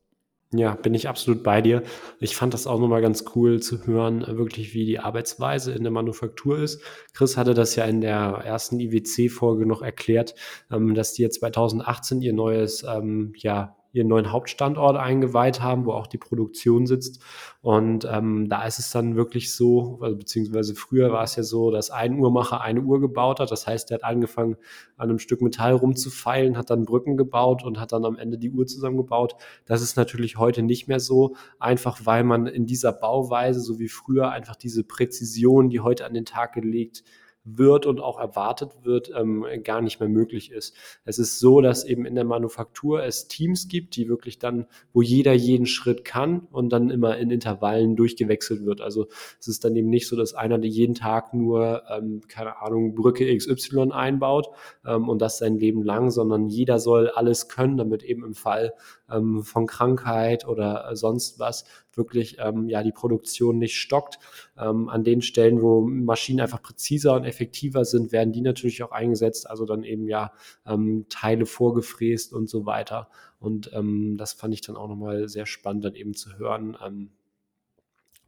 Ja, 0.53 0.75
bin 0.75 0.93
ich 0.93 1.09
absolut 1.09 1.43
bei 1.43 1.61
dir. 1.61 1.83
Ich 2.19 2.35
fand 2.35 2.53
das 2.53 2.67
auch 2.67 2.79
nochmal 2.79 3.01
ganz 3.01 3.25
cool 3.35 3.61
zu 3.61 3.85
hören, 3.85 4.21
äh, 4.21 4.37
wirklich 4.37 4.73
wie 4.73 4.85
die 4.85 4.99
Arbeitsweise 4.99 5.73
in 5.73 5.83
der 5.83 5.91
Manufaktur 5.91 6.59
ist. 6.59 6.81
Chris 7.13 7.35
hatte 7.35 7.53
das 7.53 7.75
ja 7.75 7.85
in 7.85 7.99
der 7.99 8.41
ersten 8.45 8.79
IWC-Folge 8.79 9.65
noch 9.65 9.81
erklärt, 9.81 10.35
ähm, 10.71 10.93
dass 10.93 11.13
die 11.13 11.23
jetzt 11.23 11.39
2018 11.39 12.21
ihr 12.21 12.33
neues 12.33 12.83
ähm, 12.83 13.33
ja, 13.37 13.75
ihren 13.95 14.07
neuen 14.07 14.31
Hauptstandort 14.31 14.97
eingeweiht 14.97 15.61
haben, 15.61 15.85
wo 15.85 15.93
auch 15.93 16.07
die 16.07 16.17
Produktion 16.17 16.85
sitzt. 16.85 17.23
Und 17.61 18.05
ähm, 18.11 18.49
da 18.49 18.65
ist 18.65 18.77
es 18.77 18.91
dann 18.91 19.15
wirklich 19.15 19.53
so, 19.53 19.99
also 20.01 20.17
beziehungsweise 20.17 20.75
früher 20.75 21.11
war 21.11 21.23
es 21.23 21.35
ja 21.35 21.43
so, 21.43 21.71
dass 21.71 21.89
ein 21.89 22.19
Uhrmacher 22.19 22.61
eine 22.61 22.81
Uhr 22.81 22.99
gebaut 22.99 23.39
hat. 23.39 23.51
Das 23.51 23.65
heißt, 23.65 23.91
er 23.91 23.95
hat 23.95 24.03
angefangen, 24.03 24.57
an 24.97 25.09
einem 25.09 25.19
Stück 25.19 25.41
Metall 25.41 25.73
rumzufeilen, 25.73 26.57
hat 26.57 26.69
dann 26.69 26.85
Brücken 26.85 27.17
gebaut 27.17 27.63
und 27.63 27.79
hat 27.79 27.93
dann 27.93 28.05
am 28.05 28.17
Ende 28.17 28.37
die 28.37 28.51
Uhr 28.51 28.67
zusammengebaut. 28.67 29.35
Das 29.65 29.81
ist 29.81 29.95
natürlich 29.95 30.37
heute 30.37 30.61
nicht 30.61 30.87
mehr 30.87 30.99
so, 30.99 31.35
einfach 31.59 32.01
weil 32.03 32.23
man 32.23 32.47
in 32.47 32.65
dieser 32.65 32.91
Bauweise, 32.91 33.61
so 33.61 33.79
wie 33.79 33.87
früher, 33.87 34.29
einfach 34.29 34.55
diese 34.55 34.83
Präzision, 34.83 35.69
die 35.69 35.79
heute 35.79 36.05
an 36.05 36.13
den 36.13 36.25
Tag 36.25 36.53
gelegt 36.53 37.03
wird 37.45 37.85
und 37.85 38.01
auch 38.01 38.19
erwartet 38.19 38.71
wird, 38.83 39.11
ähm, 39.15 39.45
gar 39.63 39.81
nicht 39.81 39.99
mehr 39.99 40.09
möglich 40.09 40.51
ist. 40.51 40.75
Es 41.05 41.19
ist 41.19 41.39
so, 41.39 41.61
dass 41.61 41.85
eben 41.85 42.05
in 42.05 42.15
der 42.15 42.23
Manufaktur 42.25 43.03
es 43.03 43.27
Teams 43.27 43.67
gibt, 43.67 43.95
die 43.95 44.09
wirklich 44.09 44.39
dann, 44.39 44.65
wo 44.93 45.01
jeder 45.01 45.33
jeden 45.33 45.67
Schritt 45.67 46.03
kann 46.03 46.47
und 46.51 46.69
dann 46.69 46.89
immer 46.89 47.17
in 47.17 47.29
Intervallen 47.29 47.95
durchgewechselt 47.95 48.65
wird. 48.65 48.81
Also 48.81 49.07
es 49.39 49.47
ist 49.47 49.63
dann 49.63 49.75
eben 49.75 49.89
nicht 49.89 50.07
so, 50.07 50.15
dass 50.15 50.33
einer 50.33 50.63
jeden 50.63 50.95
Tag 50.95 51.33
nur, 51.33 51.83
ähm, 51.89 52.21
keine 52.27 52.61
Ahnung, 52.61 52.95
Brücke 52.95 53.35
XY 53.35 53.91
einbaut 53.91 54.49
ähm, 54.85 55.07
und 55.07 55.21
das 55.21 55.37
sein 55.37 55.57
Leben 55.57 55.83
lang, 55.83 56.09
sondern 56.09 56.47
jeder 56.47 56.79
soll 56.79 57.09
alles 57.09 57.47
können, 57.47 57.77
damit 57.77 58.03
eben 58.03 58.23
im 58.25 58.33
Fall 58.33 58.73
ähm, 59.11 59.43
von 59.43 59.65
Krankheit 59.67 60.47
oder 60.47 60.95
sonst 60.95 61.39
was 61.39 61.65
wirklich 61.93 62.37
ähm, 62.39 62.69
ja 62.69 62.83
die 62.83 62.91
Produktion 62.91 63.57
nicht 63.57 63.77
stockt. 63.77 64.19
Ähm, 64.57 64.89
an 64.89 65.03
den 65.03 65.21
Stellen, 65.21 65.61
wo 65.61 65.81
Maschinen 65.81 66.41
einfach 66.41 66.61
präziser 66.61 67.13
und 67.15 67.25
effektiver 67.25 67.85
sind, 67.85 68.11
werden 68.11 68.33
die 68.33 68.41
natürlich 68.41 68.83
auch 68.83 68.91
eingesetzt, 68.91 69.49
also 69.49 69.65
dann 69.65 69.83
eben 69.83 70.07
ja 70.07 70.31
ähm, 70.65 71.05
Teile 71.09 71.45
vorgefräst 71.45 72.33
und 72.33 72.49
so 72.49 72.65
weiter. 72.65 73.09
Und 73.39 73.71
ähm, 73.73 74.17
das 74.17 74.33
fand 74.33 74.53
ich 74.53 74.61
dann 74.61 74.75
auch 74.75 74.87
nochmal 74.87 75.29
sehr 75.29 75.45
spannend, 75.45 75.85
dann 75.85 75.95
eben 75.95 76.13
zu 76.13 76.37
hören, 76.37 76.77
ähm, 76.85 77.09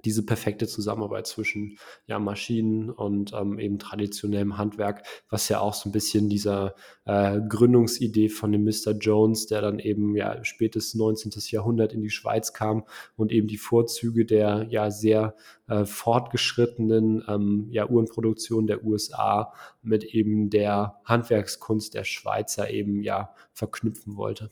diese 0.08 0.26
perfekte 0.26 0.68
Zusammenarbeit 0.68 1.28
zwischen 1.28 1.78
ja, 2.06 2.18
Maschinen 2.18 2.90
und 2.90 3.34
ähm, 3.34 3.60
eben 3.60 3.78
traditionellem 3.78 4.58
Handwerk, 4.58 5.04
was 5.30 5.50
ja 5.50 5.60
auch 5.60 5.74
so 5.74 5.90
ein 5.90 5.92
bisschen 5.92 6.30
dieser 6.30 6.76
äh, 7.04 7.42
Gründungsidee 7.42 8.30
von 8.30 8.54
dem 8.54 8.64
Mr. 8.64 8.94
Jones, 8.98 9.48
der 9.48 9.60
dann 9.60 9.80
eben 9.80 10.16
ja 10.16 10.42
spätes 10.46 10.96
19. 10.96 11.34
Jahrhundert 11.50 11.92
in 11.92 12.02
die 12.02 12.10
Schweiz 12.10 12.54
kam 12.54 12.86
und 13.18 13.34
eben 13.34 13.50
die 13.50 13.58
Vorzüge 13.58 14.26
der 14.26 14.68
ja 14.70 14.92
sehr 14.92 15.36
äh, 15.68 15.84
fortgeschrittenen 15.84 17.26
ähm, 17.28 17.68
ja, 17.72 17.90
Uhrenproduktion 17.90 18.66
der 18.66 18.86
USA 18.86 19.52
mit 19.82 20.06
eben 20.06 20.50
der 20.50 21.02
Handwerkskunst 21.04 21.96
der 21.96 22.06
Schweizer 22.06 22.70
eben 22.70 23.04
ja 23.04 23.34
verknüpfen 23.52 24.16
wollte. 24.16 24.52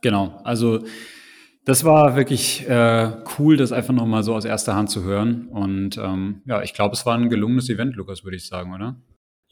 Genau, 0.00 0.40
also 0.44 0.80
das 1.64 1.84
war 1.84 2.14
wirklich 2.16 2.68
äh, 2.68 3.10
cool, 3.38 3.56
das 3.56 3.72
einfach 3.72 3.94
nochmal 3.94 4.22
so 4.22 4.34
aus 4.34 4.44
erster 4.44 4.74
Hand 4.74 4.90
zu 4.90 5.02
hören. 5.02 5.48
Und 5.48 5.96
ähm, 5.96 6.42
ja, 6.44 6.62
ich 6.62 6.74
glaube, 6.74 6.94
es 6.94 7.06
war 7.06 7.16
ein 7.16 7.30
gelungenes 7.30 7.70
Event, 7.70 7.96
Lukas, 7.96 8.24
würde 8.24 8.36
ich 8.36 8.46
sagen, 8.46 8.74
oder? 8.74 8.96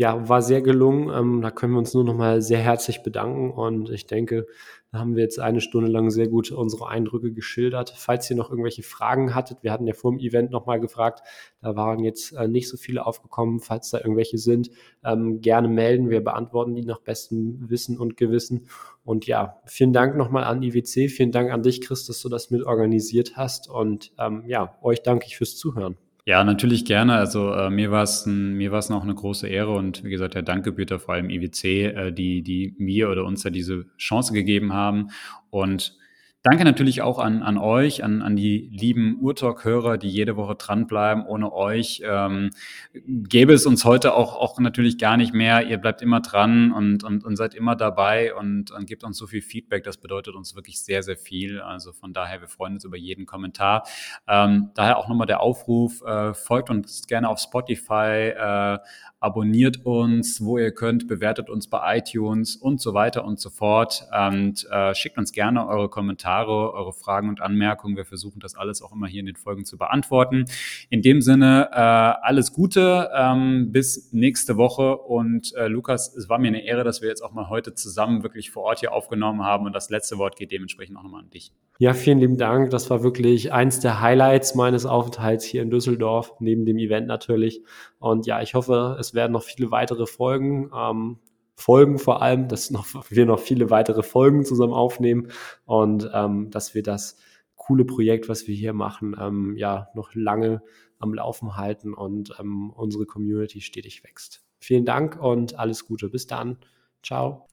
Ja, 0.03 0.28
war 0.28 0.42
sehr 0.42 0.62
gelungen. 0.62 1.11
Ähm, 1.16 1.42
da 1.42 1.53
können 1.53 1.74
wir 1.74 1.78
uns 1.78 1.94
nur 1.94 2.03
nochmal 2.03 2.42
sehr 2.42 2.59
herzlich 2.59 3.05
bedanken. 3.05 3.53
Und 3.53 3.88
ich 3.88 4.09
denke, 4.09 4.48
da 4.90 4.98
haben 4.98 5.14
wir 5.14 5.22
jetzt 5.22 5.38
eine 5.38 5.61
Stunde 5.61 5.88
lang 5.88 6.11
sehr 6.11 6.26
gut 6.26 6.50
unsere 6.50 6.88
Eindrücke 6.88 7.30
geschildert. 7.30 7.94
Falls 7.96 8.28
ihr 8.28 8.34
noch 8.34 8.50
irgendwelche 8.50 8.82
Fragen 8.82 9.32
hattet, 9.32 9.59
wir 9.62 9.70
hatten 9.70 9.86
ja 9.86 9.94
vor 9.94 10.11
dem 10.11 10.18
Event 10.18 10.50
nochmal 10.50 10.80
gefragt, 10.80 11.22
da 11.61 11.76
waren 11.76 12.00
jetzt 12.00 12.32
äh, 12.32 12.48
nicht 12.48 12.68
so 12.68 12.76
viele 12.76 13.07
aufgekommen. 13.07 13.61
Falls 13.61 13.90
da 13.90 13.98
irgendwelche 13.98 14.38
sind, 14.38 14.70
ähm, 15.05 15.40
gerne 15.40 15.68
melden. 15.68 16.11
Wir 16.11 16.24
beantworten 16.24 16.74
die 16.74 16.84
nach 16.84 16.98
bestem 16.98 17.70
Wissen 17.70 17.96
und 17.96 18.16
Gewissen. 18.16 18.66
Und 19.05 19.28
ja, 19.28 19.61
vielen 19.66 19.92
Dank 19.92 20.16
nochmal 20.16 20.42
an 20.42 20.64
IWC. 20.64 21.11
Vielen 21.11 21.30
Dank 21.30 21.53
an 21.53 21.62
dich, 21.62 21.80
Chris, 21.80 22.07
dass 22.07 22.20
du 22.20 22.28
das 22.28 22.50
mit 22.50 22.64
organisiert 22.64 23.36
hast. 23.36 23.70
Und 23.70 24.11
ähm, 24.18 24.42
ja, 24.48 24.76
euch 24.82 25.05
danke 25.05 25.26
ich 25.28 25.36
fürs 25.36 25.57
Zuhören. 25.57 25.96
Ja, 26.26 26.44
natürlich 26.44 26.84
gerne. 26.84 27.14
Also 27.14 27.52
äh, 27.52 27.68
mir 27.68 27.90
war 27.90 28.04
es 28.04 28.26
mir 28.26 28.70
war 28.70 28.78
es 28.78 28.88
noch 28.88 29.02
eine 29.02 29.14
große 29.14 29.48
Ehre 29.48 29.72
und 29.72 30.04
wie 30.04 30.10
gesagt, 30.10 30.34
der 30.34 30.42
Dank 30.42 30.64
gebührt 30.64 30.92
vor 31.00 31.14
allem 31.14 31.30
IWC, 31.30 31.64
äh, 31.64 32.12
die 32.12 32.42
die 32.42 32.76
mir 32.78 33.10
oder 33.10 33.24
uns 33.24 33.42
ja 33.42 33.50
diese 33.50 33.86
Chance 33.98 34.32
gegeben 34.32 34.72
haben 34.72 35.08
und 35.50 35.96
Danke 36.45 36.64
natürlich 36.64 37.03
auch 37.03 37.20
an, 37.20 37.45
an 37.45 37.57
euch, 37.57 38.03
an, 38.03 38.20
an 38.20 38.34
die 38.34 38.68
lieben 38.72 39.16
Urtalk-Hörer, 39.20 39.97
die 39.97 40.09
jede 40.09 40.36
Woche 40.36 40.57
dranbleiben. 40.57 41.24
Ohne 41.24 41.53
euch 41.53 42.03
ähm, 42.05 42.51
gäbe 42.93 43.53
es 43.53 43.64
uns 43.64 43.84
heute 43.84 44.14
auch, 44.14 44.34
auch 44.34 44.59
natürlich 44.59 44.99
gar 44.99 45.16
nicht 45.16 45.32
mehr. 45.32 45.68
Ihr 45.68 45.78
bleibt 45.78 46.03
immer 46.03 46.20
dran 46.20 46.72
und, 46.72 47.05
und, 47.05 47.22
und 47.22 47.36
seid 47.36 47.55
immer 47.55 47.76
dabei 47.76 48.34
und, 48.34 48.72
und 48.72 48.86
gebt 48.86 49.05
uns 49.05 49.18
so 49.18 49.28
viel 49.28 49.40
Feedback. 49.40 49.84
Das 49.84 49.99
bedeutet 49.99 50.34
uns 50.34 50.57
wirklich 50.57 50.82
sehr, 50.82 51.05
sehr 51.05 51.16
viel. 51.16 51.61
Also 51.61 51.93
von 51.93 52.12
daher, 52.12 52.40
wir 52.40 52.49
freuen 52.49 52.74
uns 52.74 52.84
über 52.84 52.97
jeden 52.97 53.24
Kommentar. 53.24 53.86
Ähm, 54.26 54.70
daher 54.74 54.99
auch 54.99 55.09
nochmal 55.09 55.28
der 55.28 55.43
Aufruf, 55.43 56.03
äh, 56.03 56.34
folgt 56.34 56.70
uns 56.70 57.07
gerne 57.07 57.28
auf 57.28 57.38
Spotify, 57.38 58.32
äh, 58.36 58.78
abonniert 59.22 59.86
uns, 59.86 60.44
wo 60.44 60.58
ihr 60.58 60.72
könnt, 60.72 61.06
bewertet 61.06 61.48
uns 61.48 61.68
bei 61.68 61.98
iTunes 61.98 62.56
und 62.56 62.80
so 62.80 62.92
weiter 62.92 63.24
und 63.24 63.38
so 63.38 63.50
fort 63.50 64.06
und 64.28 64.66
äh, 64.70 64.94
schickt 64.94 65.16
uns 65.16 65.32
gerne 65.32 65.66
eure 65.68 65.88
Kommentare, 65.88 66.72
eure 66.72 66.92
Fragen 66.92 67.28
und 67.28 67.40
Anmerkungen. 67.40 67.96
Wir 67.96 68.04
versuchen 68.04 68.40
das 68.40 68.56
alles 68.56 68.82
auch 68.82 68.92
immer 68.92 69.06
hier 69.06 69.20
in 69.20 69.26
den 69.26 69.36
Folgen 69.36 69.64
zu 69.64 69.78
beantworten. 69.78 70.46
In 70.90 71.02
dem 71.02 71.22
Sinne, 71.22 71.68
äh, 71.72 71.76
alles 71.76 72.52
Gute, 72.52 73.10
ähm, 73.16 73.70
bis 73.70 74.12
nächste 74.12 74.56
Woche 74.56 74.96
und 74.96 75.54
äh, 75.54 75.68
Lukas, 75.68 76.14
es 76.16 76.28
war 76.28 76.38
mir 76.38 76.48
eine 76.48 76.64
Ehre, 76.64 76.82
dass 76.82 77.00
wir 77.00 77.08
jetzt 77.08 77.22
auch 77.22 77.32
mal 77.32 77.48
heute 77.48 77.74
zusammen 77.74 78.24
wirklich 78.24 78.50
vor 78.50 78.64
Ort 78.64 78.80
hier 78.80 78.92
aufgenommen 78.92 79.42
haben 79.42 79.66
und 79.66 79.72
das 79.72 79.88
letzte 79.88 80.18
Wort 80.18 80.36
geht 80.36 80.50
dementsprechend 80.50 80.96
auch 80.96 81.04
nochmal 81.04 81.22
an 81.22 81.30
dich. 81.30 81.52
Ja, 81.78 81.94
vielen 81.94 82.20
lieben 82.20 82.36
Dank. 82.36 82.70
Das 82.70 82.90
war 82.90 83.02
wirklich 83.02 83.52
eins 83.52 83.80
der 83.80 84.00
Highlights 84.00 84.54
meines 84.54 84.86
Aufenthalts 84.86 85.44
hier 85.44 85.62
in 85.62 85.70
Düsseldorf, 85.70 86.34
neben 86.38 86.64
dem 86.64 86.78
Event 86.78 87.06
natürlich. 87.06 87.62
Und 88.03 88.26
ja, 88.26 88.42
ich 88.42 88.55
hoffe, 88.55 88.96
es 88.98 89.14
werden 89.14 89.30
noch 89.30 89.44
viele 89.44 89.70
weitere 89.70 90.07
Folgen. 90.07 90.72
Ähm, 90.76 91.18
Folgen 91.55 92.00
vor 92.00 92.20
allem, 92.20 92.48
dass 92.48 92.72
noch, 92.72 92.86
wir 93.11 93.26
noch 93.26 93.38
viele 93.38 93.70
weitere 93.70 94.03
Folgen 94.03 94.44
zusammen 94.44 94.72
aufnehmen 94.72 95.28
und 95.66 96.11
ähm, 96.12 96.50
dass 96.50 96.74
wir 96.74 96.82
das 96.82 97.16
coole 97.55 97.84
Projekt, 97.84 98.28
was 98.28 98.48
wir 98.48 98.57
hier 98.57 98.72
machen, 98.72 99.14
ähm, 99.20 99.57
ja 99.57 99.88
noch 99.94 100.14
lange 100.14 100.62
am 100.98 101.14
Laufen 101.14 101.57
halten 101.57 101.94
und 101.94 102.34
ähm, 102.40 102.70
unsere 102.70 103.07
Community 103.07 103.61
stetig 103.61 104.03
wächst. 104.03 104.42
Vielen 104.59 104.84
Dank 104.84 105.20
und 105.20 105.59
alles 105.61 105.86
Gute. 105.86 106.09
Bis 106.09 106.26
dann. 106.26 106.59
Ciao. 107.05 107.51